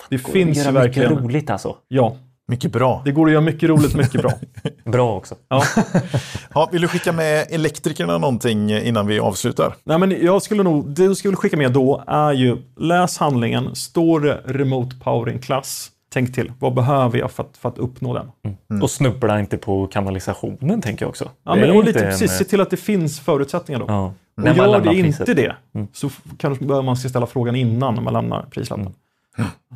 det 0.10 0.24
Går 0.24 0.32
finns 0.32 0.68
ju 0.68 0.72
verkligen. 0.72 1.16
roligt 1.18 1.50
alltså. 1.50 1.76
Ja, 1.88 2.18
Mycket 2.48 2.72
bra. 2.72 3.02
det 3.06 3.12
går 3.12 3.26
att 3.26 3.32
göra 3.32 3.42
mycket 3.42 3.70
roligt, 3.70 3.96
mycket 3.96 4.22
bra. 4.22 4.32
Bra 4.92 5.16
också. 5.18 5.36
Ja. 5.50 5.64
Ja, 6.54 6.70
vill 6.72 6.82
du 6.82 6.88
skicka 6.88 7.12
med 7.12 7.48
elektrikerna 7.50 8.18
någonting 8.18 8.72
innan 8.72 9.08
vi 9.08 9.20
avslutar? 9.20 9.76
Nej, 9.84 9.98
men 10.00 10.26
jag 10.26 10.42
skulle 10.42 10.64
nog, 10.64 10.90
det 10.90 11.04
jag 11.04 11.18
skulle 11.18 11.36
skicka 11.36 11.58
med 11.58 11.72
då 11.74 12.04
är 12.08 12.32
ju 12.32 12.58
läs 12.80 13.18
handlingen, 13.18 13.76
står 13.76 14.20
det 14.20 14.42
remote 14.46 14.96
powering 15.04 15.40
klass, 15.40 15.92
tänk 16.14 16.36
till, 16.36 16.52
vad 16.60 16.74
behöver 16.74 17.20
jag 17.20 17.32
för 17.32 17.44
att, 17.44 17.58
för 17.58 17.70
att 17.70 17.78
uppnå 17.78 18.14
den? 18.14 18.82
Och 18.82 18.92
snubbla 18.92 19.40
inte 19.40 19.58
på 19.58 19.88
kanalisationen 19.88 20.82
tänker 20.82 21.06
jag 21.06 21.10
också. 21.10 21.30
Ja, 21.44 21.56
Det 21.56 21.62
men 21.62 21.72
och 21.78 21.84
lite 21.84 22.00
en- 22.00 22.06
precis, 22.12 22.32
se 22.38 22.44
till 22.44 22.62
att 22.62 22.70
det 22.70 22.78
finns 22.78 23.20
förutsättningar 23.20 23.80
då. 23.80 23.86
Ja. 23.88 24.06
Och 24.38 24.44
När 24.44 24.56
man 24.56 24.70
gör 24.72 24.82
det 24.82 24.90
priset. 24.90 25.20
inte 25.30 25.34
det, 25.34 25.56
Mm. 25.76 25.88
så 25.94 26.10
kanske 26.38 26.66
behöver 26.66 26.86
man 26.86 26.98
ska 26.98 27.10
ställa 27.10 27.26
frågan 27.26 27.56
innan 27.56 28.04
man 28.04 28.14
lämnar 28.14 28.42
prislappen. 28.52 28.94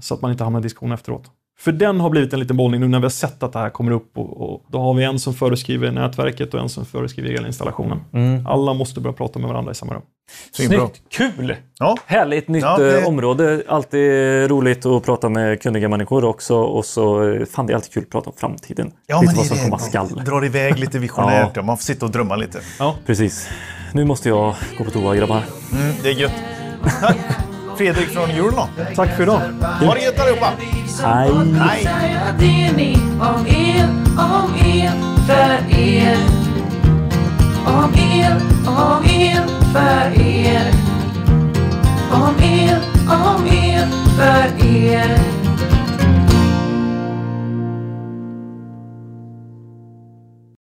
Så 0.01 0.13
att 0.13 0.21
man 0.21 0.31
inte 0.31 0.43
hamnar 0.43 0.59
i 0.59 0.63
diskussion 0.63 0.91
efteråt. 0.91 1.23
För 1.61 1.71
den 1.71 1.99
har 1.99 2.09
blivit 2.09 2.33
en 2.33 2.39
liten 2.39 2.57
bollning 2.57 2.81
nu 2.81 2.87
när 2.87 2.99
vi 2.99 3.05
har 3.05 3.09
sett 3.09 3.43
att 3.43 3.53
det 3.53 3.59
här 3.59 3.69
kommer 3.69 3.91
upp 3.91 4.17
och, 4.17 4.41
och 4.53 4.65
då 4.67 4.79
har 4.81 4.93
vi 4.93 5.03
en 5.03 5.19
som 5.19 5.33
föreskriver 5.33 5.91
nätverket 5.91 6.53
och 6.53 6.59
en 6.59 6.69
som 6.69 6.85
föreskriver 6.85 7.29
elinstallationen. 7.29 7.99
Mm. 8.13 8.47
Alla 8.47 8.73
måste 8.73 8.99
börja 9.01 9.13
prata 9.13 9.39
med 9.39 9.49
varandra 9.49 9.71
i 9.71 9.75
samma 9.75 9.93
rum. 9.93 10.01
Snyggt! 10.51 11.01
Kul! 11.09 11.55
Ja, 11.79 11.97
Härligt 12.05 12.47
nytt 12.47 12.63
Ja, 12.63 12.77
det- 12.77 13.01
eh, 13.01 13.07
område. 13.07 13.63
Alltid 13.67 14.01
roligt 14.49 14.85
att 14.85 15.03
prata 15.05 15.29
med 15.29 15.61
kunniga 15.61 15.89
människor 15.89 16.23
också. 16.25 16.55
Och 16.55 16.85
så, 16.85 17.29
eh, 17.31 17.45
fan 17.45 17.67
det 17.67 17.73
är 17.73 17.75
alltid 17.75 17.91
kul 17.93 18.03
att 18.03 18.09
prata 18.09 18.29
om 18.29 18.35
framtiden. 18.37 18.91
ja 19.07 19.21
Lite 19.21 19.25
men 19.33 19.37
vad 19.37 19.45
som 19.45 19.57
komma 19.57 19.77
skall. 19.79 20.07
Drar 20.07 20.45
iväg 20.45 20.79
lite 20.79 20.99
visionärt. 20.99 21.31
Ja. 21.41 21.51
Ja. 21.55 21.61
Man 21.61 21.77
får 21.77 21.83
sitta 21.83 22.05
och 22.05 22.11
drömma 22.11 22.35
lite. 22.35 22.59
Precis. 23.05 23.49
Nu 23.93 24.05
måste 24.05 24.29
jag 24.29 24.55
gå 24.77 24.83
på 24.83 24.91
toa 24.91 25.15
grabbar. 25.15 25.43
Mm, 25.73 25.93
det 26.03 26.09
är 26.09 26.13
gött. 26.13 26.33
Fredrik 27.81 28.09
från 28.09 28.29
Eurolon. 28.29 28.67
Tack 28.95 29.15
för 29.15 29.23
idag! 29.23 29.41
Ha 29.61 29.93
det 29.93 30.01
gött 30.01 30.19
allihopa! 30.19 30.51
Hej! 31.03 31.31
Hej! 31.59 31.83
Säga 31.83 32.21
det 32.39 32.71
ni 32.77 32.97
om 33.19 33.45
el, 33.47 33.89
om 34.17 34.55
el, 34.65 34.91
för 35.27 35.79
er. 35.79 36.17
Om 37.65 37.93
el, 37.93 38.33
om 38.67 39.03
el, 39.05 39.43
för 39.73 40.21
er. 40.21 40.73
Om 42.11 42.35
el, 42.43 42.79
om 43.07 43.45
el, 43.47 43.87
för 44.17 44.65
er. 44.65 45.40